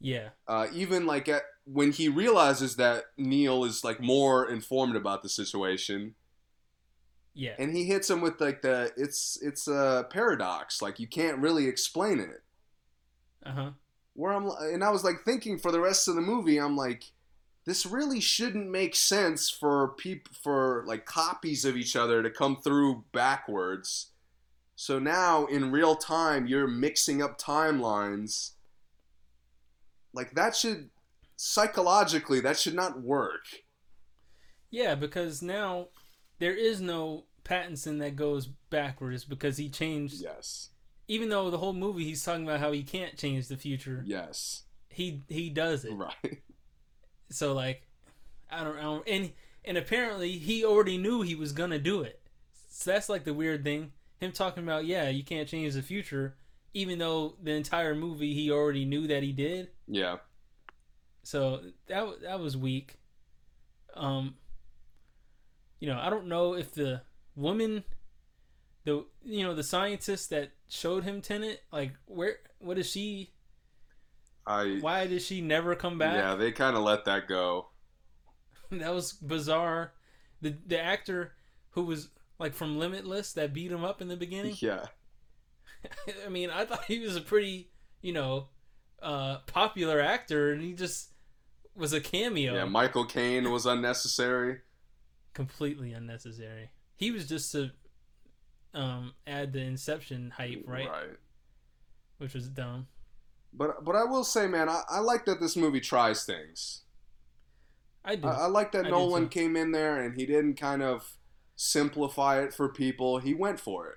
Yeah. 0.01 0.29
uh, 0.47 0.67
even 0.75 1.07
like 1.07 1.29
at, 1.29 1.43
when 1.65 1.91
he 1.93 2.09
realizes 2.09 2.77
that 2.77 3.05
Neil 3.17 3.65
is 3.65 3.83
like 3.83 4.01
more 4.01 4.49
informed 4.49 4.95
about 4.95 5.23
the 5.25 5.29
situation, 5.29 6.15
Yeah. 7.35 7.55
and 7.59 7.75
he 7.77 7.85
hits 7.87 8.09
him 8.09 8.21
with 8.21 8.41
like 8.41 8.63
the 8.63 8.93
it's 8.97 9.37
it's 9.43 9.67
a 9.67 10.07
paradox, 10.11 10.81
like 10.81 11.01
you 11.01 11.09
can't 11.09 11.39
really 11.39 11.67
explain 11.67 12.21
it. 12.21 12.43
Uh 13.45 13.51
huh. 13.53 13.71
Where 14.15 14.33
I'm 14.33 14.49
and 14.75 14.85
I 14.85 14.91
was 14.91 15.03
like 15.03 15.25
thinking 15.25 15.59
for 15.59 15.73
the 15.73 15.81
rest 15.81 16.07
of 16.07 16.15
the 16.15 16.21
movie, 16.21 16.59
I'm 16.59 16.77
like, 16.77 17.03
this 17.67 17.85
really 17.85 18.21
shouldn't 18.21 18.71
make 18.71 18.95
sense 18.95 19.51
for 19.51 19.89
peop 19.99 20.29
for 20.35 20.85
like 20.87 21.05
copies 21.05 21.65
of 21.65 21.77
each 21.77 21.97
other 21.97 22.23
to 22.23 22.31
come 22.31 22.57
through 22.63 23.05
backwards. 23.13 24.13
So 24.77 24.99
now 24.99 25.47
in 25.47 25.73
real 25.73 25.97
time, 25.97 26.47
you're 26.47 26.69
mixing 26.69 27.23
up 27.23 27.41
timelines. 27.41 28.53
Like 30.13 30.35
that 30.35 30.55
should 30.55 30.91
psychologically 31.37 32.41
that 32.41 32.59
should 32.59 32.75
not 32.75 33.03
work. 33.03 33.45
Yeah, 34.71 34.95
because 34.95 35.43
now 35.43 35.89
there 36.39 36.55
is 36.55 36.81
no 36.81 37.25
Pattinson 37.45 37.99
that 38.01 38.17
goes 38.17 38.47
backwards 38.71 39.25
because 39.25 39.57
he 39.57 39.69
changed. 39.69 40.17
Yes. 40.23 40.71
Even 41.09 41.29
though 41.29 41.51
the 41.51 41.59
whole 41.59 41.73
movie 41.73 42.05
he's 42.05 42.25
talking 42.25 42.45
about 42.45 42.61
how 42.61 42.73
he 42.73 42.83
can't 42.83 43.17
change 43.17 43.49
the 43.49 43.57
future, 43.57 44.03
Yes. 44.07 44.65
he 44.89 45.23
he 45.29 45.51
does 45.51 45.85
it. 45.85 45.93
Right. 45.93 46.43
So 47.31 47.53
like, 47.53 47.83
I 48.51 48.65
don't 48.65 48.77
know, 48.77 49.03
and 49.07 49.33
and 49.65 49.77
apparently 49.77 50.33
he 50.33 50.65
already 50.65 50.99
knew 50.99 51.23
he 51.23 51.35
was 51.35 51.53
gonna 51.53 51.79
do 51.79 52.03
it. 52.03 52.21
So 52.69 52.93
that's 52.93 53.09
like 53.09 53.25
the 53.25 53.35
weird 53.35 53.65
thing. 53.65 53.93
Him 54.21 54.33
talking 54.33 54.63
about 54.63 54.87
yeah, 54.87 55.09
you 55.09 55.25
can't 55.25 55.49
change 55.49 55.75
the 55.75 55.83
future, 55.83 56.35
even 56.75 56.99
though 56.99 57.35
the 57.43 57.53
entire 57.53 57.95
movie 57.95 58.35
he 58.35 58.51
already 58.51 58.85
knew 58.85 59.07
that 59.07 59.23
he 59.23 59.33
did. 59.33 59.71
Yeah. 59.89 60.19
So 61.23 61.61
that 61.89 62.23
that 62.23 62.41
was 62.41 62.57
weak. 62.57 62.99
Um, 63.95 64.37
you 65.81 65.89
know, 65.89 65.99
I 65.99 66.11
don't 66.11 66.27
know 66.27 66.55
if 66.55 66.73
the 66.73 67.03
woman, 67.35 67.85
the 68.85 69.05
you 69.25 69.45
know 69.45 69.55
the 69.55 69.65
scientist 69.65 70.31
that 70.31 70.51
showed 70.69 71.05
him 71.05 71.21
Tenet, 71.21 71.63
like 71.73 71.93
where 72.07 72.37
what 72.59 72.79
is 72.79 72.91
she? 72.91 73.33
I 74.47 74.79
Why 74.81 75.07
did 75.07 75.23
she 75.23 75.41
never 75.41 75.75
come 75.75 75.99
back? 75.99 76.15
yeah, 76.15 76.35
they 76.35 76.53
kind 76.53 76.77
of 76.77 76.83
let 76.83 77.05
that 77.07 77.27
go. 77.27 77.69
that 78.71 78.95
was 78.95 79.13
bizarre. 79.13 79.93
The 80.41 80.57
the 80.67 80.81
actor 80.81 81.33
who 81.71 81.85
was 81.85 82.11
like 82.39 82.55
from 82.55 82.79
Limitless 82.79 83.33
that 83.33 83.53
beat 83.53 83.73
him 83.73 83.85
up 83.85 84.01
in 84.01 84.09
the 84.09 84.17
beginning. 84.17 84.55
Yeah, 84.59 84.87
I 86.27 86.29
mean, 86.29 86.51
I 86.51 86.65
thought 86.65 86.85
he 86.85 86.99
was 87.01 87.17
a 87.17 87.21
pretty, 87.21 87.71
you 88.03 88.13
know, 88.13 88.49
uh, 89.03 89.39
popular 89.47 90.01
actor, 90.01 90.53
and 90.53 90.63
he 90.63 90.75
just 90.75 91.11
was 91.75 91.93
a 91.93 92.01
cameo. 92.01 92.55
yeah. 92.55 92.65
Michael 92.65 93.05
Caine 93.05 93.51
was 93.51 93.67
unnecessary. 93.67 94.61
completely 95.35 95.93
unnecessary. 95.93 96.71
He 96.97 97.11
was 97.11 97.29
just 97.29 97.53
to 97.53 97.71
um, 98.73 99.13
add 99.27 99.53
the 99.53 99.61
Inception 99.61 100.31
hype, 100.31 100.63
right? 100.67 100.89
Right. 100.89 101.17
Which 102.19 102.33
was 102.35 102.49
dumb. 102.49 102.87
But 103.57 103.85
but 103.85 103.97
I 103.97 104.05
will 104.05 104.25
say, 104.25 104.47
man, 104.47 104.69
I, 104.69 104.83
I 104.89 104.99
like 105.01 105.25
that 105.27 105.41
this 105.41 105.57
movie 105.57 105.81
tries 105.81 106.25
things. 106.25 106.83
I 108.05 108.17
do. 108.17 108.29
I, 108.29 108.45
I 108.45 108.47
like 108.47 108.73
that 108.73 108.87
I 108.87 108.91
Nolan 108.91 109.29
came 109.29 109.57
in 109.57 109.73
there 109.73 110.01
and 110.01 110.15
he 110.15 110.27
didn't 110.27 110.55
kind 110.57 110.83
of 110.83 111.17
simplify 111.57 112.43
it 112.43 112.53
for 112.53 112.69
people. 112.69 113.19
He 113.19 113.35
went 113.35 113.61
for 113.61 113.89
it. 113.89 113.97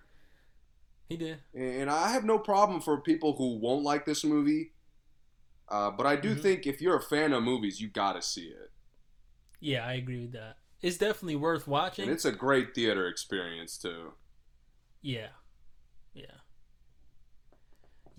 he 1.10 1.18
did. 1.18 1.40
And 1.54 1.90
I 1.90 2.10
have 2.10 2.24
no 2.24 2.40
problem 2.40 2.82
for 2.82 3.02
people 3.02 3.34
who 3.36 3.58
won't 3.58 3.84
like 3.84 4.06
this 4.06 4.24
movie. 4.24 4.74
Uh, 5.70 5.92
but 5.92 6.06
I 6.08 6.16
do 6.16 6.36
Mhm. 6.36 6.42
think 6.42 6.68
if 6.68 6.82
you're 6.82 6.98
a 6.98 7.02
fan 7.02 7.34
of 7.34 7.44
movies, 7.44 7.80
you 7.82 7.90
got 7.90 8.14
to 8.14 8.22
see 8.22 8.48
it. 8.48 8.72
Yeah, 9.62 9.86
I 9.86 9.94
agree 9.94 10.20
with 10.22 10.32
that. 10.34 10.58
It's 10.82 10.98
definitely 10.98 11.36
worth 11.38 11.68
watching. 11.68 12.06
And 12.06 12.14
it's 12.14 12.26
a 12.26 12.32
great 12.32 12.74
theater 12.76 13.08
experience, 13.08 13.78
too. 13.78 14.14
Yeah, 15.02 15.30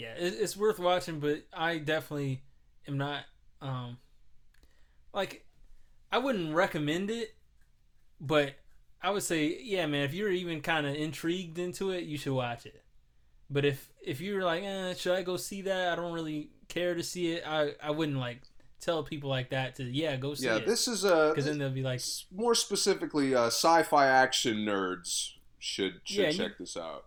yeah. 0.00 0.14
It, 0.18 0.34
it's 0.40 0.56
worth 0.56 0.78
watching, 0.78 1.20
but 1.20 1.44
I 1.52 1.78
definitely 1.78 2.42
am 2.88 2.96
not 2.98 3.24
um 3.60 3.98
like 5.12 5.44
I 6.12 6.18
wouldn't 6.18 6.54
recommend 6.54 7.10
it, 7.10 7.34
but 8.20 8.54
I 9.02 9.10
would 9.10 9.22
say, 9.22 9.58
yeah, 9.62 9.86
man. 9.86 10.04
If 10.04 10.12
you're 10.14 10.30
even 10.30 10.60
kind 10.60 10.86
of 10.86 10.94
intrigued 10.94 11.58
into 11.58 11.90
it, 11.90 12.04
you 12.04 12.18
should 12.18 12.34
watch 12.34 12.66
it. 12.66 12.82
But 13.48 13.64
if 13.64 13.90
if 14.04 14.20
you're 14.20 14.44
like, 14.44 14.62
eh, 14.62 14.94
should 14.94 15.14
I 15.16 15.22
go 15.22 15.36
see 15.36 15.62
that? 15.62 15.92
I 15.92 15.96
don't 15.96 16.12
really 16.12 16.50
care 16.68 16.94
to 16.94 17.02
see 17.02 17.32
it. 17.32 17.44
I 17.46 17.74
I 17.82 17.90
wouldn't 17.90 18.18
like 18.18 18.42
tell 18.80 19.02
people 19.02 19.28
like 19.28 19.50
that 19.50 19.74
to 19.76 19.84
yeah 19.84 20.16
go 20.16 20.34
see 20.34 20.46
yeah, 20.46 20.56
it 20.56 20.60
Yeah, 20.60 20.66
this 20.66 20.88
is 20.88 21.04
a 21.04 21.28
because 21.30 21.44
then 21.44 21.58
they'll 21.58 21.70
be 21.70 21.82
like, 21.82 22.00
more 22.34 22.54
specifically 22.54 23.34
uh, 23.34 23.46
sci-fi 23.46 24.06
action 24.06 24.58
nerds 24.58 25.32
should 25.58 26.00
should 26.04 26.16
Yeah, 26.18 26.30
you- 26.30 26.32
check 26.32 26.58
this 26.58 26.76
out. 26.76 27.04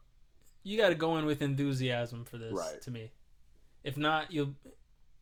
You 0.64 0.77
got 0.77 0.90
to 0.90 0.95
go 0.95 1.17
in 1.17 1.25
with 1.25 1.42
enthusiasm 1.42 2.24
for 2.25 2.38
this 2.38 2.53
Right. 2.53 2.82
to 2.82 2.92
me 2.92 3.11
if 3.83 3.98
not 3.98 4.32
you'll 4.32 4.56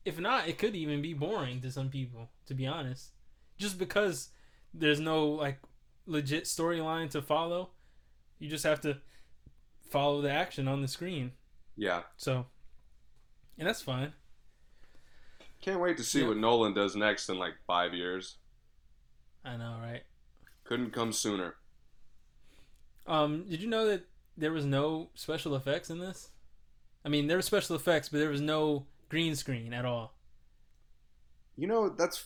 if 0.05 0.19
not 0.19 0.47
it 0.47 0.57
could 0.57 0.75
even 0.75 1.01
be 1.01 1.13
boring 1.13 1.61
to 1.61 1.71
some 1.71 1.89
people 1.89 2.29
to 2.45 2.53
be 2.53 2.65
honest 2.67 3.11
just 3.57 3.77
because 3.77 4.29
there's 4.73 4.99
no 4.99 5.27
like 5.29 5.59
legit 6.05 6.43
storyline 6.45 7.09
to 7.09 7.21
follow 7.21 7.69
you 8.39 8.49
just 8.49 8.63
have 8.63 8.81
to 8.81 8.97
follow 9.89 10.21
the 10.21 10.31
action 10.31 10.67
on 10.67 10.81
the 10.81 10.87
screen 10.87 11.31
Yeah, 11.75 12.03
so 12.17 12.45
and 13.57 13.67
that's 13.67 13.81
fine 13.81 14.13
can't 15.61 15.79
wait 15.79 15.97
to 15.97 16.03
see 16.03 16.21
Yeah. 16.21 16.29
what 16.29 16.37
Nolan 16.37 16.73
does 16.73 16.95
next 16.95 17.29
in 17.29 17.37
like 17.37 17.53
five 17.67 17.93
years. 17.93 18.37
i 19.45 19.55
know 19.57 19.77
right 19.81 20.03
Couldn't 20.63 20.91
come 20.91 21.11
sooner. 21.11 21.55
um 23.07 23.45
did 23.49 23.61
you 23.61 23.67
know 23.67 23.85
that 23.87 24.05
there 24.37 24.51
was 24.51 24.65
no 24.65 25.09
special 25.15 25.55
effects 25.55 25.89
in 25.89 25.99
this 25.99 26.29
i 27.05 27.09
mean 27.09 27.27
there 27.27 27.37
were 27.37 27.41
special 27.43 27.75
effects 27.75 28.09
but 28.09 28.19
there 28.19 28.29
was 28.29 28.41
no 28.41 28.85
green 29.09 29.35
screen 29.35 29.73
at 29.73 29.85
all 29.85 30.15
You 31.55 31.67
know, 31.67 31.89
that's 31.89 32.25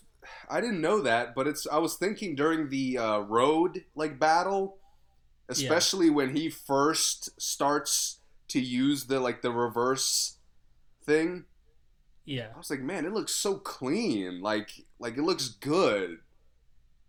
I 0.50 0.62
didn't 0.62 0.82
know 0.82 1.02
that, 1.02 1.36
but 1.36 1.48
it's 1.48 1.68
I 1.68 1.78
was 1.78 1.96
thinking 1.98 2.36
during 2.36 2.70
the 2.70 2.98
uh, 2.98 3.20
road 3.20 3.84
like 3.96 4.20
battle, 4.20 4.78
especially 5.50 6.10
when 6.10 6.36
he 6.36 6.50
first 6.50 7.40
starts 7.42 8.22
to 8.50 8.60
use 8.62 9.06
the 9.06 9.20
like 9.20 9.42
the 9.42 9.52
reverse 9.52 10.38
thing. 11.06 11.46
yeah 12.26 12.48
I 12.54 12.58
was 12.58 12.70
like, 12.70 12.82
man, 12.82 13.06
it 13.06 13.14
looks 13.14 13.34
so 13.36 13.58
clean. 13.58 14.42
Like 14.42 14.70
like 15.00 15.18
it 15.18 15.24
looks 15.24 15.50
good. 15.50 16.20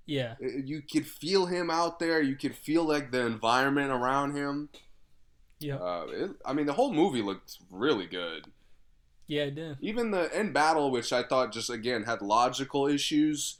yeah 0.06 0.34
you 0.40 0.82
could 0.82 1.06
feel 1.06 1.46
him 1.46 1.70
out 1.70 1.98
there. 1.98 2.20
You 2.20 2.36
could 2.36 2.54
feel 2.56 2.84
like 2.84 3.10
the 3.10 3.26
environment 3.26 3.90
around 3.90 4.36
him. 4.36 4.68
Yeah 5.58 5.78
Uh, 5.78 6.06
it, 6.10 6.30
I 6.44 6.52
mean, 6.52 6.66
the 6.66 6.72
whole 6.74 6.92
movie 6.92 7.22
looked 7.22 7.58
really 7.70 8.06
good. 8.06 8.46
yeah 9.26 9.44
it 9.44 9.54
did 9.54 9.78
Even 9.80 10.10
the 10.10 10.34
end 10.36 10.52
battle, 10.52 10.90
which 10.90 11.12
I 11.12 11.22
thought 11.22 11.52
just 11.52 11.70
again 11.70 12.04
had 12.04 12.20
logical 12.22 12.86
issues, 12.86 13.58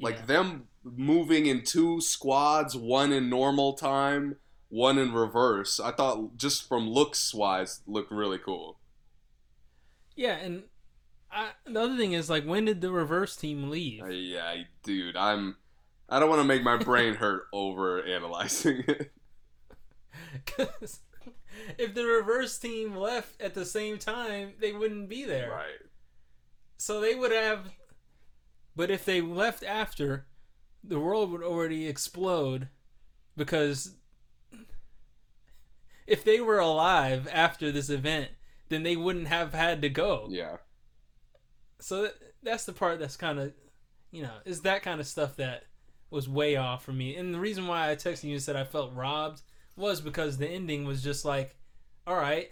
like 0.00 0.18
Yeah. 0.18 0.26
them 0.26 0.68
moving 0.84 1.46
in 1.46 1.64
two 1.64 2.00
squads, 2.00 2.76
one 2.76 3.12
in 3.12 3.30
normal 3.30 3.74
time, 3.74 4.36
one 4.68 4.98
in 4.98 5.12
reverse. 5.12 5.80
I 5.80 5.92
thought 5.92 6.36
just 6.36 6.68
from 6.68 6.88
looks 6.90 7.34
wise, 7.34 7.82
looked 7.86 8.12
really 8.12 8.38
cool. 8.38 8.78
Yeah, 10.14 10.36
and 10.36 10.64
I, 11.30 11.50
the 11.66 11.80
other 11.80 11.96
thing 11.96 12.12
is 12.12 12.30
like, 12.30 12.44
when 12.44 12.64
did 12.66 12.80
the 12.80 12.92
reverse 12.92 13.36
team 13.36 13.70
leave? 13.70 14.02
Uh, 14.02 14.06
yeah, 14.06 14.62
dude, 14.82 15.16
I'm. 15.16 15.56
I 16.08 16.20
don't 16.20 16.28
want 16.28 16.40
to 16.40 16.44
make 16.44 16.62
my 16.62 16.76
brain 16.76 17.14
hurt 17.14 17.44
over 17.52 18.02
analyzing 18.04 18.84
it. 18.86 19.12
'Cause 20.44 21.00
if 21.78 21.94
the 21.94 22.04
reverse 22.04 22.58
team 22.58 22.94
left 22.96 23.40
at 23.40 23.54
the 23.54 23.64
same 23.64 23.98
time, 23.98 24.54
they 24.60 24.72
wouldn't 24.72 25.08
be 25.08 25.24
there. 25.24 25.50
Right. 25.50 25.80
So 26.76 27.00
they 27.00 27.14
would 27.14 27.32
have. 27.32 27.72
But 28.74 28.90
if 28.90 29.04
they 29.04 29.20
left 29.20 29.64
after, 29.64 30.26
the 30.84 31.00
world 31.00 31.30
would 31.30 31.42
already 31.42 31.86
explode, 31.86 32.68
because 33.36 33.96
if 36.06 36.22
they 36.22 36.40
were 36.40 36.58
alive 36.58 37.26
after 37.32 37.72
this 37.72 37.88
event, 37.88 38.30
then 38.68 38.82
they 38.82 38.96
wouldn't 38.96 39.28
have 39.28 39.54
had 39.54 39.80
to 39.82 39.88
go. 39.88 40.28
Yeah. 40.30 40.58
So 41.80 42.02
that, 42.02 42.14
that's 42.42 42.64
the 42.64 42.72
part 42.72 42.98
that's 42.98 43.16
kind 43.16 43.38
of, 43.38 43.52
you 44.10 44.22
know, 44.22 44.34
is 44.44 44.60
that 44.62 44.82
kind 44.82 45.00
of 45.00 45.06
stuff 45.06 45.36
that 45.36 45.64
was 46.10 46.28
way 46.28 46.56
off 46.56 46.84
for 46.84 46.92
me. 46.92 47.16
And 47.16 47.34
the 47.34 47.40
reason 47.40 47.66
why 47.66 47.90
I 47.90 47.96
texted 47.96 48.24
you 48.24 48.34
and 48.34 48.42
said 48.42 48.56
I 48.56 48.64
felt 48.64 48.94
robbed 48.94 49.42
was 49.76 50.00
because 50.00 50.38
the 50.38 50.48
ending 50.48 50.84
was 50.86 51.02
just 51.02 51.24
like, 51.24 51.54
all 52.06 52.16
right, 52.16 52.50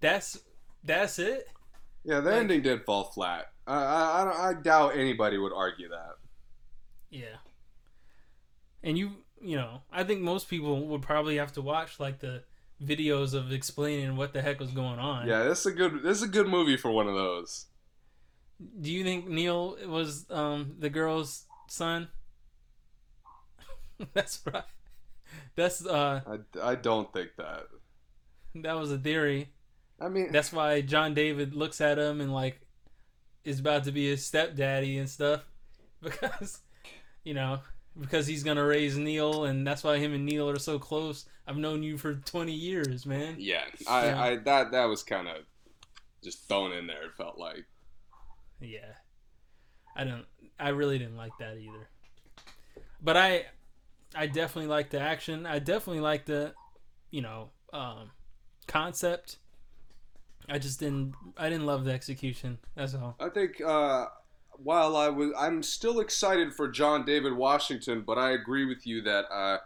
that's 0.00 0.38
that's 0.84 1.18
it. 1.18 1.48
Yeah, 2.04 2.20
the 2.20 2.30
Like- 2.30 2.40
ending 2.40 2.62
did 2.62 2.84
fall 2.84 3.04
flat. 3.04 3.46
I, 3.66 3.74
I, 3.76 4.20
I, 4.20 4.24
don't- 4.24 4.40
I 4.58 4.60
doubt 4.60 4.96
anybody 4.96 5.38
would 5.38 5.52
argue 5.52 5.88
that. 5.88 6.16
Yeah. 7.10 7.36
And 8.82 8.98
you, 8.98 9.12
you 9.40 9.56
know, 9.56 9.82
I 9.92 10.02
think 10.02 10.20
most 10.20 10.48
people 10.50 10.86
would 10.88 11.02
probably 11.02 11.36
have 11.36 11.52
to 11.52 11.62
watch 11.62 12.00
like 12.00 12.18
the 12.18 12.42
videos 12.82 13.32
of 13.34 13.52
explaining 13.52 14.16
what 14.16 14.32
the 14.32 14.42
heck 14.42 14.58
was 14.58 14.72
going 14.72 14.98
on. 14.98 15.28
Yeah, 15.28 15.44
this 15.44 15.60
is 15.60 15.66
a 15.66 15.72
good. 15.72 16.02
This 16.02 16.16
is 16.18 16.24
a 16.24 16.28
good 16.28 16.48
movie 16.48 16.76
for 16.76 16.90
one 16.90 17.06
of 17.06 17.14
those. 17.14 17.66
Do 18.80 18.90
you 18.90 19.04
think 19.04 19.28
Neil 19.28 19.76
was 19.86 20.26
um 20.30 20.74
the 20.80 20.90
girl's 20.90 21.44
son? 21.68 22.08
that's 24.14 24.40
right. 24.52 24.64
That's 25.56 25.84
uh 25.84 26.20
I, 26.26 26.70
I 26.70 26.74
don't 26.74 27.12
think 27.12 27.30
that. 27.36 27.66
that 28.56 28.74
was 28.78 28.90
a 28.92 28.98
theory. 28.98 29.50
I 30.00 30.08
mean, 30.08 30.32
That's 30.32 30.52
why 30.52 30.80
John 30.80 31.14
David 31.14 31.54
looks 31.54 31.80
at 31.80 31.98
him 31.98 32.20
and 32.20 32.32
like 32.32 32.60
is 33.44 33.60
about 33.60 33.84
to 33.84 33.92
be 33.92 34.08
his 34.08 34.24
stepdaddy 34.24 34.98
and 34.98 35.08
stuff 35.08 35.42
because 36.02 36.60
you 37.24 37.34
know 37.34 37.60
because 37.98 38.26
he's 38.26 38.42
gonna 38.42 38.64
raise 38.64 38.96
Neil 38.96 39.44
and 39.44 39.66
that's 39.66 39.84
why 39.84 39.98
him 39.98 40.14
and 40.14 40.24
Neil 40.26 40.48
are 40.48 40.58
so 40.58 40.78
close. 40.78 41.26
I've 41.46 41.56
known 41.56 41.82
you 41.82 41.98
for 41.98 42.14
twenty 42.14 42.54
years, 42.54 43.04
man. 43.04 43.36
yeah, 43.38 43.64
I, 43.88 44.06
Yeah. 44.06 44.22
I 44.22 44.36
that 44.36 44.72
that 44.72 44.84
was 44.84 45.02
kind 45.02 45.28
of 45.28 45.36
just 46.22 46.48
thrown 46.48 46.72
in 46.72 46.86
there. 46.86 47.04
It 47.04 47.14
felt 47.16 47.38
like. 47.38 47.64
Yeah. 48.60 48.92
I 49.96 50.04
don't 50.04 50.24
I 50.58 50.70
really 50.70 50.98
didn't 50.98 51.16
like 51.16 51.32
that 51.38 51.58
either. 51.58 51.88
But 53.02 53.16
I 53.16 53.46
I 54.14 54.26
definitely 54.26 54.68
like 54.68 54.90
the 54.90 55.00
action. 55.00 55.46
I 55.46 55.58
definitely 55.58 56.00
like 56.02 56.26
the 56.26 56.54
you 57.10 57.22
know, 57.22 57.50
um 57.72 58.10
concept. 58.66 59.38
I 60.48 60.58
just 60.58 60.80
didn't 60.80 61.14
I 61.36 61.48
didn't 61.48 61.66
love 61.66 61.84
the 61.84 61.92
execution. 61.92 62.58
That's 62.74 62.94
all. 62.94 63.16
I 63.20 63.28
think 63.28 63.60
uh, 63.60 64.06
while 64.56 64.96
I 64.96 65.08
was, 65.08 65.30
I'm 65.38 65.62
still 65.62 66.00
excited 66.00 66.52
for 66.54 66.68
John 66.68 67.04
David 67.04 67.32
Washington, 67.34 68.02
but 68.06 68.18
I 68.18 68.32
agree 68.32 68.64
with 68.64 68.86
you 68.86 69.02
that 69.02 69.24
uh, 69.32 69.58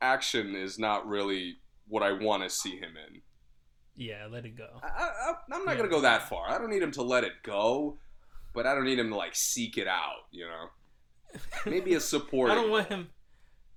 action 0.00 0.54
is 0.54 0.78
not 0.78 1.06
really 1.06 1.58
what 1.88 2.02
I 2.02 2.12
want 2.12 2.42
to 2.42 2.50
see 2.50 2.76
him 2.76 2.94
in. 3.08 3.20
Yeah, 3.94 4.26
let 4.30 4.44
it 4.44 4.56
go. 4.56 4.68
I, 4.82 5.32
I'm 5.52 5.64
not 5.64 5.72
Yeah. 5.72 5.76
gonna 5.76 5.88
go 5.88 6.00
that 6.02 6.28
far. 6.28 6.50
I 6.50 6.58
don't 6.58 6.70
need 6.70 6.82
him 6.82 6.92
to 6.92 7.02
let 7.02 7.24
it 7.24 7.32
go, 7.42 7.96
but 8.52 8.66
I 8.66 8.74
don't 8.74 8.84
need 8.84 8.98
him 8.98 9.10
to 9.10 9.16
like 9.16 9.34
seek 9.34 9.78
it 9.78 9.88
out. 9.88 10.26
You 10.30 10.46
know, 10.48 11.40
maybe 11.66 11.94
a 11.94 12.00
support. 12.00 12.50
I 12.50 12.54
don't 12.54 12.70
want 12.70 12.88
him 12.88 13.08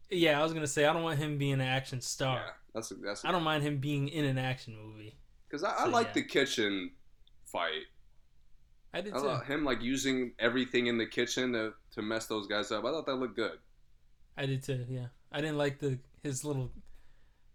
Yeah, 0.10 0.40
I 0.40 0.44
was 0.44 0.54
gonna 0.54 0.68
say 0.68 0.86
I 0.86 0.94
don't 0.94 1.04
want 1.04 1.20
him 1.20 1.38
being 1.38 1.54
an 1.54 1.62
action 1.62 2.02
star. 2.02 2.36
Yeah, 2.38 2.52
that's 2.74 2.92
a, 2.92 2.96
that's 2.96 3.26
I 3.26 3.32
don't 3.32 3.44
mind 3.44 3.64
him 3.64 3.78
being 3.78 4.08
in 4.10 4.26
an 4.26 4.38
action 4.38 4.76
movie. 4.76 5.18
because 5.48 5.64
I, 5.64 5.74
I 5.76 5.84
so, 5.86 5.90
like 5.90 6.08
yeah. 6.08 6.14
the 6.14 6.24
kitchen 6.24 6.92
fight. 7.46 7.84
I 8.94 9.02
did 9.02 9.14
I 9.14 9.20
too. 9.20 9.54
him 9.54 9.64
like 9.66 9.82
using 9.84 10.34
everything 10.40 10.88
in 10.88 10.98
the 10.98 11.06
kitchen 11.06 11.54
to, 11.54 11.74
to 11.92 12.02
mess 12.02 12.26
those 12.26 12.48
guys 12.48 12.72
up. 12.72 12.86
I 12.86 12.90
thought 12.92 13.06
that 13.06 13.16
looked 13.16 13.36
good. 13.36 13.60
I 14.36 14.46
did 14.48 14.64
too. 14.64 14.86
Yeah, 14.90 15.08
I 15.32 15.42
didn't 15.42 15.58
like 15.58 15.80
the 15.80 16.00
his 16.24 16.44
little 16.44 16.72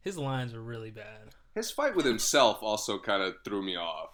his 0.00 0.16
lines 0.16 0.52
were 0.52 0.62
really 0.62 0.90
bad. 0.90 1.30
His 1.54 1.70
fight 1.70 1.96
with 1.96 2.04
himself 2.06 2.58
also 2.62 2.98
kind 2.98 3.22
of 3.22 3.34
threw 3.44 3.62
me 3.64 3.76
off, 3.76 4.10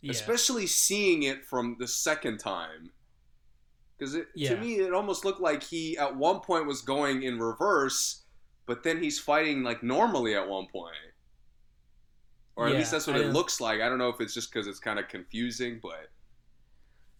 Yeah, 0.00 0.12
especially 0.12 0.66
seeing 0.66 1.22
it 1.24 1.44
from 1.44 1.76
the 1.78 1.86
second 1.88 2.38
time. 2.38 2.90
Because 3.98 4.12
to 4.14 4.56
me, 4.56 4.76
it 4.76 4.94
almost 4.94 5.24
looked 5.24 5.40
like 5.40 5.62
he 5.62 5.98
at 5.98 6.14
one 6.16 6.40
point 6.40 6.66
was 6.66 6.82
going 6.82 7.24
in 7.24 7.38
reverse, 7.38 8.22
but 8.66 8.82
then 8.84 9.02
he's 9.02 9.18
fighting 9.18 9.62
like 9.64 9.82
normally 9.82 10.34
at 10.36 10.48
one 10.48 10.66
point. 10.68 10.94
Or 12.56 12.66
at 12.66 12.72
Yeah, 12.72 12.78
least 12.78 12.90
that's 12.92 13.06
what 13.06 13.16
I 13.16 13.20
it 13.20 13.32
looks 13.32 13.60
like. 13.60 13.80
I 13.80 13.88
don't 13.88 13.98
know 13.98 14.08
if 14.08 14.20
it's 14.20 14.34
just 14.34 14.52
because 14.52 14.66
it's 14.66 14.78
kind 14.80 14.98
of 14.98 15.08
confusing, 15.08 15.80
but 15.82 16.10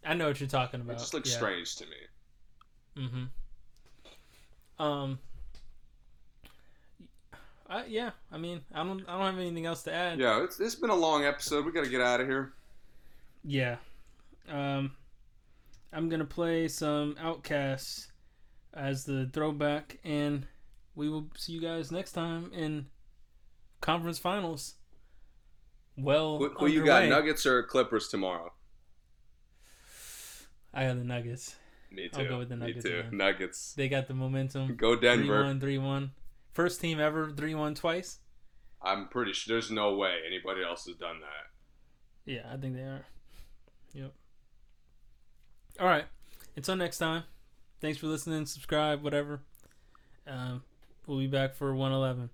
I 0.05 0.15
know 0.15 0.29
what 0.29 0.41
you're 0.41 0.49
talking 0.49 0.81
it 0.81 0.83
about. 0.85 0.99
just 0.99 1.15
looks 1.15 1.31
yeah. 1.31 1.37
strange 1.37 1.77
to 1.77 1.85
me. 1.87 3.05
Mm-hmm. 3.05 4.83
Um. 4.83 5.19
I, 7.71 7.85
yeah, 7.85 8.13
I 8.33 8.39
mean, 8.39 8.63
I 8.73 8.83
don't, 8.83 9.03
I 9.07 9.19
don't 9.19 9.27
have 9.27 9.39
anything 9.39 9.67
else 9.67 9.83
to 9.83 9.93
add. 9.93 10.19
Yeah, 10.19 10.43
it's, 10.43 10.59
it's 10.59 10.75
been 10.75 10.89
a 10.91 10.95
long 10.95 11.25
episode. 11.25 11.67
We 11.67 11.73
got 11.73 11.85
to 11.85 11.91
get 11.91 12.01
out 12.01 12.21
of 12.21 12.27
here. 12.27 12.55
Yeah. 13.45 13.77
Um, 14.49 14.93
I'm 15.93 16.09
gonna 16.09 16.25
play 16.25 16.69
some 16.69 17.17
Outcasts 17.19 18.13
as 18.75 19.05
the 19.05 19.29
throwback, 19.33 19.99
and 20.05 20.47
we 20.95 21.09
will 21.09 21.29
see 21.37 21.53
you 21.53 21.61
guys 21.61 21.91
next 21.91 22.13
time 22.13 22.51
in 22.53 22.87
conference 23.81 24.19
finals. 24.19 24.75
Well, 25.97 26.39
Who, 26.39 26.49
who 26.51 26.67
you 26.67 26.85
got. 26.85 27.09
Nuggets 27.09 27.45
or 27.47 27.63
Clippers 27.65 28.09
tomorrow? 28.09 28.53
I 30.73 30.87
got 30.87 30.99
the 30.99 31.05
Nuggets. 31.05 31.57
Me 31.91 32.09
too. 32.09 32.21
I'll 32.21 32.29
go 32.29 32.39
with 32.39 32.51
the 32.51 32.57
Nuggets 32.57 32.85
Me 32.85 32.91
too. 32.91 33.05
Nuggets. 33.11 33.73
They 33.75 33.89
got 33.89 34.07
the 34.07 34.15
momentum. 34.15 34.77
Go 34.77 34.95
Denver. 34.95 35.43
3-1, 35.43 35.61
3-1. 35.61 36.11
First 36.53 36.81
team 36.81 37.01
ever 37.01 37.31
3-1 37.31 37.75
twice. 37.75 38.19
I'm 38.83 39.09
pretty 39.09 39.33
sure 39.33 39.55
there's 39.55 39.71
no 39.71 39.95
way 39.95 40.19
anybody 40.27 40.63
else 40.63 40.87
has 40.87 40.97
done 40.97 41.17
that. 41.21 42.31
Yeah, 42.31 42.47
I 42.53 42.57
think 42.59 42.75
they 42.75 42.83
are. 42.83 43.07
Yep. 43.95 44.13
All 45.79 45.87
right. 45.87 46.05
Until 46.57 46.75
next 46.75 46.99
time. 46.99 47.23
Thanks 47.81 47.99
for 47.99 48.09
listening. 48.09 48.47
Subscribe, 48.47 49.03
whatever. 49.03 49.41
Um, 50.27 50.65
we'll 51.07 51.19
be 51.19 51.29
back 51.29 51.55
for 51.55 51.73
111. 51.73 52.31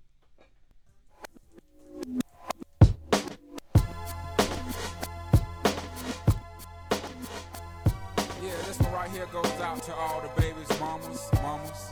Yeah, 8.43 8.51
this 8.67 8.81
one 8.81 8.93
right 8.93 9.11
here 9.11 9.27
goes 9.27 9.47
out 9.61 9.83
to 9.83 9.95
all 9.95 10.23
the 10.23 10.41
babies, 10.41 10.81
mamas, 10.81 11.29
mamas. 11.35 11.91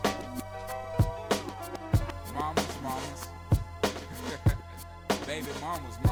Mamas, 2.34 2.78
mamas. 2.82 3.28
Baby 5.26 5.46
mamas, 5.60 5.98
mamas. 6.02 6.11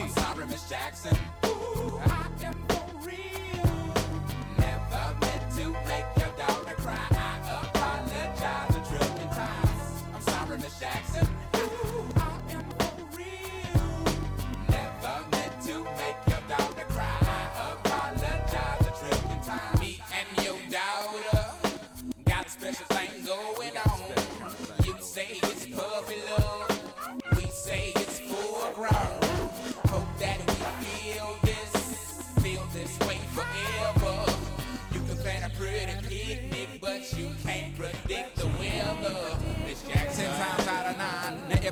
I'm 0.00 0.08
sorry, 0.10 0.46
Miss 0.46 0.68
Jackson. 0.68 1.16
Ooh, 1.44 2.00
I 2.04 2.28
am 2.44 2.67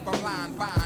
if 0.06 0.14
I'm 0.14 0.22
lying, 0.22 0.52
fine. 0.54 0.85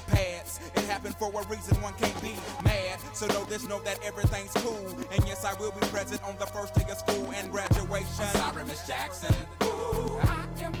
pads. 0.07 0.59
It 0.75 0.83
happened 0.85 1.15
for 1.15 1.29
a 1.29 1.47
reason, 1.47 1.81
one 1.81 1.93
can't 1.93 2.21
be 2.21 2.33
mad. 2.63 2.99
So 3.13 3.27
know 3.27 3.43
this, 3.45 3.67
know 3.67 3.79
that 3.81 3.99
everything's 4.03 4.53
cool. 4.53 4.87
And 5.11 5.25
yes, 5.27 5.45
I 5.45 5.53
will 5.59 5.71
be 5.71 5.85
present 5.87 6.23
on 6.23 6.35
the 6.39 6.45
first 6.47 6.73
day 6.73 6.85
of 6.89 6.97
school 6.97 7.31
and 7.35 7.51
graduation. 7.51 8.25
sorry, 8.33 8.63
Miss 8.65 8.87
Jackson. 8.87 9.35
Ooh, 9.63 10.19
I 10.23 10.45
am 10.61 10.80